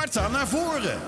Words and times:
Sparta 0.00 0.28
naar 0.28 0.48
voren. 0.48 0.98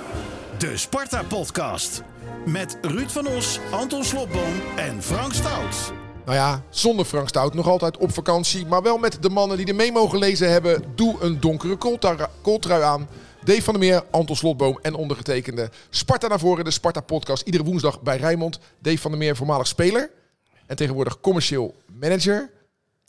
De 0.59 0.76
Sparta-podcast. 0.76 2.02
Met 2.46 2.79
Ruud 2.83 3.11
van 3.11 3.26
Os, 3.26 3.58
Anton 3.71 4.04
Slobboom 4.04 4.53
en 4.76 5.03
Frank 5.03 5.33
Stout. 5.33 5.92
Nou 6.24 6.37
ja, 6.37 6.62
zonder 6.71 7.04
Frank 7.04 7.28
Stout 7.28 7.54
nog 7.54 7.68
altijd 7.68 7.96
op 7.96 8.12
vakantie. 8.12 8.66
Maar 8.66 8.82
wel 8.82 8.98
met 8.98 9.22
de 9.22 9.28
mannen 9.28 9.56
die 9.56 9.66
er 9.66 9.74
mee 9.74 9.92
mogen 9.92 10.18
lezen 10.18 10.50
hebben. 10.50 10.84
Doe 10.94 11.16
een 11.20 11.40
donkere 11.40 11.76
kooltrui- 12.42 12.82
aan. 12.82 13.08
Dave 13.44 13.62
van 13.62 13.74
der 13.74 13.82
Meer, 13.82 14.04
Anton 14.10 14.36
Slotboom 14.36 14.79
en 14.82 14.95
ondergetekende 14.95 15.70
Sparta 15.90 16.29
naar 16.29 16.40
voren. 16.40 16.64
De 16.64 16.70
Sparta-podcast 16.70 17.46
iedere 17.46 17.64
woensdag 17.64 18.02
bij 18.02 18.16
Rijnmond. 18.16 18.59
Dave 18.79 18.98
van 18.98 19.11
der 19.11 19.20
Meer, 19.20 19.36
voormalig 19.36 19.66
speler. 19.66 20.11
En 20.66 20.77
tegenwoordig 20.77 21.20
commercieel 21.20 21.74
manager. 22.00 22.50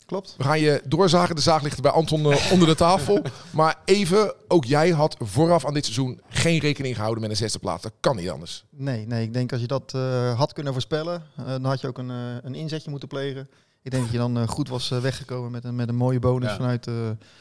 Klopt. 0.06 0.34
We 0.38 0.44
gaan 0.44 0.60
je 0.60 0.82
doorzagen. 0.84 1.34
De 1.34 1.40
zaag 1.42 1.62
ligt 1.62 1.80
bij 1.82 1.90
Anton 1.90 2.32
eh, 2.32 2.50
onder 2.52 2.68
de 2.68 2.74
tafel. 2.74 3.22
Maar 3.50 3.76
even, 3.84 4.34
ook 4.48 4.64
jij 4.64 4.90
had 4.90 5.16
vooraf 5.18 5.66
aan 5.66 5.74
dit 5.74 5.84
seizoen 5.84 6.20
geen 6.28 6.58
rekening 6.58 6.94
gehouden 6.94 7.20
met 7.22 7.30
een 7.30 7.36
zesde 7.36 7.58
plaats. 7.58 7.82
Dat 7.82 7.92
kan 8.00 8.16
niet 8.16 8.30
anders. 8.30 8.64
Nee, 8.70 9.06
nee, 9.06 9.22
ik 9.22 9.32
denk 9.32 9.52
als 9.52 9.60
je 9.60 9.66
dat 9.66 9.92
eh, 9.94 10.38
had 10.38 10.52
kunnen 10.52 10.72
voorspellen, 10.72 11.22
eh, 11.36 11.44
dan 11.46 11.64
had 11.64 11.80
je 11.80 11.86
ook 11.88 11.98
een, 11.98 12.08
een 12.42 12.54
inzetje 12.54 12.90
moeten 12.90 13.08
plegen. 13.08 13.48
Ik 13.82 13.90
denk 13.90 14.02
dat 14.02 14.12
je 14.12 14.18
dan 14.18 14.38
eh, 14.38 14.48
goed 14.48 14.68
was 14.68 14.90
eh, 14.90 14.98
weggekomen 14.98 15.50
met 15.50 15.64
een, 15.64 15.74
met 15.74 15.88
een 15.88 15.94
mooie 15.96 16.18
bonus 16.18 16.50
Ja. 16.50 16.56
vanuit 16.56 16.86
eh, 16.86 16.94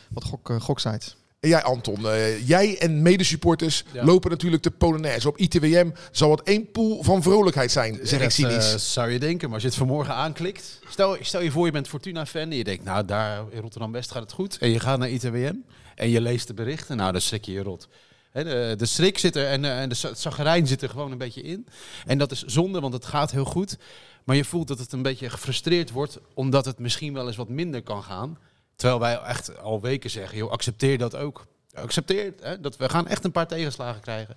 wat 0.10 0.24
gok, 0.24 0.54
goksites. 0.60 1.16
En 1.44 1.50
jij 1.50 1.64
Anton, 1.64 2.08
eh, 2.10 2.48
jij 2.48 2.78
en 2.80 3.02
medesupporters 3.02 3.84
Ja. 3.92 4.04
lopen 4.04 4.30
natuurlijk 4.32 4.64
de 4.64 4.72
Polonaise. 4.72 5.28
Op 5.28 5.38
ITWM 5.38 5.90
zal 6.12 6.32
het 6.32 6.42
één 6.44 6.72
pool 6.72 7.04
van 7.04 7.22
vrolijkheid 7.22 7.72
zijn, 7.72 8.00
zeg 8.04 8.20
ik 8.20 8.20
Dat, 8.24 8.32
cynisch. 8.34 8.72
eh, 8.74 8.78
zou 8.80 9.10
je 9.12 9.20
denken, 9.20 9.44
maar 9.46 9.54
als 9.54 9.62
je 9.64 9.68
het 9.68 9.78
vanmorgen 9.78 10.14
aanklikt. 10.14 10.80
Stel, 10.90 11.18
stel 11.22 11.42
je 11.42 11.52
voor, 11.52 11.66
je 11.66 11.72
bent 11.72 11.88
Fortuna-fan 11.88 12.42
en 12.42 12.56
je 12.58 12.64
denkt, 12.64 12.84
nou 12.84 13.06
daar 13.06 13.44
in 13.50 13.62
Rotterdam-West 13.62 14.12
gaat 14.12 14.22
het 14.22 14.32
goed. 14.32 14.58
En 14.58 14.70
je 14.70 14.80
gaat 14.80 15.00
naar 15.00 15.10
ITWM 15.10 15.54
en 15.96 16.10
je 16.10 16.22
leest 16.22 16.48
de 16.48 16.54
berichten, 16.54 16.98
nou 16.98 17.12
dan 17.12 17.22
schrik 17.22 17.46
je 17.46 17.52
je 17.52 17.64
rot. 17.64 17.88
De, 18.34 18.74
de 18.78 18.86
schrik 18.86 19.18
zit 19.18 19.36
er 19.36 19.46
en, 19.48 19.66
eh, 19.66 19.82
en 19.82 19.90
de 19.90 19.96
zagrijn 20.16 20.68
zit 20.68 20.82
er 20.82 20.90
gewoon 20.90 21.12
een 21.12 21.18
beetje 21.18 21.42
in. 21.42 21.68
En 22.06 22.18
dat 22.18 22.32
is 22.32 22.44
zonde, 22.44 22.80
want 22.80 22.94
het 22.94 23.06
gaat 23.06 23.32
heel 23.32 23.46
goed. 23.46 23.78
Maar 24.24 24.36
je 24.36 24.46
voelt 24.46 24.68
dat 24.68 24.80
het 24.80 24.92
een 24.92 25.02
beetje 25.02 25.30
gefrustreerd 25.30 25.92
wordt, 25.92 26.20
omdat 26.34 26.66
het 26.66 26.80
misschien 26.80 27.14
wel 27.14 27.28
eens 27.28 27.36
wat 27.36 27.50
minder 27.50 27.82
kan 27.82 28.04
gaan. 28.04 28.38
Terwijl 28.76 29.00
wij 29.00 29.18
echt 29.20 29.60
al 29.60 29.82
weken 29.82 30.10
zeggen, 30.10 30.38
joh, 30.38 30.52
accepteer 30.52 30.98
dat 30.98 31.16
ook. 31.16 31.46
Accepteer 31.74 32.34
hè, 32.42 32.60
dat 32.60 32.78
we 32.78 32.90
gaan 32.90 33.08
echt 33.08 33.24
een 33.24 33.32
paar 33.32 33.48
tegenslagen 33.48 34.02
krijgen. 34.02 34.36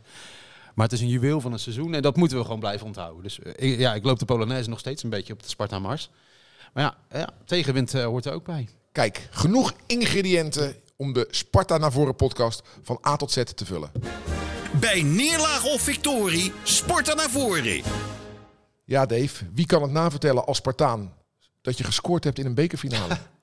Maar 0.75 0.84
het 0.84 0.95
is 0.95 1.01
een 1.01 1.09
juweel 1.09 1.41
van 1.41 1.53
een 1.53 1.59
seizoen 1.59 1.95
en 1.95 2.03
dat 2.03 2.17
moeten 2.17 2.37
we 2.39 2.45
gewoon 2.45 2.61
blijven 2.61 2.87
onthouden. 2.87 3.23
Dus 3.23 3.39
eh, 3.39 3.70
ik- 3.73 3.79
ja, 3.79 3.95
ik 3.95 4.05
loop 4.05 4.19
de 4.19 4.25
Polonaise 4.25 4.69
nog 4.69 4.79
steeds 4.79 5.03
een 5.03 5.11
beetje 5.11 5.33
op 5.33 5.42
de 5.42 5.48
Sparta 5.48 5.79
Mars. 5.79 6.11
Maar 6.73 6.84
ja, 6.84 7.19
ja 7.19 7.29
tegenwind 7.45 7.95
eh, 7.95 8.05
hoort 8.05 8.25
er 8.27 8.33
ook 8.33 8.45
bij. 8.45 8.69
Kijk, 8.92 9.29
genoeg 9.31 9.73
ingrediënten 9.87 10.77
om 10.97 11.12
de 11.12 11.27
Sparta 11.31 11.79
naar 11.79 11.92
voren 11.92 12.17
podcast 12.17 12.62
van 12.83 12.98
A 13.07 13.17
tot 13.17 13.33
Z 13.33 13.42
te 13.42 13.64
vullen. 13.64 13.91
Bij 14.81 15.03
neerlaag 15.03 15.64
of 15.64 15.81
victorie, 15.81 16.53
Sparta 16.62 17.14
naar 17.14 17.31
voren. 17.31 17.83
Ja, 18.84 19.07
Dave, 19.07 19.45
wie 19.53 19.67
kan 19.67 19.83
het 19.83 19.91
navertellen 19.91 20.47
als 20.47 20.57
Spartaan 20.57 21.14
dat 21.62 21.79
je 21.79 21.84
gescoord 21.84 22.25
hebt 22.25 22.39
in 22.39 22.47
een 22.47 22.55
bekerfinale? 22.55 23.17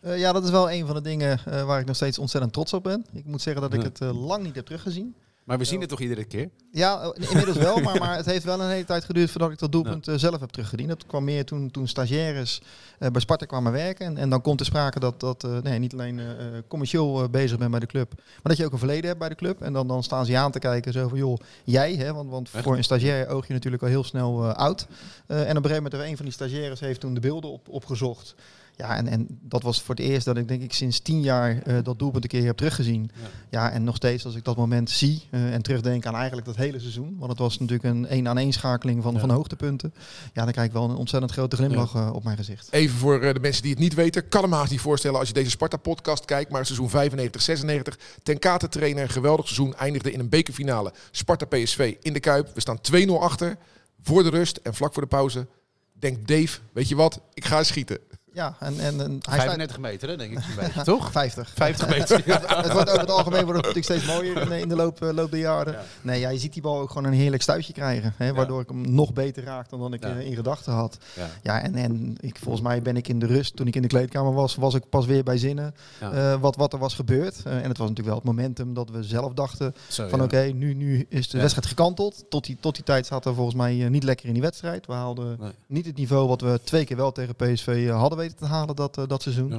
Eh, 0.00 0.18
ja, 0.18 0.32
dat 0.32 0.44
is 0.44 0.50
wel 0.50 0.70
een 0.70 0.86
van 0.86 0.94
de 0.94 1.00
dingen 1.00 1.40
eh, 1.44 1.64
waar 1.64 1.80
ik 1.80 1.86
nog 1.86 1.96
steeds 1.96 2.18
ontzettend 2.18 2.52
trots 2.52 2.72
op 2.72 2.82
ben. 2.82 3.06
Ik 3.12 3.24
moet 3.24 3.42
zeggen 3.42 3.62
dat 3.62 3.74
ik 3.74 3.82
het 3.82 4.00
eh, 4.00 4.26
lang 4.26 4.44
niet 4.44 4.54
heb 4.54 4.66
teruggezien. 4.66 5.14
Maar 5.48 5.58
we 5.58 5.64
zien 5.64 5.80
het 5.80 5.88
toch 5.88 6.00
iedere 6.00 6.24
keer? 6.24 6.50
Ja, 6.72 7.14
inmiddels 7.14 7.56
wel, 7.56 7.80
maar, 7.86 7.98
maar 7.98 8.16
het 8.16 8.26
heeft 8.26 8.44
wel 8.44 8.60
een 8.60 8.70
hele 8.70 8.84
tijd 8.84 9.04
geduurd 9.04 9.30
voordat 9.30 9.50
ik 9.50 9.58
dat 9.58 9.72
doelpunt 9.72 10.08
zelf 10.14 10.40
heb 10.40 10.50
teruggediend. 10.50 10.88
Dat 10.88 11.06
kwam 11.06 11.24
meer 11.24 11.44
toen, 11.44 11.70
toen 11.70 11.88
stagiaires 11.88 12.62
eh, 12.98 13.10
bij 13.10 13.20
Sparta 13.20 13.46
kwamen 13.46 13.72
werken. 13.72 14.06
En, 14.06 14.16
en 14.16 14.30
dan 14.30 14.40
komt 14.40 14.60
er 14.60 14.66
sprake 14.66 15.00
dat, 15.00 15.20
dat 15.20 15.44
eh, 15.44 15.58
nee, 15.62 15.78
niet 15.78 15.92
alleen 15.92 16.20
commercieel 16.68 17.22
eh, 17.22 17.28
bezig 17.28 17.58
bent 17.58 17.70
bij 17.70 17.80
de 17.80 17.86
club, 17.86 18.12
maar 18.14 18.42
dat 18.42 18.56
je 18.56 18.64
ook 18.64 18.72
een 18.72 18.78
verleden 18.78 19.06
hebt 19.06 19.18
bij 19.18 19.28
de 19.28 19.34
club. 19.34 19.62
En 19.62 19.72
dan, 19.72 19.88
dan 19.88 20.02
staan 20.02 20.24
ze 20.24 20.32
je 20.32 20.38
aan 20.38 20.50
te 20.50 20.58
kijken 20.58 20.92
zo 20.92 21.08
van, 21.08 21.18
joh, 21.18 21.36
jij, 21.64 21.94
hè, 21.94 22.12
want, 22.12 22.30
want 22.30 22.50
Echt? 22.52 22.64
voor 22.64 22.76
een 22.76 22.84
stagiair 22.84 23.28
oog 23.28 23.46
je 23.46 23.52
natuurlijk 23.52 23.82
al 23.82 23.88
heel 23.88 24.04
snel 24.04 24.44
eh, 24.44 24.54
oud. 24.54 24.86
Eh, 25.26 25.36
en 25.36 25.42
op 25.42 25.64
een 25.64 25.70
gegeven 25.70 25.82
moment, 25.82 26.10
een 26.10 26.16
van 26.16 26.24
die 26.24 26.34
stagiaires 26.34 26.80
heeft 26.80 27.00
toen 27.00 27.14
de 27.14 27.20
beelden 27.20 27.50
op, 27.50 27.68
opgezocht. 27.68 28.34
Ja, 28.78 28.96
en, 28.96 29.06
en 29.08 29.26
dat 29.42 29.62
was 29.62 29.82
voor 29.82 29.94
het 29.94 30.04
eerst 30.04 30.24
dat 30.24 30.36
ik 30.36 30.48
denk 30.48 30.62
ik 30.62 30.72
sinds 30.72 31.00
tien 31.00 31.20
jaar 31.20 31.62
eh, 31.62 31.76
dat 31.82 31.98
doelpunt 31.98 32.24
een 32.24 32.30
keer 32.30 32.44
heb 32.44 32.56
teruggezien. 32.56 33.10
Ja. 33.14 33.28
Ja, 33.50 33.70
en 33.70 33.84
nog 33.84 33.96
steeds 33.96 34.24
als 34.24 34.34
ik 34.34 34.44
dat 34.44 34.56
moment 34.56 34.90
zie 34.90 35.22
eh, 35.30 35.54
en 35.54 35.62
terugdenk 35.62 36.06
aan 36.06 36.14
eigenlijk 36.14 36.46
dat 36.46 36.56
hele 36.56 36.78
seizoen. 36.78 37.16
Want 37.18 37.30
het 37.30 37.40
was 37.40 37.58
natuurlijk 37.58 37.88
een 37.88 38.06
één 38.06 38.28
aan 38.28 38.38
één 38.38 38.52
schakeling 38.52 39.02
van, 39.02 39.14
Ja. 39.14 39.20
van 39.20 39.30
hoogtepunten. 39.30 39.94
Ja, 40.32 40.42
dan 40.42 40.52
krijg 40.52 40.66
ik 40.66 40.72
wel 40.72 40.90
een 40.90 40.96
ontzettend 40.96 41.32
grote 41.32 41.56
glimlach 41.56 41.94
eh, 41.94 42.10
op 42.12 42.24
mijn 42.24 42.36
gezicht. 42.36 42.68
Even 42.72 42.98
voor 42.98 43.20
de 43.20 43.40
mensen 43.40 43.62
die 43.62 43.70
het 43.70 43.80
niet 43.80 43.94
weten. 43.94 44.28
Kan 44.28 44.42
hem 44.42 44.52
haast 44.52 44.70
niet 44.70 44.80
voorstellen 44.80 45.18
als 45.18 45.28
je 45.28 45.34
deze 45.34 45.50
Sparta-podcast 45.50 46.24
kijkt. 46.24 46.50
Maar 46.50 46.66
seizoen 46.66 46.90
95-96. 46.90 47.98
Ten 48.22 48.38
Kate 48.38 48.68
trainer, 48.68 49.02
een 49.02 49.08
geweldig 49.08 49.44
seizoen. 49.46 49.74
Eindigde 49.74 50.12
in 50.12 50.20
een 50.20 50.28
bekerfinale. 50.28 50.92
Sparta-PSV 51.10 51.96
in 52.00 52.12
de 52.12 52.20
Kuip. 52.20 52.50
We 52.54 52.60
staan 52.60 52.78
2-0 52.80 53.20
achter. 53.20 53.56
Voor 54.02 54.22
de 54.22 54.30
rust 54.30 54.56
en 54.56 54.74
vlak 54.74 54.92
voor 54.92 55.02
de 55.02 55.08
pauze. 55.08 55.46
Denkt 55.92 56.28
Dave, 56.28 56.58
weet 56.72 56.88
je 56.88 56.94
wat? 56.94 57.20
Ik 57.34 57.44
ga 57.44 57.62
schieten. 57.62 57.98
Ja, 58.38 58.56
en, 58.60 58.80
en, 58.80 59.00
en 59.00 59.10
hij 59.10 59.18
staat 59.20 59.36
35 59.40 59.78
meter, 59.78 60.08
hè, 60.08 60.16
denk 60.16 60.32
ik. 60.32 60.38
beetje, 60.60 60.82
toch? 60.92 61.10
50. 61.12 61.50
50 61.54 61.88
meter. 61.98 62.22
het 62.26 62.72
wordt 62.72 62.88
over 62.88 63.00
het 63.00 63.10
algemeen 63.10 63.44
wordt 63.44 63.66
het 63.66 63.74
natuurlijk 63.74 63.84
steeds 63.84 64.04
mooier 64.06 64.52
in, 64.52 64.68
de- 64.68 64.76
loop, 64.76 65.02
eh, 65.02 65.10
loop 65.12 65.30
der 65.30 65.40
jaren. 65.40 65.72
Ja. 65.72 65.82
Nee, 66.02 66.20
ja, 66.20 66.28
je 66.28 66.38
ziet 66.38 66.52
die 66.52 66.62
bal 66.62 66.78
ook 66.80 66.88
gewoon 66.88 67.04
een 67.04 67.12
heerlijk 67.18 67.42
stuitje 67.42 67.72
krijgen. 67.72 68.14
Hè, 68.16 68.32
waardoor 68.34 68.60
ik 68.60 68.68
hem 68.68 68.94
nog 68.94 69.12
beter 69.12 69.44
raakte 69.44 69.78
dan 69.78 69.92
ik 69.92 70.02
Ja. 70.02 70.08
eh, 70.16 70.26
in 70.26 70.34
gedachten 70.34 70.72
had. 70.72 70.98
Ja. 71.42 71.62
En, 71.62 71.74
en 71.74 72.16
ik, 72.20 72.38
volgens 72.42 72.62
mij 72.64 72.82
ben 72.82 72.96
ik 72.96 73.08
in 73.08 73.18
de 73.18 73.26
rust, 73.26 73.56
toen 73.56 73.66
ik 73.66 73.76
in 73.76 73.82
de 73.82 73.88
kleedkamer 73.88 74.32
was, 74.32 74.54
was 74.54 74.74
ik 74.74 74.88
pas 74.88 75.06
weer 75.06 75.22
bij 75.24 75.38
zinnen 75.38 75.74
eh, 76.00 76.40
wat, 76.40 76.56
wat 76.56 76.72
er 76.72 76.78
was 76.78 76.94
gebeurd. 76.94 77.42
En 77.44 77.52
het 77.68 77.78
was 77.78 77.88
natuurlijk 77.88 78.06
wel 78.06 78.16
het 78.16 78.24
momentum 78.24 78.74
dat 78.74 78.90
we 78.90 79.02
zelf 79.02 79.32
dachten 79.32 79.74
Zo, 79.88 80.08
van 80.08 80.22
oké, 80.22 80.40
nu, 80.54 80.74
nu 80.74 81.06
is 81.08 81.28
de 81.28 81.38
wedstrijd 81.38 81.66
gekanteld. 81.66 82.24
Tot 82.28 82.44
die, 82.46 82.56
tot 82.60 82.74
die 82.74 82.84
tijd 82.84 83.06
zaten 83.06 83.30
we 83.30 83.36
volgens 83.36 83.56
mij 83.56 83.74
niet 83.88 84.02
lekker 84.04 84.26
in 84.26 84.32
die 84.32 84.42
wedstrijd. 84.42 84.86
We 84.86 84.92
haalden 84.92 85.36
Nee. 85.40 85.52
niet 85.66 85.86
het 85.86 85.96
niveau 85.96 86.28
wat 86.28 86.40
we 86.40 86.60
twee 86.64 86.84
keer 86.84 86.96
wel 86.96 87.12
tegen 87.12 87.34
PSV 87.36 87.88
hadden 87.90 88.18
weten 88.18 88.27
te 88.34 88.44
halen 88.44 88.76
dat, 88.76 88.98
eh, 88.98 89.06
dat 89.06 89.22
seizoen. 89.22 89.50
Ja. 89.50 89.58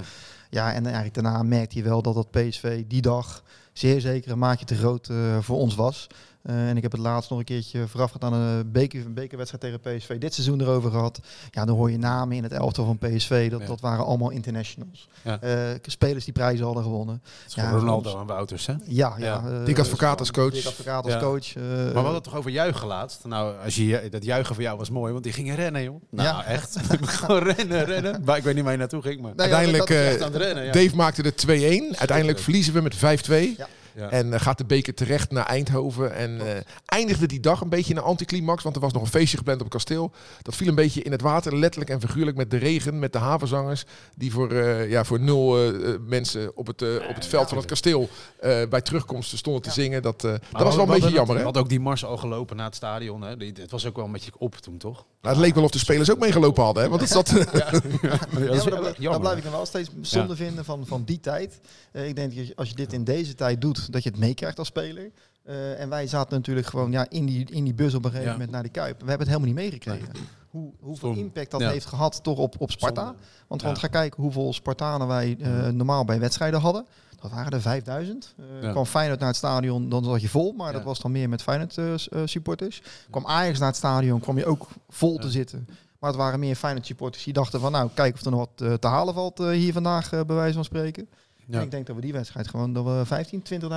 Ja. 0.50 0.74
en 0.74 0.84
eigenlijk 0.84 1.13
daarna 1.13 1.44
merkte 1.44 1.78
je 1.78 1.84
wel 1.84 2.02
dat 2.02 2.16
dat 2.16 2.31
PSV 2.31 2.84
die 2.88 3.02
dag 3.02 3.44
zeer 3.74 4.02
zeker 4.02 4.31
een 4.31 4.40
maatje 4.40 4.66
te 4.66 4.75
groot 4.75 5.09
eh, 5.09 5.38
voor 5.40 5.57
ons 5.57 5.75
was. 5.75 6.07
Eh, 6.42 6.70
en 6.70 6.76
ik 6.78 6.84
heb 6.84 6.92
het 6.92 7.02
laatst 7.02 7.30
nog 7.30 7.40
een 7.40 7.46
keertje 7.46 7.88
voorafgaand 7.88 8.24
aan 8.24 8.34
een 8.34 8.72
beker, 8.72 9.06
een 9.06 9.14
bekerwedstrijd 9.14 9.64
tegen 9.82 9.98
PSV 9.98 10.18
dit 10.18 10.34
seizoen 10.34 10.62
erover 10.62 10.92
gehad. 10.92 11.20
Ja, 11.52 11.66
dan 11.66 11.76
hoor 11.76 11.92
je 11.92 11.98
namen 11.98 12.38
in 12.38 12.44
het 12.44 12.52
elftal 12.52 12.86
van 12.86 12.98
PSV. 12.98 13.50
Dat, 13.52 13.60
Ja. 13.62 13.66
dat 13.68 13.80
waren 13.82 14.06
allemaal 14.06 14.30
internationals. 14.30 15.08
Ja. 15.24 15.42
Eh, 15.42 15.58
spelers 15.82 16.24
die 16.24 16.34
prijzen 16.34 16.66
hadden 16.66 16.84
gewonnen. 16.84 17.22
Ja, 17.48 17.72
Ronaldo 17.72 18.20
en 18.20 18.26
Wouters, 18.26 18.66
hè? 18.66 18.74
Ja, 18.86 19.16
ja. 19.18 19.26
Ja. 19.26 19.44
eh, 19.60 19.66
Dick 19.66 19.80
Advocaat 19.80 20.20
als 20.20 20.32
coach. 20.32 20.54
Dick 20.54 20.66
Advocaat 20.66 21.04
als 21.04 21.14
Ja. 21.14 21.20
coach. 21.20 21.56
eh, 21.56 21.62
Maar 21.64 21.86
we 21.88 21.94
hadden 21.94 22.14
het 22.14 22.24
toch 22.24 22.36
over 22.36 22.52
juichen 22.52 22.88
laatst. 22.88 23.26
Nou, 23.26 23.56
als 23.64 23.76
je, 23.76 24.08
dat 24.10 24.24
juichen 24.24 24.56
voor 24.56 24.64
jou 24.64 24.78
was 24.78 24.90
mooi, 24.90 25.12
want 25.12 25.24
die 25.24 25.34
gingen 25.34 25.56
rennen, 25.56 25.84
joh. 25.84 26.02
Nou, 26.10 26.28
Ja. 26.28 26.46
echt. 26.46 26.78
Gewoon 27.02 27.44
rennen, 27.44 27.86
rennen. 27.86 28.22
Maar 28.26 28.38
ik 28.38 28.44
weet 28.44 28.54
niet 28.56 28.64
waar 28.64 28.72
je 28.74 28.78
naartoe 28.80 29.02
ging, 29.02 29.22
maar... 29.22 29.32
Nee, 29.36 29.40
Uiteindelijk, 29.54 29.90
eh, 29.90 30.18
rennen, 30.40 30.66
ja. 30.66 30.72
Dave 30.72 30.96
maakte 30.96 31.22
de 31.24 31.34
2-1. 31.36 31.98
Uiteindelijk 31.98 32.40
verliezen 32.40 32.74
we 32.74 32.82
met 32.82 32.96
5-2. 32.96 33.56
Ja. 33.58 33.68
Ja. 33.96 34.10
En 34.10 34.34
eh, 34.34 34.40
gaat 34.40 34.58
de 34.58 34.66
beker 34.66 34.94
terecht 34.94 35.32
naar 35.32 35.46
Eindhoven. 35.46 36.14
En 36.14 36.40
eh, 36.56 36.62
eindigde 36.86 37.26
die 37.26 37.40
dag 37.40 37.62
een 37.62 37.70
beetje 37.70 37.92
in 37.92 37.98
een 37.98 38.04
anticlimax. 38.04 38.64
Want 38.64 38.76
er 38.76 38.82
was 38.82 38.94
nog 38.94 39.02
een 39.02 39.08
feestje 39.08 39.38
gepland 39.38 39.58
op 39.60 39.66
het 39.66 39.74
kasteel. 39.76 40.12
Dat 40.42 40.56
viel 40.56 40.68
een 40.68 40.76
beetje 40.76 41.02
in 41.02 41.12
het 41.12 41.22
water, 41.22 41.56
letterlijk 41.58 41.92
en 41.92 42.00
figuurlijk. 42.02 42.38
Met 42.38 42.52
de 42.52 42.58
regen, 42.58 43.00
met 43.00 43.14
de 43.14 43.20
havenzangers. 43.20 43.84
Die 44.16 44.32
voor, 44.32 44.52
eh, 44.52 44.90
ja, 44.90 45.04
voor 45.04 45.20
nul 45.20 45.72
mensen 46.08 46.58
op 46.58 46.68
het, 46.68 46.82
op 47.10 47.16
het 47.16 47.26
veld 47.26 47.48
van 47.50 47.58
het 47.58 47.68
kasteel 47.68 48.10
eh, 48.40 48.62
bij 48.70 48.82
terugkomst 48.82 49.38
stonden 49.38 49.62
te 49.62 49.72
zingen. 49.72 50.02
Dat, 50.02 50.24
eh, 50.24 50.32
dat 50.32 50.42
was 50.52 50.62
wel 50.62 50.62
we 50.62 50.80
een 50.82 50.88
beetje 50.88 50.94
hadden- 50.94 51.12
jammer. 51.12 51.34
We 51.34 51.38
Hè? 51.40 51.44
hadden 51.44 51.62
ook 51.64 51.70
die 51.70 51.80
mars 51.80 52.06
al 52.06 52.18
gelopen 52.18 52.56
naar 52.56 52.66
het 52.66 52.76
stadion. 52.76 53.22
Hè. 53.22 53.30
Het 53.38 53.72
was 53.72 53.86
ook 53.86 53.96
wel 53.96 54.06
een 54.06 54.12
beetje 54.12 54.32
op 54.38 54.56
toen, 54.56 54.78
toch? 54.78 55.06
Nou, 55.22 55.36
het 55.36 55.46
leek 55.46 55.56
wel 55.56 55.64
of 55.64 55.72
de 55.72 55.78
spelers 55.80 56.12
ook 56.12 56.20
meegelopen 56.20 56.64
hadden. 56.64 56.84
Hè? 56.84 56.90
Want 56.90 57.02
het 57.02 57.10
zat, 57.10 57.30
Ja, 58.98 59.12
dat 59.12 59.20
blijf 59.22 59.38
ik 59.38 59.44
nog 59.44 59.54
wel 59.54 59.66
steeds 59.66 59.90
zonde 60.02 60.36
vinden 60.36 60.66
van, 60.66 60.86
van 60.86 61.04
die 61.06 61.20
tijd. 61.20 61.60
Eh, 61.92 62.08
ik 62.08 62.16
denk 62.16 62.34
als 62.56 62.70
je 62.70 62.76
dit 62.76 62.94
in 62.94 63.04
deze 63.04 63.36
tijd 63.36 63.62
doet, 63.62 63.89
dat 63.92 64.04
je 64.04 64.10
het 64.10 64.20
meekrijgt 64.20 64.60
als 64.60 64.68
speler. 64.68 65.12
Eh, 65.44 65.80
en 65.81 65.90
wij 65.90 66.08
zaten 66.08 66.38
natuurlijk 66.38 66.68
gewoon 66.68 66.92
ja, 66.92 67.06
in, 67.10 67.25
die, 67.25 67.52
in 67.52 67.63
die 67.63 67.74
bus 67.74 67.94
op 67.94 68.04
een 68.06 68.10
gegeven 68.10 68.25
Ja. 68.31 68.34
moment 68.38 68.52
naar 68.52 68.63
die 68.63 68.72
Kuip. 68.72 69.02
We 69.02 69.08
hebben 69.10 69.28
het 69.28 69.36
helemaal 69.38 69.48
niet 69.48 69.56
meegekregen. 69.72 70.10
Hoe, 70.50 70.72
hoeveel 70.80 71.12
Stom. 71.13 71.24
impact 71.24 71.52
dat 71.52 71.62
Ja. 71.62 71.69
heeft 71.69 71.86
gehad 71.86 72.24
toch 72.24 72.38
op, 72.38 72.56
op 72.60 72.72
Sparta. 72.72 73.04
Zonde. 73.06 73.19
Want, 73.48 73.62
Ja. 73.62 73.68
want 73.68 73.80
ga 73.80 73.88
kijken 73.88 74.24
hoeveel 74.24 74.54
Spartanen 74.54 75.08
wij 75.08 75.38
eh, 75.42 75.68
normaal 75.68 76.06
bij 76.06 76.19
wedstrijden 76.19 76.60
hadden. 76.60 76.86
Dat 77.22 77.31
waren 77.31 77.52
er 77.52 77.62
5000. 77.62 78.34
Eh 78.38 78.62
Ja. 78.63 78.72
Kwam 78.72 78.86
Feyenoord 78.86 79.19
naar 79.19 79.28
het 79.28 79.38
stadion, 79.38 79.90
dan 79.90 80.04
zat 80.04 80.22
je 80.22 80.30
vol. 80.30 80.52
Maar 80.54 80.74
dat 80.74 80.84
was 80.84 81.00
dan 81.00 81.12
meer 81.12 81.30
met 81.30 81.42
Feyenoord 81.42 81.78
eh, 81.78 81.94
eh, 81.94 82.00
supporters. 82.25 82.81
Kwam 83.10 83.25
Ajax 83.25 83.60
naar 83.60 83.68
het 83.68 83.78
stadion, 83.78 84.19
kwam 84.19 84.38
je 84.38 84.46
ook 84.46 84.68
vol 84.90 85.18
te 85.18 85.30
zitten. 85.30 85.68
Maar 86.00 86.10
het 86.10 86.19
waren 86.19 86.40
meer 86.40 86.56
Feyenoord 86.56 86.86
supporters 86.86 87.24
die 87.24 87.34
dachten 87.34 87.60
van... 87.60 87.72
nou, 87.72 87.90
kijk 87.94 88.13
of 88.13 88.25
er 88.25 88.31
nog 88.31 88.40
wat 88.40 88.68
eh, 88.68 88.74
te 88.74 88.88
halen 88.88 89.13
valt 89.13 89.40
eh, 89.40 89.50
hier 89.50 89.74
vandaag, 89.74 90.12
eh, 90.13 90.22
bij 90.25 90.36
wijze 90.36 90.54
van 90.54 90.63
spreken. 90.63 91.10
Ja. 91.51 91.57
En 91.57 91.63
ik 91.63 91.72
denk 91.72 91.88
dat 91.88 91.96
we 91.96 92.01
die 92.01 92.13
wedstrijd 92.13 92.48
gewoon... 92.48 92.74
dat 92.74 92.86
we 92.86 93.01
15, 93.06 93.44
20.000 93.62 93.68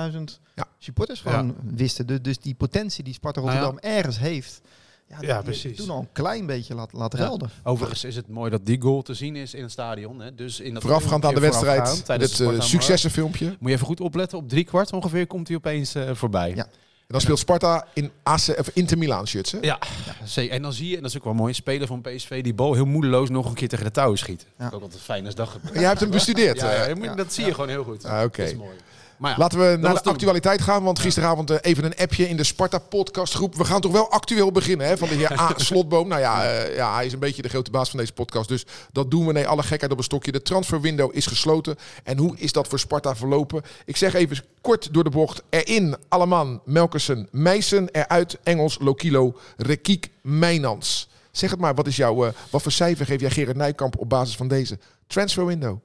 Ja. 0.55 0.65
supporters 0.77 1.21
gewoon 1.21 1.55
wisten. 1.63 2.07
Dus, 2.07 2.21
dus 2.21 2.39
die 2.39 2.55
potentie 2.55 3.03
die 3.03 3.13
Sparta 3.13 3.41
Nou 3.41 3.53
ja. 3.53 3.59
Rotterdam 3.59 3.91
ergens 3.91 4.19
heeft... 4.19 4.61
ja, 5.07 5.17
Ja, 5.21 5.35
die- 5.35 5.43
precies. 5.43 5.77
Toen 5.77 5.89
al 5.89 5.99
een 5.99 6.11
klein 6.11 6.45
beetje 6.45 6.75
laten, 6.75 6.97
laten 6.97 7.19
Ja. 7.19 7.25
gelden. 7.25 7.49
Overigens 7.63 8.03
is 8.03 8.15
het 8.15 8.27
mooi 8.29 8.49
dat 8.51 8.65
die 8.65 8.81
goal 8.81 9.01
te 9.01 9.13
zien 9.13 9.35
is 9.35 9.53
in 9.53 9.61
het 9.61 9.71
stadion. 9.71 10.19
Hè? 10.19 10.35
Dus 10.35 10.59
in 10.59 10.73
dat 10.73 10.83
Voorafgaand 10.83 11.25
aan 11.25 11.33
de 11.33 11.39
wedstrijd, 11.39 12.07
het 12.07 12.35
de 12.37 12.45
eh, 12.53 12.61
successenfilmpje. 12.61 13.45
Moet 13.59 13.69
je 13.69 13.75
even 13.75 13.85
goed 13.87 13.99
opletten. 14.01 14.37
Op 14.37 14.49
drie 14.49 14.63
kwart 14.63 14.93
ongeveer 14.93 15.27
komt 15.27 15.47
hij 15.47 15.57
opeens 15.57 15.95
eh, 15.95 16.09
voorbij. 16.13 16.55
Ja. 16.55 16.67
En 17.07 17.19
dan 17.19 17.21
speelt 17.21 17.39
Sparta 17.39 17.87
in 17.93 18.11
AC, 18.23 18.47
of 18.59 18.69
Inter 18.73 18.97
Milan 18.97 19.27
shirts. 19.27 19.51
Hè? 19.51 19.57
Ja, 19.61 19.79
zeker. 20.23 20.53
En 20.55 20.61
dan 20.61 20.73
zie 20.73 20.89
je, 20.89 20.95
en 20.95 21.01
dat 21.01 21.11
is 21.11 21.17
ook 21.17 21.23
wel 21.23 21.33
mooi, 21.33 21.49
een 21.49 21.55
speler 21.55 21.87
van 21.87 22.01
PSV 22.01 22.43
die 22.43 22.53
bal 22.53 22.73
heel 22.73 22.85
moedeloos 22.85 23.29
nog 23.29 23.45
een 23.45 23.53
keer 23.53 23.67
tegen 23.67 23.85
de 23.85 23.91
touwen 23.91 24.17
schiet. 24.17 24.45
Ja. 24.59 24.69
Ook 24.73 24.81
altijd 24.81 25.01
fijn 25.01 25.25
als 25.25 25.49
gebeurt. 25.49 25.73
Jij 25.73 25.83
hebt 25.83 25.99
hem 25.99 26.09
bestudeerd. 26.09 26.59
Ja, 26.59 26.71
eh. 26.73 26.87
ja, 26.87 26.95
moet- 26.95 27.17
dat 27.17 27.33
zie 27.33 27.45
je 27.45 27.53
gewoon 27.53 27.69
heel 27.69 27.83
goed. 27.83 28.05
Ah, 28.05 28.23
oké. 28.23 28.41
Dat 28.41 28.51
is 28.51 28.57
mooi. 28.57 28.75
Maar 29.17 29.31
ja, 29.31 29.37
Laten 29.37 29.59
we 29.59 29.77
naar 29.77 29.93
de 29.93 30.01
toen. 30.01 30.11
actualiteit 30.11 30.61
gaan, 30.61 30.83
want 30.83 30.99
gisteravond 30.99 31.49
eh, 31.49 31.57
even 31.61 31.83
een 31.83 31.95
appje 31.95 32.29
in 32.29 32.37
de 32.37 32.43
Sparta 32.43 32.77
podcastgroep. 32.77 33.55
We 33.55 33.65
gaan 33.65 33.81
toch 33.81 33.91
wel 33.91 34.11
actueel 34.11 34.51
beginnen 34.51 34.87
hè, 34.87 34.97
van 34.97 35.07
de 35.07 35.15
heer 35.15 35.39
A. 35.39 35.53
Slotboom. 35.57 36.07
Nou 36.07 36.21
ja, 36.21 36.43
eh, 36.43 36.75
ja, 36.75 36.95
hij 36.95 37.05
is 37.05 37.13
een 37.13 37.19
beetje 37.19 37.41
de 37.41 37.49
grote 37.49 37.71
baas 37.71 37.89
van 37.89 37.99
deze 37.99 38.13
podcast, 38.13 38.49
dus 38.49 38.65
dat 38.91 39.11
doen 39.11 39.25
we. 39.25 39.33
Nee, 39.33 39.47
alle 39.47 39.63
gekheid 39.63 39.91
op 39.91 39.97
een 39.97 40.03
stokje. 40.03 40.31
De 40.31 40.41
transferwindow 40.41 41.15
is 41.15 41.25
gesloten. 41.25 41.75
En 42.03 42.17
hoe 42.17 42.37
is 42.37 42.51
dat 42.51 42.67
voor 42.67 42.79
Sparta 42.79 43.15
verlopen? 43.15 43.61
Ik 43.85 43.97
zeg 43.97 44.13
even 44.13 44.37
kort 44.61 44.93
door 44.93 45.03
de 45.03 45.09
bocht. 45.09 45.43
Erin, 45.49 45.95
Alleman, 46.07 46.61
Melkersen, 46.65 47.27
Meijsen. 47.31 47.89
Eruit, 47.91 48.37
Engels, 48.43 48.77
Lokilo, 48.79 49.37
Rekiek, 49.57 50.09
Mijnans. 50.21 51.09
Zeg 51.31 51.51
het 51.51 51.59
maar, 51.59 51.75
wat, 51.75 51.87
is 51.87 51.95
jouw, 51.95 52.25
eh, 52.25 52.33
wat 52.49 52.61
voor 52.61 52.71
cijfer 52.71 53.05
geef 53.05 53.19
jij 53.21 53.29
Gerard 53.29 53.57
Nijkamp 53.57 53.97
op 53.97 54.09
basis 54.09 54.35
van 54.35 54.47
deze 54.47 54.79
transferwindow? 55.07 55.77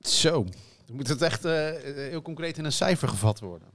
Zo. 0.00 0.46
Moet 0.92 1.08
het 1.08 1.22
echt 1.22 1.44
eh, 1.44 1.52
heel 1.94 2.22
concreet 2.22 2.58
in 2.58 2.64
een 2.64 2.72
cijfer 2.72 3.08
gevat 3.08 3.40
worden. 3.40 3.68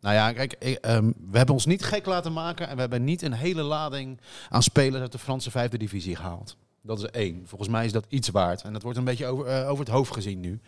Nou 0.00 0.14
ja, 0.14 0.32
kijk, 0.32 0.52
ehm, 0.52 1.12
we 1.30 1.36
hebben 1.36 1.54
ons 1.54 1.66
niet 1.66 1.84
gek 1.84 2.06
laten 2.06 2.32
maken 2.32 2.68
en 2.68 2.74
we 2.74 2.80
hebben 2.80 3.04
niet 3.04 3.22
een 3.22 3.32
hele 3.32 3.62
lading 3.62 4.20
aan 4.48 4.62
spelers 4.62 5.02
uit 5.02 5.12
de 5.12 5.18
Franse 5.18 5.50
vijfde 5.50 5.78
divisie 5.78 6.16
gehaald. 6.16 6.56
Dat 6.82 6.98
is 6.98 7.04
één. 7.04 7.42
Volgens 7.46 7.70
mij 7.70 7.84
is 7.84 7.92
dat 7.92 8.06
iets 8.08 8.28
waard. 8.28 8.62
En 8.62 8.72
dat 8.72 8.82
wordt 8.82 8.98
een 8.98 9.04
beetje 9.04 9.26
over, 9.26 9.46
eh, 9.46 9.68
over 9.68 9.84
het 9.84 9.94
hoofd 9.94 10.12
gezien 10.12 10.40
nu. 10.40 10.60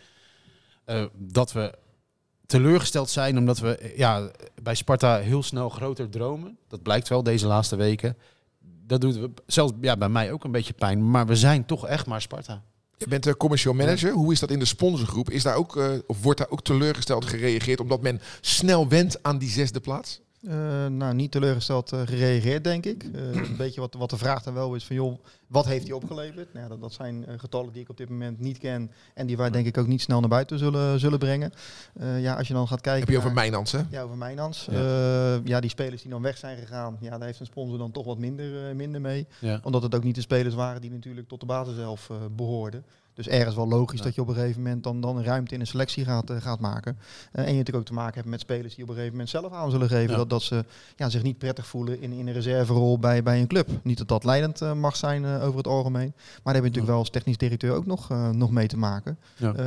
Eh, 0.85 1.05
dat 1.13 1.51
we 1.51 1.73
teleurgesteld 2.45 3.09
zijn 3.09 3.37
omdat 3.37 3.59
we 3.59 3.93
ja, 3.95 4.31
bij 4.61 4.75
Sparta 4.75 5.17
heel 5.17 5.43
snel 5.43 5.69
groter 5.69 6.09
dromen. 6.09 6.57
Dat 6.67 6.81
blijkt 6.81 7.07
wel 7.07 7.23
deze 7.23 7.47
laatste 7.47 7.75
weken. 7.75 8.17
Dat 8.85 9.01
doet 9.01 9.29
zelfs 9.45 9.73
ja, 9.81 9.97
bij 9.97 10.09
mij 10.09 10.31
ook 10.31 10.43
een 10.43 10.51
beetje 10.51 10.73
pijn. 10.73 11.11
Maar 11.11 11.25
we 11.25 11.35
zijn 11.35 11.65
toch 11.65 11.87
echt 11.87 12.05
maar 12.05 12.21
Sparta. 12.21 12.63
Je 12.97 13.07
bent 13.07 13.23
de 13.23 13.37
commercial 13.37 13.73
manager. 13.73 14.11
Hoe 14.11 14.31
is 14.31 14.39
dat 14.39 14.51
in 14.51 14.59
de 14.59 14.65
sponsorgroep? 14.65 15.29
Is 15.29 15.43
daar 15.43 15.55
ook, 15.55 15.77
eh, 15.77 15.91
of 16.07 16.21
wordt 16.21 16.39
daar 16.39 16.49
ook 16.49 16.63
teleurgesteld 16.63 17.25
gereageerd 17.25 17.79
omdat 17.79 18.01
men 18.01 18.21
snel 18.41 18.87
went 18.87 19.23
aan 19.23 19.37
die 19.37 19.49
zesde 19.49 19.79
plaats? 19.79 20.21
Eh, 20.47 20.87
nou, 20.87 21.13
niet 21.13 21.31
teleurgesteld 21.31 21.91
eh, 21.91 22.01
gereageerd, 22.05 22.63
denk 22.63 22.85
ik. 22.85 23.03
Eh, 23.03 23.21
een 23.49 23.57
beetje 23.57 23.81
wat, 23.81 23.93
wat 23.93 24.09
de 24.09 24.17
vraag 24.17 24.43
dan 24.43 24.53
wel 24.53 24.75
is 24.75 24.85
van, 24.85 24.95
joh, 24.95 25.23
wat 25.47 25.65
heeft 25.65 25.83
hij 25.83 25.95
opgeleverd? 25.95 26.53
Nou, 26.53 26.69
dat, 26.69 26.81
dat 26.81 26.93
zijn 26.93 27.25
getallen 27.37 27.73
die 27.73 27.81
ik 27.81 27.89
op 27.89 27.97
dit 27.97 28.09
moment 28.09 28.39
niet 28.39 28.57
ken 28.57 28.91
en 29.13 29.27
die 29.27 29.37
wij 29.37 29.49
denk 29.49 29.65
ik 29.65 29.77
ook 29.77 29.87
niet 29.87 30.01
snel 30.01 30.19
naar 30.19 30.29
buiten 30.29 30.59
zullen, 30.59 30.99
zullen 30.99 31.19
brengen. 31.19 31.51
Ja, 32.19 32.35
als 32.35 32.47
je 32.47 32.53
dan 32.53 32.67
gaat 32.67 32.81
kijken 32.81 33.01
Heb 33.01 33.09
je 33.09 33.17
over 33.17 33.33
Mijnans, 33.33 33.71
hè? 33.71 33.81
Ja, 33.89 34.01
over 34.01 34.17
Mijnans. 34.17 34.67
Ja. 34.71 35.39
Ja. 35.43 35.59
die 35.59 35.69
spelers 35.69 36.01
die 36.01 36.11
dan 36.11 36.21
weg 36.21 36.37
zijn 36.37 36.57
gegaan, 36.57 36.97
ja, 36.99 37.17
daar 37.17 37.27
heeft 37.27 37.39
een 37.39 37.45
sponsor 37.45 37.77
dan 37.77 37.91
toch 37.91 38.05
wat 38.05 38.17
minder, 38.17 38.75
minder 38.75 39.01
mee. 39.01 39.27
Ja. 39.39 39.59
Omdat 39.63 39.83
het 39.83 39.95
ook 39.95 40.03
niet 40.03 40.15
de 40.15 40.21
spelers 40.21 40.55
waren 40.55 40.81
die 40.81 40.91
natuurlijk 40.91 41.27
tot 41.27 41.39
de 41.39 41.45
basis 41.45 41.75
zelf 41.75 42.09
eh, 42.09 42.17
behoorden. 42.35 42.85
Dus 43.13 43.27
ergens 43.27 43.55
wel 43.55 43.67
logisch 43.67 43.97
Ja. 43.99 44.03
dat 44.05 44.15
je 44.15 44.21
op 44.21 44.27
een 44.27 44.35
gegeven 44.35 44.61
moment 44.61 44.83
dan, 44.83 45.01
dan 45.01 45.23
ruimte 45.23 45.53
in 45.53 45.59
een 45.59 45.67
selectie 45.67 46.05
gaat, 46.05 46.29
eh, 46.29 46.41
gaat 46.41 46.59
maken. 46.59 46.97
Eh, 47.31 47.43
en 47.43 47.49
je 47.51 47.57
natuurlijk 47.57 47.77
ook 47.77 47.85
te 47.85 47.93
maken 47.93 48.15
hebt 48.15 48.27
met 48.27 48.39
spelers 48.39 48.75
die 48.75 48.83
op 48.83 48.89
een 48.89 48.95
gegeven 48.95 49.15
moment 49.15 49.31
zelf 49.31 49.51
aan 49.53 49.71
zullen 49.71 49.87
geven 49.87 50.11
Ja. 50.11 50.17
dat, 50.17 50.29
dat 50.29 50.41
ze 50.41 50.65
ja, 50.95 51.09
zich 51.09 51.23
niet 51.23 51.37
prettig 51.37 51.67
voelen 51.67 52.01
in, 52.01 52.11
in 52.11 52.27
een 52.27 52.33
reserverol 52.33 52.99
bij, 52.99 53.23
bij 53.23 53.39
een 53.39 53.47
club. 53.47 53.69
Niet 53.83 53.97
dat 53.97 54.07
dat 54.07 54.23
leidend 54.23 54.61
eh, 54.61 54.73
mag 54.73 54.95
zijn 54.95 55.25
over 55.25 55.57
het 55.57 55.67
algemeen. 55.67 56.11
Maar 56.15 56.53
daar 56.53 56.53
heb 56.53 56.63
je 56.63 56.69
natuurlijk 56.69 56.87
wel 56.87 56.97
als 56.97 57.09
technisch 57.09 57.37
directeur 57.37 57.73
ook 57.73 57.85
nog, 57.85 58.09
nog 58.31 58.51
mee 58.51 58.67
te 58.67 58.77
maken. 58.77 59.17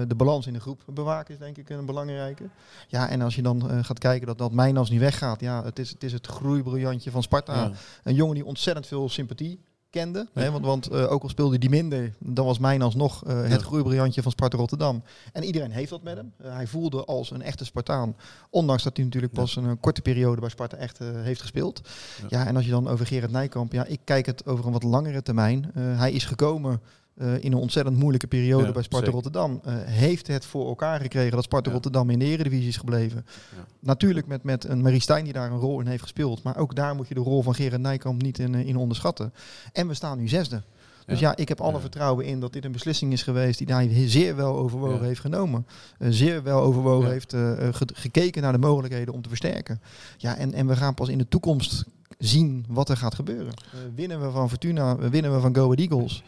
De 0.09 0.15
balans 0.17 0.47
in 0.47 0.53
de 0.53 0.61
groep 0.61 0.83
bewaken 0.87 1.35
is 1.35 1.41
denk 1.41 1.57
ik 1.57 1.71
een 1.71 1.87
belangrijke. 1.87 2.45
Ja, 2.89 3.09
en 3.09 3.23
als 3.23 3.35
je 3.35 3.43
dan 3.43 3.85
gaat 3.85 3.99
kijken 3.99 4.27
dat, 4.27 4.39
dat 4.39 4.53
Mijnans 4.53 4.91
niet 4.91 5.01
weggaat. 5.01 5.41
Ja, 5.41 5.65
het 5.65 5.79
is 5.79 5.91
het, 5.91 6.05
is 6.05 6.13
het 6.13 6.27
groeibriljantje 6.27 7.11
van 7.11 7.23
Sparta. 7.23 7.71
Een 8.03 8.15
jongen 8.15 8.35
die 8.35 8.45
ontzettend 8.45 8.87
veel 8.87 9.09
sympathie 9.09 9.59
kende. 9.91 10.27
Ja. 10.35 10.41
Hè, 10.43 10.51
want 10.51 10.65
want 10.65 10.87
eh, 10.87 11.13
ook 11.13 11.23
al 11.23 11.29
speelde 11.29 11.57
hij 11.59 11.69
minder, 11.69 12.15
dan 12.19 12.45
was 12.47 12.59
Mijnans 12.59 12.95
nog 12.95 13.25
eh, 13.25 13.41
het 13.43 13.51
Ja. 13.51 13.59
groeibriljantje 13.59 14.23
van 14.23 14.31
Sparta 14.31 14.57
Rotterdam. 14.57 15.03
En 15.33 15.45
iedereen 15.45 15.71
heeft 15.71 15.91
dat 15.91 16.03
met 16.03 16.17
hem. 16.17 16.33
Eh, 16.37 16.53
hij 16.55 16.67
voelde 16.67 17.05
als 17.05 17.31
een 17.31 17.43
echte 17.43 17.65
Spartaan. 17.65 18.17
Ondanks 18.51 18.83
dat 18.83 18.97
hij 18.97 19.05
natuurlijk 19.05 19.35
Ja. 19.35 19.41
pas 19.41 19.57
een, 19.57 19.81
korte 19.81 20.03
periode 20.03 20.41
bij 20.41 20.51
Sparta 20.51 20.77
echt 20.77 20.99
heeft 20.99 21.41
gespeeld. 21.41 21.81
Ja. 22.29 22.47
En 22.47 22.57
als 22.57 22.65
je 22.65 22.71
dan 22.71 22.89
over 22.89 23.07
Gerard 23.07 23.33
Nijkamp, 23.33 23.73
ja, 23.73 23.85
ik 23.85 24.01
kijk 24.05 24.27
het 24.27 24.47
over 24.47 24.67
een 24.67 24.73
wat 24.73 24.83
langere 24.83 25.23
termijn. 25.23 25.71
Hij 25.75 26.13
is 26.13 26.25
gekomen 26.25 26.81
eh, 27.17 27.45
in 27.45 27.53
een 27.53 27.59
ontzettend 27.59 27.97
moeilijke 27.97 28.27
periode 28.27 28.67
Ja, 28.67 28.73
bij 28.73 28.83
Sparta 28.83 29.07
zeker. 29.07 29.23
Rotterdam. 29.23 29.61
Eh, 29.65 29.75
heeft 29.85 30.27
het 30.27 30.45
voor 30.45 30.67
elkaar 30.67 31.01
gekregen 31.01 31.31
dat 31.35 31.45
Sparta 31.45 31.69
Ja. 31.69 31.75
Rotterdam 31.75 32.11
in 32.11 32.19
de 32.19 32.25
eredivisie 32.25 32.69
is 32.69 32.77
gebleven. 32.77 33.27
Ja. 33.57 33.65
Natuurlijk 33.81 34.27
met, 34.27 34.43
met 34.43 34.65
een 34.65 34.81
Marie 34.83 35.01
Stijn 35.01 35.25
die 35.25 35.33
daar 35.33 35.51
een 35.51 35.59
rol 35.59 35.81
in 35.81 35.87
heeft 35.87 36.03
gespeeld. 36.03 36.43
Maar 36.43 36.57
ook 36.57 36.75
daar 36.75 36.95
moet 36.95 37.09
je 37.09 37.15
de 37.15 37.21
rol 37.21 37.43
van 37.43 37.55
Gerard 37.55 37.81
Nijkamp 37.83 38.23
niet 38.23 38.39
in, 38.39 38.55
eh, 38.55 38.67
in 38.67 38.77
onderschatten. 38.77 39.33
En 39.73 39.89
we 39.89 39.95
staan 39.95 40.19
nu 40.19 40.29
zesde. 40.29 40.63
Dus 41.07 41.19
Ja. 41.19 41.37
ik 41.37 41.49
heb 41.49 41.61
alle 41.61 41.81
vertrouwen 41.81 42.25
in 42.25 42.41
dat 42.41 42.53
dit 42.53 42.65
een 42.65 42.73
beslissing 42.73 43.13
is 43.13 43.23
geweest 43.23 43.59
die 43.59 43.73
hij 43.75 44.09
zeer 44.09 44.37
wel 44.37 44.57
overwogen 44.57 45.05
heeft 45.07 45.21
genomen. 45.21 45.67
Zeer 45.99 46.43
wel 46.43 46.61
overwogen 46.61 47.11
heeft 47.11 47.31
ge- 47.31 47.89
gekeken 47.95 48.43
naar 48.43 48.53
de 48.53 48.59
mogelijkheden 48.59 49.15
om 49.15 49.23
te 49.23 49.29
versterken. 49.29 49.81
Ja, 50.17 50.37
en, 50.37 50.53
en 50.53 50.67
we 50.67 50.77
gaan 50.77 50.95
pas 50.95 51.09
in 51.09 51.19
de 51.19 51.29
toekomst 51.29 51.85
zien 52.19 52.65
wat 52.69 52.89
er 52.89 52.97
gaat 52.97 53.15
gebeuren. 53.15 53.53
Winnen 53.95 54.21
we 54.21 54.31
van 54.31 54.49
Fortuna, 54.49 54.97
winnen 54.97 55.35
we 55.35 55.41
van 55.41 55.55
Go 55.55 55.63
Ahead 55.73 55.79
Eagles. 55.79 56.23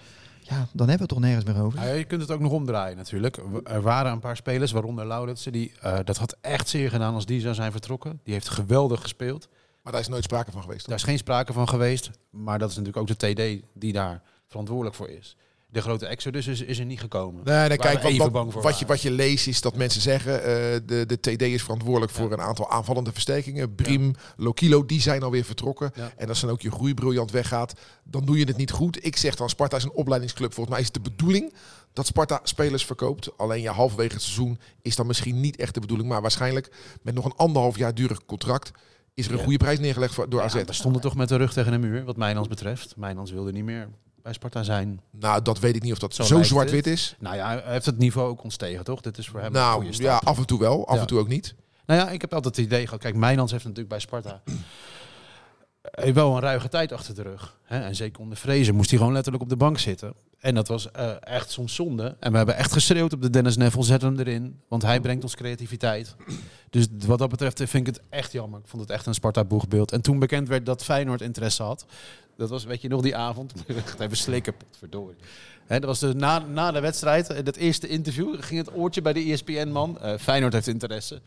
Ja, 0.49 0.57
dan 0.57 0.89
hebben 0.89 0.97
we 0.97 1.01
het 1.03 1.09
toch 1.09 1.21
nergens 1.21 1.45
meer 1.45 1.63
over. 1.63 1.85
Ja, 1.85 1.93
je 1.93 2.05
kunt 2.05 2.21
het 2.21 2.31
ook 2.31 2.41
nog 2.41 2.53
omdraaien 2.53 2.97
natuurlijk. 2.97 3.39
Er 3.65 3.83
waren 3.83 4.13
een 4.13 4.21
paar 4.21 4.37
spelers, 4.37 4.73
waaronder 4.73 5.07
Lauritsen, 5.07 5.53
die 5.53 5.73
eh, 5.81 5.99
dat 6.05 6.17
had 6.17 6.37
echt 6.41 6.69
zeer 6.69 6.91
gedaan 6.91 7.15
als 7.15 7.27
die 7.27 7.41
zou 7.41 7.55
zijn 7.55 7.73
vertrokken. 7.73 8.21
Die 8.23 8.33
heeft 8.33 8.49
geweldig 8.49 9.01
gespeeld. 9.01 9.49
Maar 9.83 9.93
daar 9.93 10.01
is 10.01 10.09
nooit 10.09 10.25
sprake 10.25 10.51
van 10.51 10.61
geweest. 10.63 10.79
toch? 10.81 10.89
Daar 10.89 10.99
is 10.99 11.05
geen 11.05 11.19
sprake 11.19 11.53
van 11.53 11.69
geweest. 11.69 12.11
Maar 12.31 12.59
dat 12.59 12.71
is 12.71 12.77
natuurlijk 12.77 13.11
ook 13.11 13.19
de 13.19 13.33
TD 13.59 13.63
die 13.73 13.93
daar 13.93 14.23
verantwoordelijk 14.47 14.97
voor 14.97 15.09
is. 15.09 15.37
De 15.71 15.81
grote 15.81 16.07
exodus 16.07 16.47
is, 16.47 16.61
is 16.61 16.79
er 16.79 16.85
niet 16.85 17.01
gekomen. 17.01 17.45
Nee, 17.45 17.69
nee 17.69 17.79
kijk, 17.79 18.03
wat, 18.03 18.17
wat, 18.17 18.33
bang 18.33 18.53
voor 18.53 18.63
wat, 18.63 18.79
je, 18.79 18.87
wat 18.87 19.01
je 19.01 19.11
leest 19.11 19.47
is 19.47 19.61
dat 19.61 19.77
mensen 19.77 20.01
zeggen... 20.01 20.43
eh, 20.43 20.49
de, 20.87 21.05
de 21.07 21.21
TD 21.21 21.43
is 21.43 21.63
verantwoordelijk 21.63 22.13
voor 22.13 22.33
een 22.33 22.41
aantal 22.41 22.71
aanvallende 22.71 23.13
versterkingen. 23.13 23.75
Brim, 23.75 24.15
Lokilo, 24.37 24.87
die 24.87 25.01
zijn 25.01 25.23
alweer 25.23 25.45
vertrokken. 25.45 25.91
Ja. 25.95 26.13
En 26.17 26.29
als 26.29 26.41
dan 26.41 26.51
ook 26.51 26.61
je 26.61 26.71
groeibriljant 26.71 27.31
weggaat, 27.31 27.73
dan 28.05 28.25
doe 28.25 28.39
je 28.39 28.45
het 28.45 28.57
niet 28.57 28.71
goed. 28.71 29.05
Ik 29.05 29.17
zeg 29.17 29.35
dan, 29.35 29.49
Sparta 29.49 29.77
is 29.77 29.85
een 29.85 29.93
opleidingsclub. 29.93 30.55
Volgens 30.55 30.77
mij 30.77 30.85
is 30.85 30.93
het 30.93 31.05
de 31.05 31.11
bedoeling 31.11 31.53
dat 31.93 32.07
Sparta 32.07 32.41
spelers 32.43 32.85
verkoopt. 32.85 33.39
Alleen 33.39 33.63
ja, 33.63 33.73
halverwege 33.73 34.13
het 34.13 34.23
seizoen 34.23 34.59
is 34.83 34.97
dan 34.97 35.07
misschien 35.07 35.41
niet 35.41 35.57
echt 35.57 35.75
de 35.75 35.81
bedoeling. 35.81 36.09
Maar 36.09 36.23
waarschijnlijk 36.23 36.71
met 37.03 37.15
nog 37.15 37.25
een 37.25 37.37
anderhalf 37.37 37.77
jaar 37.77 37.95
durig 37.95 38.25
contract... 38.25 38.71
is 39.15 39.27
er 39.27 39.33
een 39.33 39.39
goede 39.39 39.59
prijs 39.59 39.79
neergelegd 39.79 40.15
voor, 40.15 40.29
door 40.29 40.43
AZ. 40.43 40.55
We 40.55 40.73
stonden 40.73 41.01
toch 41.03 41.15
met 41.15 41.29
de 41.29 41.37
rug 41.37 41.53
tegen 41.53 41.73
de 41.73 41.79
muur, 41.79 42.05
wat 42.05 42.17
Mijnans 42.17 42.49
betreft. 42.49 42.97
Mijnans 42.97 43.31
wilde 43.31 43.53
niet 43.53 43.65
meer 43.65 43.89
bij 44.29 44.37
Sparta 44.37 44.63
zijn. 44.63 45.01
Nou, 45.11 45.43
dat 45.43 45.59
weet 45.59 45.77
ik 45.77 45.83
niet 45.83 45.93
of 45.93 45.99
dat 45.99 46.15
Zo 46.15 46.43
zwart-wit 46.43 46.87
is. 46.87 47.17
Nou 47.19 47.37
ja, 47.37 47.49
hij 47.49 47.73
heeft 47.73 47.87
het 47.87 47.99
niveau 47.99 48.29
ook 48.29 48.43
ontstegen, 48.43 48.85
toch? 48.85 49.01
Dit 49.01 49.19
is 49.19 49.29
voor 49.29 49.41
hem 49.41 49.53
Nou, 49.53 49.87
ja, 49.91 50.17
af 50.25 50.39
en 50.39 50.47
toe 50.47 50.59
wel, 50.59 50.87
af 50.89 50.95
Ja. 50.95 51.01
en 51.01 51.07
toe 51.07 51.19
ook 51.19 51.29
niet. 51.29 51.55
Nou 51.87 52.01
ja, 52.01 52.11
ik 52.11 52.21
heb 52.21 52.35
altijd 52.35 52.57
het 52.57 52.65
idee 52.65 52.85
gehad. 52.85 53.01
Kijk, 53.01 53.15
Mijnans 53.15 53.51
heeft 53.51 53.63
natuurlijk 53.65 53.91
bij 53.91 54.01
Sparta 54.01 54.43
heeft 55.91 56.15
wel 56.15 56.35
een 56.35 56.41
ruige 56.41 56.69
tijd 56.69 56.93
achter 56.93 57.15
de 57.15 57.23
rug. 57.23 57.57
Hè? 57.65 57.81
En 57.81 57.95
zeker 57.97 58.21
onder 58.21 58.37
Vrezen 58.39 58.75
moest 58.75 58.91
hij 58.91 58.99
gewoon 58.99 59.13
letterlijk 59.15 59.43
op 59.43 59.49
de 59.49 59.57
bank 59.57 59.79
zitten. 59.79 60.15
En 60.39 60.55
dat 60.55 60.69
was 60.69 60.91
eh, 60.91 61.11
echt 61.21 61.51
soms 61.51 61.75
zonde. 61.75 62.17
En 62.21 62.31
we 62.31 62.37
hebben 62.37 62.57
echt 62.57 62.73
geschreeuwd 62.73 63.13
op 63.13 63.23
de 63.23 63.31
Dennis 63.31 63.57
Neville, 63.57 63.85
zet 63.85 64.03
hem 64.03 64.19
erin. 64.19 64.61
Want 64.69 64.83
hij 64.83 65.01
brengt 65.01 65.23
ons 65.23 65.35
creativiteit. 65.35 66.17
Dus 66.71 66.87
wat 67.07 67.19
dat 67.19 67.29
betreft 67.29 67.57
vind 67.57 67.87
ik 67.89 67.95
het 67.95 68.01
echt 68.09 68.33
jammer. 68.33 68.61
Ik 68.61 68.69
vond 68.69 68.83
het 68.83 68.91
echt 68.91 69.07
een 69.07 69.15
Sparta-boegbeeld. 69.15 69.93
En 69.93 70.01
toen 70.01 70.19
bekend 70.19 70.49
werd 70.49 70.67
dat 70.67 70.85
Feyenoord 70.85 71.21
interesse 71.21 71.63
had. 71.63 71.87
Dat 72.37 72.51
was, 72.51 72.65
weet 72.65 72.83
je 72.83 72.89
nog, 72.89 73.03
die 73.03 73.17
avond. 73.17 73.53
Even 73.99 74.17
slikken, 74.17 74.55
verdorie. 74.79 75.17
Hè, 75.67 75.81
dat 75.81 75.89
was 75.89 75.99
dus 75.99 76.15
na, 76.15 76.39
na 76.39 76.71
de 76.73 76.81
wedstrijd, 76.81 77.29
in 77.29 77.45
dat 77.45 77.57
eerste 77.57 77.89
interview, 77.89 78.43
ging 78.43 78.67
het 78.67 78.75
oortje 78.75 79.03
bij 79.03 79.13
de 79.13 79.21
ESPN-man. 79.21 79.99
eh 80.01 80.19
Feyenoord 80.19 80.53
heeft 80.53 80.67
interesse. 80.67 81.21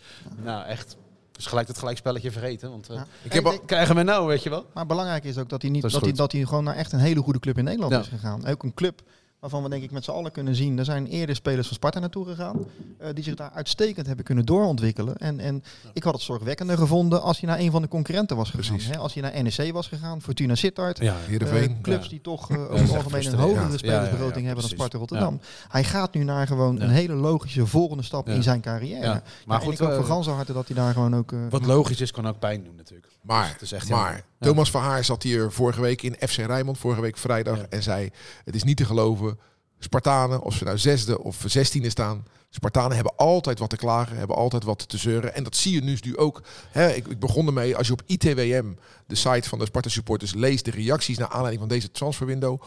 Nou, 0.43 0.65
echt. 0.65 0.97
Dus 1.41 1.49
gelijk 1.49 1.67
het 1.67 1.77
gelijkspelletje 1.77 2.31
vergeten. 2.31 2.69
Want 2.69 2.89
eh, 2.89 2.95
Ja. 2.95 3.05
Ik 3.21 3.33
heb 3.33 3.45
al- 3.45 3.59
krijgen 3.59 3.95
we 3.95 4.03
nou, 4.03 4.27
weet 4.27 4.43
je 4.43 4.49
wel? 4.49 4.65
Maar 4.73 4.85
belangrijk 4.85 5.23
is 5.23 5.37
ook 5.37 5.49
dat 5.49 5.61
hij, 5.61 5.71
niet, 5.71 5.81
Dat 5.81 6.01
hij, 6.01 6.11
dat 6.11 6.31
hij 6.31 6.45
gewoon 6.45 6.63
naar 6.63 6.75
echt 6.75 6.91
een 6.91 6.99
hele 6.99 7.21
goede 7.21 7.39
club 7.39 7.57
in 7.57 7.63
Nederland 7.63 7.91
Ja. 7.93 7.99
is 7.99 8.07
gegaan. 8.07 8.45
Ook 8.47 8.63
een 8.63 8.73
club 8.73 9.01
waarvan 9.41 9.63
we 9.63 9.69
denk 9.69 9.83
ik 9.83 9.91
met 9.91 10.03
z'n 10.03 10.11
allen 10.11 10.31
kunnen 10.31 10.55
zien. 10.55 10.77
Er 10.79 10.85
zijn 10.85 11.07
eerder 11.07 11.35
spelers 11.35 11.67
van 11.67 11.75
Sparta 11.75 11.99
naartoe 11.99 12.25
gegaan. 12.25 12.65
eh, 12.97 13.09
die 13.13 13.23
zich 13.23 13.35
daar 13.35 13.51
uitstekend 13.51 14.07
hebben 14.07 14.25
kunnen 14.25 14.45
doorontwikkelen. 14.45 15.17
En, 15.17 15.39
en 15.39 15.63
ik 15.93 16.03
had 16.03 16.13
het 16.13 16.21
zorgwekkender 16.21 16.77
gevonden 16.77 17.21
als 17.21 17.39
je 17.39 17.47
naar 17.47 17.59
een 17.59 17.71
van 17.71 17.81
de 17.81 17.87
concurrenten 17.87 18.35
was 18.37 18.49
gegaan. 18.49 18.79
Hè? 18.79 18.97
Als 18.97 19.13
je 19.13 19.21
naar 19.21 19.43
NEC 19.43 19.71
was 19.73 19.87
gegaan, 19.87 20.21
Fortuna 20.21 20.55
Sittard. 20.55 20.97
Ja. 20.97 21.15
Eh, 21.29 21.69
clubs 21.81 22.03
Ja. 22.03 22.09
die 22.09 22.21
toch 22.21 22.49
eh, 22.51 22.61
over 22.61 22.73
is 22.75 22.81
het 22.81 22.95
algemeen 22.95 23.25
een 23.27 23.33
hogere 23.39 23.77
spelersbegroting 23.77 24.19
Ja, 24.19 24.31
ja, 24.33 24.39
ja, 24.39 24.45
hebben 24.45 24.61
dan. 24.63 24.69
Sparta 24.69 24.97
Rotterdam. 24.97 25.39
Hij 25.69 25.83
gaat 25.83 26.13
nu 26.13 26.23
naar 26.23 26.47
gewoon 26.47 26.75
Ja. 26.75 26.81
een 26.83 26.89
hele 26.89 27.13
logische 27.13 27.65
volgende 27.65 28.03
stap 28.03 28.27
Ja. 28.27 28.33
in 28.33 28.43
zijn 28.43 28.61
carrière. 28.61 29.05
Ja. 29.05 29.21
Maar 29.45 29.57
goed, 29.61 29.67
en 29.67 29.73
ik 29.73 29.79
hoop 29.79 29.89
eh, 29.89 29.95
van 29.95 30.05
ganse 30.05 30.29
harte 30.29 30.53
dat 30.53 30.67
hij 30.67 30.75
daar 30.75 30.93
gewoon 30.93 31.15
ook... 31.15 31.31
eh, 31.31 31.39
Wat 31.49 31.65
logisch 31.65 32.01
is, 32.01 32.11
kan 32.11 32.27
ook 32.27 32.39
pijn 32.39 32.63
doen 32.63 32.75
natuurlijk. 32.75 33.07
Maar, 33.21 33.43
Dus 33.43 33.51
het 33.51 33.61
is 33.61 33.71
echt 33.71 33.89
maar 33.89 34.23
Thomas 34.41 34.71
Verhaar 34.71 35.03
zat 35.03 35.23
hier 35.23 35.51
vorige 35.51 35.81
week 35.81 36.01
in 36.01 36.15
FC 36.27 36.35
Rijnmond, 36.35 36.77
vorige 36.77 37.01
week 37.01 37.17
vrijdag, 37.17 37.61
en 37.61 37.83
zei: 37.83 38.09
Het 38.45 38.55
is 38.55 38.63
niet 38.63 38.77
te 38.77 38.85
geloven. 38.85 39.39
Spartanen, 39.79 40.41
of 40.41 40.55
ze 40.55 40.63
nou 40.63 40.77
zesde 40.77 41.23
of 41.23 41.43
zestiende 41.45 41.89
staan. 41.89 42.25
Spartanen 42.49 42.95
hebben 42.95 43.15
altijd 43.15 43.59
wat 43.59 43.69
te 43.69 43.75
klagen, 43.75 44.17
hebben 44.17 44.35
altijd 44.35 44.63
wat 44.63 44.89
te 44.89 44.97
zeuren. 44.97 45.33
En 45.35 45.43
dat 45.43 45.55
zie 45.55 45.73
je 45.73 45.81
nu, 45.81 45.97
nu 46.01 46.17
ook. 46.17 46.43
Ik, 46.73 47.07
ik 47.07 47.19
begon 47.19 47.47
ermee, 47.47 47.77
als 47.77 47.87
je 47.87 47.93
op 47.93 48.01
ITWM, 48.05 48.73
de 49.07 49.15
site 49.15 49.49
van 49.49 49.59
de 49.59 49.65
Sparta 49.65 49.89
supporters, 49.89 50.33
leest 50.33 50.65
de 50.65 50.71
reacties 50.71 51.17
naar 51.17 51.27
aanleiding 51.27 51.59
van 51.59 51.69
deze 51.69 51.91
transferwindow. 51.91 52.61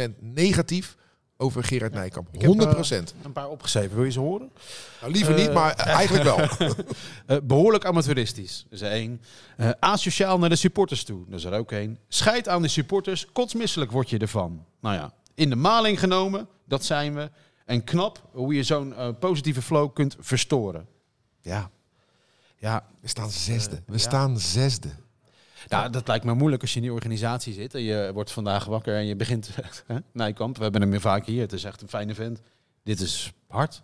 100% 0.00 0.10
negatief 0.20 0.96
over 1.36 1.64
Gerard 1.64 1.92
Nijkamp. 1.92 2.28
100%. 2.32 3.08
heb, 3.08 3.18
eh, 3.18 3.24
Een 3.24 3.32
paar 3.32 3.48
opgeschreven. 3.48 3.96
Wil 3.96 4.04
je 4.04 4.10
ze 4.10 4.20
horen? 4.20 4.50
nou, 5.00 5.12
liever 5.12 5.34
niet, 5.34 5.48
eh, 5.48 5.54
maar 5.54 5.74
eigenlijk 5.74 6.24
wel. 6.24 6.38
Eh, 7.26 7.36
behoorlijk 7.42 7.84
amateuristisch. 7.84 8.62
Dat 8.70 8.72
is 8.72 8.80
er 8.80 8.90
één. 8.92 9.20
Eh, 9.56 9.70
asociaal 9.80 10.38
naar 10.38 10.48
de 10.48 10.56
supporters 10.56 11.04
toe. 11.04 11.24
Dat 11.28 11.38
is 11.38 11.44
er 11.44 11.52
ook 11.52 11.72
één. 11.72 11.98
Scheid 12.08 12.48
aan 12.48 12.62
de 12.62 12.68
supporters. 12.68 13.26
Kotsmisselijk 13.32 13.90
word 13.90 14.10
je 14.10 14.18
ervan. 14.18 14.64
Nou 14.80 14.94
ja, 14.94 15.12
in 15.34 15.50
de 15.50 15.56
maling 15.56 15.98
genomen. 15.98 16.48
Dat 16.64 16.84
zijn 16.84 17.14
we. 17.14 17.30
En 17.64 17.84
knap 17.84 18.22
hoe 18.32 18.54
je 18.54 18.62
zo'n 18.62 18.94
eh, 18.94 19.08
positieve 19.18 19.62
flow 19.62 19.92
kunt 19.92 20.16
verstoren. 20.20 20.86
Ja. 21.40 21.70
Ja, 22.56 22.86
We 23.00 23.08
staan 23.08 23.30
zesde. 23.30 23.82
We 23.86 23.92
ja. 23.92 23.98
staan 23.98 24.38
zesde. 24.38 24.88
Nou, 25.68 25.90
dat 25.90 26.08
lijkt 26.08 26.24
me 26.24 26.34
moeilijk 26.34 26.62
als 26.62 26.70
je 26.70 26.76
in 26.76 26.82
die 26.82 26.92
organisatie 26.92 27.54
zit 27.54 27.74
en 27.74 27.82
je 27.82 28.10
wordt 28.14 28.32
vandaag 28.32 28.64
wakker 28.64 28.96
en 28.96 29.06
je 29.06 29.16
begint. 29.16 29.50
hè, 29.86 29.96
Nijkamp, 30.12 30.56
we 30.56 30.62
hebben 30.62 30.80
hem 30.80 30.90
weer 30.90 31.00
vaak 31.00 31.26
hier. 31.26 31.40
Het 31.40 31.52
is 31.52 31.64
echt 31.64 31.82
een 31.82 31.88
fijne 31.88 32.14
vent. 32.14 32.40
Dit 32.82 33.00
is 33.00 33.32
hard. 33.48 33.82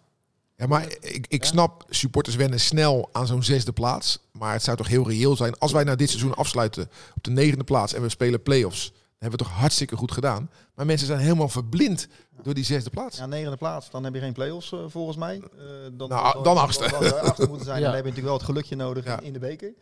Ja, 0.57 0.67
maar 0.67 0.87
ik, 1.01 1.27
ik 1.29 1.45
snap, 1.45 1.85
supporters 1.89 2.37
wennen 2.37 2.61
snel 2.61 3.09
aan 3.13 3.27
zo'n 3.27 3.43
zesde 3.43 3.73
plaats. 3.73 4.19
Maar 4.33 4.53
het 4.53 4.63
zou 4.63 4.77
toch 4.77 4.89
heel 4.89 5.09
reëel 5.09 5.37
zijn 5.37 5.59
als 5.59 5.73
wij 5.73 5.85
nou 5.85 5.97
dit 5.97 6.09
seizoen 6.09 6.35
afsluiten 6.35 6.91
op 7.17 7.25
de 7.25 7.31
negende 7.31 7.65
plaats 7.65 7.95
en 7.95 8.03
we 8.03 8.09
spelen 8.09 8.43
play-offs. 8.43 8.89
Dan 8.89 9.29
hebben 9.29 9.39
we 9.39 9.45
het 9.45 9.53
toch 9.55 9.61
hartstikke 9.63 9.97
goed 9.97 10.13
gedaan. 10.13 10.51
Maar 10.75 10.87
mensen 10.87 11.07
zijn 11.07 11.19
helemaal 11.19 11.49
verblind 11.49 12.09
door 12.43 12.55
die 12.55 12.65
zesde 12.65 12.91
plaats. 12.91 13.19
Ja, 13.19 13.27
negende 13.27 13.57
plaats, 13.57 13.91
dan 13.91 14.05
heb 14.05 14.15
je 14.15 14.21
geen 14.21 14.33
play-offs 14.33 14.73
eh, 14.73 14.79
volgens 14.87 15.17
mij. 15.17 15.37
Eh, 15.59 15.65
dan, 15.93 16.09
Nou, 16.09 16.43
dan 16.43 16.57
achtste. 16.57 16.89
Dan, 16.91 17.03
dan, 17.03 17.21
achtste 17.21 17.47
moeten 17.49 17.67
zijn. 17.67 17.79
Ja. 17.83 17.87
Dan 17.87 17.95
heb 17.95 18.05
je 18.05 18.11
natuurlijk 18.11 18.27
wel 18.27 18.37
het 18.37 18.45
gelukje 18.45 18.77
nodig 18.77 19.05
Ja. 19.05 19.21
in 19.21 19.33
de 19.33 19.39
beker. 19.39 19.73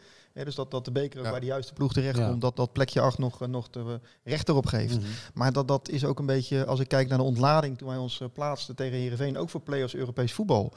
Dus 0.45 0.55
dat, 0.55 0.71
dat 0.71 0.85
de 0.85 0.91
beker 0.93 1.19
ook 1.19 1.25
Ja. 1.25 1.31
bij 1.31 1.41
de 1.41 1.47
juiste 1.47 1.73
ploeg 1.73 1.93
terecht 1.93 2.19
Ja. 2.19 2.29
komt. 2.29 2.41
Dat 2.41 2.57
dat 2.57 2.73
plekje 2.73 3.01
8 3.01 3.19
nog, 3.19 3.43
eh, 3.43 3.49
nog 3.49 3.71
de 3.71 3.81
eh, 3.81 3.87
recht 4.25 4.49
erop 4.49 4.67
geeft. 4.67 4.97
Mhm. 4.97 5.07
Maar 5.35 5.53
dat, 5.53 5.69
dat 5.69 5.89
is 5.89 6.05
ook 6.05 6.19
een 6.19 6.27
beetje, 6.27 6.65
als 6.67 6.81
ik 6.81 6.89
kijk 6.89 7.09
naar 7.09 7.19
de 7.19 7.25
ontlading 7.25 7.79
toen 7.79 7.89
wij 7.89 7.97
ons 7.97 8.21
eh, 8.21 8.29
plaatsten 8.33 8.75
tegen 8.77 8.99
Heerenveen, 8.99 9.39
ook 9.39 9.51
voor 9.51 9.61
play-offs 9.61 9.95
Europees 9.95 10.33
voetbal. 10.33 10.73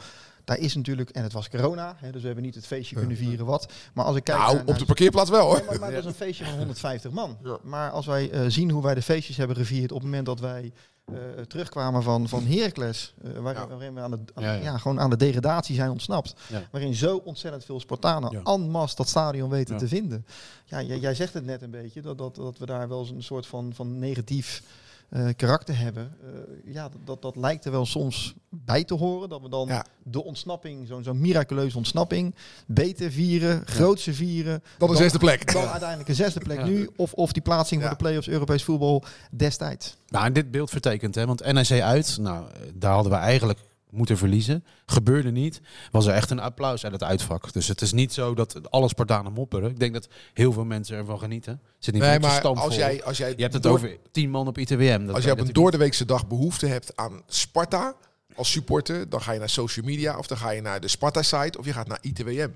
Daar 0.52 0.60
is 0.60 0.76
natuurlijk, 0.76 1.10
en 1.10 1.24
het 1.24 1.34
was 1.34 1.50
corona, 1.50 1.96
hè, 1.98 2.12
dus 2.12 2.20
we 2.22 2.26
hebben 2.26 2.46
niet 2.46 2.56
het 2.56 2.66
feestje 2.68 2.96
kunnen 2.96 3.18
vieren 3.18 3.46
wat. 3.46 3.72
Maar 3.94 4.06
als 4.06 4.16
ik 4.16 4.24
kijk 4.24 4.38
nou, 4.38 4.56
naar, 4.56 4.66
op 4.66 4.78
de 4.78 4.86
parkeerplaats 4.86 5.30
wel 5.30 5.46
hoor. 5.46 5.56
Nee, 5.58 5.66
maar, 5.66 5.80
maar 5.80 5.88
het 5.92 6.04
was 6.04 6.14
een 6.14 6.20
feestje 6.20 6.46
van 6.46 6.58
150 6.58 7.12
man. 7.12 7.38
Maar 7.64 7.92
als 7.92 8.06
wij 8.06 8.30
eh, 8.32 8.42
zien 8.48 8.70
hoe 8.72 8.84
wij 8.84 8.94
de 8.96 9.02
feestjes 9.02 9.38
hebben 9.38 9.56
gevierd 9.56 9.92
op 9.92 9.98
het 9.98 10.06
moment 10.06 10.26
dat 10.26 10.40
wij 10.40 10.72
eh, 11.06 11.16
terugkwamen 11.48 12.04
van, 12.04 12.30
van 12.30 12.46
Heracles, 12.46 13.14
eh, 13.24 13.32
waar, 13.40 13.54
Ja. 13.54 13.68
waarin 13.68 13.94
we 13.94 14.00
aan 14.02 14.12
de, 14.12 14.18
aan- 14.34 14.44
Ja, 14.44 14.54
ja, 14.54 14.62
ja. 14.64 14.78
gewoon 14.78 15.00
aan 15.00 15.10
de 15.10 15.18
degradatie 15.18 15.76
zijn 15.76 15.90
ontsnapt. 15.90 16.34
Waarin 16.72 16.96
zo 16.96 17.22
ontzettend 17.24 17.66
veel 17.66 17.80
Spartanen 17.80 18.42
en 18.44 18.70
masse 18.70 18.96
dat 18.96 19.08
stadion 19.10 19.50
weten 19.50 19.78
te 19.78 19.88
vinden. 19.88 20.26
Ja, 20.66 20.82
jij, 20.82 21.00
jij 21.00 21.16
zegt 21.16 21.34
het 21.34 21.46
net 21.46 21.62
een 21.62 21.72
beetje, 21.72 22.02
dat, 22.02 22.18
dat, 22.18 22.36
dat 22.36 22.58
we 22.58 22.66
daar 22.66 22.88
wel 22.88 23.00
eens 23.00 23.10
een 23.10 23.24
soort 23.24 23.46
van, 23.48 23.72
van 23.76 24.00
negatief 24.00 24.64
eh, 25.12 25.28
karakter 25.36 25.78
hebben. 25.78 26.12
Eh, 26.24 26.74
ja, 26.74 26.90
dat, 27.06 27.22
dat 27.22 27.36
lijkt 27.36 27.66
er 27.66 27.72
wel 27.72 27.86
soms 27.86 28.34
bij 28.50 28.84
te 28.84 28.94
horen. 28.94 29.30
Dat 29.30 29.42
we 29.42 29.50
dan 29.50 29.68
Ja. 29.68 29.86
de 30.04 30.24
ontsnapping, 30.24 30.88
zo'n 30.88 31.04
zo'n 31.04 31.20
miraculeuze 31.20 31.78
ontsnapping, 31.78 32.36
beter 32.68 33.12
vieren, 33.12 33.62
grootse 33.68 34.14
vieren. 34.14 34.64
Dan 34.78 34.90
de 34.90 34.96
zesde 34.96 35.18
plek. 35.18 35.54
Dan 35.54 35.68
uiteindelijk 35.68 36.10
een 36.10 36.16
zesde 36.16 36.40
plek 36.40 36.58
Ja. 36.58 36.66
nu. 36.66 36.90
Of, 36.96 37.14
of 37.14 37.32
die 37.32 37.42
plaatsing 37.42 37.82
Ja. 37.82 37.88
voor 37.88 37.98
de 37.98 38.04
play-offs 38.04 38.28
Europees 38.28 38.64
voetbal 38.64 39.04
destijds. 39.32 39.96
Nou, 40.08 40.26
en 40.26 40.34
dit 40.34 40.52
beeld 40.52 40.70
vertekent, 40.70 41.16
hè? 41.16 41.26
Want 41.26 41.52
NEC 41.54 41.82
uit, 41.82 42.18
nou, 42.20 42.46
daar 42.74 42.94
hadden 42.94 43.12
we 43.12 43.18
eigenlijk 43.18 43.60
moeten 43.92 44.18
verliezen. 44.18 44.66
Gebeurde 44.86 45.32
niet. 45.32 45.62
Was 45.92 46.06
er 46.06 46.14
echt 46.14 46.30
een 46.30 46.40
applaus 46.40 46.84
uit 46.84 46.94
het 46.94 47.04
uitvak. 47.04 47.54
Dus 47.54 47.68
het 47.68 47.82
is 47.82 47.92
niet 47.92 48.14
zo 48.14 48.34
dat 48.34 48.72
alle 48.72 48.88
Spartanen 48.88 49.34
mopperen. 49.34 49.70
Ik 49.70 49.80
denk 49.80 49.94
dat 49.94 50.08
heel 50.34 50.52
veel 50.54 50.66
mensen 50.66 50.98
ervan 50.98 51.20
genieten. 51.20 51.62
Zit 51.80 51.94
niet 51.94 52.04
Nee, 52.04 52.20
maar 52.20 52.42
als 52.42 52.76
jij, 52.76 53.04
als 53.04 53.18
jij, 53.18 53.34
Je 53.36 53.42
hebt 53.42 53.54
het 53.54 53.64
door- 53.64 53.72
over 53.74 53.98
tien 54.12 54.30
man 54.30 54.48
op 54.48 54.58
ITWM. 54.58 55.06
Dat 55.06 55.16
als 55.16 55.24
jij 55.24 55.34
op 55.34 55.40
een 55.40 55.54
doordeweekse 55.54 56.06
dag 56.06 56.28
behoefte 56.28 56.66
hebt 56.66 56.96
aan 56.96 57.22
Sparta 57.28 57.96
als 58.36 58.52
supporter, 58.52 59.10
dan 59.10 59.22
ga 59.22 59.32
je 59.32 59.40
naar 59.40 59.50
social 59.50 59.86
media 59.86 60.18
of 60.18 60.28
dan 60.28 60.38
ga 60.38 60.50
je 60.50 60.62
naar 60.62 60.82
de 60.82 60.88
Sparta-site 60.88 61.58
of 61.58 61.66
je 61.66 61.74
gaat 61.74 61.88
naar 61.88 61.98
ITWM. 62.02 62.50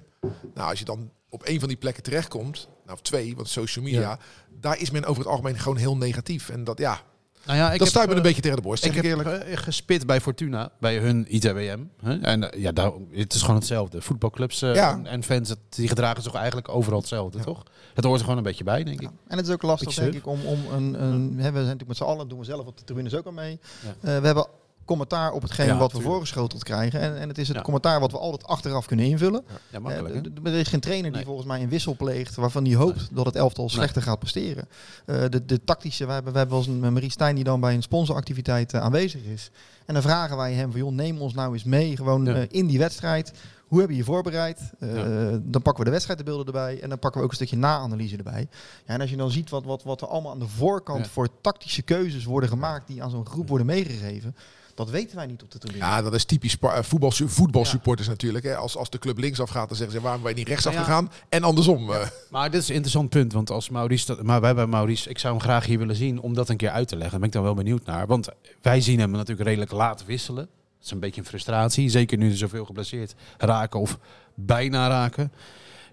Nou, 0.54 0.70
als 0.70 0.80
je 0.80 0.86
dan 0.86 1.12
op 1.30 1.48
een 1.48 1.60
van 1.60 1.68
die 1.68 1.78
plekken 1.78 2.04
terechtkomt, 2.04 2.68
nou 2.86 2.98
of 2.98 3.02
twee, 3.02 3.36
want 3.36 3.50
social 3.50 3.86
media, 3.86 4.00
Ja. 4.02 4.20
daar 4.60 4.80
is 4.80 4.92
men 4.92 5.06
over 5.06 5.22
het 5.22 5.32
algemeen 5.32 5.60
gewoon 5.60 5.78
heel 5.78 5.98
negatief. 5.98 6.50
En 6.50 6.64
dat, 6.64 6.78
ja. 6.78 7.02
Nou 7.46 7.58
ja, 7.58 7.72
ik 7.72 7.80
dat 7.80 7.88
stuit 7.88 8.06
me 8.06 8.12
eh, 8.12 8.18
een 8.18 8.24
beetje 8.24 8.42
tegen 8.42 8.58
de 8.58 8.64
borst, 8.64 8.84
Ik 8.86 8.90
ik, 8.90 8.96
heb 8.96 9.06
eerlijk. 9.06 9.30
eh, 9.30 9.58
gespit 9.58 10.06
bij 10.06 10.22
Fortuna, 10.22 10.72
bij 10.80 10.98
hun 10.98 11.26
ITWM. 11.36 11.80
En 12.22 12.52
eh, 12.52 12.62
ja, 12.62 12.72
daar, 12.72 12.92
het 13.12 13.34
is 13.34 13.42
gewoon 13.42 13.56
hetzelfde. 13.56 14.02
Voetbalclubs 14.02 14.62
eh, 14.62 14.76
Ja. 14.76 15.00
en, 15.04 15.24
fans, 15.24 15.54
die 15.70 15.88
gedragen 15.88 16.24
zich 16.24 16.34
eigenlijk 16.34 16.70
overal 16.70 17.00
hetzelfde, 17.00 17.40
toch? 17.40 17.64
Het 17.94 18.04
hoort 18.04 18.18
er 18.18 18.24
gewoon 18.24 18.38
een 18.38 18.44
beetje 18.44 18.64
bij, 18.64 18.84
denk 18.84 19.02
ik. 19.02 19.10
En 19.28 19.38
het 19.38 19.48
is 19.48 19.54
ook 19.54 19.62
lastig, 19.62 19.94
denk 19.94 20.14
ik, 20.14 20.28
om, 20.28 20.40
om 20.46 20.60
een... 20.72 21.04
een 21.04 21.22
hè, 21.22 21.34
we 21.36 21.40
zijn 21.40 21.52
natuurlijk 21.54 21.88
met 21.88 21.98
z'n 21.98 22.04
allen, 22.04 22.28
doen 22.28 22.40
we 22.40 22.46
zelf 22.46 22.66
op 22.66 22.78
de 22.78 22.84
tribunes 22.84 23.14
ook 23.16 23.26
al 23.26 23.32
mee. 23.32 23.60
Eh, 23.84 24.20
we 24.20 24.26
hebben 24.26 24.48
commentaar 24.86 25.32
op 25.32 25.42
hetgeen 25.42 25.66
Ja, 25.66 25.78
wat 25.78 25.92
we 25.92 26.02
voorgeschoteld 26.02 26.64
krijgen. 26.64 27.00
En, 27.00 27.18
en 27.20 27.28
het 27.28 27.38
is 27.38 27.48
het 27.48 27.58
Ja. 27.58 27.64
commentaar 27.64 28.00
wat 28.00 28.12
we 28.12 28.18
altijd 28.18 28.50
achteraf 28.50 28.86
kunnen 28.86 29.06
invullen. 29.06 29.44
Ja, 29.72 29.80
makkelijk, 29.80 30.16
Eh, 30.44 30.54
er 30.54 30.60
is 30.60 30.68
geen 30.68 30.80
trainer 30.80 31.12
die 31.12 31.24
volgens 31.26 31.48
mij 31.48 31.62
een 31.62 31.70
wissel 31.70 31.96
pleegt 31.96 32.36
waarvan 32.36 32.66
hij 32.66 32.76
hoopt 32.76 33.08
dat 33.12 33.26
het 33.26 33.36
elftal 33.36 33.70
slechter 33.70 34.02
gaat 34.02 34.20
presteren. 34.20 34.68
Eh, 35.06 35.24
de, 35.30 35.46
de 35.46 35.64
tactische, 35.64 36.06
we 36.06 36.12
hebben, 36.12 36.32
we 36.32 36.38
hebben 36.38 36.58
wel 36.58 36.68
eens 36.68 36.84
een 36.84 36.94
Marie 36.94 37.12
Stijn 37.12 37.36
die 37.36 37.44
dan 37.44 37.60
bij 37.60 37.74
een 37.74 37.82
sponsoractiviteit 37.82 38.74
eh, 38.74 38.82
aanwezig 38.82 39.24
is. 39.24 39.52
En 39.86 39.94
dan 39.94 40.04
vragen 40.04 40.38
wij 40.38 40.54
hem 40.54 40.72
van 40.72 40.80
joh, 40.80 40.92
neem 40.92 41.22
ons 41.22 41.34
nou 41.34 41.54
eens 41.54 41.64
mee 41.64 41.96
gewoon 41.96 42.28
in 42.28 42.68
die 42.68 42.80
wedstrijd. 42.80 43.34
Hoe 43.68 43.78
hebben 43.78 43.98
je 43.98 44.04
je 44.04 44.10
voorbereid? 44.10 44.60
Ja. 44.80 45.40
Dan 45.42 45.62
pakken 45.62 45.78
we 45.78 45.84
de 45.84 45.90
wedstrijdbeelden 45.90 46.46
erbij 46.46 46.82
en 46.82 46.90
dan 46.90 47.00
pakken 47.00 47.20
we 47.20 47.26
ook 47.26 47.32
een 47.32 47.38
stukje 47.38 47.58
na-analyse 47.58 48.18
erbij. 48.18 48.48
Ja, 48.86 48.94
en 48.94 49.02
als 49.02 49.10
je 49.10 49.16
dan 49.18 49.32
ziet 49.32 49.50
wat, 49.50 49.64
wat, 49.64 49.84
wat 49.84 50.02
er 50.02 50.08
allemaal 50.08 50.32
aan 50.32 50.40
de 50.40 50.48
voorkant 50.48 51.06
Ja. 51.06 51.12
voor 51.12 51.28
tactische 51.42 51.82
keuzes 51.82 52.24
worden 52.26 52.50
gemaakt 52.50 52.88
die 52.88 53.04
aan 53.04 53.10
zo'n 53.10 53.26
groep 53.26 53.48
worden 53.50 53.68
meegegeven, 53.68 54.36
dat 54.76 54.90
weten 54.90 55.16
wij 55.16 55.26
niet 55.26 55.44
op 55.44 55.52
de 55.52 55.58
tribune. 55.58 55.84
Ja, 55.84 56.02
dat 56.02 56.14
is 56.14 56.26
typisch 56.26 56.58
eh, 56.60 56.82
voetbal, 56.82 57.12
voetbalsupporters 57.12 58.08
natuurlijk. 58.08 58.46
Hè. 58.46 58.56
Als, 58.56 58.78
als 58.78 58.90
de 58.90 59.00
club 59.00 59.18
linksaf 59.18 59.50
gaat, 59.50 59.68
dan 59.68 59.78
zeggen 59.78 59.96
ze 59.96 60.02
waarom 60.02 60.22
ben 60.22 60.32
je 60.32 60.38
niet 60.38 60.48
rechtsaf 60.48 60.74
Nou 60.74 60.86
ja. 60.86 60.92
gegaan? 60.92 61.12
En 61.30 61.44
andersom. 61.44 61.92
eh. 61.92 62.08
Maar 62.32 62.52
dit 62.52 62.62
is 62.62 62.68
een 62.68 62.74
interessant 62.74 63.10
punt, 63.10 63.34
want 63.34 63.50
als 63.50 63.70
Maurice, 63.70 64.18
maar 64.22 64.42
wij 64.42 64.56
bij 64.56 64.66
Maurice, 64.66 65.10
ik 65.10 65.20
zou 65.20 65.34
hem 65.34 65.44
graag 65.44 65.66
hier 65.66 65.78
willen 65.78 65.96
zien 65.96 66.20
om 66.20 66.34
dat 66.34 66.50
een 66.50 66.58
keer 66.58 66.70
uit 66.70 66.88
te 66.88 66.96
leggen. 66.96 67.12
Daar 67.12 67.20
ben 67.20 67.30
ik 67.30 67.36
dan 67.36 67.44
wel 67.44 67.54
benieuwd 67.64 67.86
naar. 67.86 68.08
Want 68.08 68.28
wij 68.62 68.82
zien 68.82 69.00
hem 69.00 69.12
natuurlijk 69.12 69.48
redelijk 69.48 69.72
laat 69.72 70.06
wisselen. 70.06 70.46
Dat 70.46 70.86
is 70.86 70.92
een 70.92 71.00
beetje 71.00 71.22
een 71.22 71.28
frustratie, 71.28 71.90
zeker 71.90 72.18
nu 72.18 72.30
er 72.30 72.38
zoveel 72.38 72.66
geblesseerd 72.66 73.16
raken 73.38 73.80
of 73.80 73.98
bijna 74.34 74.88
raken. 74.88 75.32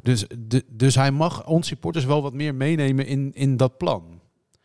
Dus, 0.03 0.25
de, 0.39 0.65
dus 0.69 0.95
hij 0.95 1.11
mag 1.11 1.47
ons 1.47 1.67
supporters 1.67 2.05
wel 2.05 2.23
wat 2.23 2.33
meer 2.33 2.55
meenemen 2.55 3.07
in, 3.07 3.31
in 3.35 3.57
dat 3.57 3.77
plan. 3.77 4.21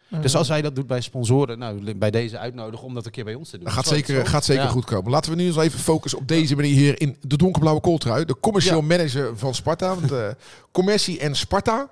Dus 0.09 0.35
als 0.35 0.47
hij 0.47 0.61
dat 0.61 0.75
doet 0.75 0.87
bij 0.87 1.01
sponsoren, 1.01 1.59
nou, 1.59 1.95
bij 1.95 2.11
deze 2.11 2.37
uitnodigen 2.37 2.85
om 2.85 2.93
dat 2.93 3.05
een 3.05 3.11
keer 3.11 3.23
bij 3.23 3.33
ons 3.33 3.49
te 3.49 3.55
doen. 3.55 3.65
Dat 3.65 3.73
gaat 3.73 3.87
zeker, 3.87 4.27
gaat 4.27 4.45
zeker 4.45 4.63
Ja. 4.63 4.69
goed 4.69 4.85
komen. 4.85 5.11
Laten 5.11 5.31
we 5.31 5.37
nu 5.37 5.45
eens 5.45 5.57
even 5.57 5.79
focussen 5.79 6.19
op 6.19 6.27
deze 6.27 6.55
manier 6.55 6.75
hier 6.75 7.01
in 7.01 7.17
de 7.21 7.37
donkerblauwe 7.37 7.81
kooltrui. 7.81 8.25
De 8.25 8.39
commercieel 8.39 8.81
manager 8.81 9.37
van 9.37 9.55
Sparta. 9.55 9.95
Want, 9.95 10.11
eh, 10.11 10.27
commercie 10.71 11.19
en 11.19 11.35
Sparta. 11.35 11.89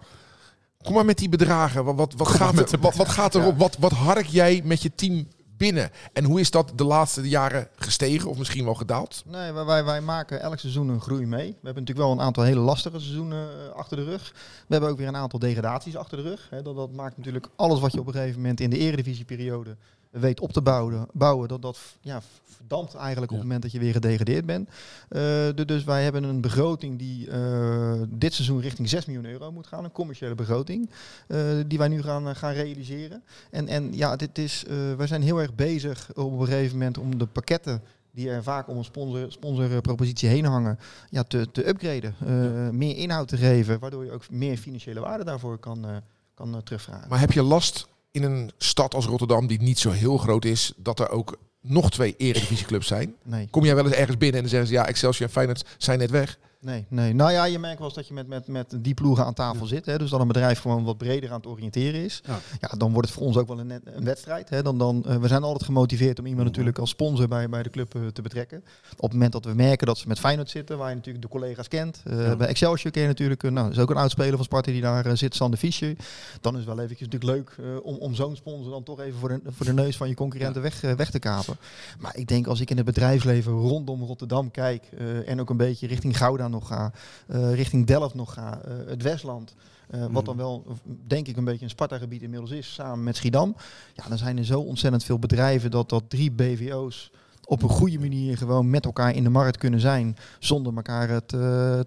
Kom 0.83 0.93
maar 0.93 1.05
met 1.05 1.17
die 1.17 1.29
bedragen. 1.29 1.85
Wat, 1.85 1.95
wat, 1.95 2.13
wat, 2.17 2.27
gaat, 2.27 2.71
er, 2.71 2.79
wat, 2.79 2.95
wat 2.95 3.09
gaat 3.09 3.35
erop? 3.35 3.57
Wat, 3.57 3.77
wat 3.79 3.91
hark 3.91 4.25
jij 4.25 4.61
met 4.63 4.81
je 4.81 4.91
team 4.95 5.27
binnen? 5.57 5.91
En 6.13 6.23
hoe 6.23 6.39
is 6.39 6.51
dat 6.51 6.71
de 6.75 6.83
laatste 6.83 7.29
jaren 7.29 7.67
gestegen 7.75 8.29
of 8.29 8.37
misschien 8.37 8.65
wel 8.65 8.73
gedaald? 8.73 9.23
Nee, 9.25 9.51
wij, 9.51 9.83
wij, 9.83 10.01
maken 10.01 10.41
elk 10.41 10.59
seizoen 10.59 10.89
een 10.89 11.01
groei 11.01 11.25
mee. 11.25 11.47
We 11.47 11.65
hebben 11.65 11.83
natuurlijk 11.83 12.07
wel 12.07 12.11
een 12.11 12.25
aantal 12.25 12.43
hele 12.43 12.59
lastige 12.59 12.99
seizoenen 12.99 13.49
eh, 13.49 13.75
achter 13.75 13.97
de 13.97 14.03
rug. 14.03 14.31
We 14.67 14.73
hebben 14.73 14.89
ook 14.89 14.97
weer 14.97 15.07
een 15.07 15.15
aantal 15.15 15.39
degradaties 15.39 15.95
achter 15.95 16.17
de 16.17 16.23
rug. 16.23 16.49
Dat, 16.63 16.75
dat 16.75 16.91
maakt 16.91 17.17
natuurlijk 17.17 17.47
alles 17.55 17.79
wat 17.79 17.91
je 17.91 17.99
op 17.99 18.07
een 18.07 18.13
gegeven 18.13 18.41
moment 18.41 18.59
in 18.59 18.69
de 18.69 18.77
eredivisieperiode 18.77 19.75
weet 20.09 20.39
op 20.39 20.53
te 20.53 20.61
bouwen, 20.61 21.07
bouwen 21.13 21.47
dat 21.47 21.61
dat 21.61 21.79
ja, 22.01 22.21
verdampt 22.55 22.93
eigenlijk 22.95 23.31
op 23.31 23.37
het 23.37 23.45
moment 23.45 23.61
dat 23.63 23.71
je 23.71 23.79
weer 23.79 23.91
gedegradeerd 23.93 24.45
bent. 24.45 24.69
Eh, 25.09 25.21
du- 25.55 25.65
dus 25.65 25.83
wij 25.83 26.03
hebben 26.03 26.23
een 26.23 26.41
begroting 26.41 26.99
die 26.99 27.29
eh, 27.31 28.01
dit 28.09 28.33
seizoen 28.33 28.61
richting 28.61 28.89
6 28.89 29.05
miljoen 29.05 29.25
euro 29.25 29.51
moet 29.51 29.67
gaan. 29.67 29.83
Een 29.83 29.91
commerciële 29.91 30.35
begroting 30.35 30.89
eh, 31.27 31.39
die 31.67 31.77
wij 31.77 31.87
nu 31.87 32.01
gaan, 32.01 32.35
gaan 32.35 32.53
realiseren. 32.53 33.23
En, 33.51 33.67
en 33.67 33.93
ja, 33.93 34.15
dit 34.15 34.37
is, 34.37 34.63
eh, 34.67 34.75
wij 34.97 35.07
zijn 35.07 35.21
heel 35.21 35.41
erg 35.41 35.55
bezig 35.55 36.09
op 36.13 36.39
een 36.39 36.45
gegeven 36.47 36.77
moment 36.77 36.97
om 36.97 37.17
de 37.17 37.25
pakketten 37.25 37.81
die 38.11 38.29
er 38.29 38.43
vaak 38.43 38.67
om 38.67 38.77
een 38.77 38.83
sponsor, 38.83 39.31
sponsorpropositie 39.31 40.29
heen 40.29 40.45
hangen, 40.45 40.79
ja, 41.09 41.23
te, 41.23 41.51
te 41.51 41.67
upgraden. 41.67 42.15
Eh, 42.25 42.69
Meer 42.69 42.97
inhoud 42.97 43.27
te 43.27 43.37
geven, 43.37 43.79
waardoor 43.79 44.05
je 44.05 44.11
ook 44.11 44.29
meer 44.29 44.57
financiële 44.57 44.99
waarde 44.99 45.23
daarvoor 45.23 45.57
kan, 45.57 45.85
eh, 45.85 45.95
kan 46.33 46.61
terugvragen. 46.63 47.09
Maar 47.09 47.19
heb 47.19 47.31
je 47.31 47.41
last 47.43 47.87
in 48.11 48.23
een 48.23 48.51
stad 48.57 48.93
als 48.95 49.05
Rotterdam, 49.05 49.47
die 49.47 49.61
niet 49.61 49.79
zo 49.79 49.89
heel 49.91 50.17
groot 50.17 50.45
is, 50.45 50.73
dat 50.77 50.99
er 50.99 51.09
ook 51.09 51.37
nog 51.67 51.91
twee 51.91 52.15
eredivisieclubs 52.17 52.87
zijn? 52.87 53.15
Nee. 53.23 53.47
Kom 53.49 53.65
jij 53.65 53.75
wel 53.75 53.85
eens 53.85 53.93
ergens 53.93 54.17
binnen 54.17 54.35
en 54.35 54.41
dan 54.41 54.49
zeggen 54.49 54.67
ze 54.67 54.73
ja, 54.73 54.87
Excelsior 54.87 55.27
en 55.27 55.33
Feyenoord 55.33 55.65
zijn 55.77 55.99
net 55.99 56.09
weg. 56.11 56.37
Nee, 56.65 56.85
nee. 56.89 57.13
Nou 57.13 57.31
ja, 57.31 57.43
je 57.45 57.59
merkt 57.59 57.77
wel 57.77 57.87
eens 57.87 57.95
dat 57.95 58.07
je 58.07 58.13
met, 58.13 58.27
met, 58.27 58.47
met 58.47 58.73
die 58.77 58.93
ploegen 58.93 59.25
aan 59.25 59.33
tafel 59.33 59.65
zit. 59.65 59.85
Hè, 59.85 59.97
dus 59.97 60.09
dat 60.09 60.19
een 60.19 60.27
bedrijf 60.27 60.59
gewoon 60.59 60.83
wat 60.83 60.97
breder 60.97 61.29
aan 61.29 61.35
het 61.37 61.47
oriënteren 61.47 62.03
is. 62.03 62.21
Ja. 62.25 62.39
Ja, 62.59 62.67
dan 62.77 62.91
wordt 62.91 63.07
het 63.07 63.17
voor 63.17 63.27
ons 63.27 63.37
ook 63.37 63.47
wel 63.47 63.59
een, 63.59 63.67
net- 63.67 63.81
een 63.85 64.03
wedstrijd. 64.03 64.49
Hè. 64.49 64.61
Dan, 64.63 64.77
dan, 64.77 65.03
eh, 65.05 65.15
we 65.17 65.27
zijn 65.27 65.43
altijd 65.43 65.63
gemotiveerd 65.63 66.19
om 66.19 66.25
iemand 66.25 66.45
natuurlijk 66.47 66.77
als 66.77 66.89
sponsor 66.89 67.27
bij, 67.27 67.49
bij 67.49 67.63
de 67.63 67.69
club 67.69 67.95
eh, 67.95 68.01
te 68.13 68.21
betrekken. 68.21 68.57
Op 68.91 69.01
het 69.01 69.11
moment 69.11 69.31
dat 69.31 69.45
we 69.45 69.53
merken 69.53 69.87
dat 69.87 69.97
ze 69.97 70.07
met 70.07 70.19
Feyenoord 70.19 70.49
zitten, 70.49 70.77
waar 70.77 70.89
je 70.89 70.95
natuurlijk 70.95 71.23
de 71.25 71.29
collega's 71.31 71.67
kent. 71.67 72.01
eh, 72.03 72.25
Ja. 72.25 72.35
Bij 72.35 72.47
Excelsior 72.47 72.91
ken 72.91 73.01
je 73.01 73.07
natuurlijk, 73.07 73.41
nou, 73.51 73.71
is 73.71 73.79
ook 73.79 73.89
een 73.89 73.97
oud 73.97 74.11
speler 74.11 74.35
van 74.35 74.43
Sparta 74.43 74.71
die 74.71 74.81
daar 74.81 75.17
zit, 75.17 75.35
Sander 75.35 75.59
Fischer. 75.59 75.95
Dan 76.41 76.53
is 76.53 76.59
het 76.65 76.67
wel 76.75 76.83
eventjes 76.83 77.07
natuurlijk 77.07 77.31
leuk 77.37 77.55
om, 77.83 77.95
om 77.95 78.15
zo'n 78.15 78.35
sponsor 78.35 78.71
dan 78.71 78.83
toch 78.83 78.99
even 78.99 79.19
voor 79.19 79.29
de, 79.29 79.39
voor 79.47 79.65
de 79.65 79.73
neus 79.73 79.97
van 79.97 80.07
je 80.09 80.15
concurrenten 80.15 80.61
weg, 80.61 80.81
weg 80.81 81.11
te 81.11 81.19
kapen. 81.19 81.57
Maar 81.99 82.15
ik 82.17 82.27
denk 82.27 82.47
als 82.47 82.59
ik 82.59 82.69
in 82.69 82.77
het 82.77 82.85
bedrijfsleven 82.85 83.51
rondom 83.53 84.03
Rotterdam 84.03 84.51
kijk 84.51 84.83
en 85.25 85.39
ook 85.39 85.49
een 85.49 85.57
beetje 85.57 85.87
richting 85.87 86.17
Gouda 86.17 86.47
nog 86.55 86.67
ga, 86.67 86.91
eh, 87.27 87.53
richting 87.53 87.85
Delft 87.87 88.15
nog 88.15 88.33
ga, 88.33 88.61
eh, 88.61 88.73
het 88.87 89.01
Westland. 89.01 89.55
eh, 89.89 89.99
Mhm. 89.99 90.11
Wat 90.11 90.25
dan 90.25 90.37
wel, 90.37 90.65
denk 91.07 91.27
ik, 91.27 91.37
een 91.37 91.43
beetje 91.43 91.63
een 91.63 91.69
Sparta-gebied 91.69 92.21
inmiddels 92.21 92.51
is, 92.51 92.73
samen 92.73 93.03
met 93.03 93.15
Schiedam. 93.15 93.55
Ja, 93.93 94.03
dan 94.07 94.17
zijn 94.17 94.37
er 94.37 94.45
zo 94.45 94.59
ontzettend 94.59 95.03
veel 95.03 95.19
bedrijven 95.19 95.71
dat 95.71 95.89
dat 95.89 96.03
drie 96.07 96.31
BVO's 96.31 97.11
op 97.45 97.63
een 97.63 97.69
goede 97.69 97.99
manier 97.99 98.37
gewoon 98.37 98.69
met 98.69 98.85
elkaar 98.85 99.15
in 99.15 99.23
de 99.23 99.29
markt 99.29 99.57
kunnen 99.57 99.79
zijn, 99.79 100.17
zonder 100.39 100.75
elkaar 100.75 101.09
het 101.09 101.27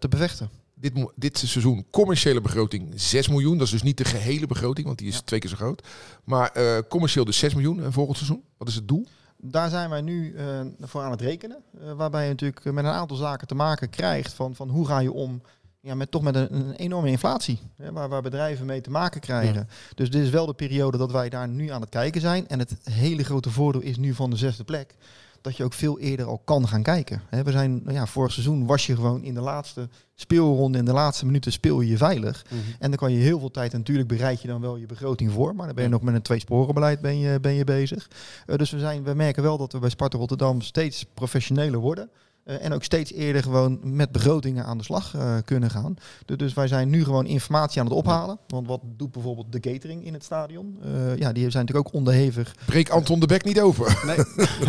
te 0.00 0.06
bevechten. 0.08 0.48
Dit, 0.74 0.92
dit 1.16 1.38
seizoen 1.38 1.86
commerciële 1.90 2.40
begroting 2.40 2.92
6 2.94 3.28
miljoen. 3.28 3.58
Dat 3.58 3.66
is 3.66 3.72
dus 3.72 3.82
niet 3.82 3.96
de 3.98 4.04
gehele 4.04 4.46
begroting, 4.46 4.86
want 4.86 4.98
die 4.98 5.08
is 5.08 5.20
twee 5.20 5.40
keer 5.40 5.50
zo 5.50 5.56
groot. 5.56 5.86
Maar 6.24 6.52
commercieel 6.88 7.24
dus 7.24 7.38
6 7.38 7.54
miljoen 7.54 7.82
en 7.82 7.92
volgend 7.92 8.16
seizoen. 8.16 8.42
Wat 8.56 8.68
is 8.68 8.74
het 8.74 8.88
doel? 8.88 9.06
Daar 9.40 9.68
zijn 9.68 9.90
wij 9.90 10.00
nu 10.00 10.34
eh, 10.34 10.60
voor 10.80 11.02
aan 11.02 11.10
het 11.10 11.20
rekenen. 11.20 11.58
eh, 11.80 11.92
waarbij 11.92 12.22
je 12.22 12.28
natuurlijk 12.28 12.64
met 12.64 12.84
een 12.84 12.90
aantal 12.90 13.16
zaken 13.16 13.46
te 13.46 13.54
maken 13.54 13.90
krijgt 13.90 14.32
van, 14.32 14.54
van 14.54 14.68
hoe 14.68 14.86
ga 14.86 14.98
je 14.98 15.12
om 15.12 15.42
ja, 15.80 15.94
met 15.94 16.10
toch 16.10 16.22
met 16.22 16.34
een, 16.34 16.54
een 16.54 16.74
enorme 16.74 17.10
inflatie. 17.10 17.60
Hè, 17.76 17.92
waar, 17.92 18.08
waar 18.08 18.22
bedrijven 18.22 18.66
mee 18.66 18.80
te 18.80 18.90
maken 18.90 19.20
krijgen. 19.20 19.68
Dus 19.94 20.10
dit 20.10 20.22
is 20.22 20.30
wel 20.30 20.46
de 20.46 20.54
periode 20.54 20.98
dat 20.98 21.12
wij 21.12 21.28
daar 21.28 21.48
nu 21.48 21.68
aan 21.70 21.80
het 21.80 21.90
kijken 21.90 22.20
zijn. 22.20 22.48
En 22.48 22.58
het 22.58 22.76
hele 22.82 23.24
grote 23.24 23.50
voordeel 23.50 23.80
is 23.80 23.96
nu 23.96 24.14
van 24.14 24.30
de 24.30 24.36
zesde 24.36 24.64
plek. 24.64 24.94
Dat 25.40 25.56
je 25.56 25.64
ook 25.64 25.72
veel 25.72 25.98
eerder 25.98 26.26
al 26.26 26.40
kan 26.44 26.68
gaan 26.68 26.82
kijken. 26.82 27.22
We 27.30 27.50
zijn, 27.50 27.80
nou 27.82 27.94
ja, 27.94 28.06
vorig 28.06 28.32
seizoen 28.32 28.66
was 28.66 28.86
je 28.86 28.94
gewoon 28.94 29.22
in 29.22 29.34
de 29.34 29.40
laatste 29.40 29.88
speelronde, 30.14 30.78
in 30.78 30.84
de 30.84 30.92
laatste 30.92 31.26
minuten 31.26 31.52
speel 31.52 31.80
je 31.80 31.90
je 31.90 31.96
veilig. 31.96 32.44
En 32.78 32.88
dan 32.90 32.98
kan 32.98 33.12
je 33.12 33.18
heel 33.18 33.38
veel 33.38 33.50
tijd, 33.50 33.72
en 33.72 33.78
natuurlijk 33.78 34.08
bereid 34.08 34.42
je 34.42 34.48
dan 34.48 34.60
wel 34.60 34.76
je 34.76 34.86
begroting 34.86 35.32
voor, 35.32 35.54
maar 35.54 35.66
dan 35.66 35.74
ben 35.74 35.84
je 35.84 35.90
nog 35.90 36.02
met 36.02 36.14
een 36.14 36.22
tweesporenbeleid 36.22 37.00
ben 37.00 37.18
je, 37.18 37.40
ben 37.40 37.52
je 37.52 37.64
bezig. 37.64 38.08
Eh, 38.46 38.56
dus 38.56 38.70
we, 38.70 38.78
zijn, 38.78 39.02
we 39.04 39.14
merken 39.14 39.42
wel 39.42 39.58
dat 39.58 39.72
we 39.72 39.78
bij 39.78 39.90
Sparta 39.90 40.18
Rotterdam 40.18 40.60
steeds 40.60 41.04
professioneler 41.14 41.80
worden. 41.80 42.10
Eh, 42.48 42.64
en 42.64 42.72
ook 42.72 42.84
steeds 42.84 43.12
eerder 43.12 43.42
gewoon 43.42 43.78
met 43.82 44.12
begrotingen 44.12 44.64
aan 44.64 44.78
de 44.78 44.84
slag 44.84 45.14
eh, 45.14 45.34
kunnen 45.44 45.70
gaan. 45.70 45.94
Du- 46.24 46.36
Dus 46.36 46.54
wij 46.54 46.68
zijn 46.68 46.88
nu 46.88 47.04
gewoon 47.04 47.26
informatie 47.26 47.80
aan 47.80 47.86
het 47.86 47.94
ophalen. 47.96 48.38
Want 48.46 48.66
wat 48.66 48.80
doet 48.96 49.12
bijvoorbeeld 49.12 49.52
de 49.52 49.60
catering 49.60 50.04
in 50.04 50.12
het 50.12 50.24
stadion? 50.24 50.78
Eh, 50.82 50.90
ja, 51.16 51.32
die 51.32 51.50
zijn 51.50 51.64
natuurlijk 51.64 51.86
ook 51.88 51.92
onderhevig. 51.94 52.54
Breek 52.66 52.88
Anton 52.90 53.20
de 53.20 53.26
Bek 53.26 53.44
niet 53.44 53.60
over. 53.60 54.02
Nee. 54.06 54.16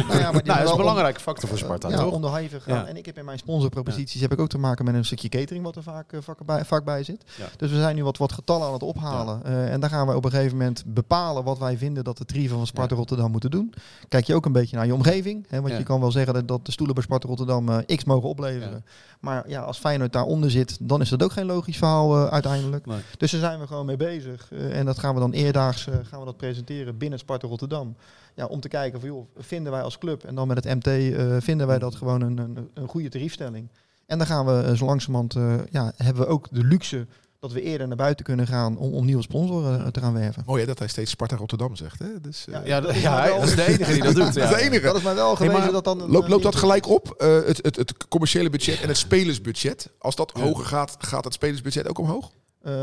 Nou 0.09 0.19
ja, 0.21 0.31
maar 0.31 0.43
nou, 0.43 0.57
dat 0.57 0.63
is 0.65 0.71
een 0.71 0.77
belangrijke 0.77 1.19
factor 1.19 1.49
voor 1.49 1.57
Sparta, 1.57 1.89
ja, 1.89 1.97
toch? 1.97 2.11
onderhevig 2.13 2.63
gaan. 2.63 2.75
Ja. 2.75 2.85
En 2.85 2.97
ik 2.97 3.05
heb 3.05 3.17
in 3.17 3.25
mijn 3.25 3.37
sponsorproposities 3.37 4.21
heb 4.21 4.31
ik 4.31 4.39
ook 4.39 4.49
te 4.49 4.57
maken 4.57 4.85
met 4.85 4.93
een 4.95 5.05
stukje 5.05 5.29
catering 5.29 5.63
wat 5.65 5.75
er 5.75 5.83
vaak, 5.83 6.13
vaak, 6.19 6.45
bij, 6.45 6.65
vaak 6.65 6.83
bij 6.83 7.03
zit. 7.03 7.23
Ja. 7.37 7.45
Dus 7.57 7.71
we 7.71 7.77
zijn 7.77 7.95
nu 7.95 8.03
wat, 8.03 8.17
wat 8.17 8.31
getallen 8.31 8.67
aan 8.67 8.73
het 8.73 8.83
ophalen. 8.83 9.43
Eh, 9.45 9.71
en 9.73 9.79
dan 9.79 9.89
gaan 9.89 10.07
we 10.07 10.15
op 10.15 10.25
een 10.25 10.31
gegeven 10.31 10.57
moment 10.57 10.83
bepalen 10.87 11.43
wat 11.43 11.57
wij 11.57 11.77
vinden 11.77 12.03
dat 12.03 12.17
de 12.17 12.25
trieven 12.25 12.57
van 12.57 12.67
Sparta 12.67 12.93
Ja. 12.93 12.99
Rotterdam 12.99 13.31
moeten 13.31 13.51
doen. 13.51 13.73
Kijk 14.07 14.25
je 14.25 14.35
ook 14.35 14.45
een 14.45 14.51
beetje 14.51 14.75
naar 14.75 14.85
je 14.85 14.93
omgeving. 14.93 15.45
Hè, 15.49 15.57
want 15.61 15.71
Ja. 15.71 15.77
je 15.77 15.83
kan 15.83 15.99
wel 15.99 16.11
zeggen 16.11 16.33
dat, 16.33 16.47
dat 16.47 16.65
de 16.65 16.71
stoelen 16.71 16.95
bij 16.95 17.03
Sparta 17.03 17.27
Rotterdam 17.27 17.68
eh, 17.71 17.97
x 17.97 18.03
mogen 18.03 18.29
opleveren. 18.29 18.85
Maar 19.19 19.49
ja, 19.49 19.61
als 19.61 19.77
Feyenoord 19.77 20.13
daaronder 20.13 20.51
zit, 20.51 20.77
dan 20.81 21.01
is 21.01 21.09
dat 21.09 21.23
ook 21.23 21.31
geen 21.31 21.45
logisch 21.45 21.77
verhaal 21.77 22.15
eh, 22.15 22.31
uiteindelijk. 22.31 22.85
Nee. 22.85 22.99
Dus 23.17 23.31
daar 23.31 23.39
zijn 23.39 23.59
we 23.59 23.67
gewoon 23.67 23.85
mee 23.85 23.97
bezig. 23.97 24.51
Eh, 24.51 24.77
en 24.77 24.85
dat 24.85 24.99
gaan 24.99 25.13
we 25.13 25.19
dan 25.19 25.31
eerdaags 25.31 25.87
gaan 26.03 26.19
we 26.19 26.25
dat 26.25 26.37
presenteren 26.37 26.97
binnen 26.97 27.19
Sparta 27.19 27.47
Rotterdam. 27.47 27.95
Ja, 28.35 28.45
om 28.45 28.59
te 28.59 28.67
kijken 28.67 28.99
van 28.99 29.09
joh, 29.09 29.27
vinden 29.37 29.71
wij 29.71 29.81
als 29.81 29.97
club 29.97 30.23
en 30.23 30.35
dan 30.35 30.47
met 30.47 30.63
het 30.63 30.85
MT 30.85 31.15
vinden 31.43 31.67
wij 31.67 31.79
dat 31.79 31.95
gewoon 31.95 32.21
een, 32.21 32.37
een, 32.37 32.69
een 32.73 32.87
goede 32.87 33.09
tariefstelling. 33.09 33.69
En 34.05 34.17
dan 34.17 34.27
gaan 34.27 34.45
we 34.45 34.77
zo 34.77 34.85
langzamerhand, 34.85 35.33
ja, 35.71 35.91
hebben 35.95 36.23
we 36.23 36.29
ook 36.29 36.47
de 36.51 36.63
luxe 36.63 37.07
dat 37.39 37.51
we 37.51 37.61
eerder 37.61 37.87
naar 37.87 37.97
buiten 37.97 38.25
kunnen 38.25 38.47
gaan 38.47 38.77
om, 38.77 38.93
om 38.93 39.05
nieuwe 39.05 39.21
sponsoren 39.21 39.79
eh, 39.85 39.87
te 39.87 39.99
gaan 39.99 40.13
werven. 40.13 40.43
Mooi 40.45 40.61
hè, 40.61 40.67
dat 40.67 40.79
hij 40.79 40.87
steeds 40.87 41.11
Sparta 41.11 41.35
Rotterdam 41.35 41.75
zegt. 41.75 41.99
Hè? 41.99 42.19
Dus, 42.21 42.45
eh, 42.47 42.53
Ja, 42.53 42.61
Ja, 42.65 42.81
dat 42.81 42.95
is 42.95 43.01
ja, 43.01 43.19
hij- 43.19 43.29
dat 43.39 43.43
is 43.47 43.55
de 43.55 43.65
enige 43.67 43.91
die 43.93 44.03
dat 44.03 44.15
doet. 44.15 44.23
dat 44.33 44.35
Ja. 44.35 44.43
is 44.43 44.49
de 44.49 44.61
enige. 44.61 44.85
Dat 44.85 44.95
is 44.95 45.01
maar 45.03 45.15
wel 45.15 45.35
gewezen 45.35 45.61
maar 45.61 45.71
dat 45.71 45.83
dan... 45.83 46.09
Loop, 46.11 46.27
loopt 46.27 46.43
dat 46.43 46.55
gelijk 46.55 46.87
op, 46.87 47.11
eh, 47.17 47.35
het, 47.45 47.59
het, 47.61 47.75
het 47.75 48.07
commerciële 48.07 48.49
budget 48.49 48.81
en 48.81 48.87
het 48.87 48.97
spelersbudget? 48.97 49.89
Als 49.99 50.15
dat 50.15 50.31
Ja. 50.35 50.41
hoger 50.41 50.65
gaat, 50.65 50.95
gaat 50.99 51.23
het 51.23 51.33
spelersbudget 51.33 51.87
ook 51.87 51.97
omhoog? 51.97 52.31
Eh, 52.63 52.73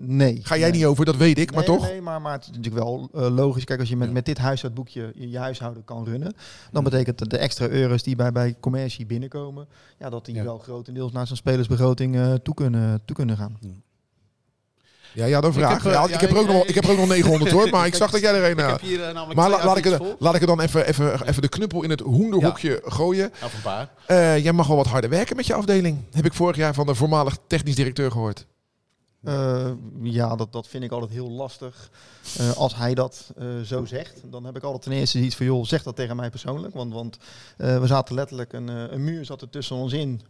nee. 0.00 0.40
Ga 0.42 0.56
jij 0.56 0.70
Nee. 0.70 0.78
niet 0.78 0.86
over, 0.88 1.04
dat 1.04 1.16
weet 1.16 1.38
ik, 1.38 1.54
maar 1.54 1.64
toch? 1.64 1.82
Nee, 1.88 2.00
maar, 2.00 2.20
maar 2.20 2.32
het 2.32 2.42
is 2.42 2.48
natuurlijk 2.56 2.84
wel 2.84 3.08
eh, 3.14 3.34
logisch. 3.34 3.64
Kijk, 3.64 3.80
als 3.80 3.88
je 3.88 3.96
met, 3.96 4.06
Ja. 4.08 4.14
met 4.14 4.24
dit 4.26 4.38
huishoudboekje 4.38 5.12
je, 5.14 5.30
je 5.30 5.38
huishouden 5.38 5.84
kan 5.84 6.04
runnen, 6.04 6.32
dan 6.72 6.82
Ja. 6.84 6.90
betekent 6.90 7.18
dat 7.18 7.30
de 7.30 7.38
extra 7.38 7.68
euro's 7.68 8.02
die 8.02 8.16
bij, 8.16 8.32
bij 8.32 8.56
commercie 8.60 9.06
binnenkomen, 9.06 9.66
ja, 9.98 10.10
dat 10.10 10.24
die 10.24 10.34
Ja. 10.34 10.44
wel 10.44 10.58
grotendeels 10.58 11.12
naar 11.12 11.26
zijn 11.26 11.38
spelersbegroting 11.38 12.16
eh, 12.16 12.32
toe, 12.34 12.54
kunnen, 12.54 13.00
toe 13.04 13.16
kunnen 13.16 13.36
gaan. 13.36 13.58
Ja, 15.14 15.24
ja, 15.24 15.40
dan 15.40 15.52
vraag. 15.52 15.82
heb, 15.82 15.92
eh, 15.92 15.98
ja, 15.98 16.04
ik, 16.04 16.10
ja, 16.10 16.18
heb 16.18 16.30
er 16.30 16.36
ook 16.36 16.46
ik- 16.48 16.52
nog, 16.52 16.64
ik 16.64 16.74
heb 16.74 16.84
er 16.84 16.90
ook 16.90 16.96
nog 16.96 17.08
900 17.08 17.50
hoor, 17.50 17.68
maar 17.70 17.86
ik 17.86 17.94
zag 17.94 18.10
dat 18.10 18.20
jij 18.20 18.34
er 18.34 18.44
een... 18.44 18.58
Ik 18.58 18.70
heb 18.70 18.80
hier 18.80 18.98
namelijk 18.98 19.34
maar 19.34 19.50
la- 19.50 19.64
laat, 19.64 19.76
ik 19.76 19.84
A4's 19.86 19.92
er, 19.92 19.98
vol. 19.98 20.16
laat 20.18 20.34
ik 20.34 20.40
er 20.40 20.46
dan 20.46 20.60
even, 20.60 20.86
even, 20.86 21.26
even 21.28 21.42
de 21.42 21.48
knuppel 21.48 21.82
in 21.82 21.90
het 21.90 22.00
hoenderhokje 22.00 22.80
gooien. 22.84 23.30
Of 23.44 23.54
een 23.54 23.62
paar. 23.62 23.90
Eh, 24.06 24.38
jij 24.42 24.52
mag 24.52 24.66
wel 24.66 24.76
wat 24.76 24.86
harder 24.86 25.10
werken 25.10 25.36
met 25.36 25.46
je 25.46 25.54
afdeling. 25.54 25.98
Heb 26.12 26.24
ik 26.24 26.32
vorig 26.32 26.56
jaar 26.56 26.74
van 26.74 26.86
de 26.86 26.94
voormalig 26.94 27.36
technisch 27.46 27.74
directeur 27.74 28.10
gehoord. 28.10 28.46
Eh, 29.22 29.70
ja, 30.02 30.36
dat, 30.36 30.52
dat 30.52 30.68
vind 30.68 30.84
ik 30.84 30.92
altijd 30.92 31.10
heel 31.10 31.30
lastig. 31.30 31.90
Eh, 32.38 32.56
als 32.56 32.76
hij 32.76 32.94
dat 32.94 33.32
eh, 33.36 33.46
zo 33.64 33.84
zegt, 33.84 34.22
dan 34.30 34.44
heb 34.44 34.56
ik 34.56 34.62
altijd 34.62 34.82
ten 34.82 34.92
eerste 34.92 35.18
iets 35.18 35.36
van, 35.36 35.46
joh, 35.46 35.64
zeg 35.64 35.82
dat 35.82 35.96
tegen 35.96 36.16
mij 36.16 36.30
persoonlijk. 36.30 36.74
Want, 36.74 36.92
want 36.92 37.18
we 37.56 37.86
zaten 37.86 38.14
letterlijk, 38.14 38.52
een, 38.52 38.68
een 38.68 39.04
muur 39.04 39.24
zat 39.24 39.42
er 39.42 39.50
tussen 39.50 39.76
ons 39.76 39.92
in, 39.92 40.20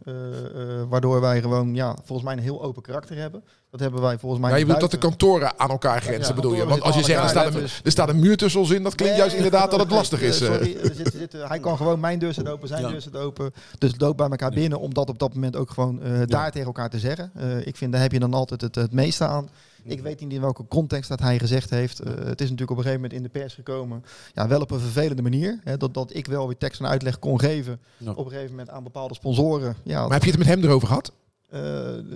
waardoor 0.89 1.21
wij 1.21 1.41
gewoon, 1.41 1.75
ja, 1.75 1.97
volgens 2.03 2.27
mij 2.27 2.37
een 2.37 2.43
heel 2.43 2.63
open 2.63 2.81
karakter 2.81 3.17
hebben. 3.17 3.43
Dat 3.71 3.79
hebben 3.79 4.01
wij 4.01 4.17
volgens 4.17 4.41
mij 4.41 4.49
Ja, 4.51 4.55
je 4.57 4.63
bedoelt 4.63 4.81
dat 4.81 4.91
de 4.91 4.97
kantoren 4.97 5.59
aan 5.59 5.69
elkaar 5.69 6.01
grenzen, 6.01 6.27
Ja, 6.29 6.33
bedoel 6.33 6.53
je? 6.53 6.65
Want 6.65 6.81
als 6.81 6.95
je 6.95 7.03
zegt, 7.03 7.23
er 7.23 7.29
staat, 7.29 7.55
een, 7.55 7.61
er 7.83 7.91
staat 7.91 8.09
een 8.09 8.19
muur 8.19 8.37
tussen 8.37 8.59
ons 8.59 8.69
in, 8.69 8.83
dat 8.83 8.95
klinkt 8.95 9.13
Nee, 9.13 9.21
juist 9.23 9.35
inderdaad 9.35 9.71
dat 9.71 9.79
het 9.79 9.91
lastig 9.99 10.21
is. 10.21 10.41
eh, 10.41 10.47
eh. 10.47 10.53
sorry, 10.53 10.77
er 10.77 10.95
zit, 10.95 11.11
zit, 11.13 11.31
hij 11.47 11.59
kan 11.59 11.77
gewoon 11.77 11.99
mijn 11.99 12.19
deur 12.19 12.33
staat 12.33 12.47
open, 12.47 12.67
zijn 12.67 12.81
Ja. 12.81 12.89
deur 12.89 13.01
staat 13.01 13.15
open. 13.15 13.53
Dus 13.77 13.91
het 13.91 14.01
loopt 14.01 14.17
bij 14.17 14.29
elkaar 14.29 14.51
binnen 14.51 14.79
om 14.79 14.93
dat 14.93 15.09
op 15.09 15.19
dat 15.19 15.33
moment 15.33 15.55
ook 15.55 15.69
gewoon 15.71 16.01
eh, 16.01 16.11
daar 16.25 16.51
tegen 16.51 16.67
elkaar 16.67 16.89
te 16.89 16.99
zeggen. 16.99 17.31
Eh, 17.35 17.65
ik 17.67 17.75
vind, 17.77 17.91
daar 17.91 18.01
heb 18.01 18.11
je 18.11 18.19
dan 18.19 18.33
altijd 18.33 18.61
het, 18.61 18.75
het 18.75 18.91
meeste 18.93 19.25
aan. 19.25 19.49
Ik 19.83 20.01
weet 20.01 20.19
niet 20.19 20.31
in 20.33 20.41
welke 20.41 20.67
context 20.67 21.09
dat 21.09 21.19
hij 21.19 21.39
gezegd 21.39 21.69
heeft. 21.69 21.99
Eh, 21.99 22.09
het 22.13 22.41
is 22.41 22.49
natuurlijk 22.49 22.71
op 22.71 22.77
een 22.77 22.83
gegeven 22.83 22.93
moment 23.01 23.13
in 23.13 23.23
de 23.23 23.29
pers 23.29 23.53
gekomen. 23.53 24.03
Ja, 24.33 24.47
wel 24.47 24.61
op 24.61 24.71
een 24.71 24.79
vervelende 24.79 25.21
manier. 25.21 25.59
Hè, 25.63 25.77
dat, 25.77 25.93
dat 25.93 26.15
ik 26.15 26.27
wel 26.27 26.47
weer 26.47 26.57
tekst 26.57 26.79
en 26.79 26.87
uitleg 26.87 27.19
kon 27.19 27.39
geven. 27.39 27.79
Ja. 27.97 28.11
Op 28.11 28.25
een 28.25 28.31
gegeven 28.31 28.49
moment 28.51 28.69
aan 28.69 28.83
bepaalde 28.83 29.13
sponsoren. 29.13 29.75
Ja, 29.83 30.01
Maar 30.01 30.11
heb 30.11 30.23
je 30.23 30.29
het 30.29 30.39
met 30.39 30.47
hem 30.47 30.63
erover 30.63 30.87
gehad? 30.87 31.11
Eh, 31.49 31.61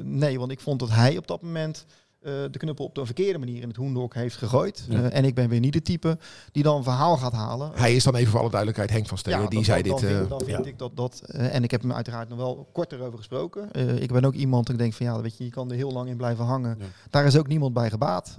nee, 0.04 0.40
want 0.40 0.52
ik 0.52 0.60
vond 0.60 0.80
dat 0.80 0.90
hij 0.90 1.18
op 1.18 1.28
dat 1.28 1.42
moment 1.42 1.86
eh, 2.20 2.32
de 2.52 2.58
knuppel 2.58 2.86
op 2.86 2.96
de 2.96 3.06
verkeerde 3.06 3.40
manier 3.40 3.62
in 3.62 3.68
het 3.68 3.78
hoendok 3.78 4.14
heeft 4.14 4.36
gegooid. 4.36 4.86
Ja. 4.90 5.04
Eh, 5.04 5.18
en 5.18 5.26
ik 5.26 5.36
ben 5.36 5.50
weer 5.50 5.60
niet 5.60 5.74
de 5.74 5.82
type 5.82 6.18
die 6.52 6.64
dan 6.64 6.78
een 6.78 6.84
verhaal 6.84 7.18
gaat 7.18 7.34
halen. 7.34 7.72
Hij 7.74 7.96
is 7.96 8.04
dan 8.04 8.16
even 8.16 8.32
voor 8.32 8.40
alle 8.40 8.50
duidelijkheid 8.50 8.92
Henk 8.92 9.08
van 9.08 9.18
Steden. 9.18 9.40
die 9.40 9.50
dan- 9.50 9.64
zei 9.64 9.82
dan, 9.82 10.00
dit. 10.00 10.10
Vind, 10.10 10.30
dan 10.30 10.40
vind 10.40 10.64
ja. 10.64 10.72
ik 10.72 10.78
dat 10.78 10.96
dat. 10.96 11.22
en 11.28 11.64
ik 11.64 11.72
heb 11.72 11.82
hem 11.82 11.94
uiteraard 11.94 12.30
nog 12.30 12.38
wel 12.38 12.70
korter 12.72 13.02
over 13.02 13.18
gesproken. 13.18 13.72
Ik 14.02 14.12
ben 14.12 14.26
ook 14.26 14.34
iemand 14.34 14.68
die 14.68 14.76
denkt 14.78 14.96
van 14.96 15.06
ja, 15.06 15.22
weet 15.22 15.38
je, 15.38 15.44
je 15.44 15.50
kan 15.50 15.70
er 15.70 15.76
heel 15.76 15.92
lang 15.92 16.10
in 16.10 16.18
blijven 16.18 16.46
hangen. 16.46 16.76
Ja. 16.80 16.86
Daar 17.10 17.26
is 17.26 17.38
ook 17.38 17.48
niemand 17.48 17.74
bij 17.74 17.90
gebaat. 17.90 18.36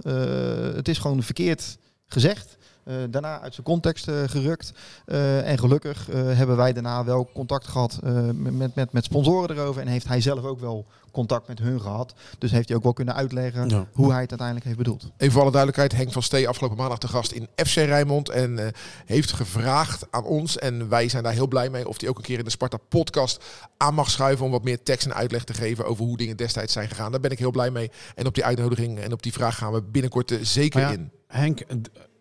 Het 0.75 0.87
is 0.87 0.97
gewoon 0.97 1.23
verkeerd 1.23 1.77
gezegd. 2.07 2.57
Eh, 2.85 2.95
daarna 3.09 3.39
uit 3.39 3.53
zijn 3.53 3.65
context 3.65 4.07
eh, 4.07 4.15
gerukt. 4.25 4.73
Eh, 5.05 5.49
en 5.49 5.57
gelukkig 5.57 6.07
hebben 6.11 6.55
wij 6.55 6.73
daarna 6.73 7.03
wel 7.03 7.29
contact 7.33 7.67
gehad 7.67 7.99
eh, 8.03 8.29
met, 8.33 8.75
met, 8.75 8.91
met 8.91 9.03
sponsoren 9.03 9.57
erover. 9.57 9.81
En 9.81 9.87
heeft 9.87 10.07
hij 10.07 10.21
zelf 10.21 10.43
ook 10.43 10.59
wel 10.59 10.85
contact 11.15 11.47
met 11.47 11.59
hun 11.59 11.81
gehad. 11.81 12.13
Dus 12.37 12.51
heeft 12.51 12.67
hij 12.67 12.77
ook 12.77 12.83
wel 12.83 12.93
kunnen 12.93 13.15
uitleggen 13.15 13.69
Ja. 13.69 13.87
hoe 13.93 14.11
hij 14.11 14.21
het 14.21 14.29
uiteindelijk 14.29 14.65
heeft 14.65 14.77
bedoeld. 14.77 15.11
Even 15.17 15.31
voor 15.33 15.41
alle 15.41 15.51
duidelijkheid, 15.51 15.95
Henk 15.95 16.11
van 16.11 16.21
Stee 16.21 16.47
afgelopen 16.47 16.77
maandag 16.77 16.97
te 16.97 17.07
gast 17.07 17.31
in 17.31 17.47
FC 17.55 17.75
Rijnmond. 17.75 18.29
En 18.29 18.59
eh, 18.59 18.67
heeft 19.05 19.31
gevraagd 19.31 20.07
aan 20.11 20.23
ons, 20.23 20.57
en 20.57 20.89
wij 20.89 21.09
zijn 21.09 21.23
daar 21.23 21.33
heel 21.33 21.47
blij 21.47 21.69
mee, 21.69 21.87
of 21.87 21.99
hij 21.99 22.09
ook 22.09 22.17
een 22.17 22.23
keer 22.23 22.37
in 22.37 22.43
de 22.43 22.49
Sparta 22.49 22.77
podcast 22.89 23.43
aan 23.77 23.93
mag 23.93 24.09
schuiven 24.09 24.45
om 24.45 24.51
wat 24.51 24.63
meer 24.63 24.83
tekst 24.83 25.05
en 25.05 25.13
uitleg 25.13 25.43
te 25.43 25.53
geven 25.53 25.85
over 25.85 26.05
hoe 26.05 26.17
dingen 26.17 26.37
destijds 26.37 26.73
zijn 26.73 26.87
gegaan. 26.87 27.11
Daar 27.11 27.19
ben 27.19 27.31
ik 27.31 27.39
heel 27.39 27.51
blij 27.51 27.71
mee. 27.71 27.91
En 28.15 28.25
op 28.25 28.33
die 28.33 28.45
uitnodiging 28.45 28.99
en 28.99 29.11
op 29.13 29.23
die 29.23 29.33
vraag 29.33 29.57
gaan 29.57 29.73
we 29.73 29.83
binnenkort 29.83 30.31
eh, 30.31 30.37
zeker 30.41 30.79
ja, 30.79 30.89
in. 30.91 31.11
Henk, 31.27 31.61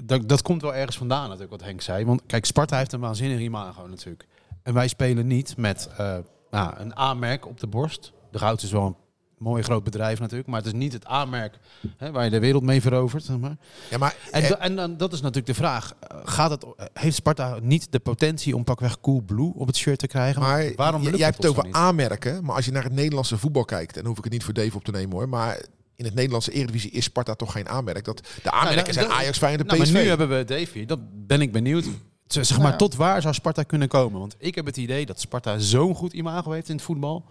dat, 0.04 0.28
dat 0.28 0.42
komt 0.42 0.62
wel 0.62 0.74
ergens 0.74 0.96
vandaan 0.96 1.24
natuurlijk 1.24 1.50
wat 1.50 1.62
Henk 1.62 1.80
zei. 1.80 2.04
Want 2.04 2.22
kijk, 2.26 2.44
Sparta 2.44 2.76
heeft 2.78 2.92
een 2.92 3.00
waanzinnig 3.00 3.38
imago 3.40 3.87
natuurlijk. 3.87 4.26
En 4.62 4.74
wij 4.74 4.88
spelen 4.88 5.26
niet 5.26 5.57
met 5.57 5.88
eh, 5.96 6.16
nou, 6.50 6.74
een 6.78 6.98
A-merk 6.98 7.46
op 7.46 7.61
de 7.61 7.66
borst. 7.66 8.12
De 8.35 8.40
goud 8.40 8.62
is 8.62 8.70
wel 8.70 8.87
een 8.87 8.97
mooi 9.38 9.62
groot 9.62 9.85
bedrijf 9.85 10.20
natuurlijk. 10.20 10.49
Maar 10.49 10.59
het 10.59 10.66
is 10.66 10.73
niet 10.79 10.92
het 10.92 11.07
aanmerk 11.07 11.59
hè, 11.97 12.11
waar 12.11 12.25
je 12.25 12.31
de 12.31 12.38
wereld 12.38 12.62
mee 12.62 12.81
verovert. 12.81 13.25
Zeg 13.25 13.38
maar. 13.38 13.57
Ja, 13.90 13.99
maar 13.99 14.16
En, 14.31 14.42
eh, 14.42 14.64
en 14.66 14.77
dan, 14.77 14.97
dat 14.97 15.12
is 15.12 15.20
natuurlijk 15.20 15.47
de 15.47 15.55
vraag. 15.55 15.92
Eh, 16.01 16.18
Gaat 16.25 16.51
het, 16.51 16.62
eh, 16.64 16.87
heeft 16.92 17.16
Sparta 17.16 17.59
niet 17.62 17.92
de 17.92 17.99
potentie 17.99 18.57
om 18.57 18.64
pakweg 18.64 19.01
Cool 19.01 19.20
Blue 19.20 19.53
op 19.55 19.66
het 19.66 19.77
shirt 19.77 19.99
te 19.99 20.07
krijgen? 20.07 20.42
Maar 20.42 20.73
Waarom 20.77 21.03
jij 21.03 21.25
hebt 21.25 21.37
het 21.37 21.47
over 21.47 21.66
aanmerken, 21.70 22.44
maar 22.44 22.55
als 22.57 22.64
je 22.64 22.70
naar 22.73 22.83
het 22.85 22.92
Nederlandse 22.92 23.38
voetbal 23.38 23.64
kijkt, 23.64 23.92
en 23.97 23.99
dan 23.99 24.09
hoef 24.09 24.18
ik 24.18 24.25
het 24.25 24.33
niet 24.33 24.44
voor 24.44 24.55
Dave 24.55 24.77
op 24.77 24.85
te 24.85 24.90
nemen 24.90 25.16
hoor, 25.16 25.29
maar 25.29 25.64
in 25.97 26.05
het 26.05 26.14
Nederlandse 26.14 26.53
Eredivisie 26.53 26.90
is 26.90 27.05
Sparta 27.05 27.35
toch 27.35 27.53
geen 27.53 27.68
aanmerk. 27.68 28.05
Dat, 28.05 28.20
de 28.42 28.51
aanmerken 28.51 28.85
dat- 28.85 28.94
zijn 28.94 29.09
Ajax, 29.09 29.38
Feyenoord 29.38 29.61
en 29.70 29.77
Nou, 29.77 29.79
maar 29.79 29.87
PSV. 29.99 30.03
nu 30.03 30.09
hebben 30.09 30.29
we 30.29 30.44
Dave 30.44 30.68
hier. 30.79 30.87
Dat 30.87 31.27
ben 31.27 31.40
ik 31.40 31.53
benieuwd. 31.53 31.85
Zeg 32.27 32.51
maar, 32.51 32.59
Nou 32.59 32.70
ja. 32.70 32.77
tot 32.77 32.94
waar 32.94 33.23
zou 33.23 33.35
Sparta 33.35 33.62
kunnen 33.62 33.88
komen? 33.88 34.20
Want 34.20 34.35
ik 34.38 34.55
heb 34.55 34.66
het 34.66 34.77
idee 34.77 35.07
dat 35.07 35.20
Sparta 35.20 35.59
zo'n 35.59 35.94
goed 35.94 36.12
imago 36.12 36.51
heeft 36.51 36.68
in 36.68 36.75
het 36.77 36.85
voetbal. 36.85 37.25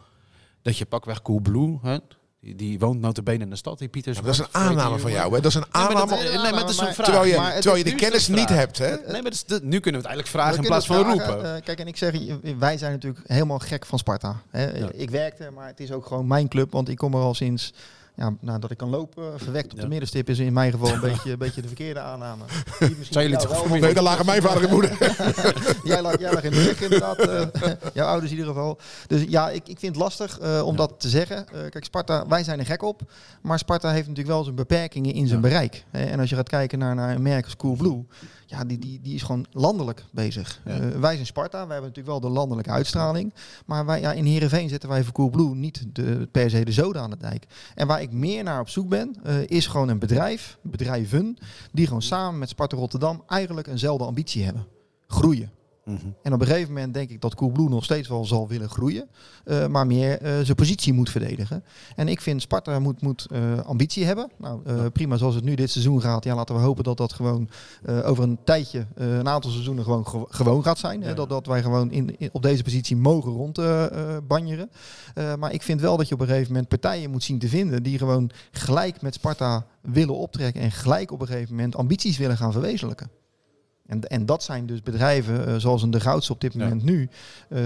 Dat 0.63 0.77
je 0.77 0.85
pakweg 0.85 1.21
Cool 1.21 1.39
Blue, 1.39 1.77
hè, 1.81 1.97
die, 2.41 2.55
die 2.55 2.79
woont 2.79 2.99
notabene 2.99 3.43
in 3.43 3.49
de 3.49 3.55
stad, 3.55 3.79
die 3.79 3.87
Pieter 3.87 4.13
Ja, 4.13 4.21
dat 4.21 4.29
is 4.33 4.39
een 4.39 4.45
aanname 4.51 4.99
van 4.99 5.11
jou. 5.11 5.33
Hè? 5.35 5.41
Dat 5.41 5.45
is 5.51 5.55
een 5.55 5.63
maar 5.71 5.87
dat- 5.89 6.01
aanname. 6.11 6.23
nee, 6.23 6.51
maar 6.51 6.59
het 6.61 6.69
is 6.69 6.77
een 6.77 6.83
maar- 6.83 6.93
vraag. 6.93 7.05
terwijl 7.05 7.25
je, 7.25 7.53
terwijl 7.53 7.75
je 7.75 7.83
de 7.83 7.95
kennis 7.95 8.27
niet 8.27 8.49
hebt. 8.49 8.77
Hè? 8.77 8.89
Nee, 8.89 9.11
maar 9.11 9.21
dat 9.21 9.33
is 9.33 9.43
de- 9.43 9.59
nu 9.63 9.79
kunnen 9.79 10.01
we 10.01 10.07
het 10.07 10.17
eigenlijk 10.17 10.27
vragen 10.27 10.57
in 10.57 10.63
plaats 10.63 10.85
van 10.85 10.97
roepen. 11.03 11.55
eh, 11.55 11.61
kijk, 11.61 11.79
en 11.79 11.87
ik 11.87 11.97
zeg, 11.97 12.13
je- 12.13 12.55
wij 12.57 12.77
zijn 12.77 12.91
natuurlijk 12.91 13.23
helemaal 13.27 13.59
gek 13.59 13.85
van 13.85 13.99
Sparta. 13.99 14.41
Hè. 14.49 14.77
Ja. 14.77 14.89
Ik 14.93 15.09
werkte, 15.09 15.49
maar 15.55 15.67
het 15.67 15.79
is 15.79 15.91
ook 15.91 16.05
gewoon 16.05 16.27
mijn 16.27 16.47
club, 16.47 16.71
want 16.71 16.89
ik 16.89 16.97
kom 16.97 17.13
er 17.13 17.19
al 17.21 17.33
sinds... 17.33 17.73
Ja, 18.15 18.33
nou, 18.39 18.59
dat 18.59 18.71
ik 18.71 18.77
kan 18.77 18.89
lopen, 18.89 19.39
verwekt 19.39 19.71
op 19.71 19.75
Ja. 19.77 19.81
de 19.83 19.89
middenstip 19.89 20.29
is 20.29 20.39
in 20.39 20.53
mijn 20.53 20.71
geval 20.71 20.93
een 20.93 20.99
beetje, 20.99 21.31
een 21.31 21.37
beetje 21.37 21.61
de 21.61 21.67
verkeerde 21.67 21.99
aanname. 21.99 22.43
Die 22.79 22.89
misschien 22.89 23.05
Zijn 23.13 23.29
jullie 23.29 23.47
toch 23.47 23.69
Nee, 23.79 23.93
daar 23.93 24.03
lagen 24.03 24.25
mijn 24.25 24.41
vader 24.41 24.63
en 24.63 24.69
moeder. 24.69 24.97
jij, 25.83 26.01
lag, 26.01 26.19
jij 26.19 26.33
lag 26.33 26.43
in 26.43 26.51
de 26.51 26.63
rug 26.63 26.81
inderdaad. 26.81 27.17
eh, 27.17 27.71
jouw 27.93 28.07
ouders 28.07 28.31
in 28.31 28.37
ieder 28.37 28.53
geval. 28.53 28.77
Dus 29.07 29.23
ja, 29.27 29.49
ik, 29.49 29.67
ik 29.67 29.79
vind 29.79 29.95
het 29.95 30.03
lastig 30.03 30.39
eh, 30.39 30.61
om 30.65 30.75
dat 30.75 30.93
te 30.97 31.09
zeggen. 31.09 31.37
Eh, 31.47 31.69
kijk, 31.69 31.83
Sparta, 31.83 32.27
wij 32.27 32.43
zijn 32.43 32.59
er 32.59 32.65
gek 32.65 32.81
op. 32.83 33.01
Maar 33.41 33.59
Sparta 33.59 33.89
heeft 33.89 34.07
natuurlijk 34.07 34.35
wel 34.35 34.43
zijn 34.43 34.55
beperkingen 34.55 35.13
in 35.13 35.27
zijn 35.27 35.41
Ja. 35.41 35.47
bereik. 35.47 35.83
En 35.91 36.19
als 36.19 36.29
je 36.29 36.35
gaat 36.35 36.49
kijken 36.49 36.79
naar, 36.79 36.95
naar 36.95 37.15
een 37.15 37.21
merk 37.21 37.43
als 37.43 37.55
Coolblue, 37.55 38.05
ja, 38.45 38.65
die, 38.65 38.79
die, 38.79 38.99
die 39.01 39.15
is 39.15 39.21
gewoon 39.21 39.45
landelijk 39.51 40.03
bezig. 40.11 40.61
Ja. 40.65 40.79
Eh, 40.79 40.99
wij 40.99 41.13
zijn 41.13 41.25
Sparta, 41.25 41.57
wij 41.67 41.75
hebben 41.75 41.89
natuurlijk 41.89 42.19
wel 42.19 42.31
de 42.31 42.37
landelijke 42.37 42.71
uitstraling. 42.71 43.33
Maar 43.65 43.85
wij, 43.85 43.99
ja, 43.99 44.11
in 44.13 44.25
Heerenveen 44.25 44.69
zetten 44.69 44.89
wij 44.89 45.03
voor 45.03 45.13
Coolblue 45.13 45.55
niet 45.55 45.85
de, 45.93 46.27
per 46.31 46.49
se 46.49 46.65
de 46.65 46.71
zoden 46.71 47.01
aan 47.01 47.09
de 47.09 47.17
dijk. 47.17 47.45
En 47.75 47.87
waar 47.87 48.01
ik 48.01 48.11
meer 48.11 48.43
naar 48.43 48.59
op 48.59 48.69
zoek 48.69 48.89
ben, 48.89 49.15
eh, 49.23 49.35
is 49.47 49.67
gewoon 49.67 49.89
een 49.89 49.99
bedrijf, 49.99 50.57
bedrijven, 50.61 51.37
die 51.71 51.87
gewoon 51.87 52.01
samen 52.01 52.39
met 52.39 52.49
Sparta 52.49 52.77
Rotterdam 52.77 53.23
eigenlijk 53.27 53.67
eenzelfde 53.67 54.05
ambitie 54.05 54.43
hebben. 54.43 54.65
Groeien. 55.07 55.51
Mhm. 55.85 55.97
En 56.21 56.33
op 56.33 56.41
een 56.41 56.47
gegeven 56.47 56.73
moment 56.73 56.93
denk 56.93 57.09
ik 57.09 57.21
dat 57.21 57.35
Coolblue 57.35 57.69
nog 57.69 57.83
steeds 57.83 58.07
wel 58.07 58.25
zal 58.25 58.47
willen 58.47 58.69
groeien. 58.69 59.07
eh, 59.43 59.67
maar 59.67 59.87
meer 59.87 60.21
eh, 60.21 60.31
zijn 60.41 60.55
positie 60.55 60.93
moet 60.93 61.09
verdedigen. 61.09 61.63
En 61.95 62.07
ik 62.07 62.21
vind 62.21 62.41
Sparta 62.41 62.79
moet, 62.79 63.01
moet 63.01 63.25
eh, 63.31 63.59
ambitie 63.59 64.05
hebben. 64.05 64.31
Nou, 64.37 64.89
prima 64.89 65.17
zoals 65.17 65.35
het 65.35 65.43
nu 65.43 65.55
dit 65.55 65.71
seizoen 65.71 66.01
gaat. 66.01 66.23
Ja, 66.23 66.35
laten 66.35 66.55
we 66.55 66.61
hopen 66.61 66.83
dat 66.83 66.97
dat 66.97 67.13
gewoon 67.13 67.49
over 68.03 68.23
een 68.23 68.37
tijdje, 68.43 68.85
een 68.95 69.27
aantal 69.27 69.51
seizoenen 69.51 69.83
gewoon, 69.83 70.07
gewo- 70.07 70.27
gewoon 70.29 70.63
gaat 70.63 70.77
zijn. 70.79 71.01
Hè? 71.03 71.13
Dat, 71.13 71.29
dat 71.29 71.45
wij 71.45 71.61
gewoon 71.61 71.91
in, 71.91 72.19
in- 72.19 72.29
op 72.31 72.41
deze 72.41 72.63
positie 72.63 72.95
mogen 72.95 73.31
rondbanjeren. 73.31 74.69
Maar 75.39 75.53
ik 75.53 75.61
vind 75.61 75.81
wel 75.81 75.97
dat 75.97 76.07
je 76.07 76.13
op 76.13 76.19
een 76.21 76.27
gegeven 76.27 76.51
moment 76.51 76.67
partijen 76.69 77.11
moet 77.11 77.23
zien 77.23 77.39
te 77.39 77.47
vinden 77.47 77.83
die 77.83 77.97
gewoon 77.97 78.29
gelijk 78.51 79.01
met 79.01 79.13
Sparta 79.13 79.65
willen 79.81 80.15
optrekken 80.17 80.61
en 80.61 80.71
gelijk 80.71 81.11
op 81.11 81.21
een 81.21 81.27
gegeven 81.27 81.55
moment 81.55 81.75
ambities 81.75 82.17
willen 82.17 82.37
gaan 82.37 82.51
verwezenlijken. 82.51 83.09
En, 83.87 84.01
en 84.07 84.25
dat 84.25 84.43
zijn 84.43 84.65
dus 84.65 84.81
bedrijven 84.81 85.47
eh, 85.47 85.55
zoals 85.55 85.81
een 85.81 85.91
De 85.91 85.99
Goudse 85.99 86.31
op 86.31 86.41
dit 86.41 86.53
Ja. 86.53 86.59
moment 86.59 86.83
nu. 86.83 87.09
eh, 87.49 87.59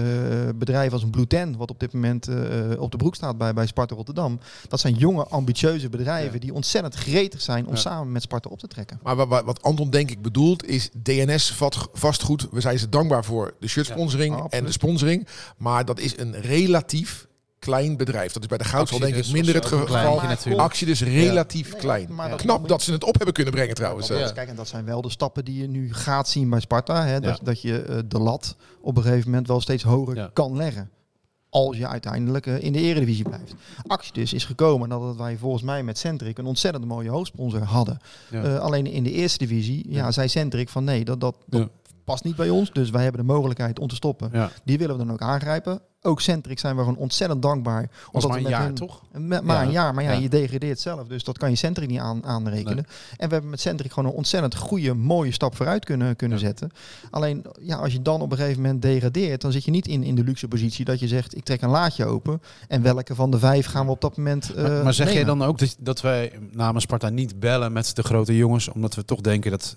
bedrijven 0.54 0.92
als 0.92 1.02
een 1.02 1.10
Blue 1.10 1.26
Ten, 1.26 1.56
wat 1.56 1.70
op 1.70 1.80
dit 1.80 1.92
moment 1.92 2.28
eh, 2.28 2.36
op 2.78 2.90
de 2.90 2.96
broek 2.96 3.14
staat 3.14 3.38
bij, 3.38 3.52
bij 3.54 3.66
Sparta 3.66 3.94
Rotterdam. 3.94 4.40
Dat 4.68 4.80
zijn 4.80 4.94
jonge, 4.94 5.24
ambitieuze 5.26 5.88
bedrijven 5.88 6.32
Ja. 6.32 6.38
die 6.38 6.54
ontzettend 6.54 6.94
gretig 6.94 7.40
zijn 7.40 7.66
om 7.66 7.74
Ja. 7.74 7.80
samen 7.80 8.12
met 8.12 8.22
Sparta 8.22 8.48
op 8.50 8.58
te 8.58 8.66
trekken. 8.66 9.00
Maar 9.02 9.16
wa- 9.16 9.26
wa- 9.26 9.44
wat 9.44 9.62
Anton 9.62 9.90
denk 9.90 10.10
ik 10.10 10.22
bedoelt 10.22 10.66
is 10.66 10.90
DNS 11.02 11.52
vat 11.52 11.88
vastgoed. 11.92 12.48
We 12.50 12.60
zijn 12.60 12.78
ze 12.78 12.88
dankbaar 12.88 13.24
voor 13.24 13.54
de 13.60 13.68
shirtsponsoring 13.68 14.36
Ja, 14.36 14.46
en 14.48 14.64
de 14.64 14.72
sponsoring. 14.72 15.26
Maar 15.56 15.84
dat 15.84 16.00
is 16.00 16.18
een 16.18 16.40
relatief 16.40 17.26
klein 17.68 17.96
bedrijf. 17.96 18.32
Dat 18.32 18.42
is 18.42 18.48
bij 18.48 18.58
de 18.58 18.64
Goudswal 18.64 18.98
denk 19.00 19.12
ik 19.12 19.18
Actie 19.18 19.34
minder 19.34 19.52
dus 19.52 19.70
het 19.70 19.80
geval. 19.80 20.58
Actie 20.58 20.86
dus 20.86 21.02
relatief 21.02 21.70
Nee, 21.72 21.80
klein. 21.80 22.14
maar 22.14 22.30
dat- 22.30 22.40
Knap 22.40 22.68
dat 22.68 22.82
ze 22.82 22.92
het 22.92 23.04
op 23.04 23.14
hebben 23.16 23.34
kunnen 23.34 23.52
brengen 23.52 23.74
trouwens. 23.74 24.08
Ja, 24.08 24.14
eh. 24.14 24.20
dus 24.22 24.32
Kijk, 24.32 24.48
en 24.48 24.56
dat 24.56 24.68
zijn 24.68 24.84
wel 24.84 25.02
de 25.02 25.10
stappen 25.10 25.44
die 25.44 25.60
je 25.60 25.68
nu 25.68 25.94
gaat 25.94 26.28
zien 26.28 26.50
bij 26.50 26.60
Sparta. 26.60 27.04
Hè? 27.04 27.20
Dat, 27.20 27.38
Ja. 27.38 27.44
dat 27.44 27.60
je 27.62 27.82
eh, 27.82 27.98
de 28.08 28.18
lat 28.18 28.56
op 28.80 28.96
een 28.96 29.02
gegeven 29.02 29.30
moment 29.30 29.48
wel 29.48 29.60
steeds 29.60 29.82
hoger 29.82 30.16
Ja. 30.16 30.30
kan 30.32 30.56
leggen. 30.56 30.90
Als 31.50 31.76
je 31.76 31.86
uiteindelijk 31.88 32.46
eh, 32.46 32.62
in 32.62 32.72
de 32.72 32.80
eredivisie 32.80 33.24
blijft. 33.24 33.54
Actie 33.86 34.12
dus 34.12 34.32
is 34.32 34.44
gekomen 34.44 34.88
nadat 34.88 35.16
wij 35.16 35.36
volgens 35.36 35.62
mij 35.62 35.82
met 35.82 35.98
Centric 35.98 36.38
een 36.38 36.46
ontzettend 36.46 36.84
mooie 36.84 37.10
hoofdsponsor 37.10 37.62
hadden. 37.62 37.98
Ja. 38.30 38.42
Eh, 38.42 38.58
alleen 38.58 38.86
in 38.86 39.02
de 39.02 39.12
eerste 39.12 39.38
divisie 39.38 39.84
ja, 39.88 39.96
Ja. 40.04 40.10
zei 40.12 40.28
Centric 40.28 40.68
van 40.68 40.84
nee, 40.84 41.04
dat, 41.04 41.20
dat, 41.20 41.36
dat 41.46 41.60
Ja. 41.60 41.68
past 42.04 42.24
niet 42.24 42.36
bij 42.36 42.50
ons. 42.50 42.72
Dus 42.72 42.90
wij 42.90 43.02
hebben 43.02 43.20
de 43.26 43.32
mogelijkheid 43.32 43.78
om 43.78 43.88
te 43.88 43.94
stoppen. 43.94 44.28
Ja. 44.32 44.50
Die 44.64 44.78
willen 44.78 44.98
we 44.98 45.04
dan 45.04 45.12
ook 45.12 45.22
aangrijpen. 45.22 45.80
Ook 46.02 46.20
Centric 46.20 46.58
zijn 46.58 46.74
we 46.76 46.80
gewoon 46.82 46.96
ontzettend 46.96 47.42
dankbaar. 47.42 47.90
Omdat 48.12 48.28
maar 48.28 48.36
een 48.36 48.42
met 48.42 48.52
jaar, 48.52 48.64
hun- 48.64 48.74
toch? 48.74 49.02
met, 49.12 49.42
maar 49.44 49.56
Ja. 49.56 49.62
een 49.62 49.70
jaar, 49.70 49.94
maar 49.94 50.04
ja, 50.04 50.12
Ja. 50.12 50.18
je 50.18 50.28
degradeert 50.28 50.80
zelf. 50.80 51.06
Dus 51.06 51.24
dat 51.24 51.38
kan 51.38 51.50
je 51.50 51.56
Centric 51.56 51.88
niet 51.88 51.98
aan, 51.98 52.24
aanrekenen. 52.24 52.86
En 53.16 53.26
we 53.28 53.32
hebben 53.32 53.50
met 53.50 53.60
Centric 53.60 53.92
gewoon 53.92 54.10
een 54.10 54.16
ontzettend 54.16 54.56
goede, 54.56 54.94
mooie 54.94 55.32
stap 55.32 55.56
vooruit 55.56 55.84
kunnen, 55.84 56.16
kunnen 56.16 56.38
Ja. 56.38 56.44
zetten. 56.44 56.70
Alleen, 57.10 57.44
ja, 57.60 57.76
als 57.76 57.92
je 57.92 58.02
dan 58.02 58.20
op 58.20 58.30
een 58.30 58.36
gegeven 58.38 58.62
moment 58.62 58.82
degradeert, 58.82 59.40
dan 59.40 59.52
zit 59.52 59.64
je 59.64 59.70
niet 59.70 59.86
in, 59.86 60.02
in 60.02 60.14
de 60.14 60.24
luxe 60.24 60.48
positie 60.48 60.84
dat 60.84 61.00
je 61.00 61.08
zegt, 61.08 61.36
ik 61.36 61.44
trek 61.44 61.62
een 61.62 61.70
laadje 61.70 62.04
open. 62.06 62.42
En 62.68 62.82
welke 62.82 63.14
van 63.14 63.30
de 63.30 63.38
vijf 63.38 63.66
gaan 63.66 63.84
we 63.86 63.92
op 63.92 64.00
dat 64.00 64.16
moment 64.16 64.54
Maar, 64.56 64.64
eh, 64.64 64.82
maar 64.84 64.94
zeg 64.94 65.06
jij 65.12 65.22
nemen? 65.24 65.38
dan 65.38 65.48
ook 65.48 65.58
dat, 65.58 65.76
dat 65.78 66.00
wij 66.00 66.32
namens 66.52 66.84
Sparta 66.84 67.08
niet 67.08 67.40
bellen 67.40 67.72
met 67.72 67.96
de 67.96 68.02
grote 68.02 68.36
jongens, 68.36 68.68
omdat 68.68 68.94
we 68.94 69.04
toch 69.04 69.20
denken 69.20 69.50
dat 69.50 69.76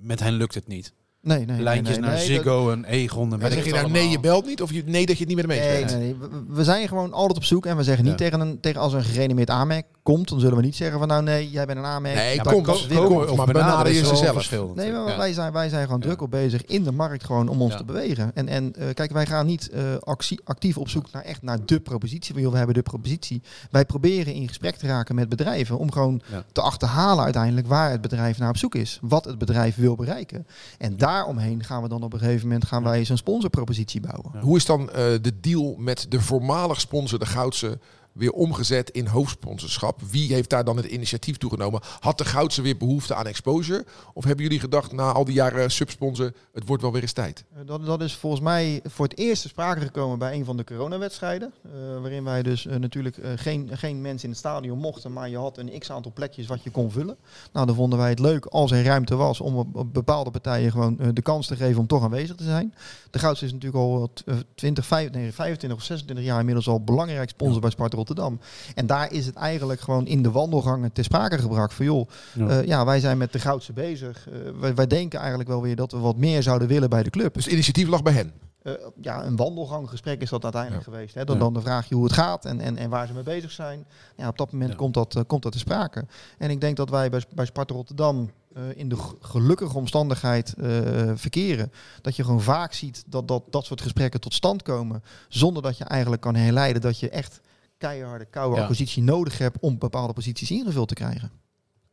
met 0.00 0.20
hen 0.20 0.32
lukt 0.32 0.54
het 0.54 0.66
niet? 0.68 0.92
Nee, 1.22 1.36
nee, 1.38 1.46
nee, 1.46 1.60
Lijntjes 1.62 1.96
nee, 1.96 2.04
naar 2.06 2.14
nee, 2.16 2.24
Ziggo 2.26 2.70
en 2.70 2.84
Egon 2.84 3.32
en 3.32 3.38
weet 3.38 3.52
zeg 3.52 3.64
je 3.64 3.72
nou 3.72 3.90
nee, 3.90 4.08
je 4.08 4.20
belt 4.20 4.46
niet? 4.46 4.62
Of 4.62 4.72
je, 4.72 4.82
nee, 4.86 5.06
dat 5.06 5.18
je 5.18 5.24
het 5.24 5.34
niet 5.36 5.46
met 5.46 5.56
hem 5.56 5.64
eens 5.82 5.92
Nee, 5.92 6.14
bent? 6.14 6.30
We- 6.32 6.54
We 6.54 6.64
zijn 6.64 6.88
gewoon 6.88 7.12
altijd 7.12 7.38
op 7.38 7.44
zoek 7.44 7.66
en 7.66 7.76
we 7.76 7.82
zeggen 7.82 8.04
niet 8.04 8.12
Ja. 8.18 8.18
tegen, 8.18 8.40
een, 8.40 8.60
tegen 8.60 8.80
als 8.80 8.92
een 8.92 9.02
gerenommeerd 9.04 9.50
aanmerk 9.50 9.86
komt, 10.02 10.28
dan 10.28 10.40
zullen 10.40 10.56
we 10.56 10.62
niet 10.62 10.76
zeggen 10.76 10.98
van 10.98 11.08
nou 11.08 11.22
nee, 11.22 11.50
jij 11.50 11.66
bent 11.66 11.78
een 11.78 11.84
aanmerk. 11.84 12.14
Nee, 12.14 12.34
Ja, 12.34 12.42
kom, 12.42 12.52
maar 12.62 12.74
kom, 12.74 12.96
ko- 12.96 13.04
kom, 13.06 13.16
of 13.16 13.36
maar 13.36 13.46
benaderen 13.46 13.92
je 13.92 14.00
is 14.00 14.06
zelf. 14.18 14.32
verschil 14.32 14.72
Nee, 14.76 14.92
maar 14.92 15.08
Ja. 15.08 15.16
wij, 15.16 15.32
zijn, 15.32 15.52
wij 15.52 15.68
zijn 15.68 15.84
gewoon 15.84 16.00
Ja. 16.00 16.06
druk 16.06 16.22
op 16.22 16.30
bezig 16.30 16.64
in 16.64 16.82
de 16.84 16.92
markt 16.92 17.24
gewoon 17.24 17.48
om 17.48 17.62
ons 17.62 17.76
te 17.76 17.84
bewegen. 17.84 18.30
En, 18.34 18.48
en 18.48 18.74
eh, 18.76 18.94
kijk, 18.94 19.12
wij 19.12 19.26
gaan 19.26 19.46
niet 19.46 19.68
eh, 19.70 19.82
actie, 20.00 20.40
actief 20.44 20.78
op 20.78 20.88
zoek 20.88 21.06
naar 21.12 21.22
echt 21.22 21.42
naar 21.42 21.58
de 21.66 21.80
propositie. 21.80 22.34
We 22.34 22.56
hebben 22.56 22.74
de 22.74 22.82
propositie. 22.82 23.42
Wij 23.70 23.84
proberen 23.84 24.34
in 24.34 24.48
gesprek 24.48 24.76
te 24.76 24.86
raken 24.86 25.14
met 25.14 25.28
bedrijven 25.28 25.78
om 25.78 25.92
gewoon 25.92 26.22
te 26.52 26.60
achterhalen 26.60 27.24
uiteindelijk 27.24 27.66
waar 27.66 27.90
het 27.90 28.00
bedrijf 28.00 28.38
naar 28.38 28.48
op 28.48 28.56
zoek 28.56 28.74
is. 28.74 28.98
Wat 29.02 29.24
het 29.24 29.38
bedrijf 29.38 29.76
wil 29.76 29.94
bereiken. 29.94 30.46
En 30.78 30.96
daaromheen 30.96 31.64
gaan 31.64 31.82
we 31.82 31.88
dan 31.88 32.02
op 32.02 32.12
een 32.12 32.18
gegeven 32.18 32.46
moment 32.46 32.64
gaan 32.66 32.82
wij 32.82 33.04
zijn 33.04 33.18
sponsorpropositie 33.18 34.00
bouwen. 34.00 34.40
Hoe 34.40 34.56
is 34.56 34.64
dan 34.66 34.90
eh, 34.90 35.04
de 35.22 35.32
deal 35.40 35.74
met 35.78 36.06
de 36.08 36.20
voormalig 36.20 36.80
sponsor, 36.80 37.18
de 37.18 37.26
Goudse, 37.26 37.78
weer 38.12 38.32
omgezet 38.32 38.90
in 38.90 39.06
hoofdsponsorschap? 39.06 40.00
Wie 40.10 40.32
heeft 40.32 40.50
daar 40.50 40.64
dan 40.64 40.76
het 40.76 40.86
initiatief 40.86 41.36
toegenomen? 41.36 41.80
Had 42.00 42.18
de 42.18 42.24
Goudse 42.24 42.62
weer 42.62 42.76
behoefte 42.76 43.14
aan 43.14 43.26
exposure? 43.26 43.84
Of 44.14 44.24
hebben 44.24 44.44
jullie 44.44 44.60
gedacht, 44.60 44.92
na 44.92 45.12
al 45.12 45.24
die 45.24 45.34
jaren 45.34 45.70
subsponsor, 45.70 46.32
het 46.52 46.66
wordt 46.66 46.82
wel 46.82 46.92
weer 46.92 47.02
eens 47.02 47.12
tijd? 47.12 47.44
Eh, 47.54 47.60
Dat, 47.66 47.86
dat 47.86 48.00
is 48.02 48.14
volgens 48.16 48.42
mij 48.42 48.80
voor 48.88 49.04
het 49.08 49.18
eerst 49.18 49.48
sprake 49.48 49.80
gekomen 49.80 50.18
bij 50.18 50.34
een 50.34 50.44
van 50.44 50.56
de 50.56 50.64
coronawedstrijden. 50.64 51.52
eh 51.64 51.70
waarin 52.00 52.24
wij 52.24 52.42
dus 52.42 52.66
eh, 52.66 52.76
natuurlijk 52.76 53.16
geen, 53.36 53.70
geen 53.72 54.00
mensen 54.00 54.24
in 54.24 54.30
het 54.30 54.38
stadion 54.38 54.78
mochten, 54.78 55.12
maar 55.12 55.28
je 55.28 55.36
had 55.38 55.58
een 55.58 55.78
x 55.78 55.90
aantal 55.90 56.12
plekjes 56.12 56.46
wat 56.46 56.62
je 56.62 56.70
kon 56.70 56.90
vullen. 56.90 57.16
Nou, 57.52 57.66
dan 57.66 57.74
vonden 57.74 57.98
wij 57.98 58.08
het 58.08 58.18
leuk 58.18 58.46
als 58.46 58.70
er 58.70 58.84
ruimte 58.84 59.16
was 59.16 59.40
om 59.40 59.56
op, 59.56 59.86
bepaalde 59.92 60.30
partijen 60.30 60.70
gewoon 60.70 60.98
de 61.12 61.22
kans 61.22 61.46
te 61.46 61.56
geven 61.56 61.80
om 61.80 61.86
toch 61.86 62.02
aanwezig 62.02 62.36
te 62.36 62.44
zijn. 62.44 62.74
De 63.10 63.18
Goudse 63.18 63.44
is 63.44 63.52
natuurlijk 63.52 63.82
al 63.82 63.98
wat, 64.00 64.22
eh, 64.26 64.34
20, 64.54 64.86
5, 64.86 65.10
nee, 65.10 65.32
25 65.32 65.78
of 65.78 65.84
26 65.84 66.24
jaar 66.24 66.38
inmiddels 66.38 66.68
al 66.68 66.84
belangrijk 66.84 67.28
sponsor 67.28 67.60
bij 67.60 67.70
Sparta 67.70 67.96
Rotterdam. 68.06 68.40
En 68.74 68.86
daar 68.86 69.12
is 69.12 69.26
het 69.26 69.34
eigenlijk 69.34 69.80
gewoon 69.80 70.06
in 70.06 70.22
de 70.22 70.30
wandelgangen 70.30 70.92
ter 70.92 71.04
sprake 71.04 71.38
gebracht 71.38 71.74
van 71.74 71.84
joh, 71.84 72.08
Ja. 72.34 72.48
eh, 72.48 72.66
ja, 72.66 72.84
wij 72.84 73.00
zijn 73.00 73.18
met 73.18 73.32
de 73.32 73.38
Goudse 73.38 73.72
bezig. 73.72 74.28
Eh, 74.28 74.34
wij, 74.60 74.74
wij 74.74 74.86
denken 74.86 75.18
eigenlijk 75.18 75.48
wel 75.48 75.62
weer 75.62 75.76
dat 75.76 75.92
we 75.92 75.98
wat 75.98 76.16
meer 76.16 76.42
zouden 76.42 76.68
willen 76.68 76.90
bij 76.90 77.02
de 77.02 77.10
club. 77.10 77.34
Dus 77.34 77.44
het 77.44 77.52
initiatief 77.52 77.88
lag 77.88 78.02
bij 78.02 78.12
hen. 78.12 78.32
Eh, 78.62 78.72
ja, 79.00 79.24
een 79.24 79.36
wandelganggesprek 79.36 80.20
is 80.20 80.30
dat 80.30 80.42
uiteindelijk 80.42 80.84
geweest. 80.84 81.14
Hè? 81.14 81.24
Dan, 81.24 81.36
Ja. 81.36 81.42
dan 81.42 81.54
de 81.54 81.60
vraag 81.60 81.88
je 81.88 81.94
hoe 81.94 82.04
het 82.04 82.12
gaat 82.12 82.44
en, 82.44 82.60
en, 82.60 82.76
en 82.76 82.90
waar 82.90 83.06
ze 83.06 83.12
mee 83.12 83.22
bezig 83.22 83.50
zijn. 83.50 83.84
Ja, 84.16 84.28
op 84.28 84.38
dat 84.38 84.52
moment 84.52 84.70
Ja. 84.70 84.76
komt, 84.76 84.94
dat, 84.94 85.24
komt 85.26 85.42
dat 85.42 85.52
te 85.52 85.58
sprake. 85.58 86.06
En 86.38 86.50
ik 86.50 86.60
denk 86.60 86.76
dat 86.76 86.90
wij 86.90 87.10
bij, 87.10 87.22
bij 87.34 87.44
Sparta 87.44 87.74
Rotterdam 87.74 88.30
eh, 88.54 88.62
in 88.74 88.88
de 88.88 88.96
gelukkige 89.20 89.76
omstandigheid 89.76 90.54
eh, 90.58 90.68
verkeren. 91.14 91.72
Dat 92.02 92.16
je 92.16 92.24
gewoon 92.24 92.40
vaak 92.40 92.72
ziet 92.72 93.04
dat, 93.06 93.28
dat 93.28 93.42
dat 93.50 93.64
soort 93.64 93.80
gesprekken 93.80 94.20
tot 94.20 94.34
stand 94.34 94.62
komen. 94.62 95.02
Zonder 95.28 95.62
dat 95.62 95.78
je 95.78 95.84
eigenlijk 95.84 96.22
kan 96.22 96.34
herleiden 96.34 96.82
dat 96.82 96.98
je 97.00 97.08
echt 97.10 97.40
keiharde, 97.80 98.24
koude 98.24 98.56
Ja. 98.56 98.62
acquisitie 98.62 99.02
nodig 99.02 99.38
hebt 99.38 99.56
om 99.60 99.78
bepaalde 99.78 100.12
posities 100.12 100.50
ingevuld 100.50 100.88
te 100.88 100.94
krijgen. 100.94 101.30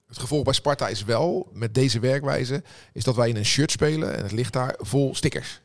Het 0.07 0.17
gevolg 0.17 0.43
bij 0.43 0.53
Sparta 0.53 0.87
is 0.87 1.03
wel, 1.03 1.49
met 1.53 1.73
deze 1.73 1.99
werkwijze, 1.99 2.63
is 2.93 3.03
dat 3.03 3.15
wij 3.15 3.29
in 3.29 3.35
een 3.35 3.45
shirt 3.45 3.71
spelen 3.71 4.15
en 4.15 4.23
het 4.23 4.31
ligt 4.31 4.53
daar 4.53 4.75
vol 4.77 5.15
stickers. 5.15 5.61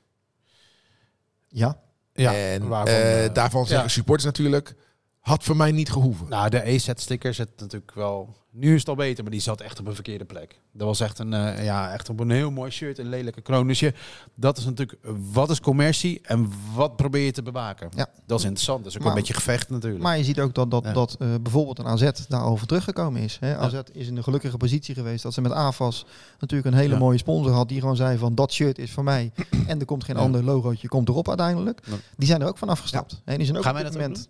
Ja, 1.49 1.81
Ja, 2.13 2.35
en 2.35 2.69
waarvan, 2.69 2.95
eh, 2.95 3.25
eh, 3.25 3.35
daarvan 3.35 3.67
zeggen 3.67 3.87
ja. 3.87 3.93
supporters 3.93 4.25
natuurlijk, 4.25 4.75
Had 5.23 5.45
voor 5.45 5.57
mij 5.57 5.73
niet 5.73 5.91
gehoeven. 5.91 6.29
Nou, 6.29 6.49
de 6.51 6.63
EZ-sticker 6.63 7.35
zit 7.35 7.49
natuurlijk 7.57 7.93
wel... 7.95 8.37
Nu 8.51 8.73
is 8.75 8.81
het 8.81 8.89
al 8.89 8.95
beter, 8.95 9.23
maar 9.23 9.33
die 9.33 9.41
zat 9.41 9.61
echt 9.61 9.81
op 9.81 9.87
een 9.87 9.95
verkeerde 9.95 10.25
plek. 10.25 10.61
Dat 10.73 10.87
was 10.87 11.01
echt 11.01 11.19
een, 11.19 11.33
eh, 11.33 11.65
ja, 11.65 11.93
echt 11.93 12.09
op 12.09 12.21
een 12.21 12.31
heel 12.31 12.51
mooi 12.51 12.71
shirt, 12.71 12.99
een 12.99 13.09
lelijke 13.09 13.41
kroon. 13.41 13.67
Dus 13.67 13.81
je, 13.81 13.95
dat 14.35 14.59
is 14.59 14.65
natuurlijk, 14.65 14.99
wat 15.33 15.51
is 15.51 15.61
commercie 15.61 16.21
en 16.23 16.51
wat 16.75 16.97
probeer 16.97 17.25
je 17.25 17.33
te 17.33 17.43
bewaken? 17.43 17.89
Ja. 17.97 18.07
Dat 18.27 18.39
is 18.39 18.45
interessant. 18.45 18.79
Dat 18.85 18.89
is 18.93 18.95
ook 18.99 19.03
Maar- 19.05 19.13
een 19.13 19.19
beetje 19.19 19.35
gevecht 19.35 19.71
natuurlijk. 19.71 20.03
Maar 20.03 20.17
je 20.19 20.25
ziet 20.25 20.41
ook 20.41 20.55
dat, 20.55 20.71
dat, 20.71 20.85
Ja. 20.85 20.93
dat 20.93 21.17
eh, 21.19 21.29
bijvoorbeeld 21.43 21.79
een 21.79 21.87
AZ 21.87 22.11
daarover 22.29 22.67
teruggekomen 22.67 23.21
is. 23.23 23.37
Hè. 23.41 23.57
AZ 23.57 23.81
is 23.93 24.07
in 24.07 24.15
de 24.15 24.23
gelukkige 24.23 24.57
positie 24.57 24.95
geweest 24.95 25.23
dat 25.23 25.35
ze 25.35 25.41
met 25.41 25.53
AFAS 25.53 26.07
natuurlijk 26.39 26.75
een 26.75 26.81
hele 26.81 26.93
Ja. 26.93 26.99
mooie 26.99 27.19
sponsor 27.19 27.53
had. 27.53 27.69
Die 27.69 27.81
gewoon 27.81 27.97
zei 27.97 28.19
van 28.19 28.35
dat 28.35 28.53
shirt 28.53 28.79
is 28.79 28.91
van 28.93 29.05
mij. 29.05 29.33
en 29.67 29.81
er 29.81 29.87
komt 29.87 30.05
geen 30.05 30.17
ander 30.17 30.45
logootje, 30.45 30.89
komt 30.89 31.09
erop 31.09 31.29
uiteindelijk. 31.29 31.81
Die 32.17 32.29
zijn 32.29 32.41
er 32.41 32.49
ook 32.49 32.59
van 32.59 32.69
afgestapt. 32.69 33.21
En 33.25 33.37
die 33.37 33.45
zijn 33.47 33.57
ook 33.59 33.65
Gaan 33.65 33.77
op 33.77 33.83
dit 33.83 33.93
moment... 33.93 34.29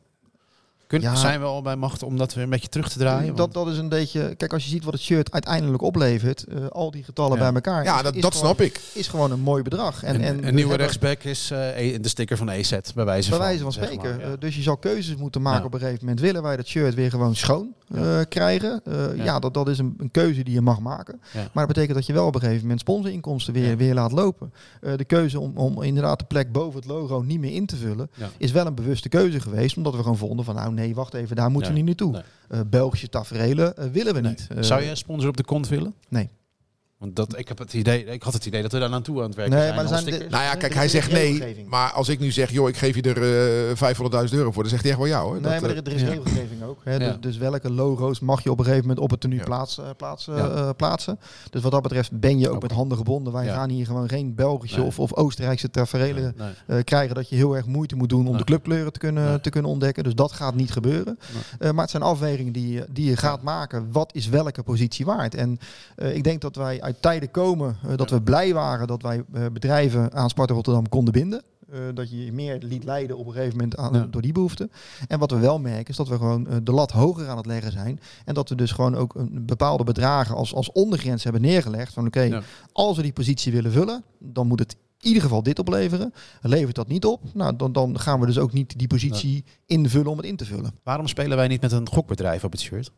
Kun, 0.92 1.00
Ja. 1.00 1.14
Zijn 1.14 1.40
we 1.40 1.46
al 1.46 1.62
bij 1.62 1.76
macht 1.76 2.02
om 2.02 2.16
dat 2.18 2.34
weer 2.34 2.44
een 2.44 2.50
beetje 2.50 2.68
terug 2.68 2.88
te 2.88 2.98
draaien? 2.98 3.36
Dat, 3.36 3.52
dat 3.52 3.66
is 3.68 3.78
een 3.78 3.88
beetje... 3.88 4.34
Kijk, 4.34 4.52
als 4.52 4.64
je 4.64 4.70
ziet 4.70 4.84
wat 4.84 4.92
het 4.92 5.02
shirt 5.02 5.32
uiteindelijk 5.32 5.82
oplevert, 5.82 6.44
eh, 6.44 6.66
al 6.68 6.90
die 6.90 7.04
getallen 7.04 7.32
Ja. 7.38 7.44
bij 7.44 7.52
elkaar. 7.54 7.84
Ja, 7.84 7.96
is- 7.96 8.02
dat, 8.02 8.14
is 8.14 8.20
dat 8.22 8.34
gewoon- 8.34 8.54
snap 8.54 8.66
ik. 8.66 8.80
Is 8.92 9.08
gewoon 9.08 9.30
een 9.30 9.40
mooi 9.40 9.62
bedrag. 9.62 10.02
En, 10.02 10.14
een, 10.14 10.20
en 10.22 10.28
een 10.34 10.40
we 10.44 10.50
nieuwe 10.50 10.58
hebben- 10.60 10.76
rechtsback 10.78 11.22
is 11.22 11.50
eh, 11.50 11.78
e- 11.94 12.00
de 12.00 12.08
sticker 12.08 12.36
van 12.36 12.48
EZ, 12.48 12.70
bij 12.94 13.04
wijze 13.04 13.28
Bij 13.28 13.38
van. 13.38 13.46
wijze 13.46 13.62
van 13.62 13.72
zeg 13.72 13.84
spreken. 13.84 14.10
maar, 14.10 14.20
ja. 14.20 14.32
Eh, 14.32 14.38
dus 14.38 14.56
je 14.56 14.62
zal 14.62 14.76
keuzes 14.76 15.16
moeten 15.16 15.42
maken 15.42 15.60
Ja. 15.60 15.66
op 15.66 15.74
een 15.74 15.80
gegeven 15.80 16.00
moment. 16.00 16.20
Willen 16.20 16.42
wij 16.42 16.56
dat 16.56 16.66
shirt 16.66 16.94
weer 16.94 17.10
gewoon 17.10 17.36
schoon 17.36 17.74
eh, 17.94 18.20
krijgen? 18.28 18.80
Eh, 18.84 19.16
ja. 19.16 19.24
Ja. 19.24 19.38
dat, 19.38 19.54
dat 19.54 19.68
is 19.68 19.78
een, 19.78 19.94
een 19.98 20.10
keuze 20.10 20.42
die 20.44 20.54
je 20.54 20.60
mag 20.60 20.80
maken. 20.80 21.20
Ja. 21.32 21.40
Maar 21.40 21.66
dat 21.66 21.74
betekent 21.74 21.94
dat 21.96 22.06
je 22.06 22.12
wel 22.12 22.26
op 22.26 22.34
een 22.34 22.40
gegeven 22.40 22.62
moment 22.62 22.80
sponsorinkomsten 22.80 23.52
weer, 23.54 23.68
Ja. 23.68 23.76
weer 23.76 23.94
laat 23.94 24.12
lopen. 24.12 24.52
Eh, 24.80 24.96
de 24.96 25.04
keuze 25.04 25.40
om, 25.40 25.56
om 25.56 25.82
inderdaad 25.82 26.18
de 26.18 26.24
plek 26.24 26.52
boven 26.52 26.80
het 26.80 26.88
logo 26.88 27.20
niet 27.20 27.40
meer 27.40 27.52
in 27.54 27.66
te 27.66 27.76
vullen... 27.76 28.10
Is 28.38 28.52
wel 28.52 28.66
een 28.66 28.74
bewuste 28.74 29.08
keuze 29.08 29.40
geweest. 29.40 29.76
Omdat 29.76 29.94
we 29.94 30.02
gewoon 30.02 30.16
vonden 30.16 30.44
van 30.44 30.54
nou 30.54 30.72
nee, 30.72 30.94
wacht 30.94 31.14
even, 31.14 31.36
daar 31.36 31.50
moeten 31.50 31.70
we 31.70 31.76
niet 31.76 31.86
naartoe. 31.86 32.22
Nee. 32.48 32.64
Belgische 32.64 33.08
taferelen 33.08 33.76
eh, 33.76 33.84
willen 33.90 34.14
we 34.14 34.20
Nee. 34.20 34.30
niet. 34.30 34.48
Zou 34.66 34.82
je 34.82 34.90
een 34.90 34.96
sponsor 34.96 35.28
op 35.28 35.36
de 35.36 35.44
kont 35.44 35.68
willen? 35.68 35.94
Nee. 36.08 36.28
Want 37.02 37.16
dat, 37.16 37.38
ik, 37.38 37.48
heb 37.48 37.58
het 37.58 37.72
idee, 37.74 38.04
ik 38.04 38.22
had 38.22 38.32
het 38.32 38.46
idee 38.46 38.62
dat 38.62 38.72
we 38.72 38.78
daar 38.78 38.90
naartoe 38.90 39.18
aan 39.20 39.26
het 39.26 39.34
werken 39.34 39.54
Nee, 39.54 39.62
zijn. 39.64 39.74
maar 39.74 39.88
zijn 39.88 40.04
de-. 40.04 40.26
Nou 40.30 40.42
ja, 40.44 40.54
kijk, 40.54 40.74
hij 40.74 40.88
zegt 40.88 41.12
nee. 41.12 41.64
Maar 41.68 41.90
als 41.92 42.08
ik 42.08 42.18
nu 42.20 42.30
zeg, 42.30 42.50
joh, 42.50 42.68
ik 42.68 42.76
geef 42.76 42.94
je 42.94 43.02
er 43.02 43.70
eh 43.70 44.24
500.000 44.28 44.34
euro 44.34 44.50
voor, 44.52 44.62
dan 44.62 44.70
zegt 44.70 44.82
hij 44.82 44.92
echt 44.92 45.00
wel 45.00 45.20
hoor. 45.20 45.32
Nee, 45.32 45.42
Dat, 45.42 45.60
maar 45.60 45.70
eh, 45.70 45.76
er, 45.76 45.86
er 45.86 45.92
is 45.92 46.00
ja. 46.00 46.06
regelgeving 46.08 46.62
ook. 46.62 46.80
Hè? 46.84 46.92
Ja. 46.92 46.98
Dus, 46.98 47.16
dus 47.20 47.36
welke 47.36 47.72
logo's 47.72 48.20
mag 48.20 48.42
je 48.42 48.50
op 48.50 48.58
een 48.58 48.64
gegeven 48.64 48.86
moment 48.86 49.04
op 49.04 49.10
het 49.10 49.20
tenue 49.20 49.38
Ja. 49.38 49.44
plaats, 49.44 49.78
eh, 49.78 49.84
plaats, 49.96 50.24
Ja. 50.24 50.34
eh, 50.48 50.68
plaatsen. 50.76 51.18
Dus 51.50 51.62
wat 51.62 51.72
dat 51.72 51.82
betreft 51.82 52.20
ben 52.20 52.38
je 52.38 52.50
ook 52.50 52.62
met 52.62 52.72
handen 52.72 52.96
gebonden. 52.98 53.32
Wij 53.32 53.44
Ja. 53.44 53.54
gaan 53.54 53.70
hier 53.70 53.86
gewoon 53.86 54.08
geen 54.08 54.34
Belgische 54.34 54.78
Nee. 54.78 54.86
of, 54.86 54.98
of 54.98 55.14
Oostenrijkse 55.14 55.68
Nee. 55.72 56.30
eh, 56.66 56.84
krijgen 56.84 57.14
dat 57.14 57.28
je 57.28 57.36
heel 57.36 57.56
erg 57.56 57.66
moeite 57.66 57.96
moet 57.96 58.08
doen 58.08 58.24
om 58.24 58.28
Nee. 58.28 58.36
de 58.38 58.44
clubkleuren 58.44 58.92
te 58.92 58.98
kunnen, 58.98 59.24
Nee. 59.28 59.40
te 59.40 59.50
kunnen 59.50 59.70
ontdekken. 59.70 60.04
Dus 60.04 60.14
dat 60.14 60.32
gaat 60.32 60.54
niet 60.54 60.72
gebeuren. 60.72 61.18
Eh, 61.58 61.70
maar 61.70 61.80
het 61.82 61.90
zijn 61.90 62.02
afwegingen 62.02 62.52
die, 62.52 62.72
je- 62.72 62.86
die 62.90 63.04
je 63.10 63.16
gaat 63.16 63.42
maken. 63.42 63.88
Wat 63.92 64.10
is 64.14 64.28
welke 64.28 64.62
positie 64.62 65.04
waard? 65.04 65.34
En 65.34 65.58
eh, 65.96 66.16
ik 66.16 66.24
denk 66.24 66.40
dat 66.40 66.56
wij 66.56 66.80
uit 66.92 67.02
tijden 67.02 67.30
komen 67.30 67.76
eh, 67.88 67.96
dat 67.96 68.10
we 68.10 68.22
blij 68.22 68.54
waren 68.54 68.86
dat 68.86 69.02
wij 69.02 69.24
eh, 69.32 69.46
bedrijven 69.52 70.12
aan 70.12 70.28
Sparta 70.30 70.54
Rotterdam 70.54 70.88
konden 70.88 71.12
binden. 71.12 71.42
Eh, 71.70 71.78
dat 71.94 72.10
je 72.10 72.24
je 72.24 72.32
meer 72.32 72.58
liet 72.62 72.84
leiden 72.84 73.16
op 73.18 73.26
een 73.26 73.32
gegeven 73.32 73.56
moment 73.56 73.76
aan, 73.76 73.92
Ja. 73.92 74.06
door 74.10 74.22
die 74.22 74.32
behoeften. 74.32 74.70
En 75.08 75.18
wat 75.18 75.30
we 75.30 75.38
wel 75.38 75.58
merken 75.58 75.86
is 75.88 75.96
dat 75.96 76.08
we 76.08 76.16
gewoon 76.16 76.46
de 76.62 76.72
lat 76.72 76.90
hoger 76.90 77.28
aan 77.28 77.36
het 77.36 77.46
leggen 77.46 77.72
zijn. 77.72 78.00
En 78.24 78.34
dat 78.34 78.48
we 78.48 78.54
dus 78.54 78.72
gewoon 78.72 78.94
ook 78.96 79.14
een 79.14 79.46
bepaalde 79.46 79.84
bedragen 79.84 80.34
als, 80.34 80.54
als 80.54 80.72
ondergrens 80.72 81.24
hebben 81.24 81.42
neergelegd. 81.42 81.92
Van 81.92 82.06
oké, 82.06 82.20
Ja. 82.20 82.42
als 82.72 82.96
we 82.96 83.02
die 83.02 83.12
positie 83.12 83.52
willen 83.52 83.72
vullen, 83.72 84.02
dan 84.18 84.46
moet 84.46 84.58
het 84.58 84.72
in 85.00 85.08
ieder 85.08 85.22
geval 85.22 85.42
dit 85.42 85.58
opleveren. 85.58 86.12
Levert 86.40 86.74
dat 86.76 86.88
niet 86.88 87.04
op, 87.04 87.22
nou, 87.34 87.56
dan, 87.56 87.72
dan 87.72 87.98
gaan 87.98 88.20
we 88.20 88.26
dus 88.26 88.38
ook 88.38 88.52
niet 88.52 88.78
die 88.78 88.86
positie 88.86 89.44
invullen 89.66 90.10
om 90.10 90.16
het 90.16 90.26
in 90.26 90.36
te 90.36 90.44
vullen. 90.44 90.72
Waarom 90.82 91.06
spelen 91.08 91.36
wij 91.36 91.48
niet 91.48 91.60
met 91.60 91.72
een 91.72 91.88
gokbedrijf 91.88 92.44
op 92.44 92.52
het 92.52 92.60
shirt? 92.60 92.90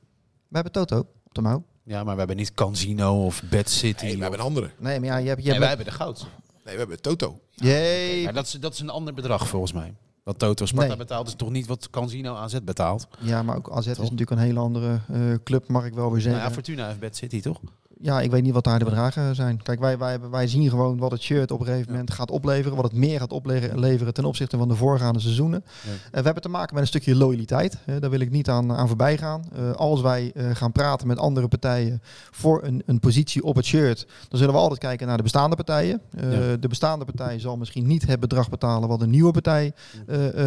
We 0.48 0.54
hebben 0.60 0.72
Toto 0.72 1.06
op 1.38 1.42
de 1.44 1.48
mouw. 1.50 1.64
Ja, 1.82 2.04
maar 2.04 2.12
we 2.12 2.18
hebben 2.18 2.36
niet 2.36 2.54
Casino 2.54 3.24
of 3.26 3.42
Bad 3.50 3.68
City. 3.70 4.04
nee, 4.04 4.14
we 4.16 4.20
hebben 4.22 4.40
een 4.40 4.46
andere. 4.46 4.70
Nee, 4.78 5.00
maar 5.00 5.08
ja, 5.08 5.16
je 5.16 5.28
hebt... 5.28 5.42
Je 5.44 5.50
Nee, 5.50 5.58
wij 5.58 5.68
hebben 5.68 5.86
de 5.86 5.92
goud. 5.92 6.26
Nee, 6.64 6.74
we 6.74 6.78
hebben 6.80 7.00
Toto. 7.00 7.38
Jee. 7.50 8.24
Maar 8.24 8.32
dat 8.32 8.46
is, 8.46 8.52
dat 8.52 8.72
is 8.72 8.80
een 8.80 8.90
ander 8.90 9.14
bedrag 9.14 9.48
volgens 9.48 9.72
mij. 9.72 9.94
Wat 10.22 10.38
Toto 10.38 10.66
Sparta 10.66 10.88
Nee. 10.88 10.96
betaalt 10.96 11.26
is 11.26 11.34
toch 11.34 11.50
niet 11.50 11.66
wat 11.66 11.90
Casino 11.90 12.34
AZ 12.34 12.56
betaalt? 12.62 13.08
Ja, 13.18 13.42
maar 13.42 13.56
ook 13.56 13.70
AZ 13.70 13.86
is 13.86 13.98
natuurlijk 13.98 14.30
een 14.30 14.38
hele 14.38 14.58
andere 14.60 15.00
eh, 15.12 15.20
club, 15.44 15.68
mag 15.68 15.84
ik 15.84 15.94
wel 15.94 16.02
weer 16.02 16.10
Nou 16.10 16.20
zeggen. 16.22 16.42
ja, 16.42 16.50
Fortuna 16.50 16.86
heeft 16.86 17.00
Bad 17.00 17.16
City 17.16 17.40
toch? 17.40 17.60
Ja, 18.04 18.20
ik 18.20 18.30
weet 18.30 18.42
niet 18.42 18.52
wat 18.52 18.64
daar 18.64 18.78
de 18.78 18.84
bedragen 18.84 19.34
zijn. 19.34 19.62
Kijk, 19.62 19.80
wij, 19.80 19.98
wij, 19.98 20.20
wij 20.20 20.46
zien 20.46 20.68
gewoon 20.68 20.98
wat 20.98 21.10
het 21.10 21.22
shirt 21.22 21.50
op 21.50 21.60
een 21.60 21.66
gegeven 21.66 21.90
moment 21.92 22.12
gaat 22.12 22.30
opleveren. 22.30 22.76
Wat 22.76 22.84
het 22.84 22.94
meer 22.94 23.18
gaat 23.18 23.32
opleveren 23.32 24.14
ten 24.14 24.24
opzichte 24.24 24.56
van 24.56 24.68
de 24.68 24.74
voorgaande 24.74 25.20
seizoenen. 25.20 25.64
Ja. 25.64 25.90
Eh, 25.90 25.96
we 26.10 26.24
hebben 26.24 26.42
te 26.42 26.48
maken 26.48 26.74
met 26.74 26.82
een 26.82 26.88
stukje 26.88 27.16
loyaliteit. 27.16 27.78
Daar 28.00 28.10
wil 28.10 28.20
ik 28.20 28.30
niet 28.30 28.48
aan, 28.48 28.72
aan 28.72 28.88
voorbij 28.88 29.18
gaan. 29.18 29.44
Eh, 29.54 29.70
als 29.70 30.00
wij 30.00 30.32
eh, 30.34 30.46
gaan 30.52 30.72
praten 30.72 31.06
met 31.06 31.18
andere 31.18 31.48
partijen 31.48 32.02
voor 32.30 32.62
een, 32.64 32.82
een 32.86 33.00
positie 33.00 33.44
op 33.44 33.56
het 33.56 33.64
shirt, 33.64 34.06
dan 34.28 34.38
zullen 34.38 34.54
we 34.54 34.60
altijd 34.60 34.80
kijken 34.80 35.06
naar 35.06 35.16
de 35.16 35.22
bestaande 35.22 35.56
partijen. 35.56 36.00
Ja. 36.10 36.56
De 36.56 36.68
bestaande 36.68 37.04
partij 37.04 37.38
zal 37.38 37.56
misschien 37.56 37.86
niet 37.86 38.06
het 38.06 38.20
bedrag 38.20 38.48
betalen 38.48 38.88
wat 38.88 39.00
een 39.00 39.10
nieuwe 39.10 39.32
partij 39.32 39.72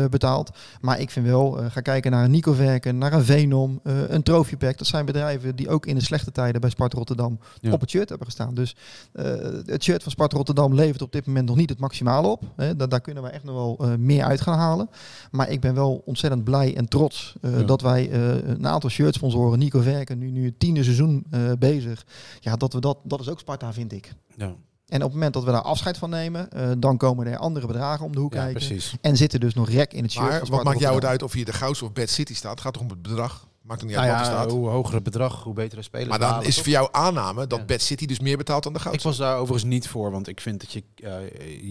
betaalt. 0.10 0.50
Maar 0.82 1.00
ik 1.00 1.10
vind 1.10 1.26
wel, 1.26 1.60
ga 1.70 1.82
kijken 1.82 2.12
naar 2.12 2.24
een 2.24 2.32
Nico 2.32 2.54
Verken, 2.54 2.98
naar 2.98 3.14
een 3.14 3.24
Venom, 3.24 3.80
een 3.84 4.24
Trophy 4.24 4.58
Pack. 4.58 4.78
Dat 4.78 4.88
zijn 4.88 5.06
bedrijven 5.06 5.56
die 5.56 5.70
ook 5.70 5.86
in 5.86 5.96
de 5.96 6.04
slechte 6.04 6.32
tijden 6.32 6.62
bij 6.62 6.70
Sparta 6.70 6.98
Rotterdam 6.98 7.40
Ja. 7.62 7.72
op 7.72 7.82
het 7.82 7.90
shirt 7.90 8.10
hebben 8.10 8.28
gestaan. 8.28 8.54
Dus 8.54 8.76
eh, 9.14 9.26
het 9.66 9.84
shirt 9.84 10.04
van 10.04 10.12
Sparta 10.12 10.38
Rotterdam 10.38 10.74
levert 10.74 11.02
op 11.02 11.12
dit 11.12 11.26
moment 11.26 11.48
nog 11.48 11.56
niet 11.56 11.70
het 11.70 11.80
maximale 11.80 12.28
op. 12.28 12.44
Hè. 12.56 12.76
Da- 12.76 12.88
daar 12.88 13.02
kunnen 13.02 13.24
we 13.24 13.30
echt 13.30 13.44
nog 13.44 13.56
wel 13.56 13.78
eh, 13.90 13.96
meer 13.98 14.24
uit 14.24 14.42
gaan 14.42 14.58
halen. 14.58 14.90
Maar 15.32 15.50
ik 15.50 15.62
ben 15.62 15.74
wel 15.74 16.02
ontzettend 16.06 16.44
blij 16.44 16.76
en 16.76 16.88
trots 16.88 17.36
eh, 17.42 17.60
Ja. 17.60 17.64
dat 17.66 17.82
wij 17.82 18.10
eh, 18.12 18.36
een 18.48 18.68
aantal 18.68 18.90
shirtsponsoren, 18.90 19.60
Nico 19.60 19.80
Verken, 19.82 20.18
nu, 20.18 20.32
nu 20.32 20.46
het 20.46 20.60
tiende 20.60 20.84
seizoen 20.84 21.26
eh, 21.32 21.42
bezig. 21.60 22.06
Ja, 22.40 22.56
dat 22.56 22.74
we 22.74 22.80
dat, 22.80 22.98
dat 23.04 23.20
is 23.20 23.30
ook 23.30 23.40
Sparta, 23.40 23.74
vind 23.74 23.92
ik. 23.94 24.14
Ja, 24.36 24.46
En 24.88 24.98
op 24.98 25.02
het 25.04 25.14
moment 25.14 25.34
dat 25.34 25.44
we 25.44 25.52
daar 25.52 25.62
afscheid 25.62 25.98
van 25.98 26.10
nemen, 26.10 26.52
eh, 26.52 26.70
dan 26.78 26.98
komen 26.98 27.28
er 27.28 27.38
andere 27.38 27.68
bedragen 27.68 28.06
om 28.06 28.12
de 28.12 28.20
hoek 28.20 28.34
ja 28.34 28.40
kijken. 28.44 28.68
precies. 28.68 28.96
En 29.02 29.18
zitten 29.18 29.40
dus 29.40 29.54
nog 29.54 29.70
rek 29.70 29.94
in 29.94 30.04
het 30.04 30.12
shirt. 30.12 30.30
Maar 30.30 30.46
wat 30.50 30.64
maakt 30.64 30.80
jou 30.80 30.96
het 30.96 31.06
uit 31.06 31.24
of 31.24 31.34
hier 31.34 31.46
de 31.46 31.54
Goudse 31.54 31.86
of 31.86 31.94
Bad 31.94 32.10
City 32.10 32.36
staat? 32.36 32.52
Het 32.52 32.62
gaat 32.62 32.74
toch 32.74 32.82
om 32.82 32.90
het 32.90 33.02
bedrag? 33.02 33.47
Maakt 33.68 33.82
niet 33.84 33.96
Nou 33.96 34.08
uit 34.08 34.18
wat 34.18 34.28
er 34.28 34.34
ja, 34.34 34.40
staat. 34.42 34.52
hoe 34.52 34.70
hoger 34.70 34.94
het 34.94 35.04
bedrag, 35.04 35.44
hoe 35.44 35.54
betere 35.54 35.82
spelers 35.82 36.10
Maar 36.10 36.20
dan 36.20 36.44
is 36.44 36.56
toch? 36.56 36.64
voor 36.64 36.74
jou 36.74 36.88
aanname 36.92 37.48
dat 37.48 37.60
Ja. 37.60 37.66
Bad 37.66 37.82
City 37.82 38.06
dus 38.06 38.20
meer 38.20 38.38
betaalt 38.38 38.64
dan 38.64 38.74
de 38.74 38.80
Ik 38.80 38.86
Goudse. 38.86 39.08
was 39.08 39.18
daar 39.18 39.36
overigens 39.38 39.64
niet 39.64 39.88
voor, 39.88 40.12
want 40.12 40.28
ik 40.28 40.42
vind 40.42 40.60
dat 40.60 40.72
je 40.72 40.84
eh, 40.96 41.12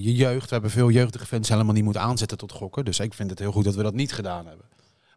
je 0.04 0.14
jeugd, 0.14 0.44
we 0.48 0.52
hebben 0.52 0.70
veel 0.70 0.90
jeugdige 0.90 1.26
fans 1.26 1.48
helemaal 1.48 1.74
niet 1.74 1.84
moet 1.84 1.96
aanzetten 1.96 2.38
tot 2.38 2.52
gokken. 2.52 2.84
Dus 2.84 2.98
ik 3.00 3.14
vind 3.14 3.30
het 3.30 3.38
heel 3.38 3.52
goed 3.52 3.64
dat 3.64 3.74
we 3.74 3.82
dat 3.82 3.94
niet 3.94 4.12
gedaan 4.12 4.46
hebben. 4.46 4.64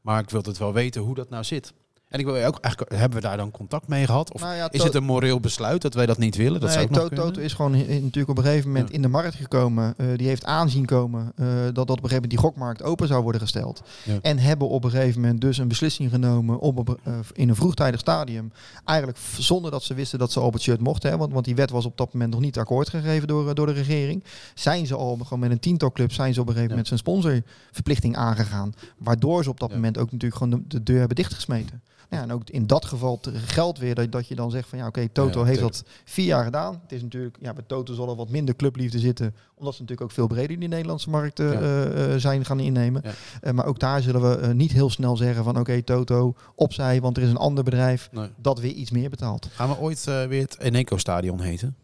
Maar 0.02 0.22
ik 0.22 0.30
wil 0.30 0.42
het 0.42 0.58
wel 0.58 0.74
weten 0.74 1.02
hoe 1.02 1.16
dat 1.16 1.30
nou 1.30 1.44
zit. 1.44 1.74
En 2.10 2.20
ik 2.20 2.26
wil 2.26 2.46
ook 2.46 2.58
eigenlijk, 2.60 2.96
hebben 2.96 3.22
we 3.22 3.28
daar 3.28 3.38
dan 3.38 3.52
contact 3.52 3.88
mee 3.88 4.06
gehad? 4.06 4.34
Of 4.34 4.42
Nou 4.42 4.56
ja, 4.56 4.72
is 4.72 4.84
het 4.84 4.96
een 4.96 5.04
moreel 5.04 5.40
besluit 5.40 5.82
dat 5.82 5.94
wij 5.94 6.06
dat 6.06 6.18
niet 6.18 6.36
willen? 6.36 6.60
Dat 6.60 6.76
nee, 6.76 6.88
zou. 6.92 7.10
Toto 7.10 7.42
is 7.42 7.54
gewoon 7.54 7.72
natuurlijk 7.72 8.30
op 8.30 8.38
een 8.38 8.44
gegeven 8.44 8.68
moment 8.68 8.90
Ja. 8.90 8.96
in 8.96 9.02
de 9.02 9.08
markt 9.08 9.36
gekomen. 9.36 9.94
Eh, 9.98 10.08
die 10.16 10.28
heeft 10.28 10.46
aanzien 10.46 10.86
komen 10.86 11.32
eh, 11.36 11.46
dat, 11.64 11.76
dat 11.76 11.90
op 11.90 11.90
een 11.90 11.96
gegeven 11.96 12.14
moment 12.14 12.30
die 12.30 12.40
gokmarkt 12.40 12.84
open 12.84 13.08
zou 13.08 13.24
worden 13.24 13.42
gesteld. 13.42 13.82
Ja. 14.04 14.20
En 14.22 14.38
hebben 14.38 14.70
op 14.70 14.84
een 14.84 14.90
gegeven 14.90 15.22
moment 15.22 15.42
dus 15.42 15.58
een 15.58 15.68
beslissing 15.68 16.10
genomen 16.10 16.60
op, 16.60 16.78
op, 16.78 17.00
eh, 17.04 17.14
in 17.34 17.50
een 17.50 17.56
vroegtijdig 17.56 18.00
stadium. 18.00 18.52
Eigenlijk 18.86 19.20
zonder 19.38 19.72
dat 19.72 19.84
ze 19.84 19.94
wisten 19.94 20.20
dat 20.20 20.32
ze 20.32 20.40
op 20.40 20.54
het 20.54 20.62
shirt 20.62 20.80
mochten. 20.80 21.10
Hè, 21.12 21.18
want, 21.18 21.34
want 21.34 21.46
die 21.46 21.56
wet 21.56 21.70
was 21.70 21.86
op 21.86 21.98
dat 21.98 22.14
moment 22.14 22.32
nog 22.32 22.42
niet 22.42 22.58
akkoord 22.58 22.90
gegeven 22.90 23.28
door, 23.28 23.56
door 23.56 23.66
de 23.66 23.74
regering. 23.74 24.24
Zijn 24.54 24.88
ze 24.88 24.96
al 24.96 25.18
gewoon 25.24 25.40
met 25.40 25.52
een 25.52 25.60
tiental 25.60 25.92
clubs 25.92 26.16
zijn 26.16 26.34
ze 26.34 26.40
op 26.42 26.48
een 26.48 26.54
gegeven 26.54 26.70
moment 26.72 26.88
zijn 26.88 27.00
sponsorverplichting 27.00 28.16
aangegaan. 28.16 28.74
Waardoor 28.98 29.44
ze 29.44 29.50
op 29.50 29.60
dat 29.60 29.72
moment 29.72 29.98
ook 29.98 30.12
natuurlijk 30.12 30.42
gewoon 30.42 30.60
de, 30.60 30.68
de 30.68 30.84
deur 30.84 31.00
hebben 31.00 31.16
dichtgesmeten. 31.16 31.82
Ja, 32.10 32.22
en 32.22 32.32
ook 32.32 32.50
in 32.50 32.68
dat 32.68 32.86
geval 32.86 33.20
geldt 33.34 33.80
weer 33.80 33.96
dat, 33.96 34.12
dat 34.12 34.28
je 34.28 34.36
dan 34.36 34.52
zegt 34.52 34.70
van 34.70 34.78
ja 34.78 34.88
oké, 34.88 35.08
Toto 35.10 35.40
Ja, 35.40 35.46
heeft 35.46 35.60
dat 35.60 35.84
vier 36.06 36.26
jaar 36.26 36.44
gedaan. 36.44 36.80
Het 36.82 36.92
is 36.92 37.02
natuurlijk, 37.02 37.38
ja, 37.42 37.54
bij 37.54 37.64
Toto 37.68 37.94
zal 37.94 38.10
er 38.10 38.16
wat 38.16 38.30
minder 38.30 38.56
clubliefde 38.56 39.00
zitten, 39.00 39.36
omdat 39.56 39.74
ze 39.76 39.82
natuurlijk 39.82 40.10
ook 40.10 40.16
veel 40.16 40.28
breder 40.28 40.52
in 40.52 40.60
de 40.60 40.68
Nederlandse 40.68 41.10
markt 41.10 41.40
eh, 41.40 41.52
Ja. 41.54 41.86
eh, 41.86 42.16
zijn 42.18 42.46
gaan 42.46 42.60
innemen. 42.60 43.02
Ja. 43.06 43.12
Eh, 43.42 43.54
maar 43.54 43.66
ook 43.66 43.80
daar 43.80 44.02
zullen 44.02 44.42
we 44.42 44.54
niet 44.54 44.72
heel 44.72 44.90
snel 44.90 45.18
zeggen 45.18 45.44
van 45.44 45.60
oké, 45.60 45.82
Toto, 45.82 46.34
opzij, 46.56 47.02
want 47.02 47.18
er 47.18 47.24
is 47.24 47.30
een 47.30 47.38
ander 47.38 47.64
bedrijf 47.64 48.10
Nee. 48.12 48.30
dat 48.38 48.60
weer 48.60 48.72
iets 48.74 48.92
meer 48.92 49.10
betaalt. 49.10 49.48
Gaan 49.52 49.70
we 49.70 49.78
ooit 49.80 50.04
weer 50.04 50.42
het 50.42 50.60
Eneco-stadion 50.60 51.42
heten? 51.42 51.76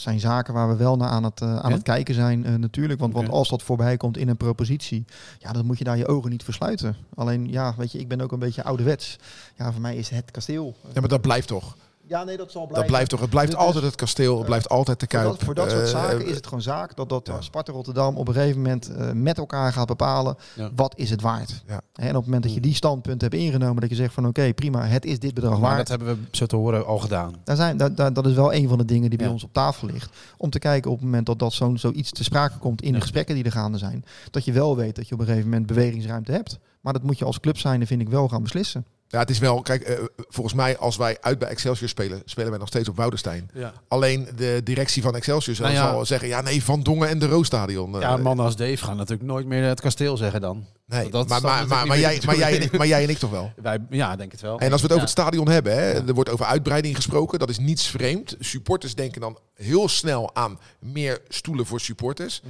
Zijn 0.00 0.20
zaken 0.20 0.54
waar 0.54 0.68
we 0.68 0.76
wel 0.76 0.96
naar 0.96 1.08
aan 1.08 1.24
het, 1.24 1.40
eh, 1.40 1.56
aan 1.56 1.70
Ja? 1.70 1.74
het 1.74 1.82
kijken 1.82 2.14
zijn 2.14 2.44
eh, 2.44 2.54
natuurlijk. 2.54 3.00
Want, 3.00 3.12
want 3.12 3.28
als 3.28 3.48
dat 3.48 3.62
voorbij 3.62 3.96
komt 3.96 4.16
in 4.16 4.28
een 4.28 4.36
propositie, 4.36 5.04
ja, 5.38 5.52
dan 5.52 5.66
moet 5.66 5.78
je 5.78 5.84
daar 5.84 5.96
je 5.96 6.06
ogen 6.08 6.30
niet 6.30 6.42
versluiten. 6.42 6.96
Alleen, 7.14 7.50
ja, 7.50 7.74
weet 7.76 7.92
je, 7.92 7.98
ik 7.98 8.08
ben 8.08 8.20
ook 8.20 8.32
een 8.32 8.38
beetje 8.38 8.64
ouderwets. 8.64 9.18
Ja, 9.56 9.72
voor 9.72 9.80
mij 9.80 9.96
is 9.96 10.08
het 10.08 10.30
kasteel. 10.30 10.76
Ja, 10.92 11.00
maar 11.00 11.08
dat 11.08 11.20
blijft 11.20 11.48
toch. 11.48 11.76
Ja, 12.08 12.24
nee, 12.24 12.36
dat 12.36 12.50
zal 12.52 12.60
blijven. 12.66 12.74
Dat 12.82 12.86
blijft 12.86 13.10
toch, 13.10 13.20
het 13.20 13.30
blijft 13.30 13.50
Dus- 13.50 13.60
altijd 13.60 13.84
het 13.84 13.94
kasteel, 13.94 14.36
het 14.36 14.46
blijft 14.46 14.68
altijd 14.68 15.00
de 15.00 15.06
Voor 15.10 15.18
Kuip. 15.20 15.30
dat, 15.34 15.44
voor 15.44 15.54
dat 15.54 15.70
soort 15.70 15.82
Eh, 15.82 15.88
zaken 15.88 16.26
is 16.26 16.34
het 16.34 16.44
gewoon 16.46 16.62
zaak 16.62 16.96
dat, 16.96 17.08
dat 17.08 17.26
ja. 17.26 17.40
Sparta 17.40 17.72
Rotterdam 17.72 18.16
op 18.16 18.28
een 18.28 18.34
gegeven 18.34 18.56
moment 18.62 18.88
eh, 18.94 19.10
met 19.12 19.38
elkaar 19.38 19.72
gaat 19.72 19.86
bepalen 19.86 20.36
wat 20.74 20.92
is 20.96 21.10
het 21.10 21.20
waard. 21.20 21.62
En 21.92 22.08
op 22.08 22.14
het 22.14 22.24
moment 22.24 22.42
dat 22.42 22.54
je 22.54 22.60
die 22.60 22.74
standpunt 22.74 23.20
hebt 23.20 23.34
ingenomen, 23.34 23.80
dat 23.80 23.90
je 23.90 23.96
zegt 23.96 24.14
van 24.14 24.26
oké, 24.26 24.54
prima, 24.54 24.84
het 24.84 25.04
is 25.04 25.18
dit 25.18 25.34
bedrag 25.34 25.52
Maar 25.52 25.60
waard. 25.60 25.76
dat 25.78 25.88
hebben 25.88 26.08
we 26.30 26.36
zo 26.36 26.46
te 26.46 26.56
horen 26.56 26.86
al 26.86 26.98
gedaan. 26.98 27.34
Daar 27.44 27.56
zijn, 27.56 27.76
daar, 27.76 27.94
daar- 27.94 28.12
dat 28.12 28.26
is 28.26 28.34
wel 28.34 28.54
een 28.54 28.68
van 28.68 28.78
de 28.78 28.84
dingen 28.84 29.08
die 29.10 29.18
bij 29.18 29.28
ons 29.28 29.44
op 29.44 29.52
tafel 29.52 29.86
ligt. 29.88 30.16
Om 30.36 30.50
te 30.50 30.58
kijken 30.58 30.90
op 30.90 30.96
het 30.96 31.04
moment 31.04 31.26
dat, 31.26 31.38
dat 31.38 31.52
zo'n 31.52 31.78
zoiets 31.78 32.10
te 32.10 32.24
sprake 32.24 32.58
komt 32.58 32.82
in 32.82 32.92
de 32.92 33.00
gesprekken 33.00 33.34
die 33.34 33.44
er 33.44 33.52
gaande 33.52 33.78
zijn. 33.78 34.04
Dat 34.30 34.44
je 34.44 34.52
wel 34.52 34.76
weet 34.76 34.96
dat 34.96 35.08
je 35.08 35.14
op 35.14 35.20
een 35.20 35.26
gegeven 35.26 35.48
moment 35.48 35.66
bewegingsruimte 35.66 36.32
hebt. 36.32 36.58
Maar 36.80 36.92
dat 36.92 37.02
moet 37.02 37.18
je 37.18 37.24
als 37.24 37.40
club 37.40 37.58
zijn, 37.58 37.86
vind 37.86 38.00
ik 38.00 38.08
wel 38.08 38.28
gaan 38.28 38.42
beslissen. 38.42 38.84
Ja, 39.10 39.18
het 39.18 39.30
is 39.30 39.38
wel, 39.38 39.62
kijk, 39.62 39.82
eh, 39.82 39.98
volgens 40.16 40.54
mij 40.54 40.78
als 40.78 40.96
wij 40.96 41.16
uit 41.20 41.38
bij 41.38 41.48
Excelsior 41.48 41.88
spelen, 41.88 42.22
spelen 42.24 42.50
wij 42.50 42.58
nog 42.58 42.68
steeds 42.68 42.88
op 42.88 42.96
Woudenstein. 42.96 43.50
Ja. 43.54 43.72
Alleen 43.88 44.28
de 44.36 44.60
directie 44.64 45.02
van 45.02 45.14
Excelsior 45.16 45.54
zal, 45.56 45.64
Nou 45.66 45.78
ja. 45.78 45.90
zal 45.90 46.04
zeggen, 46.06 46.28
ja 46.28 46.40
nee, 46.40 46.64
Van 46.64 46.82
Dongen 46.82 47.08
en 47.08 47.18
de 47.18 47.26
Roosstadion. 47.26 47.94
eh, 47.94 48.00
ja, 48.00 48.16
mannen 48.16 48.44
als 48.44 48.56
Dave 48.56 48.76
gaan 48.76 48.96
natuurlijk 48.96 49.28
nooit 49.28 49.46
meer 49.46 49.62
het 49.64 49.80
kasteel 49.80 50.16
zeggen 50.16 50.40
dan. 50.40 50.66
nee, 50.86 51.10
dat 51.10 51.28
maar, 51.28 51.40
maar, 51.42 51.66
maar, 51.86 51.98
jij, 51.98 52.20
maar, 52.26 52.36
jij 52.36 52.60
en 52.60 52.68
maar 52.78 52.86
jij 52.86 53.02
en 53.02 53.08
ik 53.10 53.18
toch 53.18 53.30
wel. 53.30 53.52
Wij, 53.62 53.78
ja, 53.90 54.16
denk 54.16 54.32
het 54.32 54.40
wel. 54.40 54.58
En 54.58 54.72
als 54.72 54.80
we 54.82 54.86
het 54.86 54.96
over 54.96 54.96
Ja. 54.96 55.00
het 55.00 55.10
stadion 55.10 55.48
hebben, 55.48 55.72
hè, 55.74 55.90
Ja. 55.90 56.02
er 56.06 56.14
wordt 56.14 56.30
over 56.30 56.46
uitbreiding 56.46 56.96
gesproken, 56.96 57.38
dat 57.38 57.48
is 57.50 57.58
niets 57.58 57.86
vreemd. 57.86 58.36
Supporters 58.40 58.94
denken 58.94 59.20
dan 59.20 59.38
heel 59.54 59.88
snel 59.88 60.34
aan 60.34 60.58
meer 60.80 61.20
stoelen 61.28 61.66
voor 61.66 61.80
supporters. 61.80 62.42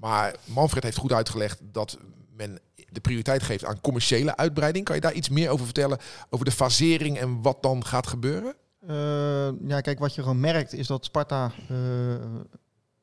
Maar 0.00 0.34
Manfred 0.44 0.82
heeft 0.82 0.96
goed 0.96 1.12
uitgelegd 1.12 1.58
dat 1.62 1.98
men 2.36 2.58
de 2.92 3.00
prioriteit 3.00 3.42
geeft 3.42 3.64
aan 3.64 3.80
commerciële 3.80 4.36
uitbreiding. 4.36 4.84
Kan 4.84 4.94
je 4.94 5.00
daar 5.00 5.12
iets 5.12 5.28
meer 5.28 5.48
over 5.50 5.64
vertellen? 5.64 5.98
Over 6.30 6.44
de 6.44 6.50
fasering 6.52 7.18
en 7.18 7.42
wat 7.42 7.62
dan 7.62 7.84
gaat 7.84 8.06
gebeuren? 8.06 8.54
Eh, 8.86 9.48
ja, 9.68 9.80
kijk, 9.80 9.98
wat 9.98 10.14
je 10.14 10.22
gewoon 10.22 10.40
merkt 10.40 10.72
is 10.72 10.86
dat 10.86 11.04
Sparta 11.04 11.52
eh, 11.68 11.76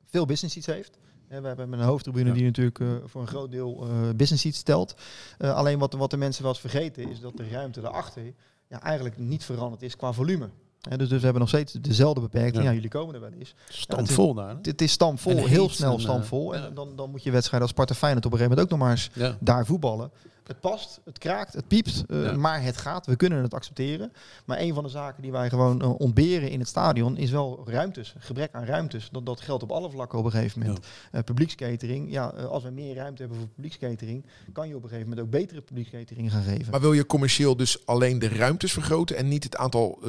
veel 0.06 0.26
business 0.26 0.54
seats 0.54 0.68
heeft. 0.68 0.98
Hè, 1.28 1.42
we 1.42 1.48
hebben 1.48 1.74
een 1.74 1.80
hoofdtribune 1.86 2.28
Ja. 2.28 2.34
die 2.34 2.44
natuurlijk 2.44 2.80
eh, 2.80 2.88
voor 3.06 3.22
een 3.22 3.28
groot 3.28 3.52
deel 3.52 3.88
eh, 3.88 4.10
business 4.16 4.42
seats 4.44 4.58
stelt. 4.58 4.94
Eh, 5.38 5.56
alleen 5.56 5.80
wat, 5.80 5.94
wat 5.94 6.12
de 6.12 6.18
mensen 6.18 6.44
wel 6.44 6.52
eens 6.52 6.62
vergeten 6.62 7.10
is 7.10 7.20
dat 7.20 7.38
de 7.38 7.50
ruimte 7.50 7.82
daarachter 7.82 8.34
ja, 8.68 8.82
eigenlijk 8.82 9.18
niet 9.18 9.44
veranderd 9.44 9.82
is 9.82 9.96
qua 9.96 10.14
volume. 10.14 10.50
Hè, 10.82 10.98
dus, 10.98 11.08
dus 11.10 11.18
we 11.18 11.24
hebben 11.24 11.40
nog 11.42 11.50
steeds 11.50 11.74
dezelfde 11.74 12.22
beperking. 12.22 12.56
Ja. 12.64 12.70
Ja, 12.70 12.74
jullie 12.74 12.90
komen 12.90 13.16
er 13.16 13.22
wel 13.22 13.32
eens. 13.40 13.56
Stampvol 13.70 14.34
daar. 14.34 14.50
hè? 14.50 14.56
Het, 14.56 14.66
het 14.66 14.82
is 14.82 14.92
stamvol, 14.92 15.32
En 15.32 15.46
heel 15.48 15.70
snel 15.70 15.94
en, 15.94 16.00
stamvol. 16.02 16.54
eh, 16.54 16.60
ja. 16.62 16.68
En 16.68 16.74
dan, 16.74 16.96
dan 16.96 17.10
moet 17.10 17.24
je 17.24 17.32
wedstrijden 17.32 17.62
als 17.62 17.72
Sparta 17.78 17.94
Feyenoord 17.94 18.26
op 18.26 18.32
een 18.32 18.38
gegeven 18.38 18.58
moment 18.58 18.74
ook 18.74 18.80
nog 18.80 18.88
maar 18.88 18.98
eens 18.98 19.32
Ja. 19.32 19.38
daar 19.40 19.66
voetballen. 19.66 20.12
Het 20.50 20.60
past, 20.60 21.00
het 21.06 21.18
kraakt, 21.18 21.54
het 21.54 21.68
piept, 21.68 22.04
eh, 22.08 22.24
Ja. 22.24 22.32
maar 22.38 22.64
het 22.64 22.78
gaat. 22.78 23.06
We 23.06 23.16
kunnen 23.16 23.42
het 23.44 23.54
accepteren. 23.54 24.12
Maar 24.46 24.60
een 24.60 24.74
van 24.74 24.84
de 24.84 24.90
zaken 24.90 25.22
die 25.22 25.32
wij 25.32 25.50
gewoon 25.50 25.82
eh, 25.82 26.00
ontberen 26.00 26.50
in 26.50 26.60
het 26.60 26.68
stadion 26.68 27.18
is 27.18 27.32
wel 27.32 27.64
ruimtes. 27.66 28.16
Gebrek 28.20 28.50
aan 28.54 28.64
ruimtes. 28.64 29.10
Dat, 29.12 29.26
dat 29.26 29.42
geldt 29.42 29.64
op 29.64 29.72
alle 29.72 29.90
vlakken 29.92 30.20
op 30.20 30.26
een 30.26 30.32
gegeven 30.32 30.60
moment. 30.60 30.86
Eh, 31.12 31.22
publiekskatering. 31.24 32.12
Ja, 32.12 32.26
als 32.28 32.64
we 32.64 32.70
meer 32.70 32.96
ruimte 32.96 33.22
hebben 33.22 33.40
voor 33.40 33.48
publiekskatering, 33.48 34.26
kan 34.54 34.68
je 34.68 34.76
op 34.76 34.84
een 34.84 34.90
gegeven 34.90 35.10
moment 35.10 35.26
ook 35.28 35.32
betere 35.34 35.62
publiekskatering 35.62 36.32
gaan 36.32 36.44
geven. 36.44 36.72
Maar 36.72 36.82
wil 36.82 36.94
je 36.94 37.06
commercieel 37.06 37.56
dus 37.58 37.86
alleen 37.86 38.20
de 38.20 38.28
ruimtes 38.28 38.72
vergroten 38.74 39.16
en 39.18 39.28
niet 39.28 39.44
het 39.44 39.56
aantal 39.58 40.00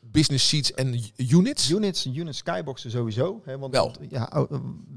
business 0.00 0.48
seats 0.48 0.72
en 0.74 1.00
units? 1.16 1.70
Units, 1.70 2.06
units, 2.06 2.38
skyboxen 2.38 2.90
sowieso. 2.90 3.40
Hè, 3.44 3.58
want 3.58 3.72
Wel. 3.74 3.94
ja, 4.08 4.46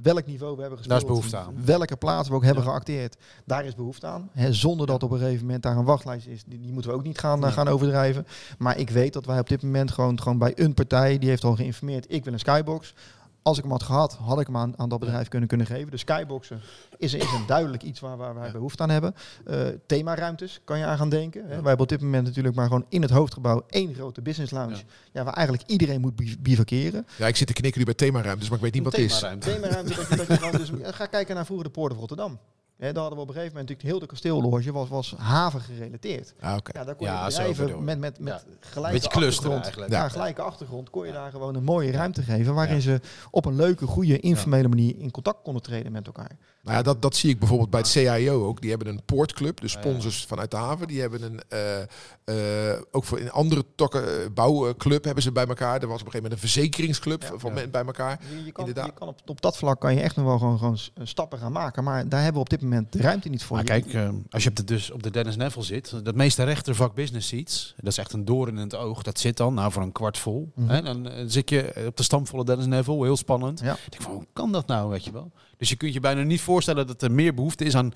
welk 0.02 0.26
niveau 0.26 0.56
we 0.56 0.62
hebben 0.62 0.78
gespeeld. 0.80 0.88
Daar 0.88 0.98
is 0.98 1.06
behoefte 1.18 1.38
aan. 1.38 1.66
Welke 1.66 1.96
plaats 1.96 2.30
we 2.30 2.36
ook 2.36 2.44
hebben 2.44 2.64
Ja. 2.64 2.70
geacteerd, 2.70 3.18
daar 3.46 3.66
is 3.66 3.76
behoefte 3.76 4.08
aan. 4.08 4.30
Hè, 4.32 4.54
zonder 4.54 4.88
dat 4.88 4.93
op 5.02 5.12
een 5.12 5.20
gegeven 5.20 5.46
moment 5.46 5.64
daar 5.64 5.78
een 5.78 5.84
wachtlijst 5.86 6.28
is. 6.28 6.44
Die, 6.44 6.60
die 6.62 6.72
moeten 6.72 6.92
we 6.92 6.98
ook 6.98 7.04
niet 7.04 7.20
gaan, 7.20 7.46
eh, 7.46 7.52
gaan 7.52 7.68
overdrijven. 7.68 8.28
Maar 8.58 8.78
ik 8.78 8.90
weet 8.90 9.14
dat 9.14 9.26
wij 9.26 9.40
op 9.40 9.50
dit 9.50 9.62
moment 9.64 9.92
gewoon, 9.92 10.22
gewoon 10.22 10.38
bij 10.38 10.52
een 10.56 10.74
partij, 10.74 11.18
die 11.18 11.30
heeft 11.30 11.44
al 11.44 11.56
geïnformeerd, 11.56 12.06
ik 12.10 12.24
wil 12.24 12.34
een 12.34 12.40
skybox. 12.40 12.94
Als 13.42 13.58
ik 13.58 13.64
hem 13.64 13.72
had 13.72 13.84
gehad, 13.84 14.14
had 14.14 14.40
ik 14.40 14.46
hem 14.48 14.58
aan, 14.58 14.74
aan 14.78 14.90
dat 14.90 15.00
bedrijf 15.00 15.28
kunnen, 15.28 15.48
kunnen 15.50 15.68
geven. 15.68 15.92
De 15.92 15.98
skyboxen 15.98 16.62
is, 16.98 17.14
is 17.14 17.24
een 17.32 17.46
duidelijk 17.48 17.84
iets 17.84 18.00
waar, 18.00 18.18
waar 18.18 18.36
wij 18.36 18.46
Ja. 18.46 18.52
behoefte 18.52 18.84
aan 18.84 18.90
hebben. 18.90 19.16
Eh 19.46 19.58
themaruimtes 19.86 20.62
kan 20.64 20.78
je 20.80 20.86
aan 20.86 20.98
gaan 20.98 21.10
denken. 21.10 21.42
Hè. 21.42 21.48
Wij 21.48 21.56
hebben 21.56 21.80
op 21.80 21.88
dit 21.90 22.02
moment 22.02 22.26
natuurlijk 22.26 22.56
maar 22.56 22.68
gewoon 22.68 22.86
in 22.90 23.02
het 23.02 23.12
hoofdgebouw 23.12 23.64
één 23.70 23.94
grote 23.94 24.22
business 24.22 24.52
lounge. 24.52 24.76
Ja. 24.76 24.82
Ja. 25.12 25.24
waar 25.24 25.34
eigenlijk 25.34 25.70
iedereen 25.70 26.02
moet 26.02 26.16
bi- 26.16 26.38
bivakeren. 26.40 27.06
Ja, 27.18 27.28
ik 27.28 27.36
zit 27.36 27.48
te 27.48 27.54
knikken 27.54 27.80
nu 27.80 27.86
bij 27.86 27.94
themaruimtes, 27.96 28.48
maar 28.50 28.58
ik 28.58 28.64
weet 28.64 28.74
niet 28.74 28.84
wat 28.84 28.92
het 28.96 29.02
is. 29.02 29.20
Themaruimte. 29.40 29.94
Dat 29.96 30.10
je, 30.28 30.38
dat 30.40 30.52
dus, 30.52 30.72
ga 30.98 31.06
kijken 31.06 31.36
naar 31.36 31.46
vroeger 31.46 31.66
de 31.66 31.72
Poort 31.72 31.92
of 31.92 31.98
Rotterdam. 31.98 32.40
Hè, 32.78 32.92
daar 32.92 33.02
hadden 33.02 33.16
we 33.18 33.24
op 33.24 33.28
een 33.30 33.34
gegeven 33.34 33.56
moment 33.58 33.70
natuurlijk 33.70 33.88
heel 33.90 34.00
de 34.00 34.06
kasteelloge 34.06 34.72
was, 34.72 34.90
was 34.90 35.16
haven 35.18 35.62
gerelateerd. 35.62 36.34
Ah, 36.40 36.56
oké. 36.58 36.78
Ja, 36.80 36.86
daar 36.86 36.96
kon 36.96 37.08
Ja, 37.08 37.20
je 37.26 37.30
bedrijven 37.30 37.84
met, 37.84 38.00
met, 38.00 38.20
met 38.20 38.34
Ja. 38.34 38.42
gelijke 38.60 39.10
achtergrond. 39.10 39.74
Ja, 39.76 39.86
Ja. 39.88 40.10
gelijke 40.10 40.42
achtergrond 40.42 40.90
kon 40.90 41.06
je 41.06 41.12
daar 41.12 41.32
gewoon 41.32 41.56
een 41.56 41.64
mooie 41.64 41.92
ruimte 41.92 42.22
geven 42.24 42.54
waarin 42.54 42.76
Ja. 42.76 42.82
ze 42.82 43.00
op 43.32 43.46
een 43.46 43.56
leuke, 43.56 43.86
goede, 43.86 44.20
informele 44.20 44.68
manier 44.68 44.96
in 44.98 45.12
contact 45.12 45.42
konden 45.44 45.62
treden 45.62 45.92
met 45.92 46.06
elkaar. 46.06 46.38
Nou 46.64 46.78
ja, 46.78 46.84
dat, 46.84 47.02
dat 47.02 47.16
zie 47.16 47.30
ik 47.30 47.40
bijvoorbeeld 47.40 47.70
bij 47.70 47.80
het 47.80 47.90
CIO 47.90 48.46
ook. 48.46 48.62
Die 48.62 48.70
hebben 48.70 48.88
een 48.88 49.02
poortclub, 49.06 49.60
de 49.60 49.68
Ja, 49.68 49.74
ja. 49.74 49.80
sponsors 49.80 50.26
vanuit 50.26 50.52
de 50.52 50.58
haven. 50.58 50.88
Die 50.88 51.02
hebben 51.02 51.22
een, 51.24 51.42
eh, 51.50 52.72
eh, 52.74 52.82
ook 52.92 53.04
voor 53.04 53.20
in 53.20 53.32
andere 53.32 53.66
takken, 53.76 54.04
eh, 54.24 54.30
bouwclub 54.34 55.04
hebben 55.04 55.24
ze 55.24 55.32
bij 55.32 55.48
elkaar. 55.48 55.82
Er 55.82 55.88
was 55.88 56.02
op 56.02 56.06
een 56.06 56.12
gegeven 56.12 56.22
moment 56.22 56.34
een 56.34 56.50
verzekeringsclub 56.50 57.22
Ja. 57.22 57.32
van 57.38 57.54
bij 57.54 57.86
elkaar. 57.86 58.20
Je, 58.30 58.46
je 58.46 58.52
kan, 58.52 58.68
Inderdaad. 58.68 58.92
je 58.94 59.00
kan 59.00 59.08
op, 59.08 59.20
op 59.26 59.42
dat 59.42 59.58
vlak 59.58 59.80
kan 59.80 59.96
je 59.96 60.02
echt 60.02 60.16
nog 60.16 60.26
wel 60.26 60.38
gewoon, 60.38 60.58
gewoon 60.58 60.78
stappen 61.04 61.40
gaan 61.40 61.52
maken. 61.52 61.84
Maar 61.84 62.10
daar 62.10 62.18
hebben 62.22 62.34
we 62.34 62.40
op 62.40 62.50
dit 62.50 62.62
moment 62.64 62.92
de 62.92 63.02
ruimte 63.02 63.30
niet 63.30 63.44
voor. 63.44 63.56
Maar 63.56 63.66
kijk, 63.66 63.94
eh, 63.94 64.10
als 64.30 64.44
je 64.44 64.50
op 64.50 64.56
de, 64.56 64.64
dus 64.64 64.92
op 64.92 65.04
de 65.04 65.12
Dennis 65.12 65.36
Neville 65.36 65.66
zit, 65.66 66.06
dat 66.06 66.16
meeste 66.16 66.44
rechtervak 66.44 66.96
business 66.96 67.28
seats, 67.28 67.74
dat 67.78 67.92
is 67.92 67.98
echt 67.98 68.14
een 68.14 68.26
doorn 68.26 68.50
in 68.50 68.64
het 68.64 68.76
oog. 68.76 69.02
Dat 69.02 69.20
zit 69.20 69.38
dan, 69.38 69.54
nou 69.54 69.72
voor 69.72 69.82
een 69.82 69.92
kwart 69.92 70.18
vol. 70.18 70.52
Mhm. 70.56 70.70
Hè, 70.70 70.82
dan 70.82 71.10
eh, 71.10 71.24
zit 71.28 71.50
je 71.50 71.84
op 71.88 71.98
de 71.98 72.04
stamvolle 72.04 72.46
Dennis 72.46 72.66
Neville, 72.66 73.04
heel 73.04 73.18
spannend. 73.18 73.60
Ja. 73.60 73.74
Ik 73.74 73.92
denk 73.92 74.04
van, 74.04 74.14
hoe 74.14 74.28
kan 74.34 74.52
dat 74.52 74.68
nou, 74.68 74.90
weet 74.90 75.06
je 75.06 75.12
wel? 75.12 75.32
Dus 75.58 75.70
je 75.70 75.76
kunt 75.76 75.94
je 75.94 76.00
bijna 76.00 76.22
niet 76.22 76.42
voorstellen 76.42 76.88
dat 76.88 77.02
er 77.02 77.12
meer 77.12 77.34
behoefte 77.34 77.64
is 77.64 77.76
aan 77.76 77.92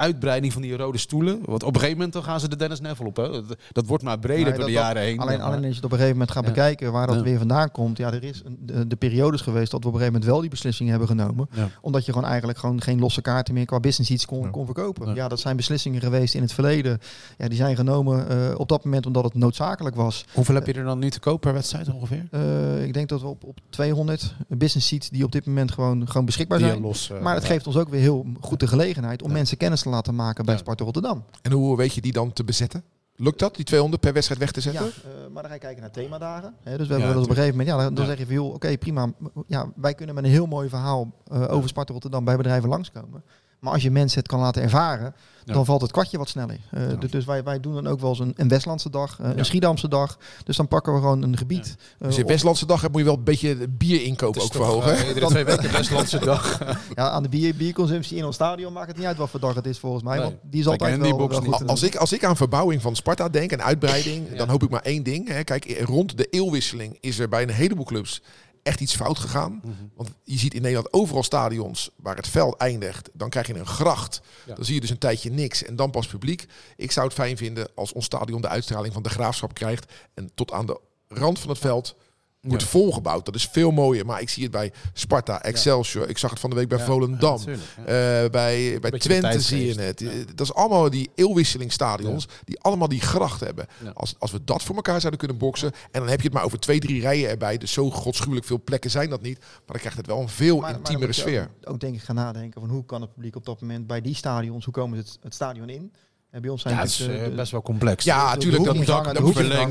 uitbreiding 0.00 0.52
van 0.52 0.62
die 0.62 0.76
rode 0.76 0.98
stoelen. 0.98 1.38
Want 1.44 1.62
op 1.62 1.68
een 1.68 1.74
gegeven 1.74 1.96
moment 1.96 2.12
dan 2.12 2.22
gaan 2.22 2.40
ze 2.40 2.48
de 2.48 2.56
Dennis 2.56 2.80
Neville 2.80 3.08
op. 3.08 3.16
Hè. 3.16 3.28
Dat, 3.30 3.56
dat 3.72 3.86
wordt 3.86 4.04
maar 4.04 4.18
breder 4.18 4.44
Nee, 4.44 4.52
door 4.52 4.66
de 4.66 4.72
dat- 4.72 4.82
jaren 4.82 5.02
heen. 5.02 5.18
Alleen, 5.18 5.40
alleen 5.40 5.56
als 5.58 5.66
je 5.66 5.74
het 5.74 5.84
op 5.84 5.92
een 5.92 5.98
gegeven 5.98 6.12
moment 6.12 6.30
gaat 6.30 6.44
Ja. 6.44 6.48
bekijken 6.50 6.92
waar 6.92 7.06
dat 7.06 7.16
Ja. 7.16 7.22
weer 7.22 7.38
vandaan 7.38 7.70
komt. 7.70 7.98
Ja, 7.98 8.12
er 8.12 8.24
is 8.24 8.42
een, 8.44 8.58
de, 8.60 8.86
de 8.86 8.96
periodes 8.96 9.40
geweest 9.40 9.70
dat 9.70 9.80
we 9.82 9.88
op 9.88 9.94
een 9.94 10.00
gegeven 10.00 10.12
moment 10.12 10.24
wel 10.32 10.40
die 10.40 10.50
beslissingen 10.50 10.90
hebben 10.90 11.08
genomen. 11.08 11.48
Ja. 11.52 11.68
Omdat 11.80 12.04
je 12.06 12.12
gewoon 12.12 12.28
eigenlijk 12.28 12.58
gewoon 12.58 12.80
geen 12.82 12.98
losse 13.00 13.20
kaarten 13.22 13.54
meer 13.54 13.64
qua 13.64 13.80
business 13.80 14.10
iets 14.10 14.26
kon, 14.26 14.42
Ja. 14.42 14.48
kon 14.50 14.64
verkopen. 14.64 15.08
Ja. 15.08 15.14
Ja. 15.14 15.28
dat 15.28 15.40
zijn 15.40 15.56
beslissingen 15.56 16.00
geweest 16.00 16.34
in 16.34 16.42
het 16.42 16.52
verleden. 16.52 16.98
Ja, 17.38 17.48
die 17.48 17.56
zijn 17.56 17.76
genomen 17.76 18.28
eh, 18.28 18.58
op 18.58 18.68
dat 18.68 18.84
moment 18.84 19.06
omdat 19.06 19.24
het 19.24 19.34
noodzakelijk 19.34 19.96
was. 19.96 20.24
Hoeveel 20.32 20.54
heb 20.54 20.66
je 20.66 20.72
er 20.72 20.84
dan 20.84 20.98
nu 20.98 21.10
te 21.10 21.20
koop 21.20 21.40
per 21.40 21.52
wedstrijd 21.52 21.92
ongeveer? 21.92 22.24
Eh, 22.30 22.84
ik 22.84 22.92
denk 22.92 23.08
dat 23.08 23.20
we 23.20 23.26
op, 23.26 23.44
op 23.44 23.58
200 23.70 24.34
business 24.48 24.86
seats 24.88 25.08
die 25.10 25.24
op 25.24 25.32
dit 25.32 25.46
moment 25.46 25.72
gewoon, 25.72 26.06
gewoon 26.08 26.24
beschikbaar 26.26 26.58
zijn. 26.58 26.80
los, 26.80 27.10
Maar 27.22 27.34
het 27.34 27.42
ja. 27.42 27.48
geeft 27.48 27.66
ons 27.66 27.76
ook 27.76 27.88
weer 27.88 28.00
heel 28.00 28.26
goed 28.40 28.60
de 28.60 28.66
gelegenheid 28.66 29.22
om 29.22 29.28
Ja. 29.28 29.34
mensen 29.34 29.56
kennis 29.56 29.82
te 29.82 29.88
laten 29.90 30.14
maken 30.14 30.44
bij 30.44 30.54
Ja. 30.54 30.60
Sparta 30.60 30.84
Rotterdam. 30.84 31.24
En 31.42 31.52
hoe 31.52 31.76
weet 31.76 31.94
je 31.94 32.00
die 32.00 32.12
dan 32.12 32.32
te 32.32 32.44
bezetten? 32.44 32.84
Lukt 33.16 33.38
dat, 33.38 33.54
die 33.56 33.64
200 33.64 34.02
per 34.02 34.12
wedstrijd 34.12 34.40
weg 34.40 34.50
te 34.52 34.60
Ja, 34.72 34.82
zetten? 34.82 35.02
eh, 35.10 35.10
maar 35.32 35.42
dan 35.42 35.44
ga 35.44 35.52
je 35.54 35.58
kijken 35.60 35.80
naar 35.80 35.90
themadagen. 35.90 36.54
Hè, 36.62 36.76
dus 36.78 36.86
we 36.88 36.92
Ja, 36.94 36.98
hebben 36.98 37.14
dat 37.14 37.24
op 37.24 37.30
een 37.30 37.36
gegeven 37.36 37.58
moment, 37.58 37.76
ja, 37.76 37.84
dan, 37.84 37.94
dan 37.94 38.04
Ja. 38.04 38.10
zeg 38.10 38.18
je 38.18 38.26
van 38.26 38.34
joh, 38.34 38.54
oké 38.54 38.78
prima, 38.78 39.12
ja, 39.46 39.72
wij 39.76 39.94
kunnen 39.94 40.14
met 40.14 40.24
een 40.24 40.30
heel 40.30 40.46
mooi 40.46 40.68
verhaal 40.68 41.12
eh, 41.26 41.52
over 41.52 41.68
Sparta 41.68 41.92
Rotterdam 41.92 42.24
bij 42.24 42.36
bedrijven 42.36 42.68
langskomen. 42.68 43.22
Maar 43.60 43.72
als 43.72 43.82
je 43.82 43.90
mensen 43.90 44.18
het 44.18 44.28
kan 44.28 44.40
laten 44.40 44.62
ervaren, 44.62 45.14
Ja. 45.44 45.52
dan 45.52 45.64
valt 45.64 45.80
het 45.80 45.90
kwartje 45.90 46.18
wat 46.18 46.28
sneller. 46.28 46.58
Eh, 46.70 46.90
Ja. 46.90 46.94
dus- 46.96 47.10
Dus 47.10 47.24
wij, 47.24 47.42
wij 47.42 47.60
doen 47.60 47.74
dan 47.74 47.86
ook 47.86 48.00
wel 48.00 48.10
eens 48.10 48.18
een, 48.18 48.32
een 48.36 48.48
Westlandse 48.48 48.90
dag, 48.90 49.18
eh, 49.20 49.26
Ja. 49.30 49.36
een 49.38 49.44
Schiedamse 49.44 49.88
dag. 49.88 50.18
Dus 50.44 50.56
dan 50.56 50.68
pakken 50.68 50.92
we 50.94 50.98
gewoon 51.00 51.22
een 51.22 51.36
gebied. 51.36 51.76
eh, 51.98 52.06
Dus 52.06 52.16
in 52.16 52.22
op- 52.22 52.28
Westlandse 52.28 52.66
dag 52.66 52.82
moet 52.90 52.98
je 52.98 53.04
wel 53.04 53.16
een 53.16 53.24
beetje 53.24 53.68
bier 53.68 54.02
is 54.06 54.20
ook 54.22 54.52
verhogen. 54.52 54.92
eh, 54.96 55.08
iedere 55.08 55.26
twee 55.26 55.44
weken 55.44 55.72
Westlandse 55.72 56.18
dag. 56.30 56.58
ja, 56.94 57.08
aan 57.10 57.22
de 57.22 57.28
bier, 57.28 57.56
bierconsumptie 57.56 58.16
in 58.16 58.24
ons 58.24 58.34
stadion 58.34 58.72
maakt 58.72 58.88
het 58.88 58.96
niet 58.96 59.06
uit 59.06 59.16
wat 59.16 59.30
voor 59.30 59.40
dag 59.40 59.54
het 59.54 59.66
is 59.66 59.78
volgens 59.78 60.02
mij. 60.02 60.14
Nee. 60.16 60.24
Want 60.24 60.36
die 60.42 60.60
is 60.60 60.66
altijd 60.66 60.98
wel, 60.98 61.18
goed 61.18 61.66
Als 61.68 61.82
ik, 61.82 61.96
als 61.96 62.12
ik 62.12 62.24
aan 62.24 62.36
verbouwing 62.36 62.82
van 62.82 62.96
Sparta 62.96 63.28
denk 63.28 63.52
en 63.52 63.62
uitbreiding, 63.62 64.26
Ja. 64.30 64.36
dan 64.36 64.48
hoop 64.48 64.62
ik 64.62 64.70
maar 64.70 64.82
één 64.82 65.02
ding. 65.02 65.28
Hè. 65.28 65.44
Kijk, 65.44 65.80
rond 65.84 66.16
de 66.16 66.26
eeuwwisseling 66.30 66.96
is 67.00 67.18
er 67.18 67.28
bij 67.28 67.42
een 67.42 67.50
heleboel 67.50 67.84
clubs 67.84 68.22
echt 68.62 68.80
iets 68.80 68.96
fout 68.96 69.18
gegaan. 69.18 69.60
Mhm. 69.62 69.72
Want 69.94 70.10
je 70.22 70.38
ziet 70.38 70.54
in 70.54 70.62
Nederland 70.62 70.92
overal 70.92 71.22
stadions 71.22 71.90
waar 71.96 72.16
het 72.16 72.28
veld 72.28 72.56
eindigt. 72.56 73.10
Dan 73.12 73.28
krijg 73.28 73.46
je 73.46 73.54
een 73.54 73.66
gracht. 73.66 74.20
Ja. 74.46 74.54
Dan 74.54 74.64
zie 74.64 74.74
je 74.74 74.80
dus 74.80 74.90
een 74.90 74.98
tijdje 74.98 75.30
niks 75.30 75.64
en 75.64 75.76
dan 75.76 75.90
pas 75.90 76.06
publiek. 76.06 76.46
Ik 76.76 76.92
zou 76.92 77.06
het 77.06 77.14
fijn 77.14 77.36
vinden 77.36 77.68
als 77.74 77.92
ons 77.92 78.04
stadion 78.04 78.40
de 78.40 78.48
uitstraling 78.48 78.92
van 78.92 79.02
de 79.02 79.08
graafschap 79.08 79.54
krijgt. 79.54 79.92
En 80.14 80.30
tot 80.34 80.52
aan 80.52 80.66
de 80.66 80.80
rand 81.08 81.38
van 81.38 81.48
het 81.48 81.58
veld 81.58 81.96
wordt 82.40 82.62
Ja. 82.62 82.68
volgebouwd. 82.68 83.24
Dat 83.24 83.34
is 83.34 83.46
veel 83.52 83.70
mooier. 83.70 84.06
Maar 84.06 84.20
ik 84.20 84.28
zie 84.28 84.42
het 84.42 84.52
bij 84.52 84.72
Sparta, 84.92 85.42
Excelsior. 85.42 86.08
Ik 86.08 86.18
zag 86.18 86.30
het 86.30 86.40
van 86.40 86.50
de 86.50 86.56
week 86.56 86.68
bij 86.68 86.78
Volendam. 86.78 87.38
Eh, 87.46 87.54
bij 87.84 88.28
bij 88.30 88.78
Beetje 88.80 88.98
Twente 88.98 89.40
zie 89.40 89.66
je 89.66 89.80
het. 89.80 90.00
Eh, 90.02 90.08
Dat 90.34 90.40
is 90.46 90.54
allemaal 90.54 90.90
die 90.90 91.10
eeuwwisselingstadions 91.14 92.26
die 92.44 92.60
allemaal 92.60 92.88
die 92.88 93.00
gracht 93.00 93.40
hebben. 93.40 93.66
Als, 93.94 94.14
als 94.18 94.30
we 94.30 94.44
dat 94.44 94.62
voor 94.62 94.74
elkaar 94.76 94.98
zouden 95.00 95.18
kunnen 95.20 95.38
boksen. 95.38 95.72
En 95.90 96.00
dan 96.00 96.08
heb 96.08 96.18
je 96.20 96.24
het 96.26 96.34
maar 96.34 96.44
over 96.44 96.60
twee, 96.60 96.80
drie 96.80 97.00
rijen 97.00 97.28
erbij. 97.30 97.58
Dus 97.58 97.72
zo 97.72 97.90
godschuwelijk 97.90 98.46
veel 98.46 98.60
plekken 98.64 98.90
zijn 98.90 99.10
dat 99.10 99.22
niet. 99.22 99.38
Maar 99.38 99.48
dan 99.66 99.78
krijgt 99.78 99.96
het 99.96 100.06
wel 100.06 100.20
een 100.20 100.28
veel 100.28 100.60
Maar- 100.60 100.74
intiemere 100.76 101.12
sfeer. 101.12 101.42
Ook, 101.60 101.70
ook 101.72 101.80
denk 101.80 101.94
ik 101.94 102.02
gaan 102.02 102.14
nadenken 102.14 102.60
van 102.60 102.70
hoe 102.70 102.84
kan 102.84 103.00
het 103.00 103.12
publiek 103.12 103.36
op 103.36 103.44
dat 103.46 103.60
moment 103.60 103.86
bij 103.86 104.00
die 104.00 104.14
stadions, 104.14 104.64
hoe 104.64 104.74
komen 104.74 104.98
ze 104.98 105.04
het, 105.04 105.18
het 105.22 105.34
stadion 105.34 105.68
in? 105.68 105.92
En 106.30 106.40
bij 106.42 106.50
ons 106.50 106.62
zijn 106.62 106.74
Ja, 106.74 106.80
het 106.80 106.88
is 106.90 107.00
eh, 107.08 107.24
de- 107.24 107.30
best 107.30 107.52
wel 107.52 107.62
complex. 107.62 108.04
Ja, 108.04 108.16
natuurlijk, 108.34 108.56
dat 108.56 108.64
dat 108.64 108.74
moet 108.74 108.86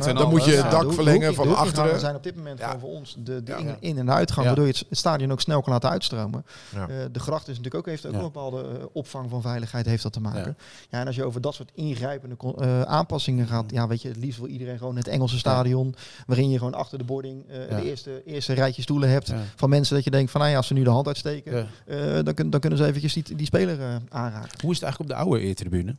en 0.07 0.15
dan 0.15 0.29
moet 0.29 0.45
je 0.45 0.51
het 0.51 0.71
dak 0.71 0.93
verlengen 0.93 1.33
van 1.33 1.55
achteren. 1.55 1.99
zijn 1.99 2.15
op 2.15 2.23
dit 2.23 2.35
moment 2.35 2.59
Ja. 2.59 2.65
gewoon 2.65 2.79
voor 2.79 2.89
ons 2.89 3.15
de, 3.19 3.43
de 3.43 3.51
Ja. 3.51 3.57
in, 3.57 3.75
in- 3.79 3.97
en 3.97 4.11
uitgang, 4.11 4.39
Ja. 4.39 4.45
waardoor 4.45 4.65
je 4.65 4.71
het 4.89 4.97
stadion 4.97 5.31
ook 5.31 5.41
snel 5.41 5.61
kan 5.61 5.73
laten 5.73 5.89
uitstromen. 5.89 6.45
Ja. 6.75 6.87
Eh, 6.87 6.95
de 7.11 7.19
gracht 7.19 7.41
is 7.41 7.47
natuurlijk 7.57 7.75
ook, 7.75 7.85
heeft 7.85 8.05
ook 8.05 8.11
Ja. 8.11 8.17
een 8.17 8.23
bepaalde 8.23 8.61
eh, 8.61 8.85
opvang 8.91 9.29
van 9.29 9.41
veiligheid 9.41 9.85
heeft 9.85 10.03
dat 10.03 10.13
te 10.13 10.19
maken. 10.21 10.55
Ja. 10.89 10.99
en 10.99 11.07
als 11.07 11.15
je 11.15 11.23
over 11.23 11.41
dat 11.41 11.53
soort 11.53 11.71
ingrijpende 11.73 12.35
eh, 12.57 12.81
aanpassingen 12.81 13.47
gaat, 13.47 13.65
ja, 13.71 13.87
weet 13.87 14.01
je, 14.01 14.07
het 14.07 14.17
liefst 14.17 14.39
wil 14.39 14.47
iedereen 14.47 14.77
gewoon 14.77 14.95
het 14.95 15.07
Engelse 15.07 15.37
stadion, 15.37 15.95
waarin 16.27 16.49
je 16.49 16.57
gewoon 16.57 16.73
achter 16.73 16.97
de 16.97 17.03
boarding 17.03 17.43
eh, 17.49 17.69
Ja. 17.69 17.75
de 17.75 17.83
eerste, 17.89 18.21
eerste 18.25 18.53
rijtje 18.53 18.81
stoelen 18.81 19.09
hebt 19.09 19.27
Ja. 19.27 19.37
van 19.55 19.69
mensen 19.69 19.95
dat 19.95 20.03
je 20.03 20.11
denkt 20.11 20.31
van, 20.31 20.39
nou 20.39 20.51
ja, 20.51 20.57
als 20.57 20.67
ze 20.67 20.73
nu 20.73 20.83
de 20.83 20.89
hand 20.89 21.07
uitsteken, 21.07 21.55
Ja. 21.87 21.95
eh, 22.17 22.23
dan, 22.23 22.33
kun- 22.33 22.49
dan 22.49 22.59
kunnen 22.59 22.79
ze 22.79 22.85
eventjes 22.85 23.13
die, 23.13 23.35
die 23.35 23.45
speler 23.45 23.79
eh, 23.81 23.95
aanraken. 24.09 24.59
Hoe 24.61 24.71
is 24.71 24.75
het 24.79 24.83
eigenlijk 24.83 24.99
op 24.99 25.07
de 25.07 25.15
oude 25.15 25.39
eertribune? 25.39 25.95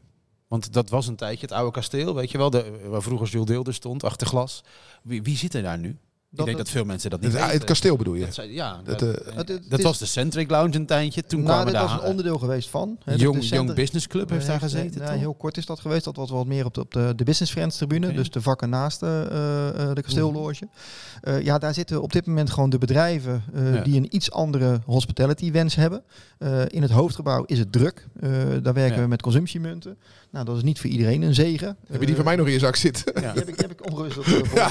Want 0.50 0.72
dat 0.72 0.90
was 0.90 1.06
een 1.06 1.16
tijdje 1.16 1.40
het 1.46 1.52
oude 1.54 1.70
kasteel, 1.72 2.14
weet 2.14 2.30
je 2.30 2.38
wel, 2.38 2.50
de, 2.50 2.64
waar 2.88 3.02
vroeger 3.02 3.28
Jules 3.28 3.46
Deelder 3.48 3.74
stond, 3.74 4.04
achter 4.04 4.26
glas. 4.26 4.64
Wie, 5.02 5.22
wie 5.22 5.36
zit 5.36 5.54
er 5.54 5.62
daar 5.62 5.78
nu? 5.78 5.96
Ik 6.32 6.44
denk 6.44 6.56
dat 6.56 6.68
veel 6.68 6.84
mensen 6.84 7.10
dat 7.10 7.20
niet 7.20 7.30
Het, 7.32 7.40
weten. 7.40 7.56
het 7.56 7.64
kasteel 7.66 7.96
bedoel 7.96 8.14
je? 8.14 8.24
Dat 8.24 8.34
zei- 8.34 8.52
ja, 8.52 8.80
dat, 8.84 9.02
eh, 9.02 9.08
Het- 9.08 9.48
het 9.48 9.70
dat 9.70 9.78
is- 9.78 9.84
was 9.84 9.98
de 9.98 10.06
Centric 10.06 10.50
Lounge 10.50 10.76
een 10.76 10.86
tijdje. 10.86 11.22
Toen 11.24 11.42
nou, 11.42 11.52
kwamen 11.52 11.72
dit 11.72 11.82
was 11.82 11.90
daar 11.90 12.00
een 12.02 12.06
onderdeel 12.08 12.38
geweest 12.38 12.68
van. 12.68 12.96
hè, 13.04 13.12
de- 13.16 13.22
Young, 13.22 13.38
de 13.40 13.46
Young 13.46 13.74
Business 13.74 14.06
Club 14.06 14.30
heeft 14.30 14.46
daar 14.46 14.60
gezeten. 14.60 15.18
Heel 15.18 15.34
kort 15.34 15.56
is 15.56 15.66
dat 15.66 15.80
geweest. 15.80 16.04
Dat 16.04 16.16
was 16.16 16.30
wat 16.30 16.46
meer 16.46 16.64
op 16.64 16.74
de, 16.74 16.80
op 16.80 16.92
de, 16.92 17.12
de 17.16 17.24
Business 17.24 17.52
Friends 17.52 17.76
tribune. 17.76 18.12
Dus 18.12 18.30
de 18.30 18.40
vakken 18.42 18.70
naast 18.70 19.02
eh, 19.02 19.20
eh, 19.26 19.94
de 19.94 20.02
kasteelloge. 20.02 20.68
Eh, 21.20 21.42
ja, 21.42 21.58
daar 21.58 21.74
zitten 21.74 22.02
op 22.02 22.12
dit 22.12 22.26
moment 22.26 22.50
gewoon 22.50 22.70
de 22.70 22.78
bedrijven 22.78 23.44
eh, 23.54 23.74
Ja. 23.74 23.82
die 23.82 23.96
een 23.96 24.14
iets 24.14 24.30
andere 24.30 24.80
hospitality 24.86 25.52
wens 25.52 25.74
hebben. 25.74 26.02
Eh, 26.38 26.62
in 26.66 26.82
het 26.82 26.90
hoofdgebouw 26.90 27.44
is 27.46 27.58
het 27.58 27.72
druk. 27.72 28.06
Eh, 28.20 28.30
daar 28.62 28.74
werken 28.74 28.96
Ja. 28.96 29.02
we 29.02 29.08
met 29.08 29.22
consumptiemunten. 29.22 29.98
Nou, 30.30 30.44
dat 30.44 30.56
is 30.56 30.62
niet 30.62 30.80
voor 30.80 30.90
iedereen 30.90 31.22
een 31.22 31.34
zegen. 31.34 31.76
Heb 31.88 32.00
je 32.00 32.06
die 32.06 32.14
van 32.16 32.24
mij 32.24 32.36
nog 32.36 32.46
in 32.46 32.52
je 32.52 32.58
zak 32.58 32.76
zitten? 32.76 33.12
Ja. 33.14 33.32
Die 33.32 33.40
heb 33.40 33.48
ik, 33.48 33.58
die 33.58 33.66
heb 33.66 33.80
ik 33.80 34.54
ja. 34.54 34.70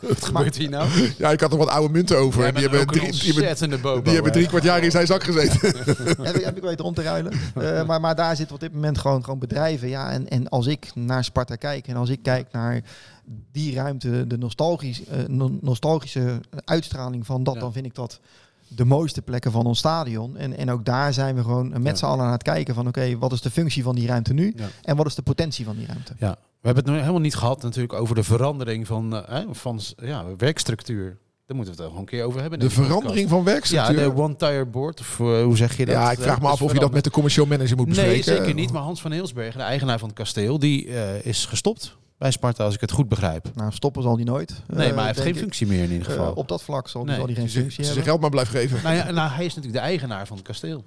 Wat 0.00 0.24
gebeurt 0.32 0.56
hier 0.56 0.68
nou? 0.68 0.88
Ja, 1.18 1.30
ik 1.30 1.40
had 1.40 1.50
nog 1.50 1.58
wat 1.58 1.68
oude 1.68 1.92
munten 1.92 2.18
over. 2.18 2.52
Die 2.52 2.62
hebben, 2.62 2.86
drie, 2.86 3.00
die 3.00 3.10
hebben, 3.10 3.34
ontzettende 3.34 3.78
bobo. 3.78 4.02
die 4.02 4.12
hebben 4.12 4.32
hè? 4.32 4.36
drie 4.38 4.48
kwart 4.48 4.64
jaar 4.64 4.82
in 4.82 4.90
zijn 4.90 5.06
zak 5.06 5.24
gezeten. 5.24 5.58
heb, 6.26 6.36
ik, 6.36 6.44
heb 6.44 6.56
ik 6.56 6.62
weten 6.62 6.84
om 6.84 6.94
te 6.94 7.02
ruilen. 7.02 7.32
Eh, 7.54 7.86
maar, 7.86 8.00
maar 8.00 8.14
daar 8.14 8.36
zitten 8.36 8.54
op 8.54 8.60
dit 8.60 8.72
moment 8.72 8.98
gewoon, 8.98 9.24
gewoon 9.24 9.38
bedrijven. 9.38 9.88
Ja, 9.88 10.10
en, 10.10 10.28
en 10.28 10.48
als 10.48 10.66
ik 10.66 10.90
naar 10.94 11.24
Sparta 11.24 11.56
kijk 11.56 11.86
en 11.86 11.96
als 11.96 12.08
ik 12.08 12.22
kijk 12.22 12.46
naar 12.52 12.82
die 13.52 13.74
ruimte, 13.74 14.26
de 14.26 14.38
nostalgisch, 14.38 15.04
eh, 15.04 15.18
no- 15.26 15.58
nostalgische 15.60 16.40
uitstraling 16.64 17.26
van 17.26 17.44
dat, 17.44 17.54
Ja. 17.54 17.60
dan 17.60 17.72
vind 17.72 17.86
ik 17.86 17.94
dat 17.94 18.20
de 18.76 18.84
mooiste 18.84 19.22
plekken 19.22 19.52
van 19.52 19.66
ons 19.66 19.78
stadion. 19.78 20.36
En, 20.36 20.56
en 20.56 20.70
ook 20.70 20.84
daar 20.84 21.12
zijn 21.12 21.34
we 21.34 21.42
gewoon 21.42 21.68
met 21.68 21.82
Ja. 21.84 21.94
z'n 21.94 22.04
allen 22.04 22.24
aan 22.24 22.32
het 22.32 22.42
kijken 22.42 22.74
van 22.74 22.86
oké, 22.88 23.18
wat 23.18 23.32
is 23.32 23.40
de 23.40 23.50
functie 23.50 23.82
van 23.82 23.94
die 23.94 24.06
ruimte 24.06 24.32
nu? 24.32 24.52
Ja. 24.56 24.66
En 24.82 24.96
wat 24.96 25.06
is 25.06 25.14
de 25.14 25.22
potentie 25.22 25.64
van 25.64 25.76
die 25.76 25.86
ruimte? 25.86 26.12
Ja, 26.18 26.30
we 26.30 26.36
hebben 26.70 26.82
het 26.82 26.92
nog 26.92 27.00
helemaal 27.00 27.20
niet 27.20 27.34
gehad 27.36 27.62
natuurlijk 27.62 27.92
over 27.92 28.14
de 28.14 28.22
verandering 28.22 28.86
van, 28.86 29.16
eh, 29.16 29.22
hè, 29.28 29.44
van 29.50 29.80
ja, 29.96 30.24
werkstructuur. 30.36 31.18
Daar 31.46 31.56
moeten 31.56 31.74
we 31.76 31.82
het 31.82 31.90
ook 31.90 31.96
gewoon 31.96 32.00
een 32.12 32.18
keer 32.18 32.24
over 32.24 32.40
hebben. 32.40 32.58
De 32.58 32.70
verandering 32.70 33.28
van 33.28 33.38
Ja, 33.38 33.44
werkstructuur. 33.44 33.96
de 33.96 34.14
one-tire 34.16 34.66
board, 34.66 35.00
of 35.00 35.20
eh, 35.20 35.42
hoe 35.42 35.56
zeg 35.56 35.76
je 35.76 35.86
dat? 35.86 35.94
Ja, 35.94 36.10
ik 36.10 36.18
vraag 36.18 36.38
me 36.40 36.44
Eh, 36.44 36.50
af 36.50 36.54
is 36.60 36.66
of 36.66 36.72
je 36.72 36.78
dat 36.78 36.90
Nee, 42.24 42.32
eh, 42.32 42.40
bij 42.40 42.50
Sparta, 42.50 42.64
als 42.64 42.74
ik 42.74 42.80
het 42.80 42.90
goed 42.90 43.08
begrijp. 43.08 43.50
Nou, 43.54 43.72
stoppen 43.72 44.02
zal 44.02 44.16
die 44.16 44.24
nooit. 44.24 44.50
Nee, 44.66 44.76
maar 44.76 44.88
eh, 44.88 44.94
hij 44.96 45.04
heeft 45.04 45.14
denk 45.16 45.26
geen 45.28 45.34
ik. 45.36 45.40
functie 45.42 45.66
meer 45.66 45.82
in 45.82 45.90
ieder 45.92 46.06
Eh, 46.08 46.12
geval. 46.14 46.32
op 46.32 46.48
dat 46.48 46.62
vlak 46.62 46.88
zal, 46.88 47.04
Nee. 47.04 47.16
zal 47.16 47.26
die 47.26 47.34
geen 47.36 47.48
Zijn 47.48 47.62
functie 47.62 47.84
zijn 47.84 47.96
hebben. 47.96 48.04
geld 48.04 48.20
maar 48.20 48.30
blijft 48.30 48.50
geven. 48.50 48.82
nou, 48.82 48.94
ja, 48.96 49.10
nou, 49.10 49.30
hij 49.30 49.44
is 49.44 49.54
natuurlijk 49.54 49.82
de 49.82 49.88
eigenaar 49.90 50.26
van 50.26 50.36
het 50.36 50.46
kasteel. 50.46 50.84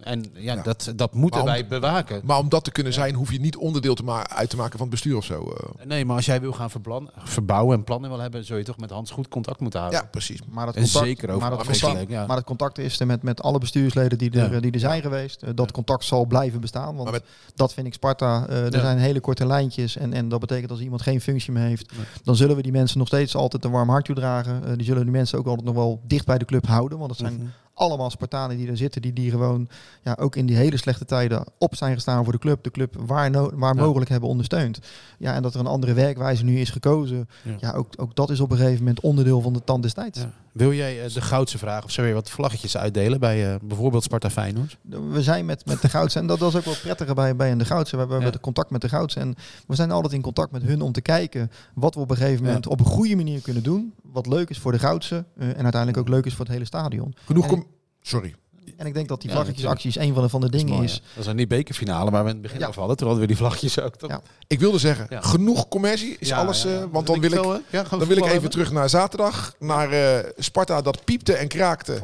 En 0.00 0.24
ja, 0.34 0.54
Ja. 0.54 0.62
Dat, 0.62 0.92
dat 0.96 1.14
moeten 1.14 1.40
om- 1.40 1.46
wij 1.46 1.66
bewaken. 1.66 2.20
Maar 2.24 2.38
om 2.38 2.48
dat 2.48 2.64
te 2.64 2.70
kunnen 2.70 2.92
zijn, 2.92 3.14
hoef 3.14 3.32
je 3.32 3.40
niet 3.40 3.56
onderdeel 3.56 3.94
te 3.94 4.02
ma 4.04 4.28
uit 4.28 4.50
te 4.50 4.56
maken 4.56 4.72
van 4.72 4.80
het 4.80 4.90
bestuur 4.90 5.16
of 5.16 5.24
zo. 5.24 5.52
eh. 5.78 5.86
Nee, 5.86 6.04
maar 6.04 6.16
als 6.16 6.26
jij 6.26 6.40
wil 6.40 6.52
gaan 6.52 6.70
verblan- 6.70 7.10
verbouwen 7.16 7.76
en 7.76 7.84
plannen 7.84 8.10
wil 8.10 8.18
hebben, 8.18 8.44
zul 8.44 8.56
je 8.56 8.64
toch 8.64 8.76
met 8.78 8.90
Hans 8.90 9.10
goed 9.10 9.28
contact 9.28 9.60
moeten 9.60 9.80
houden. 9.80 10.00
Ja, 10.00 10.06
precies. 10.10 10.40
Maar 10.48 10.66
dat 10.66 10.74
En 10.76 10.82
contact, 10.82 11.04
zeker 11.06 11.28
over 11.28 11.40
maar 11.40 11.50
dat 11.50 11.58
afwisseling, 11.58 11.96
contact, 11.98 12.18
ja. 12.20 12.26
maar 12.26 12.36
dat 12.36 12.44
contact 12.44 12.78
is 12.78 13.00
er 13.00 13.06
met, 13.06 13.22
met 13.22 13.42
alle 13.42 13.58
bestuursleden 13.58 14.18
die 14.18 14.30
er, 14.30 14.52
Ja. 14.52 14.60
die 14.60 14.72
er 14.72 14.78
zijn 14.80 15.02
geweest. 15.02 15.42
Eh, 15.42 15.50
dat 15.54 15.72
contact 15.72 16.04
zal 16.04 16.26
blijven 16.26 16.60
bestaan. 16.60 16.96
Want 16.96 17.10
met- 17.10 17.24
dat 17.54 17.72
vind 17.72 17.86
ik 17.86 17.94
Sparta. 17.94 18.46
Eh, 18.48 18.64
er 18.64 18.72
Ja. 18.74 18.80
zijn 18.80 18.98
hele 18.98 19.20
korte 19.20 19.46
lijntjes. 19.46 19.96
En, 19.96 20.12
en 20.12 20.28
dat 20.28 20.40
betekent 20.40 20.70
als 20.70 20.80
iemand 20.80 21.02
geen 21.02 21.20
functie 21.20 21.52
meer 21.52 21.62
heeft, 21.66 21.92
Nee. 21.96 22.04
dan 22.24 22.36
zullen 22.36 22.56
we 22.56 22.62
die 22.62 22.72
mensen 22.72 22.98
nog 22.98 23.06
steeds 23.06 23.34
altijd 23.36 23.64
een 23.64 23.70
warm 23.70 23.88
hart 23.88 24.04
toedragen. 24.04 24.76
Die 24.76 24.86
zullen 24.86 25.02
die 25.02 25.12
mensen 25.12 25.38
ook 25.38 25.46
altijd 25.46 25.66
nog 25.66 25.74
wel 25.74 26.00
dicht 26.06 26.26
bij 26.26 26.38
de 26.38 26.44
club 26.44 26.66
houden. 26.66 26.98
Want 26.98 27.10
het 27.10 27.20
zijn 27.20 27.34
Mhm. 27.34 27.44
Allemaal 27.80 28.10
Spartanen 28.10 28.56
die 28.56 28.68
er 28.68 28.76
zitten, 28.76 29.02
die, 29.02 29.12
die 29.12 29.30
gewoon 29.30 29.68
ja, 30.02 30.16
ook 30.20 30.36
in 30.36 30.46
die 30.46 30.56
hele 30.56 30.76
slechte 30.76 31.04
tijden 31.04 31.44
op 31.58 31.74
zijn 31.76 31.94
gestaan 31.94 32.24
voor 32.24 32.32
de 32.32 32.38
club. 32.38 32.64
De 32.64 32.70
club 32.70 32.94
waar, 33.06 33.30
no- 33.30 33.50
waar 33.54 33.74
Ja. 33.74 33.82
mogelijk 33.82 34.10
hebben 34.10 34.28
ondersteund. 34.28 34.78
Ja, 35.18 35.34
en 35.34 35.42
dat 35.42 35.54
er 35.54 35.60
een 35.60 35.66
andere 35.66 35.92
werkwijze 35.92 36.44
nu 36.44 36.58
is 36.60 36.70
gekozen. 36.70 37.28
Ja. 37.42 37.54
Ja, 37.60 37.72
ook, 37.72 37.88
ook 37.96 38.14
dat 38.14 38.30
is 38.30 38.40
op 38.40 38.50
een 38.50 38.56
gegeven 38.56 38.78
moment 38.78 39.00
onderdeel 39.00 39.40
van 39.40 39.52
de 39.52 39.64
tand 39.64 39.82
des 39.82 39.92
tijds. 39.92 40.18
Ja. 40.20 40.30
Wil 40.52 40.72
jij 40.72 41.04
eh, 41.04 41.12
de 41.14 41.20
goudse 41.20 41.58
vraag 41.58 41.84
of 41.84 41.90
zo 41.90 42.02
weer 42.02 42.14
wat 42.14 42.30
vlaggetjes 42.30 42.76
uitdelen 42.76 43.20
bij 43.20 43.52
eh, 43.52 43.58
bijvoorbeeld 43.62 44.02
Sparta 44.02 44.30
Feyenoord? 44.30 44.76
We 45.10 45.22
zijn 45.22 45.44
met, 45.44 45.66
met 45.66 45.82
de 45.82 45.88
Goudse 45.88 46.18
en 46.18 46.26
dat, 46.26 46.42
is 46.42 46.56
ook 46.56 46.64
wel 46.64 46.74
prettiger 46.82 47.14
bij, 47.14 47.36
bij 47.36 47.56
de 47.56 47.64
Goudse. 47.64 47.96
We 47.96 48.02
hebben 48.02 48.22
Ja. 48.22 48.38
contact 48.40 48.70
met 48.70 48.80
de 48.80 48.88
Goudse 48.88 49.20
en 49.20 49.34
we 49.66 49.74
zijn 49.74 49.90
altijd 49.90 50.12
in 50.12 50.22
contact 50.22 50.52
met 50.52 50.62
hun 50.62 50.80
om 50.80 50.92
te 50.92 51.00
kijken 51.00 51.50
wat 51.74 51.94
we 51.94 52.00
op 52.00 52.10
een 52.10 52.16
gegeven 52.16 52.40
Ja. 52.40 52.46
moment 52.46 52.66
op 52.66 52.80
een 52.80 52.86
goede 52.86 53.16
manier 53.16 53.40
kunnen 53.40 53.62
doen. 53.62 53.94
Wat 54.02 54.26
leuk 54.26 54.50
is 54.50 54.58
voor 54.58 54.72
de 54.72 54.78
Goudse 54.78 55.24
eh, 55.36 55.48
en 55.48 55.62
uiteindelijk 55.62 55.96
ook 55.96 56.08
leuk 56.08 56.26
is 56.26 56.34
voor 56.34 56.44
het 56.44 56.54
hele 56.54 56.64
stadion. 56.66 57.14
Genoeg 57.24 57.52
En- 57.52 57.64
Sorry. 58.02 58.34
En 58.76 58.86
ik 58.86 58.94
denk 58.94 59.08
dat 59.08 59.20
die 59.20 59.30
Ja, 59.30 59.36
vlaggetjesacties 59.36 59.96
een 59.96 60.14
van 60.14 60.22
de, 60.22 60.28
van 60.28 60.40
de 60.40 60.50
dingen 60.50 60.72
mooi, 60.74 60.84
is. 60.84 61.02
Dat 61.14 61.24
is 61.24 61.30
een 61.30 61.36
niet 61.36 61.48
bekerfinale, 61.48 62.10
waar 62.10 62.22
we 62.24 62.28
in 62.28 62.34
het 62.34 62.42
begin 62.42 62.58
Ja. 62.60 62.66
over 62.66 62.78
hadden. 62.78 62.96
Toen 62.96 63.06
hadden 63.06 63.26
we 63.26 63.32
die 63.32 63.40
vlaggetjes 63.42 63.80
ook. 63.80 63.96
Toch? 63.96 64.10
Ja. 64.10 64.20
Ik 64.46 64.60
wilde 64.60 64.78
zeggen, 64.78 65.06
Ja. 65.10 65.20
genoeg 65.20 65.68
commercie 65.68 66.16
is 66.18 66.28
Ja, 66.28 66.36
alles. 66.36 66.62
ja. 66.62 66.68
eh, 66.80 66.84
want 66.90 67.06
dan 67.06 67.20
wil 67.20 67.30
ik, 67.32 67.42
dan 67.42 67.98
wil 67.98 68.10
ik 68.10 68.16
even 68.22 68.28
hebben? 68.30 68.50
terug 68.50 68.72
naar 68.72 68.88
zaterdag. 68.88 69.54
Naar 69.58 69.90
eh, 69.92 70.30
Sparta 70.38 70.82
dat 70.82 71.04
piepte 71.04 71.32
en 71.34 71.48
kraakte. 71.48 72.02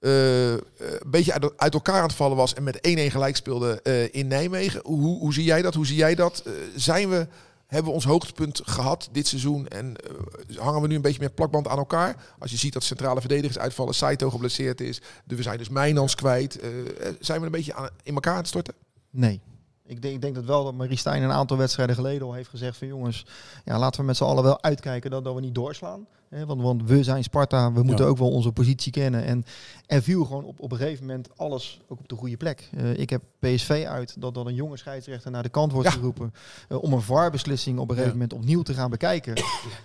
eh, 0.00 0.50
een 0.50 0.60
beetje 1.06 1.32
uit, 1.32 1.52
uit 1.56 1.74
elkaar 1.74 1.96
aan 2.00 2.02
het 2.06 2.14
vallen 2.14 2.36
was. 2.36 2.54
En 2.54 2.62
met 2.62 2.76
1-1 2.88 3.10
gelijk 3.10 3.36
speelde 3.36 3.80
eh, 3.82 4.14
in 4.14 4.26
Nijmegen. 4.26 4.80
Hoe, 4.84 5.18
hoe 5.18 5.32
zie 5.34 5.44
jij 5.44 5.62
dat? 5.62 5.74
Hoe 5.74 5.86
zie 5.86 5.96
jij 5.96 6.14
dat? 6.14 6.42
Zijn 6.76 7.08
we, 7.10 7.26
hebben 7.66 7.88
we 7.90 7.94
ons 7.96 8.04
hoogtepunt 8.04 8.60
gehad 8.64 9.08
dit 9.12 9.26
seizoen? 9.26 9.68
En 9.68 9.96
eh, 9.96 10.56
hangen 10.56 10.80
we 10.80 10.86
nu 10.86 10.94
een 10.94 11.02
beetje 11.02 11.20
met 11.20 11.34
plakband 11.34 11.68
aan 11.68 11.78
elkaar? 11.78 12.16
Als 12.38 12.50
je 12.50 12.56
ziet 12.56 12.72
dat 12.72 12.82
centrale 12.84 13.20
verdedigers 13.20 13.58
uitvallen. 13.58 13.94
Saito 13.94 14.30
geblesseerd 14.30 14.80
is. 14.80 15.00
de- 15.24 15.36
We 15.36 15.42
zijn 15.42 15.58
dus 15.58 15.68
Mijnans 15.68 16.14
kwijt. 16.14 16.58
eh, 16.60 16.80
eh, 16.80 17.14
zijn 17.20 17.40
we 17.40 17.46
een 17.46 17.52
beetje 17.52 17.74
aan, 17.74 17.88
in 18.02 18.14
elkaar 18.14 18.32
aan 18.32 18.38
het 18.38 18.48
storten? 18.48 18.74
Nee. 19.10 19.40
Ik 19.86 20.02
denk, 20.02 20.14
ik 20.14 20.20
denk 20.22 20.34
dat 20.34 20.44
wel 20.44 20.64
dat 20.64 20.74
Marie 20.74 20.96
Stijn 20.96 21.22
een 21.22 21.30
aantal 21.32 21.56
wedstrijden 21.56 21.94
geleden 21.94 22.26
al 22.26 22.32
heeft 22.34 22.48
gezegd 22.48 22.76
van 22.76 22.86
jongens, 22.88 23.26
ja, 23.64 23.78
laten 23.78 24.00
we 24.00 24.06
met 24.06 24.16
z'n 24.16 24.24
allen 24.24 24.42
wel 24.42 24.62
uitkijken 24.62 25.10
dat, 25.10 25.24
dat 25.24 25.34
we 25.34 25.40
niet 25.40 25.54
doorslaan. 25.54 26.06
Hè, 26.34 26.46
want, 26.46 26.62
want 26.62 26.82
we 26.88 27.02
zijn 27.02 27.22
Sparta, 27.24 27.72
we 27.72 27.82
moeten 27.82 28.04
Ja. 28.04 28.10
ook 28.10 28.18
wel 28.18 28.30
onze 28.30 28.52
positie 28.52 28.92
kennen. 28.92 29.24
En 29.24 29.44
er 29.86 30.02
viel 30.02 30.24
gewoon 30.24 30.44
op, 30.44 30.60
op 30.60 30.72
een 30.72 30.78
gegeven 30.78 31.06
moment 31.06 31.28
alles 31.36 31.80
ook 31.88 31.98
op 31.98 32.08
de 32.08 32.14
goede 32.14 32.36
plek. 32.36 32.68
Eh, 32.76 32.98
ik 32.98 33.10
heb 33.10 33.22
PSV 33.38 33.84
uit 33.88 34.20
dat, 34.20 34.34
dat 34.34 34.46
een 34.46 34.54
jonge 34.54 34.76
scheidsrechter 34.76 35.30
naar 35.30 35.42
de 35.42 35.48
kant 35.48 35.72
wordt 35.72 35.88
Ja. 35.88 35.94
geroepen 35.94 36.34
eh, 36.68 36.82
om 36.82 36.92
een 36.92 37.00
VAR-beslissing 37.02 37.78
op 37.78 37.88
een 37.88 37.94
gegeven 37.94 38.16
moment 38.18 38.32
opnieuw 38.32 38.62
te 38.62 38.74
gaan 38.74 38.90
bekijken. 38.90 39.32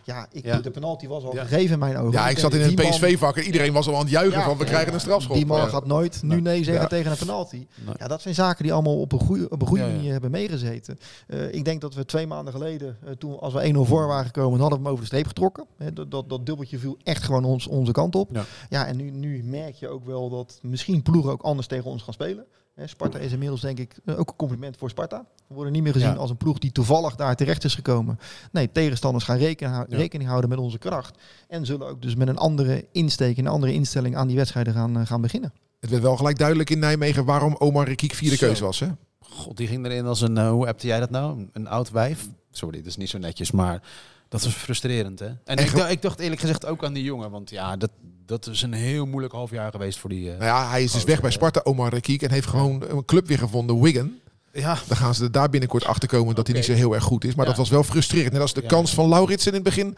Ja, 0.04 0.28
ik, 0.32 0.64
de 0.64 0.72
penalty 0.72 1.08
was 1.08 1.24
al 1.24 1.32
gegeven 1.32 1.74
in 1.74 1.80
mijn 1.80 1.98
ogen. 1.98 2.12
Ja, 2.12 2.30
ik 2.30 2.40
zat 2.40 2.54
in 2.54 2.62
een 2.62 2.68
die 2.76 2.78
man- 2.82 2.90
PSV-vak 2.92 3.38
en 3.38 3.44
iedereen 3.44 3.74
was 3.74 3.88
al 3.88 3.94
aan 3.96 4.00
het 4.02 4.10
juichen 4.10 4.42
van 4.42 4.58
we 4.58 4.66
krijgen 4.66 4.94
een 4.94 5.00
strafschop. 5.00 5.36
Die 5.36 5.46
man 5.46 5.70
gaat 5.70 5.86
nooit 5.86 6.24
nu 6.24 6.42
Nee. 6.42 6.64
zeggen 6.64 6.90
tegen 6.90 7.12
een 7.12 7.18
penalty. 7.18 7.68
Nee. 7.86 7.96
Ja, 8.00 8.08
dat 8.08 8.22
zijn 8.22 8.34
zaken 8.36 8.64
die 8.64 8.74
allemaal 8.74 9.00
op 9.00 9.12
een 9.12 9.20
goede, 9.20 9.50
op 9.50 9.62
een 9.62 9.68
goede 9.68 9.84
manier 9.84 10.12
hebben 10.12 10.32
meegezeten. 10.32 11.00
Eh, 11.28 11.54
ik 11.54 11.66
denk 11.66 11.82
dat 11.82 11.94
we 11.94 12.06
twee 12.06 12.28
maanden 12.28 12.54
geleden, 12.54 12.98
toen 13.18 13.40
als 13.40 13.54
we 13.54 13.64
1-0 13.74 13.86
voor 13.86 14.08
waren 14.08 14.26
gekomen, 14.26 14.60
hadden 14.60 14.78
we 14.78 14.84
hem 14.84 14.92
over 14.94 15.04
de 15.04 15.10
streep 15.10 15.28
getrokken. 15.28 15.66
Dat, 16.10 16.39
dat 16.40 16.48
dubbeltje 16.48 16.80
viel 16.80 16.98
echt 17.04 17.24
gewoon 17.24 17.46
ons, 17.46 17.68
onze 17.68 17.92
kant 17.92 18.16
op. 18.16 18.30
Ja. 18.34 18.44
Ja, 18.70 18.86
en 18.86 18.96
nu, 18.96 19.10
nu 19.12 19.44
merk 19.44 19.76
je 19.76 19.88
ook 19.88 20.06
wel 20.06 20.30
dat 20.30 20.60
misschien 20.62 21.02
ploegen 21.02 21.32
ook 21.32 21.42
anders 21.42 21.68
tegen 21.68 21.90
ons 21.92 22.04
gaan 22.04 22.14
spelen. 22.14 22.46
Hè, 22.76 22.88
Sparta 22.88 23.18
is 23.20 23.32
inmiddels 23.32 23.62
denk 23.62 23.80
ik 23.80 23.96
eh, 24.06 24.20
ook 24.20 24.30
een 24.30 24.36
compliment 24.36 24.78
voor 24.78 24.90
Sparta. 24.90 25.26
We 25.48 25.54
worden 25.54 25.74
niet 25.74 25.84
meer 25.84 25.94
gezien 25.94 26.10
Ja. 26.10 26.16
als 26.16 26.30
een 26.30 26.38
ploeg 26.38 26.58
die 26.58 26.72
toevallig 26.72 27.16
daar 27.16 27.36
terecht 27.36 27.64
is 27.64 27.76
gekomen. 27.76 28.20
Nee, 28.52 28.72
tegenstanders 28.72 29.24
gaan 29.26 29.38
rekenen, 29.38 29.74
hou- 29.74 29.86
Ja. 29.90 29.98
rekening 29.98 30.30
houden 30.30 30.50
met 30.50 30.60
onze 30.60 30.78
kracht. 30.78 31.18
En 31.48 31.66
zullen 31.66 31.88
ook 31.88 32.02
dus 32.02 32.16
met 32.16 32.28
een 32.28 32.38
andere 32.38 32.88
insteek, 32.92 33.38
een 33.38 33.48
andere 33.48 33.74
instelling 33.74 34.16
aan 34.16 34.28
die 34.28 34.36
wedstrijden 34.36 34.74
gaan, 34.74 34.98
eh, 35.00 35.06
gaan 35.06 35.22
beginnen. 35.22 35.54
Het 35.80 35.90
werd 35.90 36.02
wel 36.02 36.18
gelijk 36.18 36.38
duidelijk 36.38 36.70
in 36.70 36.80
Nijmegen 36.80 37.26
waarom 37.26 37.56
Omar 37.56 37.88
Rekiek 37.88 38.14
vierde 38.14 38.36
Zo. 38.36 38.48
keus 38.48 38.60
was. 38.60 38.80
Hè? 38.80 38.88
God, 39.20 39.58
die 39.58 39.68
ging 39.68 39.86
erin 39.86 40.06
als 40.06 40.22
een, 40.22 40.38
eh, 40.38 40.50
hoe 40.50 40.68
appte 40.68 40.88
jij 40.88 41.00
dat 41.00 41.10
nou? 41.10 41.38
Een, 41.40 41.50
een 41.54 41.68
oud 41.68 41.90
wijf? 41.92 42.28
Sorry, 42.52 42.78
dat 42.78 42.86
is 42.88 42.98
niet 42.98 43.10
zo 43.10 43.18
netjes, 43.18 43.52
maar 43.52 43.82
dat 44.30 44.44
was 44.44 44.54
frustrerend, 44.54 45.20
hè? 45.20 45.26
En, 45.26 45.38
En 45.46 45.58
ik, 45.58 45.76
dacht- 45.76 45.92
ik 45.92 46.02
dacht 46.02 46.20
eerlijk 46.20 46.42
gezegd 46.42 46.66
ook 46.66 46.84
aan 46.84 46.94
die 46.94 47.04
jongen, 47.04 47.32
want 47.32 47.50
ja, 47.50 47.78
dat, 47.78 47.90
dat 48.26 48.48
is 48.48 48.62
een 48.62 48.74
heel 48.74 49.06
moeilijk 49.06 49.34
half 49.34 49.52
jaar 49.52 49.72
geweest 49.72 50.00
voor 50.00 50.10
die... 50.10 50.32
eh, 50.32 50.38
Nou 50.38 50.46
ja, 50.50 50.70
hij 50.70 50.84
is 50.84 50.92
dus 50.92 51.04
weg 51.04 51.22
bij. 51.22 51.32
Sparta, 51.32 51.62
Omar 51.64 51.90
Rekiek, 51.94 52.22
en 52.22 52.32
heeft 52.32 52.48
gewoon 52.48 52.84
een 52.90 53.06
club 53.06 53.28
weer 53.28 53.38
gevonden, 53.38 53.82
Wigan. 53.82 54.12
ja, 54.54 54.78
Dan 54.88 54.98
gaan 54.98 55.16
ze 55.16 55.24
er 55.24 55.32
daar 55.32 55.50
binnenkort 55.50 55.86
achter 55.86 56.08
komen 56.10 56.36
dat 56.36 56.48
hij 56.48 56.56
niet 56.56 56.66
zo 56.66 56.74
heel 56.74 56.94
erg 56.94 57.04
goed 57.04 57.24
is. 57.24 57.36
Maar 57.36 57.46
Ja. 57.46 57.52
dat 57.52 57.60
was 57.60 57.70
wel 57.70 57.84
frustrerend. 57.84 58.32
Net 58.34 58.42
als 58.42 58.54
de 58.54 58.62
Ja. 58.62 58.68
kans 58.68 58.94
van 58.94 59.10
Lauritsen 59.10 59.50
in 59.50 59.54
het 59.56 59.64
begin 59.64 59.98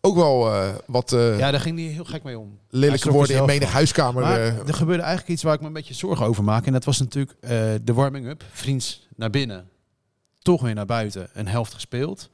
ook 0.00 0.14
wel 0.16 0.52
eh, 0.52 0.68
wat 0.86 1.12
eh, 1.12 1.38
ja, 1.38 1.50
daar 1.50 1.60
ging 1.60 1.78
hij 1.78 1.86
heel 1.88 2.04
gek 2.04 2.22
mee 2.22 2.38
om. 2.38 2.58
Lelijke 2.68 3.10
woorden 3.12 3.36
in 3.36 3.44
menig 3.44 3.62
van. 3.68 3.72
huiskamer. 3.76 4.22
Maar 4.22 4.40
er 4.40 4.74
gebeurde 4.74 5.02
eigenlijk 5.02 5.32
iets 5.32 5.42
waar 5.42 5.54
ik 5.54 5.60
me 5.60 5.66
een 5.66 5.72
beetje 5.72 5.94
zorgen 5.94 6.26
over 6.26 6.44
maak. 6.44 6.66
En 6.66 6.72
dat 6.72 6.84
was 6.84 6.98
natuurlijk 6.98 7.36
eh, 7.40 7.50
de 7.82 7.92
warming-up. 7.92 8.44
Vriends 8.52 9.06
naar 9.16 9.30
binnen. 9.30 9.68
toch 10.42 10.62
weer 10.62 10.74
naar 10.74 10.86
buiten, 10.86 11.28
een 11.32 11.48
helft 11.48 11.74
gespeeld. 11.74 12.30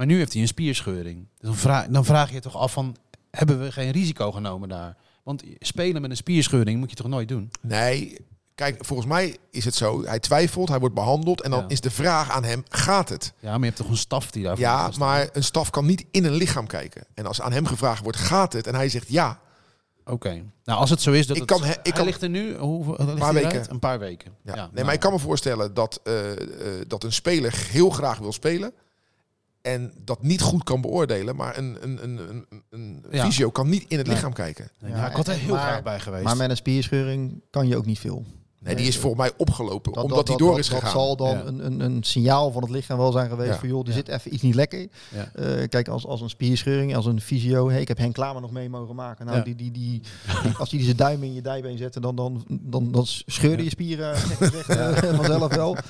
Maar 0.00 0.08
nu 0.08 0.16
heeft 0.18 0.32
hij 0.32 0.42
een 0.42 0.48
spierscheuring. 0.48 1.26
Dus 1.38 1.48
dan, 1.48 1.56
vraag, 1.56 1.86
dan 1.86 2.04
vraag 2.04 2.28
je 2.28 2.34
je 2.34 2.40
toch 2.40 2.56
af 2.56 2.72
van, 2.72 2.96
hebben 3.30 3.60
we 3.60 3.72
geen 3.72 3.90
risico 3.90 4.32
genomen 4.32 4.68
daar? 4.68 4.96
Want 5.22 5.42
spelen 5.58 6.00
met 6.02 6.10
een 6.10 6.16
spierscheuring 6.16 6.78
moet 6.78 6.90
je 6.90 6.96
toch 6.96 7.06
nooit 7.08 7.28
doen? 7.28 7.50
Nee, 7.60 8.16
kijk, 8.54 8.84
volgens 8.84 9.08
mij 9.08 9.36
is 9.50 9.64
het 9.64 9.74
zo. 9.74 10.04
Hij 10.04 10.18
twijfelt, 10.18 10.68
hij 10.68 10.78
wordt 10.78 10.94
behandeld. 10.94 11.40
En 11.40 11.50
dan 11.50 11.60
Ja. 11.60 11.68
is 11.68 11.80
de 11.80 11.90
vraag 11.90 12.30
aan 12.30 12.44
hem, 12.44 12.62
gaat 12.68 13.08
het? 13.08 13.32
Ja, 13.38 13.50
maar 13.50 13.58
je 13.58 13.64
hebt 13.64 13.76
toch 13.76 13.88
een 13.88 13.96
staf 13.96 14.30
die 14.30 14.42
daarvoor 14.42 14.64
Ja, 14.64 14.90
maar 14.98 15.28
een 15.32 15.44
staf 15.44 15.70
kan 15.70 15.86
niet 15.86 16.04
in 16.10 16.24
een 16.24 16.32
lichaam 16.34 16.66
kijken. 16.66 17.04
En 17.14 17.26
als 17.26 17.40
aan 17.40 17.52
hem 17.52 17.66
gevraagd 17.66 18.02
wordt, 18.02 18.18
gaat 18.18 18.52
het? 18.52 18.66
En 18.66 18.74
hij 18.74 18.88
zegt 18.88 19.08
ja. 19.08 19.40
Oké. 20.04 20.42
Nou, 20.64 20.80
als 20.80 20.90
het 20.90 21.00
zo 21.02 21.12
is 21.12 21.26
dat 21.26 21.36
Ik 21.36 21.42
het... 21.48 21.50
kan 21.58 21.62
he- 21.68 21.72
ik 21.72 21.78
hij 21.82 21.92
kan- 21.92 22.04
ligt 22.04 22.22
er 22.22 22.28
nu... 22.28 22.56
Hoeveel 22.56 22.96
ligt 22.98 23.18
paar 23.18 23.34
weken. 23.34 23.70
Een 23.70 23.78
paar 23.78 23.98
weken. 23.98 24.32
ja. 24.44 24.54
Ja, 24.54 24.62
nee, 24.62 24.70
nou, 24.72 24.84
maar 24.84 24.94
ik 24.94 25.00
kan 25.00 25.12
me 25.12 25.18
voorstellen 25.18 25.74
dat, 25.74 26.00
eh, 26.04 26.30
eh, 26.32 26.36
dat 26.86 27.04
een 27.04 27.12
speler 27.12 27.54
heel 27.70 27.90
graag 27.90 28.18
wil 28.18 28.32
spelen. 28.32 28.72
En 29.62 29.92
dat 30.04 30.22
niet 30.22 30.40
goed 30.40 30.64
kan 30.64 30.80
beoordelen. 30.80 31.36
Maar 31.36 31.58
een, 31.58 31.76
een, 31.80 32.02
een, 32.02 32.18
een, 32.18 32.46
een 32.70 33.04
Ja. 33.10 33.24
fysio 33.24 33.50
kan 33.50 33.68
niet 33.68 33.84
in 33.88 33.96
het 33.98 34.06
Nee. 34.06 34.16
lichaam 34.16 34.32
kijken. 34.32 34.70
Nee, 34.80 34.90
Ja, 34.90 34.96
ja, 34.96 35.08
ik 35.08 35.16
had 35.16 35.28
er 35.28 35.34
heel 35.34 35.54
maar- 35.54 35.60
graag 35.66 35.82
bij 35.82 36.00
geweest. 36.00 36.24
Maar 36.24 36.36
met 36.36 36.50
een 36.50 36.56
spierscheuring 36.56 37.42
kan 37.50 37.68
je 37.68 37.76
ook 37.76 37.86
niet 37.86 37.98
veel. 37.98 38.24
Nee, 38.64 38.74
die 38.76 38.86
is 38.86 38.98
volgens 38.98 39.22
mij 39.22 39.32
opgelopen. 39.36 39.92
Dat, 39.92 40.02
omdat 40.02 40.18
dat, 40.18 40.28
hij 40.28 40.36
dat- 40.36 40.46
door 40.46 40.56
dat- 40.56 40.64
is 40.64 40.70
dat 40.70 40.78
gegaan. 40.78 40.92
zal 40.94 41.16
dan 41.16 41.28
Ja. 41.30 41.44
een, 41.44 41.66
een, 41.66 41.80
een 41.80 42.02
signaal 42.02 42.50
van 42.52 42.62
het 42.62 42.70
lichaam 42.70 42.98
wel 42.98 43.12
zijn 43.12 43.28
geweest 43.28 43.52
Ja. 43.52 43.58
van 43.58 43.68
joh, 43.68 43.80
er 43.80 43.88
Ja. 43.88 43.92
zit 43.94 44.08
even 44.08 44.34
iets 44.34 44.42
niet 44.42 44.54
lekker. 44.54 44.88
Ja. 45.14 45.30
Eh, 45.34 45.68
kijk, 45.68 45.88
als, 45.88 46.06
als 46.06 46.20
een 46.20 46.28
spierscheuring, 46.30 46.96
als 46.96 47.06
een 47.06 47.20
fysio, 47.20 47.70
hey, 47.70 47.80
ik 47.80 47.88
heb 47.88 47.98
Henk 47.98 48.14
Klamer 48.14 48.42
nog 48.42 48.50
mee 48.50 48.68
mogen 48.68 48.94
maken. 48.94 49.24
Nou, 49.26 49.38
Ja. 49.38 49.44
die, 49.44 49.54
die, 49.54 49.70
die, 49.70 50.02
die- 50.42 50.56
als 50.58 50.70
die 50.70 50.82
zijn 50.82 50.96
duim 50.96 51.22
in 51.22 51.34
je 51.34 51.42
dijbeen 51.42 51.78
zette, 51.78 52.00
dan, 52.00 52.16
dan, 52.16 52.44
dan, 52.48 52.92
dan 52.92 53.04
scheurde 53.06 53.64
je 53.64 53.70
spieren 53.70 54.14
eh, 54.14 54.92
vanzelf 55.14 55.54
wel. 55.54 55.76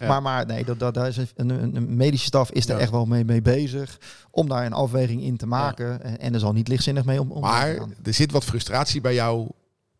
Ja. 0.00 0.06
Maar, 0.08 0.22
maar 0.22 0.46
nee, 0.46 0.64
dat, 0.64 0.78
dat, 0.78 0.94
daar 0.94 1.08
is 1.08 1.16
een, 1.16 1.28
een, 1.36 1.76
een 1.76 1.96
medische 1.96 2.26
staf 2.26 2.50
is 2.50 2.68
er 2.68 2.74
Ja. 2.74 2.80
echt 2.80 2.90
wel 2.90 3.04
mee, 3.04 3.24
mee 3.24 3.42
bezig 3.42 3.98
om 4.30 4.48
daar 4.48 4.66
een 4.66 4.72
afweging 4.72 5.22
in 5.22 5.36
te 5.36 5.46
maken. 5.46 6.02
En, 6.02 6.18
en 6.20 6.34
er 6.34 6.40
zal 6.40 6.52
niet 6.52 6.68
lichtzinnig 6.68 7.04
mee 7.04 7.20
om, 7.20 7.30
om 7.30 7.34
te 7.42 7.48
Maar 7.48 7.74
er 8.02 8.14
zit 8.14 8.32
wat 8.32 8.44
frustratie 8.44 9.00
bij 9.00 9.14
jou. 9.14 9.48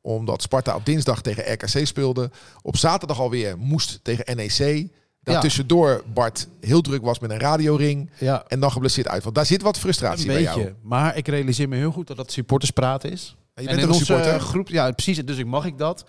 Omdat 0.02 0.42
Sparta 0.42 0.74
op 0.74 0.86
dinsdag 0.86 1.22
tegen 1.22 1.52
RKC 1.52 1.86
speelde. 1.86 2.30
Op 2.62 2.76
zaterdag 2.76 3.20
alweer 3.20 3.58
moest 3.58 4.00
tegen 4.02 4.36
NEC. 4.36 4.88
Daartussendoor 5.22 6.02
Bart 6.14 6.48
heel 6.60 6.80
druk 6.80 7.02
was 7.02 7.18
met 7.18 7.30
een 7.30 7.38
radioring. 7.38 8.10
ja, 8.18 8.44
En 8.48 8.60
dan 8.60 8.72
geblesseerd 8.72 9.08
uit. 9.08 9.22
Want 9.22 9.34
daar 9.34 9.46
zit 9.46 9.62
wat 9.62 9.78
frustratie 9.78 10.28
een 10.28 10.34
bij 10.34 10.44
beetje. 10.44 10.60
jou. 10.60 10.74
Maar 10.82 11.16
ik 11.16 11.28
realiseer 11.28 11.68
me 11.68 11.76
heel 11.76 11.92
goed 11.92 12.06
dat 12.06 12.16
dat 12.16 12.32
supporterspraat 12.32 13.04
is. 13.04 13.36
En 13.54 13.62
je 13.62 13.68
en 13.68 13.76
bent 13.76 13.88
in 13.88 13.94
een 13.94 14.04
supporter? 14.04 14.40
groep, 14.40 14.68
ja, 14.68 14.90
precies. 14.90 15.24
Dus 15.24 15.36
ik 15.38 15.46
mag 15.46 15.64
ik 15.64 15.78
dat. 15.78 16.04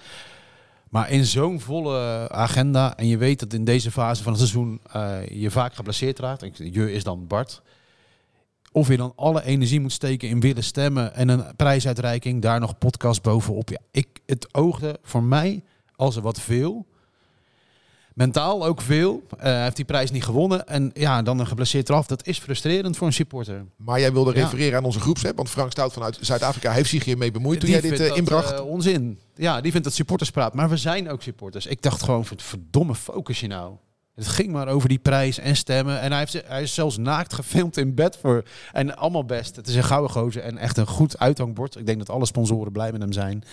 Maar 0.90 1.10
in 1.12 1.26
zo'n 1.26 1.60
volle 1.60 2.30
agenda 2.32 2.98
en 2.98 3.08
je 3.08 3.18
weet 3.18 3.40
dat 3.40 3.54
in 3.54 3.64
deze 3.64 3.92
fase 3.92 4.24
van 4.24 4.32
het 4.32 4.42
seizoen 4.42 4.82
eh, 4.92 5.18
je 5.28 5.52
vaak 5.52 5.76
geblesseerd 5.76 6.20
raakt. 6.20 6.58
Je 6.58 6.94
is 6.94 7.04
dan 7.04 7.28
Bart. 7.28 7.62
Of 8.76 8.88
je 8.88 8.98
dan 8.98 9.14
alle 9.16 9.44
energie 9.44 9.80
moet 9.80 9.92
steken 9.92 10.30
in 10.30 10.40
willen 10.40 10.64
stemmen 10.64 11.16
en 11.16 11.30
een 11.30 11.56
prijsuitreiking, 11.56 12.42
daar 12.42 12.60
nog 12.60 12.78
podcast 12.78 13.22
bovenop. 13.22 13.70
Ja, 13.70 13.78
ik, 13.92 14.08
het 14.26 14.48
oogde 14.54 15.00
voor 15.04 15.24
mij 15.24 15.64
als 15.96 16.16
er 16.16 16.22
wat 16.22 16.40
veel. 16.40 16.86
Mentaal 18.14 18.66
ook 18.66 18.82
veel. 18.82 19.24
Eh, 19.38 19.44
Hij 19.44 19.64
heeft 19.64 19.76
die 19.76 19.86
prijs 19.86 20.12
niet 20.12 20.24
gewonnen. 20.24 20.68
En 20.68 20.92
ja, 20.94 21.22
dan 21.22 21.40
een 21.40 21.48
geblesseerd 21.48 21.90
eraf. 21.90 22.08
Dat 22.08 22.28
is 22.28 22.40
frustrerend 22.40 22.98
voor 22.98 23.08
een 23.08 23.14
supporter. 23.14 23.66
Maar 23.76 24.00
jij 24.00 24.14
wilde 24.14 24.34
Ja. 24.36 24.42
refereren 24.44 24.78
aan 24.78 24.84
onze 24.86 25.00
groepsapp. 25.00 25.36
Want 25.38 25.50
Frank 25.50 25.72
Stout 25.72 25.94
vanuit 25.94 26.18
Zuid-Afrika 26.22 26.72
heeft 26.72 26.90
zich 26.90 27.04
hiermee 27.06 27.32
bemoeid 27.32 27.60
toen 27.60 27.70
Die 27.70 27.80
jij 27.82 27.90
dit 27.90 28.00
eh, 28.00 28.08
dat, 28.08 28.18
inbracht. 28.18 28.52
eh, 28.54 28.66
onzin. 28.66 29.20
Ja, 29.36 29.62
die 29.62 29.72
vindt 29.72 29.86
dat 29.86 29.96
supporterspraat. 29.96 30.54
Maar 30.54 30.70
we 30.70 30.78
zijn 30.78 31.10
ook 31.10 31.22
supporters. 31.22 31.66
Ik 31.66 31.82
dacht 31.82 32.04
gewoon, 32.04 32.26
verd- 32.26 32.42
verdomme 32.44 32.96
focus 32.96 33.40
je 33.40 33.48
nou. 33.48 33.74
Het 34.16 34.28
ging 34.28 34.52
maar 34.52 34.68
over 34.68 34.90
die 34.90 35.00
prijs 35.00 35.40
en 35.40 35.56
stemmen. 35.56 36.02
En 36.02 36.10
hij, 36.12 36.20
heeft, 36.20 36.48
hij 36.48 36.62
is 36.62 36.74
zelfs 36.74 36.98
naakt 36.98 37.34
gefilmd 37.34 37.78
in 37.78 37.96
bed 37.96 38.18
voor. 38.22 38.44
En 38.72 38.96
allemaal 38.96 39.26
best. 39.26 39.56
Het 39.56 39.68
is 39.68 39.76
een 39.76 39.84
gouden 39.84 40.12
gozer 40.12 40.42
en 40.42 40.58
echt 40.58 40.78
een 40.78 40.88
goed 40.88 41.20
uithangbord. 41.20 41.76
Ik 41.76 41.86
denk 41.86 41.98
dat 41.98 42.10
alle 42.10 42.26
sponsoren 42.26 42.72
blij 42.72 42.92
met 42.92 43.02
hem 43.02 43.12
zijn. 43.12 43.44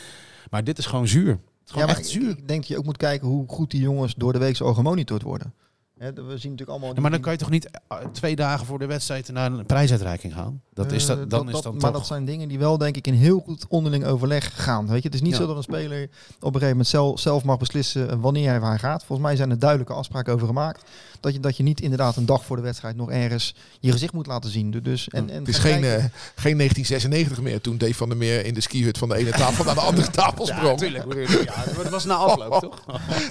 Maar 0.51 0.65
dit 0.65 0.79
is 0.79 0.87
gewoon 0.87 1.09
zuur. 1.09 1.31
Het 1.31 1.39
is 1.65 1.73
gewoon 1.73 1.87
maar 1.87 1.97
echt 1.97 2.07
ik, 2.07 2.13
zuur. 2.13 2.31
ik 2.31 2.49
denk 2.49 2.61
dat 2.61 2.69
je 2.69 2.79
ook 2.79 2.85
moet 2.85 2.97
kijken 2.97 3.29
hoe 3.29 3.49
goed 3.49 3.71
die 3.71 3.81
jongens 3.81 4.15
door 4.15 4.33
de 4.33 4.39
week 4.39 4.57
zo 4.57 4.75
gemonitord 4.75 5.23
worden. 5.23 5.55
Hè, 6.01 6.13
we 6.13 6.23
zien 6.23 6.51
natuurlijk 6.51 6.69
allemaal... 6.71 6.95
Ja, 6.95 7.01
maar 7.01 7.11
dan 7.11 7.21
kan 7.21 7.33
je 7.33 7.39
toch 7.39 7.51
niet 7.51 7.71
eh, 7.89 7.99
twee 8.13 8.37
dagen 8.37 8.67
voor 8.67 8.79
de 8.79 8.87
wedstrijd 8.87 9.29
naar 9.33 9.53
een 9.53 9.67
prijsuitreiking 9.67 10.33
gaan? 10.35 10.63
Dat 10.75 10.93
is 10.93 11.09
Eh, 11.09 11.17
dat, 11.17 11.31
dan 11.31 11.51
is 11.51 11.61
dan 11.61 11.73
Maar 11.73 11.81
toch... 11.83 11.93
dat 11.93 12.07
zijn 12.07 12.25
dingen 12.25 12.49
die 12.49 12.59
wel, 12.59 12.79
denk 12.79 12.97
ik, 12.97 13.07
in 13.07 13.15
heel 13.15 13.41
goed 13.41 13.67
onderling 13.69 14.05
overleg 14.05 14.65
gaan. 14.65 14.87
Weet 14.87 15.03
je, 15.03 15.09
het 15.09 15.15
is 15.15 15.21
niet 15.23 15.33
Ja. 15.33 15.37
zo 15.39 15.47
dat 15.47 15.57
een 15.57 15.63
speler 15.63 16.03
op 16.03 16.11
een 16.41 16.53
gegeven 16.53 16.69
moment 16.69 16.87
zelf, 16.87 17.21
zelf 17.21 17.45
mag 17.45 17.59
beslissen 17.59 18.21
wanneer 18.21 18.49
hij 18.49 18.61
waar 18.61 18.79
gaat. 18.79 19.05
Volgens 19.05 19.29
mij 19.29 19.37
zijn 19.37 19.51
er 19.51 19.59
duidelijke 19.59 19.93
afspraken 19.93 20.33
over 20.35 20.47
gemaakt. 20.47 20.83
Dat 21.21 21.33
je, 21.33 21.41
dat 21.41 21.57
je 21.57 21.63
niet 21.63 21.81
inderdaad 21.81 22.17
een 22.17 22.27
dag 22.27 22.45
voor 22.45 22.57
de 22.57 22.63
wedstrijd 22.63 22.97
nog 22.97 23.11
ergens 23.11 23.55
je 23.81 23.93
gezicht 23.93 24.13
moet 24.13 24.27
laten 24.27 24.51
zien. 24.51 24.71
Dus, 24.71 25.09
en, 25.09 25.31
en 25.31 25.39
het 25.39 25.49
is 25.49 25.59
geen, 25.59 25.85
eh, 25.85 26.05
geen 26.35 26.57
1996 26.57 27.41
meer. 27.41 27.61
Toen 27.61 27.79
Dave 27.79 27.95
van 27.95 28.09
der 28.09 28.19
Meer 28.19 28.45
in 28.45 28.55
de 28.55 28.61
skihut 28.61 28.99
van 28.99 29.09
de 29.09 29.17
ene 29.17 29.31
tafel 29.31 29.65
naar 29.65 29.75
de 29.75 29.81
andere 29.81 30.11
tafel 30.21 30.47
Ja, 30.47 30.57
sprong. 30.57 30.81
natuurlijk. 30.81 31.45
Ja, 31.45 31.65
dat 31.83 31.89
was 31.89 32.05
na 32.05 32.15
afloop, 32.15 32.61
toch? 32.71 32.85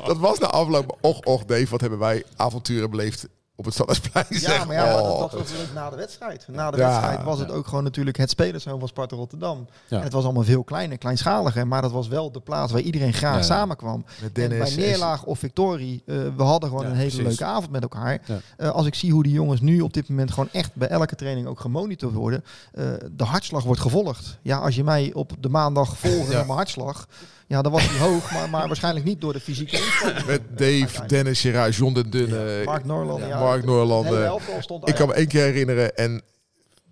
Dat 0.05 0.17
was 0.17 0.39
na 0.39 0.47
afloop. 0.47 0.97
Och, 1.01 1.20
och 1.20 1.43
Dave, 1.45 1.67
wat 1.70 1.82
hebben 1.82 1.99
wij 1.99 2.24
avonturen 2.60 2.89
beleefd 2.89 3.28
op 3.55 3.66
het 3.66 3.74
Stadhuisplein. 3.74 4.26
Ja, 4.30 4.39
zeg. 4.39 4.66
maar 4.68 4.76
ja, 4.76 4.99
Oh. 5.01 5.20
dat, 5.20 5.32
was 5.32 5.41
natuurlijk 5.41 5.74
na 5.74 5.89
de 5.89 5.95
wedstrijd. 5.95 6.45
Na 6.47 6.72
de 6.72 6.78
Ja, 6.78 6.88
wedstrijd 6.89 7.24
was 7.24 7.39
het 7.39 7.51
ook 7.51 7.68
gewoon 7.68 7.84
natuurlijk 7.84 8.18
het 8.18 8.30
spelersroom 8.30 8.80
van 8.80 8.88
Sparta 8.88 9.16
Rotterdam. 9.16 9.68
Ja. 9.88 9.97
En 9.97 10.03
het 10.03 10.14
was 10.14 10.24
allemaal 10.24 10.43
veel 10.43 10.64
kleiner, 10.64 10.97
kleinschaliger. 10.97 11.68
Maar 11.68 11.82
dat 11.82 11.91
was 11.91 12.07
wel 12.07 12.32
de 12.32 12.39
plaats 12.39 12.72
waar 12.72 12.82
iedereen 12.82 13.14
graag 13.14 13.43
samenkwam. 13.43 14.05
Met 14.22 14.38
En 14.38 14.49
bij 14.49 14.76
neerlaag 14.76 15.24
of 15.24 15.39
victorie, 15.39 16.03
eh, 16.05 16.16
we 16.38 16.43
hadden 16.43 16.70
gewoon 16.70 16.84
Ja, 16.86 16.89
een 16.91 16.95
hele 16.97 17.10
precies. 17.10 17.28
leuke 17.28 17.45
avond 17.53 17.72
met 17.72 17.82
elkaar. 17.82 18.22
Ja. 18.26 18.39
Eh, 18.57 18.70
als 18.70 18.86
ik 18.86 18.95
zie 18.95 19.12
hoe 19.12 19.24
die 19.24 19.32
jongens 19.34 19.62
nu 19.62 19.82
op 19.82 19.93
dit 19.93 20.10
moment 20.10 20.32
gewoon 20.32 20.49
echt 20.51 20.76
bij 20.76 20.88
elke 20.88 21.16
training 21.16 21.47
ook 21.47 21.60
gemonitord 21.60 22.14
worden. 22.14 22.43
eh, 22.74 22.86
de 23.12 23.24
hartslag 23.24 23.64
wordt 23.64 23.82
gevolgd. 23.82 24.38
Ja, 24.41 24.57
als 24.57 24.76
je 24.76 24.84
mij 24.84 25.12
op 25.14 25.32
de 25.39 25.49
maandag 25.49 25.97
volgde 25.97 26.32
Ja. 26.32 26.38
met 26.38 26.45
mijn 26.45 26.57
hartslag. 26.57 27.07
Ja, 27.50 27.62
dan 27.62 27.72
was 27.72 27.89
die 27.89 27.97
hoog, 27.97 28.32
maar, 28.32 28.50
maar 28.50 28.68
waarschijnlijk 28.68 29.06
niet 29.06 29.22
door 29.22 29.34
de 29.34 29.39
fysieke 29.39 29.78
inspanning. 29.78 30.26
Met 30.26 30.41
Dave, 30.58 31.06
Dennis, 31.06 31.41
Gerard, 31.41 31.76
John 31.76 31.93
den 31.93 32.10
Dunne, 32.10 32.62
Mark 32.66 32.86
Norland. 32.86 33.26
Ja, 33.26 33.39
Mark 33.39 33.62
de 33.62 33.68
Noorland. 33.68 34.06
hele 34.06 34.26
eh, 34.26 34.78
Ik 34.84 34.95
kan 34.95 35.08
me 35.08 35.14
één 35.14 35.28
keer 35.28 35.43
herinneren 35.43 35.97
en 35.97 36.22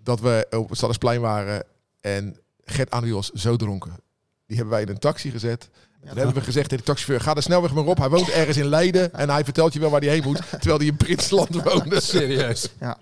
dat 0.02 0.20
we 0.20 0.46
op 0.50 0.70
het 0.70 1.02
waren 1.02 1.64
en 2.00 2.36
Gert 2.64 2.90
Anu 2.90 3.14
was 3.14 3.30
zo 3.30 3.56
dronken. 3.56 3.92
Die 4.46 4.56
hebben 4.56 4.74
wij 4.74 4.82
in 4.82 4.88
een 4.88 4.98
taxi 4.98 5.30
gezet. 5.30 5.68
Ja, 5.72 6.08
Toen 6.08 6.16
hebben 6.16 6.34
we 6.34 6.40
gezegd 6.40 6.68
tegen 6.68 6.84
de 6.84 6.90
taxichauffeur, 6.90 7.26
ga 7.28 7.34
de 7.34 7.40
snelweg 7.40 7.72
maar 7.72 7.84
op. 7.84 7.98
Hij 7.98 8.08
woont 8.08 8.30
ergens 8.30 8.56
in 8.56 8.66
Leiden 8.66 9.12
en 9.14 9.30
hij 9.30 9.44
vertelt 9.44 9.72
je 9.72 9.80
wel 9.80 9.90
waar 9.90 10.00
hij 10.00 10.10
heen 10.10 10.22
moet. 10.22 10.42
Terwijl 10.50 10.78
hij 10.78 10.86
in 10.86 10.96
Prinsland 10.96 11.62
woonde. 11.62 12.00
Serieus. 12.00 12.68
Ja, 12.80 12.98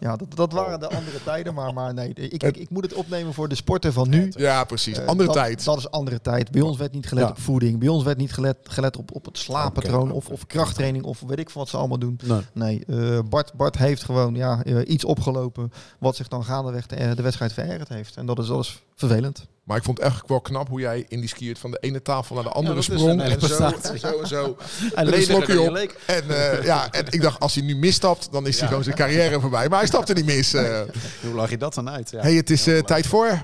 ja 0.00 0.16
dat, 0.16 0.28
dat 0.34 0.52
waren 0.52 0.80
de 0.80 0.88
andere 0.88 1.22
tijden. 1.24 1.54
Maar, 1.54 1.72
maar 1.74 1.94
nee, 1.94 2.12
ik, 2.14 2.42
ik, 2.42 2.56
ik 2.56 2.70
moet 2.70 2.82
het 2.82 2.94
opnemen 2.94 3.34
voor 3.34 3.48
de 3.48 3.54
sporten 3.54 3.92
van 3.92 4.08
nu. 4.08 4.32
Ja, 4.36 4.64
precies. 4.64 4.98
Eh, 4.98 5.06
Andere 5.06 5.28
dat, 5.28 5.36
tijd. 5.36 5.64
Dat 5.64 5.78
is 5.78 5.90
andere 5.90 6.20
tijd. 6.20 6.50
Bij 6.50 6.60
ons 6.60 6.76
werd 6.76 6.92
niet 6.92 7.06
gelet 7.06 7.24
Ja. 7.24 7.30
op 7.30 7.38
voeding. 7.40 7.78
Bij 7.78 7.88
ons 7.88 8.04
werd 8.04 8.18
niet 8.18 8.32
gelet, 8.32 8.56
gelet 8.62 8.96
op, 8.96 9.14
op 9.14 9.24
het 9.24 9.38
slaappatroon 9.38 10.10
of, 10.12 10.28
of 10.28 10.46
krachttraining 10.46 11.04
of 11.04 11.20
weet 11.26 11.38
ik 11.38 11.50
wat 11.50 11.68
ze 11.68 11.76
allemaal 11.76 11.98
doen. 11.98 12.20
Nee. 12.24 12.40
Nee, 12.52 12.84
eh, 12.86 13.18
Bart, 13.28 13.52
Bart 13.52 13.78
heeft 13.78 14.04
gewoon 14.04 14.34
ja, 14.34 14.62
eh, 14.64 14.88
iets 14.88 15.04
opgelopen 15.04 15.72
wat 15.98 16.16
zich 16.16 16.28
dan 16.28 16.44
gaandeweg 16.44 16.86
de, 16.86 17.14
de 17.14 17.22
wedstrijd 17.22 17.52
verergerd 17.52 17.88
heeft. 17.88 18.16
En 18.16 18.26
dat 18.26 18.38
is, 18.38 18.46
dat 18.46 18.60
is 18.64 18.82
vervelend. 18.94 19.46
Maar 19.70 19.78
ik 19.78 19.84
vond 19.84 19.98
het 19.98 20.06
echt 20.06 20.22
wel 20.28 20.40
knap 20.40 20.68
hoe 20.68 20.80
jij 20.80 21.04
in 21.08 21.20
die 21.20 21.28
skiert 21.28 21.58
van 21.58 21.70
de 21.70 21.78
ene 21.80 22.02
tafel 22.02 22.34
naar 22.34 22.44
de 22.44 22.50
andere 22.50 22.82
sprong. 22.82 23.22
En 23.22 23.40
zo, 23.40 23.64
en 23.92 23.98
zo 23.98 24.18
en 24.22 24.26
zo. 24.28 24.56
En 24.94 25.14
een 25.14 25.22
slokje 25.22 25.60
op. 25.60 25.76
En, 26.06 26.30
eh, 26.30 26.64
ja, 26.64 26.90
en 26.90 27.04
ik 27.10 27.22
dacht, 27.22 27.40
als 27.40 27.54
hij 27.54 27.64
nu 27.64 27.76
misstapt, 27.76 28.32
dan 28.32 28.46
is 28.46 28.58
hij 28.58 28.68
gewoon 28.68 28.82
zijn 28.84 28.96
carrière 28.96 29.40
voorbij. 29.40 29.68
Maar 29.68 29.78
hij 29.78 29.86
stapte 29.88 30.12
niet 30.12 30.24
mis. 30.24 30.52
eh. 30.54 30.80
Hoe 31.22 31.34
lag 31.34 31.50
je 31.50 31.56
dat 31.56 31.74
dan 31.74 31.90
uit? 31.90 32.10
Ja. 32.10 32.20
hey, 32.20 32.34
het 32.34 32.50
is 32.50 32.66
eh, 32.66 32.78
tijd 32.78 33.06
voor... 33.06 33.42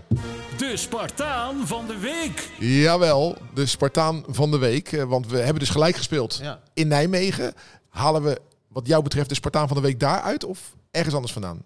De 0.57 0.77
Spartaan 0.77 1.66
van 1.66 1.87
de 1.87 1.99
week. 1.99 2.51
Jawel, 2.59 3.37
de 3.55 3.66
Spartaan 3.66 4.24
van 4.29 4.51
de 4.51 4.59
week. 4.59 4.93
Eh, 4.93 5.03
Want 5.03 5.27
we 5.27 5.37
hebben 5.37 5.59
dus 5.59 5.70
gelijk 5.70 5.97
gespeeld 5.97 6.39
Ja. 6.43 6.61
in 6.74 6.89
Nijmegen. 6.89 7.55
Halen 7.89 8.22
we 8.22 8.39
wat 8.68 8.87
jou 8.87 9.03
betreft 9.03 9.29
de 9.29 9.35
Spartaan 9.35 9.68
van 9.68 9.77
de 9.77 9.83
week 9.83 10.01
daaruit 10.01 10.45
of 10.45 10.59
ergens 10.91 11.14
anders 11.14 11.33
vandaan? 11.33 11.62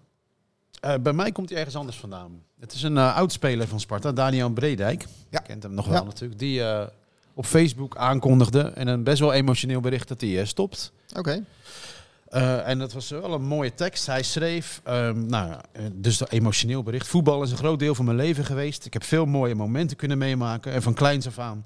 Eh, 0.81 0.93
bij 1.01 1.13
mij 1.13 1.31
komt 1.31 1.49
hij 1.49 1.57
ergens 1.57 1.75
anders 1.75 1.97
vandaan. 1.97 2.41
Het 2.59 2.73
is 2.73 2.83
een 2.83 2.97
eh 2.97 3.15
oud-speler 3.15 3.67
van 3.67 3.79
Sparta, 3.79 4.11
Daniel 4.11 4.49
Bredijk. 4.49 5.05
Ja. 5.29 5.39
Kent 5.39 5.63
hem 5.63 5.73
nog 5.73 5.85
wel 5.87 5.95
Ja. 5.95 6.03
natuurlijk. 6.03 6.39
Die 6.39 6.63
eh, 6.63 6.87
op 7.33 7.45
Facebook 7.45 7.97
aankondigde 7.97 8.61
en 8.61 8.87
een 8.87 9.03
best 9.03 9.19
wel 9.19 9.33
emotioneel 9.33 9.79
bericht 9.79 10.07
dat 10.07 10.21
hij 10.21 10.45
stopt. 10.45 10.91
Oké. 11.17 11.43
En 12.65 12.79
dat 12.79 12.93
was 12.93 13.09
wel 13.09 13.33
een 13.33 13.43
mooie 13.43 13.73
tekst. 13.73 14.05
Hij 14.05 14.23
schreef, 14.23 14.81
ehm, 14.83 15.25
nou, 15.25 15.49
ja, 15.49 15.61
dus 15.93 16.19
een 16.19 16.27
emotioneel 16.29 16.83
bericht. 16.83 17.07
Voetbal 17.07 17.43
is 17.43 17.51
een 17.51 17.57
groot 17.57 17.79
deel 17.79 17.95
van 17.95 18.05
mijn 18.05 18.17
leven 18.17 18.45
geweest. 18.45 18.85
Ik 18.85 18.93
heb 18.93 19.03
veel 19.03 19.25
mooie 19.25 19.55
momenten 19.55 19.97
kunnen 19.97 20.17
meemaken. 20.17 20.71
En 20.73 20.81
van 20.81 20.93
kleins 20.93 21.27
af 21.27 21.39
aan 21.39 21.65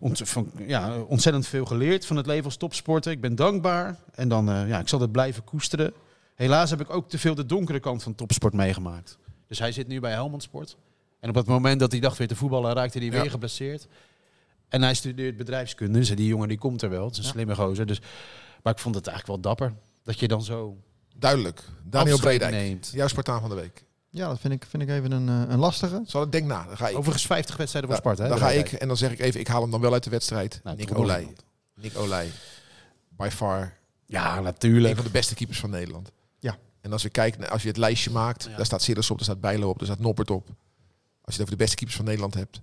ont- 0.00 0.20
van, 0.24 0.50
ja, 0.66 0.98
ontzettend 1.00 1.46
veel 1.46 1.64
geleerd 1.64 2.06
van 2.06 2.16
het 2.16 2.26
leven 2.26 2.44
als 2.44 2.56
topsporter. 2.56 3.12
Ik 3.12 3.20
ben 3.20 3.34
dankbaar. 3.34 3.96
En 4.14 4.28
dan, 4.28 4.44
ja, 4.66 4.78
ik 4.78 4.88
zal 4.88 5.00
het 5.00 5.12
blijven 5.12 5.44
koesteren. 5.44 5.92
Helaas 6.40 6.70
heb 6.70 6.80
ik 6.80 6.90
ook 6.90 7.08
te 7.08 7.18
veel 7.18 7.34
de 7.34 7.46
donkere 7.46 7.80
kant 7.80 8.02
van 8.02 8.14
topsport 8.14 8.52
meegemaakt. 8.54 9.18
Dus 9.46 9.58
hij 9.58 9.72
zit 9.72 9.86
nu 9.88 10.00
bij 10.00 10.12
Helmond 10.12 10.42
Sport. 10.42 10.76
En 11.20 11.28
op 11.28 11.34
het 11.34 11.46
moment 11.46 11.80
dat 11.80 11.90
hij 11.92 12.00
dacht 12.00 12.18
weer 12.18 12.28
te 12.28 12.36
voetballen, 12.36 12.72
raakte 12.72 12.98
hij 12.98 13.06
Ja. 13.06 13.20
weer 13.20 13.30
geblesseerd. 13.30 13.86
En 14.68 14.82
hij 14.82 14.94
studeert 14.94 15.36
bedrijfskunde. 15.36 15.98
Dus 15.98 16.08
die 16.08 16.26
jongen 16.26 16.48
die 16.48 16.58
komt 16.58 16.82
er 16.82 16.90
wel. 16.90 17.04
Het 17.04 17.12
is 17.12 17.18
een 17.18 17.24
Ja. 17.24 17.30
slimme 17.30 17.54
gozer. 17.54 17.86
Dus, 17.86 18.00
maar 18.62 18.72
ik 18.72 18.78
vond 18.78 18.94
het 18.94 19.06
eigenlijk 19.06 19.42
wel 19.42 19.52
dapper. 19.54 19.76
Dat 20.02 20.18
je 20.18 20.28
dan 20.28 20.42
zo 20.42 20.76
Duidelijk. 21.16 21.62
Daniel 21.84 22.18
Bredijk. 22.18 22.50
neemt. 22.52 22.90
Jouw 22.94 23.08
Spartaan 23.08 23.40
van 23.40 23.48
de 23.50 23.56
week. 23.56 23.84
Ja, 24.10 24.28
dat 24.28 24.40
vind 24.40 24.52
ik, 24.54 24.64
vind 24.68 24.82
ik 24.82 24.88
even 24.88 25.12
een, 25.12 25.28
eh, 25.28 25.52
een 25.52 25.58
lastige. 25.58 26.02
Zal 26.06 26.22
ik 26.22 26.32
denk 26.32 26.46
na. 26.46 26.64
Dan 26.66 26.76
ga 26.76 26.88
ik. 26.88 26.96
Overigens 26.96 27.26
50 27.26 27.56
wedstrijden 27.56 27.90
voor 27.90 28.00
Ja, 28.04 28.04
Sparta. 28.06 28.22
hè, 28.34 28.38
dan 28.40 28.48
ga 28.48 28.54
ik 28.54 28.72
en 28.72 28.88
dan 28.88 28.96
zeg 28.96 29.12
ik 29.12 29.18
even, 29.20 29.40
ik 29.40 29.46
haal 29.48 29.62
hem 29.62 29.70
dan 29.70 29.80
wel 29.80 29.92
uit 29.92 30.04
de 30.04 30.10
wedstrijd. 30.10 30.60
Nou, 30.64 30.76
Nick 30.76 30.98
Olij. 30.98 31.34
Nick 31.74 31.96
Olij. 31.98 32.30
By 33.08 33.28
far 33.32 33.76
Ja, 34.06 34.36
een 34.36 34.42
natuurlijk. 34.42 34.94
van 34.96 35.04
de 35.04 35.10
beste 35.10 35.34
keepers 35.34 35.58
van 35.60 35.70
Nederland. 35.70 36.10
En 36.80 36.92
als 36.92 37.02
je 37.02 37.08
kijkt, 37.10 37.38
naar- 37.38 37.48
als 37.50 37.62
je 37.62 37.68
het 37.68 37.76
lijstje 37.76 38.10
maakt, 38.10 38.44
Ja. 38.50 38.56
daar 38.56 38.66
staat 38.66 38.82
Sidders 38.82 39.10
op, 39.10 39.16
daar 39.16 39.24
staat 39.26 39.40
Bijlo 39.40 39.68
op, 39.68 39.78
daar 39.78 39.86
staat 39.86 39.98
Noppert 39.98 40.30
op. 40.30 40.46
Als 40.46 40.54
je 41.24 41.32
het 41.32 41.40
over 41.40 41.50
de 41.50 41.56
beste 41.56 41.76
keepers 41.76 41.96
van 41.96 42.04
Nederland 42.06 42.34
hebt, 42.34 42.60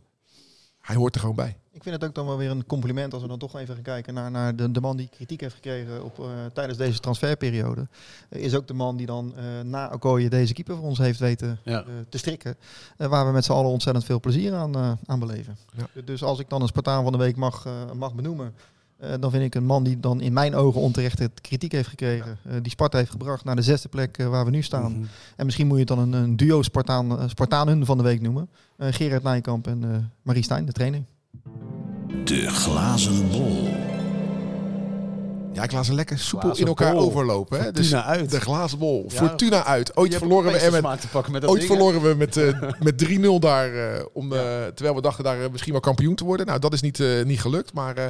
hij 0.81 0.95
hoort 0.95 1.13
er 1.15 1.21
gewoon 1.21 1.35
bij. 1.35 1.57
Ik 1.71 1.83
vind 1.83 1.95
het 1.95 2.03
ook 2.09 2.15
dan 2.15 2.25
wel 2.25 2.37
weer 2.37 2.49
een 2.49 2.65
compliment 2.65 3.13
als 3.13 3.21
we 3.21 3.27
dan 3.27 3.39
toch 3.39 3.55
even 3.57 3.73
gaan 3.73 3.83
kijken 3.83 4.13
naar, 4.13 4.31
naar 4.31 4.55
de, 4.55 4.71
de 4.71 4.81
man 4.81 4.97
die 4.97 5.07
kritiek 5.07 5.41
heeft 5.41 5.53
gekregen 5.53 6.03
op, 6.03 6.19
eh, 6.19 6.25
tijdens 6.53 6.77
deze 6.77 6.99
transferperiode. 6.99 7.87
Eh, 8.29 8.41
is 8.43 8.55
ook 8.55 8.67
de 8.67 8.73
man 8.73 8.97
die 8.97 9.05
dan 9.05 9.33
eh, 9.35 9.43
na 9.63 9.89
Okoye 9.93 10.29
deze 10.29 10.53
keeper 10.53 10.75
voor 10.75 10.85
ons 10.85 10.97
heeft 10.97 11.19
weten 11.19 11.59
Ja. 11.63 11.81
eh, 11.83 11.87
te 12.09 12.17
strikken. 12.17 12.55
Waar 12.97 13.25
we 13.25 13.31
met 13.31 13.45
z'n 13.45 13.51
allen 13.51 13.71
ontzettend 13.71 14.05
veel 14.05 14.19
plezier 14.19 14.53
aan, 14.53 14.75
eh, 14.75 14.91
aan 15.05 15.19
beleven. 15.19 15.57
Ja. 15.93 16.01
Dus 16.05 16.23
als 16.23 16.39
ik 16.39 16.49
dan 16.49 16.61
een 16.61 16.67
Spartaan 16.67 17.03
van 17.03 17.11
de 17.11 17.17
week 17.17 17.35
mag, 17.35 17.65
eh, 17.65 17.91
mag 17.91 18.13
benoemen. 18.13 18.53
Eh, 18.99 19.09
dan 19.19 19.31
vind 19.31 19.43
ik 19.43 19.55
een 19.55 19.65
man 19.65 19.83
die 19.83 19.99
dan 19.99 20.21
in 20.21 20.33
mijn 20.33 20.55
ogen 20.55 20.81
onterecht 20.81 21.19
het 21.19 21.41
kritiek 21.41 21.71
heeft 21.71 21.89
gekregen. 21.89 22.37
eh, 22.49 22.53
die 22.61 22.71
Sparta 22.71 22.97
heeft 22.97 23.11
gebracht 23.11 23.43
naar 23.43 23.55
de 23.55 23.61
zesde 23.61 23.89
plek 23.89 24.17
eh, 24.17 24.27
waar 24.27 24.45
we 24.45 24.51
nu 24.51 24.61
staan. 24.61 24.91
Mhm. 24.91 25.05
En 25.35 25.45
misschien 25.45 25.67
moet 25.67 25.77
je 25.77 25.83
het 25.85 25.95
dan 25.95 25.99
een, 25.99 26.13
een 26.23 26.35
duo 26.37 26.61
Spartaan, 26.61 27.29
Spartanen 27.29 27.85
van 27.85 27.97
de 27.97 28.03
week 28.03 28.21
noemen. 28.21 28.49
Eh, 28.77 28.87
Gerard 28.91 29.23
Nijkamp 29.23 29.67
en 29.67 29.83
eh, 29.83 29.89
Marie 30.21 30.43
Stijn, 30.43 30.65
de 30.65 30.71
trainer. 30.71 31.03
De 32.23 32.47
glazen 32.49 33.29
bol. 33.29 33.67
Ja, 35.53 35.63
ik 35.63 35.71
laat 35.71 35.85
ze 35.85 35.93
lekker 35.93 36.19
soepel 36.19 36.39
Glazen 36.47 36.61
in 36.63 36.67
elkaar 36.67 36.93
bol. 36.93 37.01
overlopen. 37.01 37.59
Hè? 37.63 37.71
Dus 37.71 37.87
Fortuna 37.89 38.05
uit. 38.05 38.31
de 38.31 38.39
glazen 38.41 38.79
bol. 38.79 39.05
Ja. 39.07 39.15
Fortuna 39.17 39.63
uit. 39.65 39.97
Ooit 39.97 40.15
verloren 40.15 40.51
we 40.53 40.59
met 40.71 40.73
smaak 40.79 40.99
te 40.99 41.07
pakken 41.07 41.31
met 41.31 41.41
dat 41.41 41.49
Ooit 41.49 41.59
ding, 41.61 41.71
verloren 41.73 42.01
we 42.01 42.15
met, 42.15 42.37
eh, 42.37 42.61
met 42.79 42.97
3-0 42.97 43.39
daar, 43.39 43.73
eh, 43.73 44.05
om, 44.13 44.33
eh, 44.33 44.39
terwijl 44.73 44.95
we 44.95 45.01
dachten 45.01 45.23
daar 45.23 45.51
misschien 45.51 45.71
wel 45.71 45.81
kampioen 45.81 46.15
te 46.15 46.23
worden. 46.23 46.45
Nou, 46.45 46.59
dat 46.59 46.73
is 46.73 46.81
niet, 46.81 46.99
eh, 46.99 47.23
niet 47.25 47.41
gelukt. 47.41 47.73
Maar 47.73 47.95
eh, 47.97 48.05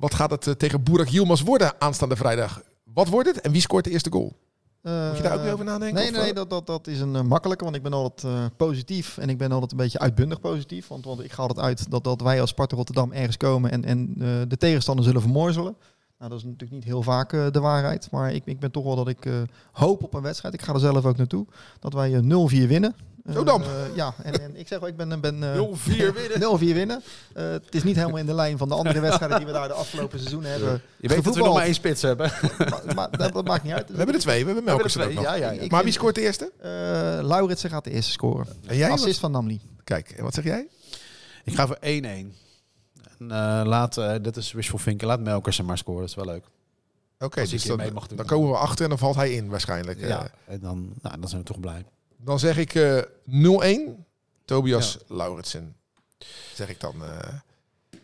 wat 0.00 0.14
gaat 0.14 0.30
het 0.30 0.46
eh, 0.46 0.54
tegen 0.54 0.82
Boerak 0.82 1.08
Yilmaz 1.08 1.42
worden 1.42 1.80
aanstaande 1.80 2.16
vrijdag? 2.16 2.62
Wat 2.84 3.08
wordt 3.08 3.28
het 3.28 3.40
en 3.40 3.52
wie 3.52 3.60
scoort 3.60 3.84
de 3.84 3.90
eerste 3.90 4.10
goal? 4.12 4.36
Moet 4.82 5.16
je 5.16 5.22
daar 5.22 5.34
ook 5.34 5.42
weer 5.42 5.52
over 5.52 5.64
nadenken? 5.64 6.02
Nee, 6.02 6.10
nee, 6.10 6.28
eh? 6.28 6.34
dat, 6.34 6.50
dat, 6.50 6.66
dat 6.66 6.86
is 6.86 7.00
een 7.00 7.16
eh, 7.16 7.22
makkelijke, 7.22 7.64
want 7.64 7.76
ik 7.76 7.82
ben 7.82 7.92
altijd 7.92 8.34
eh, 8.34 8.44
positief 8.56 9.18
en 9.18 9.28
ik 9.28 9.38
ben 9.38 9.52
altijd 9.52 9.70
een 9.70 9.76
beetje 9.76 9.98
uitbundig 9.98 10.40
positief. 10.40 10.88
Want, 10.88 11.04
want 11.04 11.24
ik 11.24 11.32
ga 11.32 11.42
altijd 11.42 11.60
uit 11.60 11.90
dat, 11.90 12.04
dat 12.04 12.20
wij 12.20 12.40
als 12.40 12.50
Sparta 12.50 12.76
Rotterdam 12.76 13.12
ergens 13.12 13.36
komen 13.36 13.70
en, 13.70 13.84
en 13.84 14.14
eh, 14.18 14.26
de 14.48 14.56
tegenstander 14.56 15.04
zullen 15.04 15.20
vermorzelen. 15.20 15.76
Nou, 16.20 16.32
dat 16.32 16.40
is 16.40 16.44
natuurlijk 16.44 16.72
niet 16.72 16.84
heel 16.84 17.02
vaak 17.02 17.32
eh, 17.32 17.50
de 17.50 17.60
waarheid, 17.60 18.10
maar 18.10 18.32
ik, 18.32 18.42
ik 18.44 18.60
ben 18.60 18.70
toch 18.70 18.84
wel 18.84 18.96
dat 18.96 19.08
ik 19.08 19.26
eh, 19.26 19.34
hoop 19.72 20.02
op 20.02 20.14
een 20.14 20.22
wedstrijd. 20.22 20.54
Ik 20.54 20.62
ga 20.62 20.72
er 20.72 20.80
zelf 20.80 21.04
ook 21.04 21.16
naartoe, 21.16 21.46
dat 21.78 21.92
wij 21.92 22.14
eh, 22.14 22.64
0-4 22.64 22.68
winnen. 22.68 22.94
Zo 23.32 23.44
dan. 23.44 23.62
Eh, 23.62 23.68
ja, 23.94 24.14
en, 24.22 24.40
en 24.40 24.56
ik 24.56 24.68
zeg 24.68 24.78
wel, 24.78 24.88
ik 24.88 24.96
ben... 24.96 25.20
ben 25.20 25.42
eh, 25.42 25.60
0-4 25.60 25.66
winnen. 26.14 26.58
0-4 26.58 26.62
winnen. 26.74 27.02
Eh, 27.32 27.50
het 27.50 27.74
is 27.74 27.82
niet 27.82 27.96
helemaal 27.96 28.18
in 28.18 28.26
de 28.26 28.34
lijn 28.34 28.58
van 28.58 28.68
de 28.68 28.74
andere 28.74 29.00
wedstrijden 29.08 29.36
die 29.36 29.46
we 29.46 29.52
daar 29.52 29.68
de 29.68 29.74
afgelopen 29.74 30.18
seizoenen 30.18 30.50
hebben. 30.50 30.82
Je 31.00 31.08
weet 31.08 31.24
dat 31.24 31.34
we 31.34 31.40
nog 31.42 31.54
maar 31.54 31.64
één 31.64 31.74
spits 31.74 32.02
hebben. 32.02 32.32
Maar, 32.58 32.94
maar 32.94 33.10
dat, 33.10 33.32
dat 33.32 33.44
maakt 33.44 33.62
niet 33.62 33.72
uit. 33.72 33.90
We 33.90 33.96
hebben 33.96 34.14
er 34.14 34.20
twee. 34.20 34.40
We 34.40 34.46
hebben 34.46 34.64
Melkers 34.64 34.94
er 34.94 35.06
ook 35.06 35.12
nog. 35.12 35.24
Ja, 35.24 35.34
ja, 35.34 35.54
Maar 35.68 35.84
wie 35.84 35.92
scoort 35.92 36.14
de 36.14 36.20
eerste? 36.20 36.52
Eh 36.60 36.68
Lauritsen 37.26 37.70
gaat 37.70 37.84
de 37.84 37.90
eerste 37.90 38.12
scoren. 38.12 38.46
En 38.66 38.76
jij? 38.76 38.90
Assist 38.90 39.20
van 39.20 39.30
Namli. 39.30 39.60
Kijk, 39.84 40.10
en 40.10 40.24
wat 40.24 40.34
zeg 40.34 40.44
jij? 40.44 40.68
Ik 41.44 41.54
ga 41.54 41.66
voor 41.66 41.78
1-1. 41.80 41.80
En 41.82 43.30
eh, 43.30 43.62
laat, 43.64 43.96
eh, 43.96 44.14
dat 44.22 44.36
is 44.36 44.52
wishful 44.52 44.78
thinking, 44.78 45.10
laat 45.10 45.20
Melkers 45.20 45.58
er 45.58 45.64
maar 45.64 45.78
scoren. 45.78 46.00
Dat 46.00 46.08
is 46.08 46.14
wel 46.14 46.24
leuk. 46.24 46.44
Oké, 47.18 47.46
dus 47.46 47.64
dan, 47.64 48.24
komen 48.26 48.50
we 48.50 48.56
achter 48.56 48.82
en 48.84 48.88
dan 48.88 48.98
valt 48.98 49.16
hij 49.16 49.32
in 49.32 49.48
waarschijnlijk. 49.48 50.00
Ja. 50.00 50.24
Eh, 50.24 50.54
En 50.54 50.60
dan, 50.60 50.92
nou, 51.02 51.20
dan 51.20 51.28
zijn 51.28 51.40
we 51.40 51.46
toch 51.46 51.60
blij. 51.60 51.84
Dan 52.24 52.38
zeg 52.38 52.56
ik 52.56 52.74
eh 52.74 53.02
0-1. 53.88 54.04
Tobias 54.44 54.98
Lauritsen. 55.08 55.76
Zeg 56.54 56.68
ik 56.68 56.80
dan. 56.80 57.04
eh. 57.04 57.98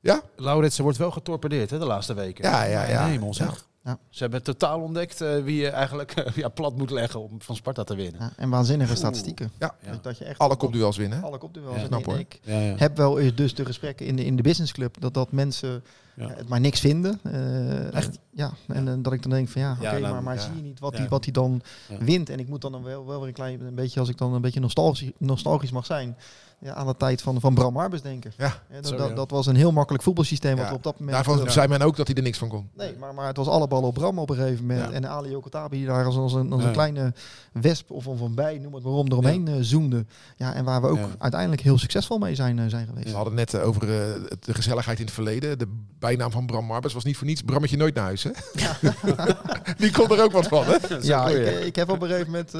ja? 0.00 0.22
Lauritsen 0.36 0.82
wordt 0.82 0.98
wel 0.98 1.10
getorpedeerd 1.10 1.70
hè, 1.70 1.78
de 1.78 1.84
laatste 1.86 2.14
weken. 2.14 2.44
Ja, 2.50 2.64
ja, 2.64 2.84
ja. 2.88 3.06
Nee, 3.06 3.18
man, 3.18 3.34
zeg. 3.34 3.46
Ja. 3.50 3.54
Ja. 3.90 3.98
Ze 4.08 4.22
hebben 4.22 4.42
totaal 4.42 4.80
ontdekt 4.80 5.20
eh, 5.20 5.42
wie 5.42 5.56
je 5.60 5.68
eigenlijk 5.68 6.14
ja, 6.34 6.48
plat 6.48 6.76
moet 6.76 6.90
leggen 6.90 7.20
om 7.20 7.42
van 7.42 7.56
Sparta 7.56 7.84
te 7.84 7.94
winnen. 7.94 8.20
Ja, 8.20 8.32
en 8.36 8.48
waanzinnige 8.50 8.94
statistieken. 8.94 9.52
Ja. 9.58 9.74
Ja. 9.82 9.90
Dus 9.90 10.00
dat 10.02 10.18
je 10.18 10.24
echt 10.24 10.38
Alle 10.38 10.56
kopduels 10.56 10.96
winnen. 10.96 11.18
hè? 11.18 11.24
alle 11.24 11.38
kopduels. 11.38 11.76
Ja. 11.90 11.96
Ik- 11.98 12.04
hoor. 12.04 12.18
Ik 12.18 12.38
Ja, 12.42 12.60
ja. 12.60 12.74
heb 12.76 12.96
wel 12.96 13.18
eens 13.18 13.34
dus 13.34 13.54
de 13.54 13.64
gesprekken 13.64 14.06
in 14.06 14.16
de, 14.16 14.24
in 14.24 14.36
de 14.36 14.42
businessclub 14.42 15.00
dat, 15.00 15.14
dat 15.14 15.32
mensen 15.32 15.84
Ja. 16.16 16.28
eh, 16.28 16.36
het 16.36 16.48
maar 16.48 16.60
niks 16.60 16.80
vinden. 16.80 17.20
Eh, 17.22 17.94
Echt? 17.94 18.18
Ja, 18.30 18.52
en 18.66 18.88
eh, 18.88 18.94
dat 18.98 19.12
ik 19.12 19.22
dan 19.22 19.30
denk 19.30 19.48
van 19.48 19.60
ja, 19.62 19.76
oké, 19.80 19.98
maar, 19.98 20.22
maar 20.22 20.38
zie 20.40 20.56
je 20.56 20.62
niet 20.62 20.80
wat 20.80 20.96
hij 20.96 21.08
wat 21.08 21.24
die 21.24 21.32
dan 21.32 21.62
wint. 21.98 22.28
En 22.30 22.38
ik 22.38 22.48
moet 22.48 22.60
dan, 22.60 22.72
dan 22.72 22.82
wel, 22.82 23.06
wel 23.06 23.18
weer 23.18 23.28
een 23.28 23.34
klein 23.34 23.60
een 23.60 23.74
beetje, 23.74 24.00
als 24.00 24.08
ik 24.08 24.18
dan 24.18 24.32
een 24.34 24.40
beetje 24.40 24.60
nostalgisch, 24.60 25.10
nostalgisch 25.18 25.70
mag 25.70 25.86
zijn, 25.86 26.16
ja, 26.58 26.74
aan 26.74 26.86
de 26.86 26.96
tijd 26.96 27.22
van, 27.22 27.40
van 27.40 27.54
Bram 27.54 27.72
Marbers 27.72 28.02
denken. 28.02 28.32
Ja. 28.36 28.62
Dat, 28.80 29.16
dat, 29.16 29.30
was 29.30 29.46
een 29.46 29.56
heel 29.56 29.72
makkelijk 29.72 30.02
voetbalsysteem 30.02 30.56
wat 30.56 30.72
op 30.72 30.82
dat 30.82 30.98
moment... 30.98 31.16
Daarvan 31.16 31.46
eh, 31.46 31.52
zei 31.52 31.68
men 31.68 31.82
ook 31.82 31.96
dat 31.96 32.06
hij 32.06 32.16
er 32.16 32.22
niks 32.22 32.38
van 32.38 32.48
kon. 32.48 32.70
Nee, 32.76 32.96
maar, 32.98 33.14
maar 33.14 33.26
het 33.26 33.36
was 33.36 33.46
alle 33.46 33.68
ballen 33.68 33.88
op 33.88 33.94
Bram 33.94 34.18
op 34.18 34.30
een 34.30 34.36
gegeven 34.36 34.66
moment. 34.66 34.92
En 34.92 35.08
Ali 35.08 35.36
Okotabi 35.36 35.76
die 35.76 35.86
daar 35.86 36.04
als, 36.04 36.16
als, 36.16 36.32
een, 36.32 36.52
als 36.52 36.60
Ja. 36.60 36.66
een 36.66 36.72
kleine 36.72 37.12
wesp 37.52 37.90
of, 37.90 38.06
of 38.06 38.20
een 38.20 38.34
bij, 38.34 38.58
noem 38.58 38.74
het 38.74 38.84
maar 38.84 38.92
om, 38.92 39.06
eromheen 39.06 39.48
eh, 39.48 39.54
zoemde. 39.60 40.06
Ja, 40.36 40.54
en 40.54 40.64
waar 40.64 40.80
we 40.80 40.88
ook 40.88 40.98
uiteindelijk 41.18 41.62
heel 41.62 41.78
succesvol 41.78 42.18
mee 42.18 42.34
zijn, 42.34 42.58
eh, 42.58 42.64
zijn 42.68 42.86
geweest. 42.86 43.08
We 43.08 43.14
hadden 43.16 43.36
het 43.36 43.52
net 43.52 43.62
over 43.62 43.80
de 43.86 44.54
gezelligheid 44.54 44.98
in 44.98 45.04
het 45.04 45.14
verleden. 45.14 45.58
De 45.58 45.68
bijnaam 45.98 46.30
van 46.30 46.46
Bram 46.46 46.64
Marbers 46.64 46.94
was 46.94 47.04
niet 47.04 47.16
voor 47.16 47.26
niets 47.26 47.42
Brammetje 47.42 47.76
nooit 47.76 47.94
naar 47.94 48.04
huis. 48.04 48.22
Hè? 48.22 48.30
Die 49.78 49.90
kon 49.90 50.10
er 50.10 50.22
ook 50.22 50.32
wat 50.32 50.46
van. 50.46 50.64
Hè? 50.64 50.76
Ja, 51.00 51.28
ik, 51.28 51.64
ik 51.64 51.76
heb 51.76 51.90
op 51.90 52.02
een 52.02 52.08
gegeven 52.08 52.30
moment... 52.30 52.52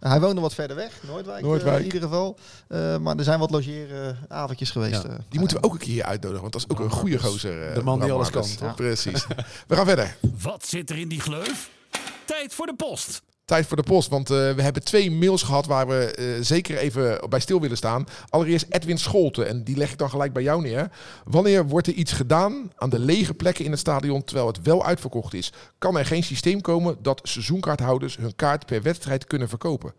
hij 0.00 0.20
woonde 0.20 0.40
wat 0.40 0.54
verder 0.54 0.76
weg, 0.76 0.92
Noordwijk, 1.06 1.42
Noordwijk. 1.42 1.78
in 1.78 1.84
ieder 1.84 2.00
geval. 2.00 2.38
Maar 3.00 3.16
er 3.16 3.24
zijn 3.28 3.38
wat 3.40 3.50
logeeravondjes 3.50 4.70
geweest. 4.70 5.02
Ja. 5.02 5.08
eh. 5.08 5.18
Die 5.28 5.38
moeten 5.40 5.60
we 5.60 5.66
ook 5.66 5.72
een 5.72 5.78
keer 5.78 5.92
hier 5.92 6.04
uitnodigen. 6.04 6.40
Want 6.40 6.52
dat 6.52 6.62
is 6.62 6.70
ook 6.76 6.80
een 6.84 6.90
goede 6.90 7.18
gozer. 7.18 7.68
eh, 7.68 7.74
De 7.74 7.82
man 7.82 8.00
die 8.00 8.12
alles 8.12 8.30
kan? 8.30 8.74
Precies. 8.74 9.26
We 9.68 9.76
gaan 9.76 9.86
verder. 9.86 10.16
Wat 10.42 10.66
zit 10.66 10.90
er 10.90 10.98
in 10.98 11.08
die 11.08 11.20
gleuf? 11.20 11.70
Tijd 12.24 12.54
voor 12.54 12.66
de 12.66 12.74
post. 12.74 13.22
Tijd 13.44 13.66
voor 13.66 13.76
de 13.76 13.82
post, 13.82 14.08
want 14.08 14.30
eh, 14.30 14.36
we 14.52 14.62
hebben 14.62 14.84
twee 14.84 15.10
mails 15.10 15.42
gehad 15.42 15.66
waar 15.66 15.86
we 15.88 16.14
eh, 16.14 16.26
zeker 16.40 16.76
even 16.78 17.20
bij 17.28 17.40
stil 17.40 17.60
willen 17.60 17.76
staan. 17.76 18.06
Allereerst 18.28 18.66
Edwin 18.68 18.98
Scholten, 18.98 19.48
en 19.48 19.64
die 19.64 19.76
leg 19.76 19.92
ik 19.92 19.98
dan 19.98 20.10
gelijk 20.10 20.32
bij 20.32 20.42
jou 20.42 20.62
neer. 20.62 20.90
Wanneer 21.24 21.66
wordt 21.66 21.86
er 21.86 21.92
iets 21.92 22.12
gedaan 22.12 22.72
aan 22.76 22.90
de 22.90 22.98
lege 22.98 23.34
plekken 23.34 23.64
in 23.64 23.70
het 23.70 23.80
stadion 23.80 24.24
terwijl 24.24 24.46
het 24.46 24.62
wel 24.62 24.84
uitverkocht 24.84 25.34
is? 25.34 25.52
Kan 25.78 25.98
er 25.98 26.06
geen 26.06 26.22
systeem 26.22 26.60
komen 26.60 26.96
dat 27.02 27.20
seizoenkaarthouders 27.22 28.16
hun 28.16 28.36
kaart 28.36 28.66
per 28.66 28.82
wedstrijd 28.82 29.24
kunnen 29.24 29.48
verkopen? 29.48 29.94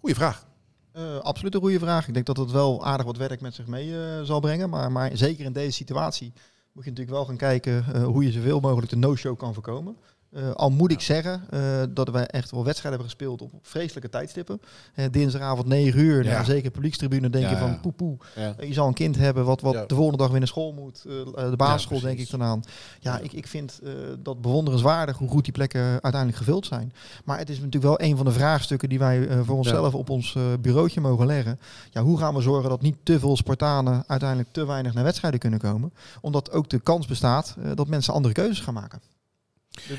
Goeie 0.00 0.14
vraag. 0.16 0.46
Eh, 0.94 1.18
absoluut 1.18 1.54
een 1.54 1.60
goede 1.60 1.78
vraag. 1.78 2.08
Ik 2.08 2.14
denk 2.14 2.26
dat 2.26 2.36
het 2.36 2.50
wel 2.50 2.84
aardig 2.84 3.06
wat 3.06 3.16
werk 3.16 3.40
met 3.40 3.54
zich 3.54 3.66
mee 3.66 4.02
eh, 4.02 4.22
zal 4.22 4.40
brengen. 4.40 4.70
Maar, 4.70 4.92
maar 4.92 5.16
zeker 5.16 5.44
in 5.44 5.52
deze 5.52 5.70
situatie 5.70 6.32
moet 6.72 6.84
je 6.84 6.90
natuurlijk 6.90 7.16
wel 7.16 7.24
gaan 7.24 7.36
kijken 7.36 7.84
eh, 7.94 8.04
hoe 8.04 8.24
je 8.24 8.32
zoveel 8.32 8.60
mogelijk 8.60 8.90
de 8.90 8.96
no-show 8.96 9.38
kan 9.38 9.54
voorkomen. 9.54 9.96
Eh, 10.34 10.50
al 10.50 10.70
moet 10.70 10.90
ik 10.90 11.00
zeggen 11.00 11.42
eh, 11.50 11.60
dat 11.90 12.08
wij 12.08 12.26
echt 12.26 12.50
wel 12.50 12.64
wedstrijden 12.64 13.00
hebben 13.00 13.18
gespeeld 13.18 13.42
op, 13.42 13.50
vreselijke 13.62 14.08
tijdstippen. 14.08 14.60
Eh, 14.94 15.04
dinsdagavond 15.10 15.66
9 15.66 16.00
uur, 16.00 16.24
Ja. 16.24 16.32
nou, 16.32 16.44
zeker 16.44 16.70
publiekstribune 16.70 17.30
denk 17.30 17.48
je 17.48 17.56
van 17.56 17.80
poe 17.80 17.92
poe. 17.92 18.16
Ja. 18.36 18.54
Eh, 18.58 18.68
Je 18.68 18.74
zal 18.74 18.86
een 18.86 18.94
kind 18.94 19.16
hebben 19.16 19.44
wat, 19.44 19.60
wat 19.60 19.88
de 19.88 19.94
volgende 19.94 20.18
dag 20.18 20.28
weer 20.30 20.38
naar 20.38 20.48
school 20.48 20.72
moet. 20.72 21.02
de 21.02 21.54
basisschool 21.56 22.00
denk 22.00 22.18
ik 22.18 22.30
dan 22.30 22.42
aan. 22.42 22.62
Ja, 23.00 23.18
ik, 23.18 23.32
ik 23.32 23.46
vind 23.46 23.80
dat 24.18 24.40
bewonderenswaardig 24.40 25.16
hoe 25.18 25.28
goed 25.28 25.44
die 25.44 25.52
plekken 25.52 25.82
uiteindelijk 25.82 26.36
gevuld 26.36 26.66
zijn. 26.66 26.92
Maar 27.24 27.38
het 27.38 27.48
is 27.48 27.56
natuurlijk 27.56 27.84
wel 27.84 28.08
een 28.08 28.16
van 28.16 28.24
de 28.26 28.32
vraagstukken 28.32 28.88
die 28.88 28.98
wij 28.98 29.28
voor 29.44 29.56
onszelf 29.56 29.94
op 29.94 30.10
ons 30.10 30.36
bureautje 30.60 31.00
mogen 31.00 31.26
leggen. 31.26 31.58
Ja, 31.90 32.02
hoe 32.02 32.18
gaan 32.18 32.34
we 32.34 32.40
zorgen 32.40 32.70
dat 32.70 32.82
niet 32.82 32.96
te 33.02 33.18
veel 33.18 33.36
Spartanen 33.36 34.04
uiteindelijk 34.06 34.52
te 34.52 34.66
weinig 34.66 34.94
naar 34.94 35.04
wedstrijden 35.04 35.40
kunnen 35.40 35.58
komen? 35.60 35.92
Omdat 36.20 36.50
ook 36.52 36.68
de 36.70 36.80
kans 36.80 37.06
bestaat 37.06 37.56
dat 37.74 37.88
mensen 37.88 38.14
andere 38.14 38.34
keuzes 38.34 38.60
gaan 38.60 38.74
maken. 38.74 39.00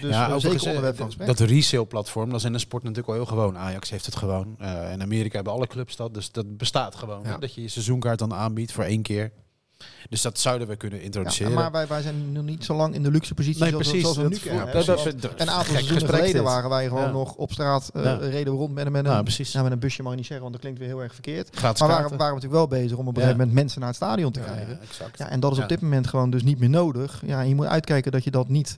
Dus 0.02 0.10
ja, 0.10 0.30
eh, 0.30 0.36
zeker 0.38 0.96
van. 0.96 1.26
Dat 1.26 1.40
resale 1.40 1.86
platform, 1.86 2.30
dat 2.30 2.40
is 2.40 2.46
in 2.46 2.52
de 2.54 2.60
sport 2.60 2.84
natuurlijk 2.84 3.10
al 3.10 3.16
heel 3.16 3.26
gewoon. 3.26 3.58
Ajax 3.58 3.90
heeft 3.90 4.06
het 4.06 4.16
gewoon. 4.16 4.56
Eh, 4.60 4.92
in 4.92 5.02
Amerika 5.02 5.36
hebben 5.36 5.54
alle 5.54 5.68
clubs 5.68 5.96
dat. 5.96 6.14
Dus 6.14 6.32
dat 6.32 6.58
bestaat 6.58 6.96
gewoon. 6.96 7.22
Ja. 7.24 7.38
Dat 7.38 7.54
je 7.54 7.62
je 7.62 7.68
seizoenkaart 7.68 8.20
dan 8.20 8.34
aanbiedt 8.34 8.72
voor 8.72 8.84
één 8.84 9.02
keer. 9.02 9.32
Dus 10.10 10.22
dat 10.22 10.40
zouden 10.40 10.68
we 10.68 10.76
kunnen 10.76 11.00
ja, 11.00 11.06
introduceren. 11.06 11.54
maar 11.54 11.72
wij, 11.72 11.88
wij 11.88 12.02
zijn 12.02 12.32
nog 12.32 12.44
niet 12.44 12.66
zo 12.66 12.76
lang 12.76 12.94
in 12.94 13.04
de 13.04 13.12
luxe 13.12 13.34
positie 13.34 13.62
nee, 13.62 13.70
zoals, 13.70 13.88
precies. 13.88 14.04
zoals 14.04 14.18
we 14.18 14.28
nu 14.30 14.38
kennen. 14.38 14.74
dat, 14.74 14.86
dat- 14.86 15.32
een 15.38 15.50
aantal 15.50 15.74
seizoenen 15.74 16.10
geleden 16.10 16.44
waren 16.44 16.70
wij 16.70 16.88
gewoon 16.88 17.12
nog 17.12 17.36
op 17.36 17.52
straat, 17.52 17.90
eh, 17.94 18.18
reden 18.20 18.54
we 18.54 18.60
rond 18.60 18.74
met, 18.74 18.86
een- 18.86 18.92
met, 18.92 19.06
een, 19.06 19.24
precies. 19.24 19.54
met 19.54 19.72
een 19.72 19.80
busje 19.80 20.02
mag 20.02 20.12
je 20.12 20.18
niet 20.18 20.26
zeggen, 20.28 20.50
want 20.50 20.52
dat 20.54 20.62
klinkt 20.62 20.80
weer 20.80 20.88
heel 20.96 21.04
erg 21.04 21.14
verkeerd. 21.14 21.50
Gratis 21.56 21.80
Maar 21.80 21.90
waren, 21.90 22.10
waren 22.10 22.18
we 22.36 22.42
natuurlijk 22.42 22.70
wel 22.70 22.80
bezig 22.80 22.98
om 22.98 23.08
op 23.08 23.16
een 23.16 23.22
gegeven 23.22 23.38
moment 23.38 23.56
mensen 23.56 23.80
naar 23.80 23.88
het 23.90 23.98
stadion 23.98 24.32
te 24.32 24.40
krijgen. 24.40 24.68
ja, 24.70 24.80
exact. 24.90 25.18
Ja, 25.18 25.30
en 25.30 25.40
dat 25.40 25.52
is 25.52 25.60
op 25.64 25.70
dit 25.70 25.82
moment 25.82 26.08
gewoon 26.08 26.30
dus 26.30 26.44
niet 26.44 26.60
meer 26.60 26.70
nodig. 26.70 27.22
Ja, 27.26 27.42
je 27.42 27.56
moet 27.56 27.66
uitkijken 27.66 28.12
dat 28.12 28.24
je 28.24 28.32
dat 28.32 28.48
niet 28.50 28.78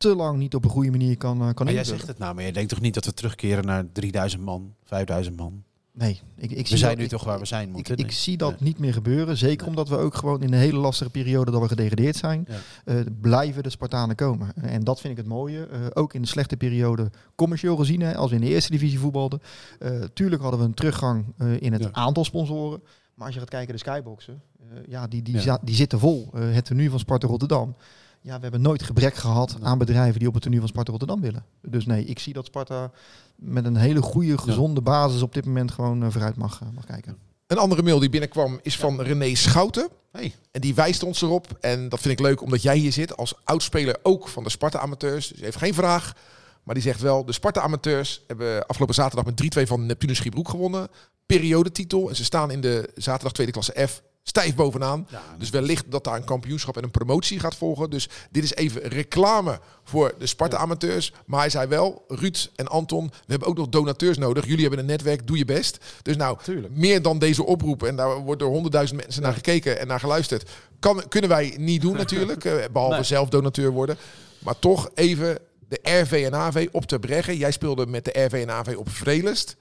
te 0.00 0.16
lang 0.16 0.38
niet 0.38 0.54
op 0.54 0.64
een 0.64 0.70
goede 0.70 0.90
manier 0.90 1.16
kan, 1.16 1.40
eh, 1.42 1.54
kan 1.54 1.64
Maar 1.66 1.74
jij 1.74 1.84
zegt 1.84 2.06
het 2.06 2.18
nou, 2.18 2.34
maar 2.34 2.44
je 2.44 2.52
denkt 2.52 2.68
toch 2.70 2.80
niet 2.80 2.94
dat 2.94 3.04
we 3.04 3.14
terugkeren 3.14 3.64
naar 3.64 3.84
3000 3.92 4.42
man, 4.42 4.74
5000 4.84 5.36
man? 5.36 5.62
Nee, 5.92 6.20
ik, 6.36 6.50
ik 6.50 6.56
We 6.58 6.66
zie 6.66 6.76
zijn 6.76 6.90
dat- 6.90 6.98
nu 6.98 7.04
ik- 7.04 7.10
toch 7.10 7.24
waar 7.24 7.38
we 7.38 7.44
zijn 7.46 7.68
Ik, 7.68 7.72
moeten. 7.74 7.96
ik 7.96 8.04
Nee. 8.04 8.12
zie 8.14 8.36
dat 8.36 8.50
Nee. 8.50 8.58
niet 8.68 8.78
meer 8.78 8.92
gebeuren. 8.92 9.36
Zeker 9.36 9.66
omdat 9.66 9.88
we 9.88 9.96
ook 9.96 10.14
gewoon 10.14 10.42
in 10.42 10.52
een 10.52 10.58
hele 10.58 10.78
lastige 10.78 11.10
periode 11.10 11.50
dat 11.50 11.60
we 11.60 11.68
gedegradeerd 11.68 12.16
zijn, 12.16 12.46
Ja. 12.48 12.56
eh, 12.84 13.00
blijven 13.20 13.62
de 13.62 13.70
Spartanen 13.70 14.16
komen. 14.16 14.54
En 14.62 14.84
dat 14.84 15.00
vind 15.00 15.12
ik 15.12 15.18
het 15.18 15.28
mooie. 15.28 15.66
Eh, 15.66 15.80
ook 15.94 16.14
in 16.14 16.22
de 16.22 16.28
slechte 16.28 16.56
periode 16.56 17.10
commercieel 17.34 17.76
gezien, 17.76 18.00
hè, 18.00 18.16
als 18.16 18.30
we 18.30 18.36
in 18.36 18.42
de 18.42 18.48
eerste 18.48 18.70
divisie 18.70 18.98
voetbalden. 18.98 19.40
Eh, 19.78 20.02
tuurlijk 20.12 20.42
hadden 20.42 20.60
we 20.60 20.66
een 20.66 20.74
teruggang 20.74 21.24
in 21.58 21.72
het 21.72 21.82
Ja. 21.82 21.88
aantal 21.92 22.24
sponsoren. 22.24 22.82
Maar 23.14 23.24
als 23.26 23.34
je 23.34 23.40
gaat 23.40 23.50
kijken 23.50 23.72
de 23.74 23.80
skyboxen, 23.80 24.42
ja, 24.88 25.06
die, 25.06 25.22
die, 25.22 25.40
Ja. 25.42 25.58
die 25.62 25.74
zitten 25.74 25.98
vol. 25.98 26.28
Het 26.34 26.64
tenue 26.64 26.90
van 26.90 26.98
Sparta 26.98 27.26
Rotterdam. 27.26 27.74
Ja, 28.22 28.36
we 28.36 28.42
hebben 28.42 28.60
nooit 28.60 28.82
gebrek 28.82 29.14
gehad 29.14 29.56
aan 29.62 29.78
bedrijven 29.78 30.18
die 30.18 30.28
op 30.28 30.34
het 30.34 30.42
tenue 30.42 30.58
van 30.58 30.68
Sparta 30.68 30.90
Rotterdam 30.90 31.20
willen. 31.20 31.44
Dus 31.62 31.86
nee, 31.86 32.04
ik 32.04 32.18
zie 32.18 32.32
dat 32.32 32.46
Sparta 32.46 32.90
met 33.36 33.64
een 33.64 33.76
hele 33.76 34.02
goede, 34.02 34.38
gezonde 34.38 34.80
basis 34.80 35.22
op 35.22 35.34
dit 35.34 35.44
moment 35.44 35.70
gewoon 35.70 36.02
eh, 36.02 36.10
vooruit 36.10 36.36
mag, 36.36 36.60
eh, 36.60 36.68
mag 36.74 36.84
kijken. 36.84 37.16
Een 37.46 37.58
andere 37.58 37.82
mail 37.82 37.98
die 37.98 38.10
binnenkwam 38.10 38.58
is 38.62 38.76
van 38.76 39.00
René 39.00 39.34
Schouten. 39.34 39.88
Hey. 40.12 40.34
En 40.50 40.60
die 40.60 40.74
wijst 40.74 41.02
ons 41.02 41.22
erop. 41.22 41.58
En 41.60 41.88
dat 41.88 42.00
vind 42.00 42.18
ik 42.18 42.26
leuk 42.26 42.42
omdat 42.42 42.62
jij 42.62 42.76
hier 42.76 42.92
zit 42.92 43.16
als 43.16 43.34
oudspeler 43.44 43.96
ook 44.02 44.28
van 44.28 44.44
de 44.44 44.50
Sparta 44.50 44.78
Amateurs. 44.78 45.28
Dus 45.28 45.36
hij 45.36 45.44
heeft 45.44 45.56
geen 45.56 45.74
vraag. 45.74 46.14
Maar 46.62 46.74
die 46.74 46.84
zegt 46.84 47.00
wel, 47.00 47.24
de 47.24 47.32
Sparta 47.32 47.60
Amateurs 47.60 48.24
hebben 48.26 48.66
afgelopen 48.66 48.94
zaterdag 48.94 49.24
met 49.24 49.58
3-2 49.58 49.62
van 49.62 49.86
Neptunus 49.86 50.16
Schiebroek 50.16 50.48
gewonnen. 50.48 50.88
Periodetitel. 51.26 52.08
En 52.08 52.16
ze 52.16 52.24
staan 52.24 52.50
in 52.50 52.60
de 52.60 52.90
zaterdag 52.94 53.32
tweede 53.32 53.52
klasse 53.52 53.86
F 53.88 54.02
stijf 54.30 54.54
bovenaan. 54.54 55.06
Ja, 55.10 55.22
Dus 55.38 55.50
wellicht 55.50 55.84
dat 55.90 56.04
daar 56.04 56.16
een 56.16 56.24
kampioenschap 56.24 56.76
en 56.76 56.82
een 56.82 56.90
promotie 56.90 57.40
gaat 57.40 57.56
volgen. 57.56 57.90
Dus 57.90 58.08
dit 58.30 58.44
is 58.44 58.54
even 58.54 58.82
reclame 58.82 59.60
voor 59.84 60.14
de 60.18 60.26
Sparta 60.26 60.56
Amateurs. 60.56 61.12
Maar 61.26 61.40
hij 61.40 61.50
zei 61.50 61.66
wel, 61.68 62.04
Ruud 62.08 62.50
en 62.56 62.68
Anton, 62.68 63.06
we 63.06 63.12
hebben 63.26 63.48
ook 63.48 63.56
nog 63.56 63.68
donateurs 63.68 64.18
nodig. 64.18 64.44
Jullie 64.46 64.60
hebben 64.60 64.78
een 64.78 64.86
netwerk, 64.86 65.26
doe 65.26 65.38
je 65.38 65.44
best. 65.44 65.78
Dus 66.02 66.16
nou, 66.16 66.38
Tuurlijk. 66.42 66.74
meer 66.76 67.02
dan 67.02 67.18
deze 67.18 67.44
oproep. 67.44 67.82
En 67.82 67.96
daar 67.96 68.16
wordt 68.18 68.40
door 68.40 68.50
honderdduizend 68.50 69.00
mensen 69.00 69.22
naar 69.22 69.32
gekeken 69.34 69.78
en 69.80 69.86
naar 69.86 70.00
geluisterd. 70.00 70.50
Kan, 70.80 71.02
kunnen 71.08 71.30
wij 71.30 71.54
niet 71.58 71.80
doen 71.80 71.96
natuurlijk, 71.96 72.44
eh, 72.44 72.54
behalve 72.72 72.94
Nee. 72.94 73.04
zelf 73.04 73.28
donateur 73.28 73.70
worden. 73.70 73.96
Maar 74.38 74.58
toch 74.58 74.90
even 74.94 75.38
de 75.68 75.78
RV 75.82 76.22
en 76.26 76.34
AV 76.34 76.68
op 76.72 76.84
te 76.86 76.98
breggen. 76.98 77.36
Jij 77.36 77.50
speelde 77.50 77.86
met 77.86 78.04
de 78.04 78.20
RV 78.24 78.32
en 78.32 78.50
AV 78.50 78.74
op 78.76 78.88
Vrelest. 78.90 79.56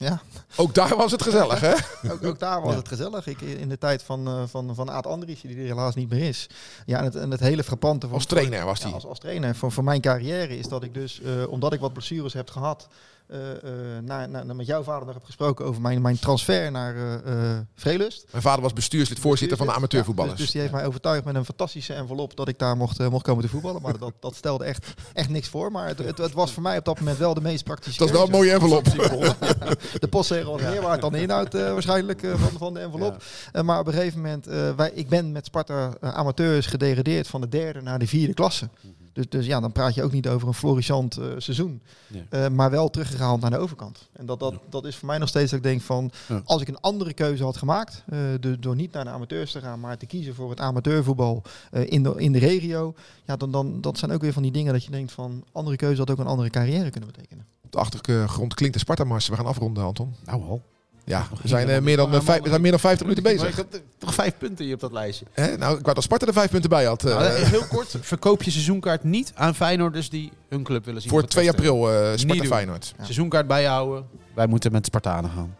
Ja. 0.00 0.20
Ook 0.56 0.74
daar 0.74 0.96
was 0.96 1.12
het 1.12 1.22
gezellig, 1.22 1.60
hè? 1.60 1.72
Ook, 2.12 2.24
ook 2.24 2.38
daar 2.38 2.60
was 2.62 2.70
Ja. 2.72 2.78
het 2.78 2.88
gezellig. 2.88 3.26
Ik, 3.26 3.40
in 3.40 3.68
de 3.68 3.78
tijd 3.78 4.02
van, 4.02 4.26
eh, 4.26 4.42
van, 4.46 4.74
van 4.74 4.90
Aad 4.90 5.06
Andries, 5.06 5.40
die 5.40 5.56
er 5.56 5.62
helaas 5.64 5.94
niet 5.94 6.10
meer 6.10 6.28
is. 6.28 6.46
Ja, 6.86 6.98
en 6.98 7.04
het, 7.04 7.14
en 7.16 7.30
het 7.30 7.40
hele 7.40 7.64
frappante 7.64 8.06
van... 8.06 8.14
Als 8.14 8.26
trainer 8.26 8.64
was 8.64 8.78
Ja, 8.78 8.84
hij. 8.84 8.94
als, 8.94 9.06
als 9.06 9.18
trainer 9.18 9.54
voor, 9.56 9.72
voor 9.72 9.84
mijn 9.84 10.00
carrière 10.00 10.58
is 10.58 10.68
dat 10.68 10.82
ik 10.82 10.94
dus, 10.94 11.20
eh, 11.20 11.48
omdat 11.48 11.72
ik 11.72 11.80
wat 11.80 11.92
blessures 11.92 12.32
heb 12.32 12.50
gehad, 12.50 12.88
eh, 13.28 13.50
eh, 13.96 14.02
naar- 14.02 14.56
met 14.56 14.66
jouw 14.66 14.82
vader 14.82 15.04
nog 15.06 15.14
heb 15.14 15.24
gesproken 15.24 15.64
over 15.64 15.80
mijn, 15.80 16.02
mijn 16.02 16.18
transfer 16.18 16.70
naar 16.70 16.96
eh 16.96 17.14
eh 17.14 17.58
Vrelust. 17.74 18.26
Mijn 18.30 18.42
vader 18.42 18.62
was 18.62 18.72
bestuurslid, 18.72 19.18
voorzitter 19.18 19.56
van 19.56 19.66
de 19.66 19.72
Ja, 19.72 19.78
amateurvoetballers. 19.78 20.34
dus, 20.36 20.44
dus 20.44 20.52
die 20.52 20.60
heeft 20.60 20.72
mij 20.72 20.86
overtuigd 20.86 21.24
met 21.24 21.34
een 21.34 21.44
fantastische 21.44 21.94
envelop 21.94 22.36
dat 22.36 22.48
ik 22.48 22.58
daar 22.58 22.76
mocht, 22.76 23.08
mocht 23.10 23.24
komen 23.24 23.44
te 23.44 23.50
voetballen. 23.50 23.82
Maar 23.82 23.98
dat, 24.08 24.12
dat 24.20 24.34
stelde 24.34 24.64
echt, 24.64 24.94
echt 25.12 25.28
niks 25.28 25.48
voor. 25.48 25.72
Maar 25.72 25.86
het, 25.86 25.98
het, 25.98 26.18
het 26.18 26.32
was 26.32 26.52
voor 26.52 26.62
mij 26.62 26.78
op 26.78 26.84
dat 26.84 26.98
moment 26.98 27.18
wel 27.18 27.34
de 27.34 27.40
meest 27.40 27.64
praktische 27.64 27.98
dat 27.98 28.08
is 28.08 28.14
wel 28.14 28.24
een 28.24 28.30
mooie 28.30 28.52
envelop. 28.52 28.84
De 30.00 30.08
postzegel 30.10 30.52
was 30.52 30.60
meer 30.60 30.82
waard 30.82 31.00
dan 31.00 31.12
de 31.12 31.20
inhoud 31.20 31.52
waarschijnlijk 31.52 32.26
van, 32.34 32.58
van 32.58 32.74
de 32.74 32.80
envelop. 32.80 33.22
Maar 33.62 33.80
op 33.80 33.86
een 33.86 33.92
gegeven 33.92 34.20
moment, 34.20 34.46
wij, 34.76 34.90
ik 34.94 35.08
ben 35.08 35.32
met 35.32 35.46
Sparta 35.46 35.92
amateurs 36.00 36.66
gedegradeerd 36.66 37.26
van 37.28 37.40
de 37.40 37.48
derde 37.48 37.82
naar 37.82 37.98
de 37.98 38.06
vierde 38.06 38.34
klasse. 38.34 38.68
Dus, 39.12 39.28
dus 39.28 39.46
ja, 39.46 39.60
dan 39.60 39.72
praat 39.72 39.94
je 39.94 40.02
ook 40.02 40.12
niet 40.12 40.28
over 40.28 40.48
een 40.48 40.54
florissant 40.54 41.16
eh, 41.16 41.26
seizoen. 41.36 41.82
Ja. 42.06 42.20
Eh, 42.30 42.48
maar 42.48 42.70
wel 42.70 42.90
teruggehaald 42.90 43.40
naar 43.40 43.50
de 43.50 43.58
overkant. 43.58 44.08
En 44.12 44.26
dat, 44.26 44.40
dat, 44.40 44.54
dat 44.70 44.84
is 44.84 44.96
voor 44.96 45.08
mij 45.08 45.18
nog 45.18 45.28
steeds 45.28 45.50
dat 45.50 45.58
ik 45.58 45.64
denk 45.64 45.80
van... 45.80 46.10
Ja. 46.28 46.42
Als 46.44 46.62
ik 46.62 46.68
een 46.68 46.80
andere 46.80 47.12
keuze 47.12 47.44
had 47.44 47.56
gemaakt... 47.56 48.04
eh, 48.06 48.18
de- 48.40 48.58
door 48.58 48.74
niet 48.74 48.92
naar 48.92 49.04
de 49.04 49.10
amateurs 49.10 49.52
te 49.52 49.60
gaan... 49.60 49.80
maar 49.80 49.96
te 49.96 50.06
kiezen 50.06 50.34
voor 50.34 50.50
het 50.50 50.60
amateurvoetbal 50.60 51.42
eh, 51.70 51.90
in, 51.90 52.02
de, 52.02 52.14
in 52.16 52.32
de 52.32 52.38
regio... 52.38 52.94
Ja, 53.24 53.36
dan, 53.36 53.50
dan 53.50 53.80
dat 53.80 53.98
zijn 53.98 54.10
ook 54.12 54.20
weer 54.20 54.32
van 54.32 54.42
die 54.42 54.52
dingen 54.52 54.72
dat 54.72 54.84
je 54.84 54.90
denkt 54.90 55.12
van... 55.12 55.44
andere 55.52 55.76
keuze 55.76 55.98
had 55.98 56.10
ook 56.10 56.18
een 56.18 56.26
andere 56.26 56.50
carrière 56.50 56.90
kunnen 56.90 57.10
betekenen. 57.12 57.46
Op 57.64 57.72
de 57.72 57.78
achtergrond 57.78 58.54
klinkt 58.54 58.74
de 58.74 58.80
Sparta-mars. 58.80 59.28
We 59.28 59.36
gaan 59.36 59.46
afronden, 59.46 59.84
Anton. 59.84 60.14
Nou 60.24 60.42
al. 60.42 60.62
Ja, 61.08 61.26
we 61.42 61.48
zijn, 61.48 61.68
eh, 61.68 61.80
meer 61.80 61.96
dan, 61.96 62.14
eh, 62.14 62.20
vijf, 62.20 62.42
we 62.42 62.48
zijn 62.48 62.60
meer 62.60 62.70
dan 62.70 62.80
50 62.80 63.06
minuten 63.06 63.24
Maar 63.24 63.32
bezig. 63.46 63.48
ik 63.48 63.56
had 63.72 63.80
toch 63.98 64.14
vijf 64.14 64.32
punten 64.38 64.64
hier 64.64 64.74
op 64.74 64.80
dat 64.80 64.92
lijstje. 64.92 65.26
Hè? 65.32 65.56
Nou, 65.56 65.76
ik 65.78 65.82
wou 65.82 65.94
dat 65.94 66.02
Sparta 66.04 66.26
er 66.26 66.32
vijf 66.32 66.50
punten 66.50 66.70
bij 66.70 66.84
had. 66.84 67.04
eh, 67.04 67.10
Nou, 67.14 67.24
eh, 67.24 67.34
heel 67.50 67.64
kort, 67.68 67.96
verkoop 68.00 68.42
je 68.42 68.50
seizoenkaart 68.50 69.04
niet 69.04 69.32
aan 69.34 69.54
Feyenoorders 69.54 70.10
die 70.10 70.32
hun 70.48 70.62
club 70.62 70.84
willen 70.84 71.00
zien. 71.00 71.10
voor 71.10 71.18
op 71.20 71.24
het 71.24 71.34
2 71.34 71.44
veld. 71.44 71.56
april 71.56 71.90
eh 71.92 72.10
Niet 72.10 72.20
Sparta 72.20 72.42
doen. 72.42 72.50
Feyenoord. 72.52 72.92
Ja. 72.96 73.02
Seizoenkaart 73.04 73.46
bijhouden. 73.46 74.06
Wij 74.34 74.46
moeten 74.46 74.72
met 74.72 74.86
Spartanen 74.86 75.30
gaan. 75.30 75.56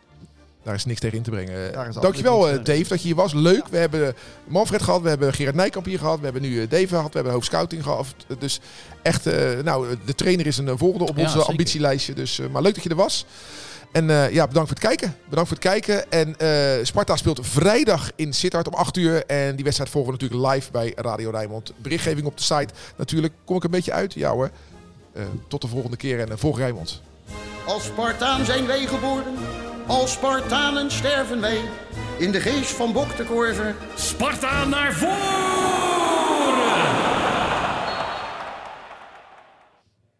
Daar 0.62 0.74
is 0.76 0.84
niks 0.84 1.00
tegen 1.00 1.16
in 1.16 1.22
te 1.22 1.30
brengen. 1.30 1.72
Dankjewel 2.00 2.48
eh. 2.48 2.54
Dave 2.64 2.88
dat 2.88 3.00
je 3.00 3.06
hier 3.06 3.14
was. 3.14 3.32
Leuk. 3.32 3.66
We 3.70 3.76
hebben 3.76 4.14
Manfred 4.46 4.82
gehad. 4.82 5.02
We 5.02 5.08
hebben 5.08 5.32
Gerard 5.34 5.54
Nijkamp 5.56 5.86
hier 5.86 5.98
gehad. 5.98 6.18
We 6.18 6.24
hebben 6.24 6.42
nu 6.42 6.60
eh, 6.62 6.68
Dave 6.70 6.86
gehad. 6.88 7.06
We 7.08 7.14
hebben 7.14 7.32
hoofdscouting 7.32 7.82
gehad. 7.82 8.06
Dus 8.38 8.60
echt, 9.02 9.26
eh, 9.26 9.34
nou, 9.64 9.96
de 10.04 10.14
trainer 10.14 10.46
is 10.46 10.58
een 10.58 10.68
eh, 10.68 10.74
volgende 10.76 11.04
op 11.06 11.16
Ja, 11.16 11.22
onze 11.22 11.36
zeker. 11.36 11.50
ambitielijstje. 11.50 12.12
Dus, 12.14 12.38
eh, 12.38 12.46
maar 12.48 12.62
leuk 12.62 12.74
dat 12.74 12.82
je 12.82 12.88
er 12.90 12.96
was. 12.96 13.24
En 13.92 14.10
eh, 14.10 14.30
ja, 14.30 14.46
bedankt 14.46 14.68
voor 14.68 14.78
het 14.78 14.86
kijken. 14.86 15.16
Bedankt 15.28 15.48
voor 15.48 15.58
het 15.58 15.68
kijken. 15.68 16.10
En 16.10 16.36
eh, 16.38 16.84
Sparta 16.84 17.16
speelt 17.16 17.46
vrijdag 17.46 18.10
in 18.16 18.32
Sittard 18.32 18.68
om 18.68 18.74
8 18.74 18.96
uur. 18.96 19.26
En 19.26 19.54
die 19.54 19.64
wedstrijd 19.64 19.90
volgen 19.90 20.12
we 20.12 20.18
natuurlijk 20.20 20.54
live 20.54 20.70
bij 20.70 20.92
Radio 20.96 21.30
Rijnmond. 21.30 21.72
Berichtgeving 21.76 22.26
op 22.26 22.36
de 22.36 22.42
site. 22.42 22.74
Natuurlijk 22.96 23.32
kom 23.44 23.56
ik 23.56 23.64
een 23.64 23.70
beetje 23.70 23.92
uit. 23.92 24.14
Ja 24.14 24.30
hoor. 24.30 24.50
Eh, 25.12 25.24
tot 25.48 25.60
de 25.60 25.68
volgende 25.68 25.96
keer 25.96 26.20
en 26.20 26.28
uh, 26.28 26.34
volg 26.36 26.58
Rijnmond. 26.58 27.02
Als 27.66 27.84
Spartaan 27.84 28.44
zijn 28.44 28.66
wij 28.66 28.86
geboren, 28.86 29.34
als 29.86 30.12
Spartanen 30.12 30.90
sterven 30.90 31.40
wij. 31.40 31.60
In 32.18 32.30
de 32.30 32.40
geest 32.40 32.70
van 32.70 32.92
Bok 32.92 33.16
de 33.16 33.24
Korver 33.24 33.74
Sparta 33.94 34.64
naar 34.64 34.92
voren! 34.92 36.18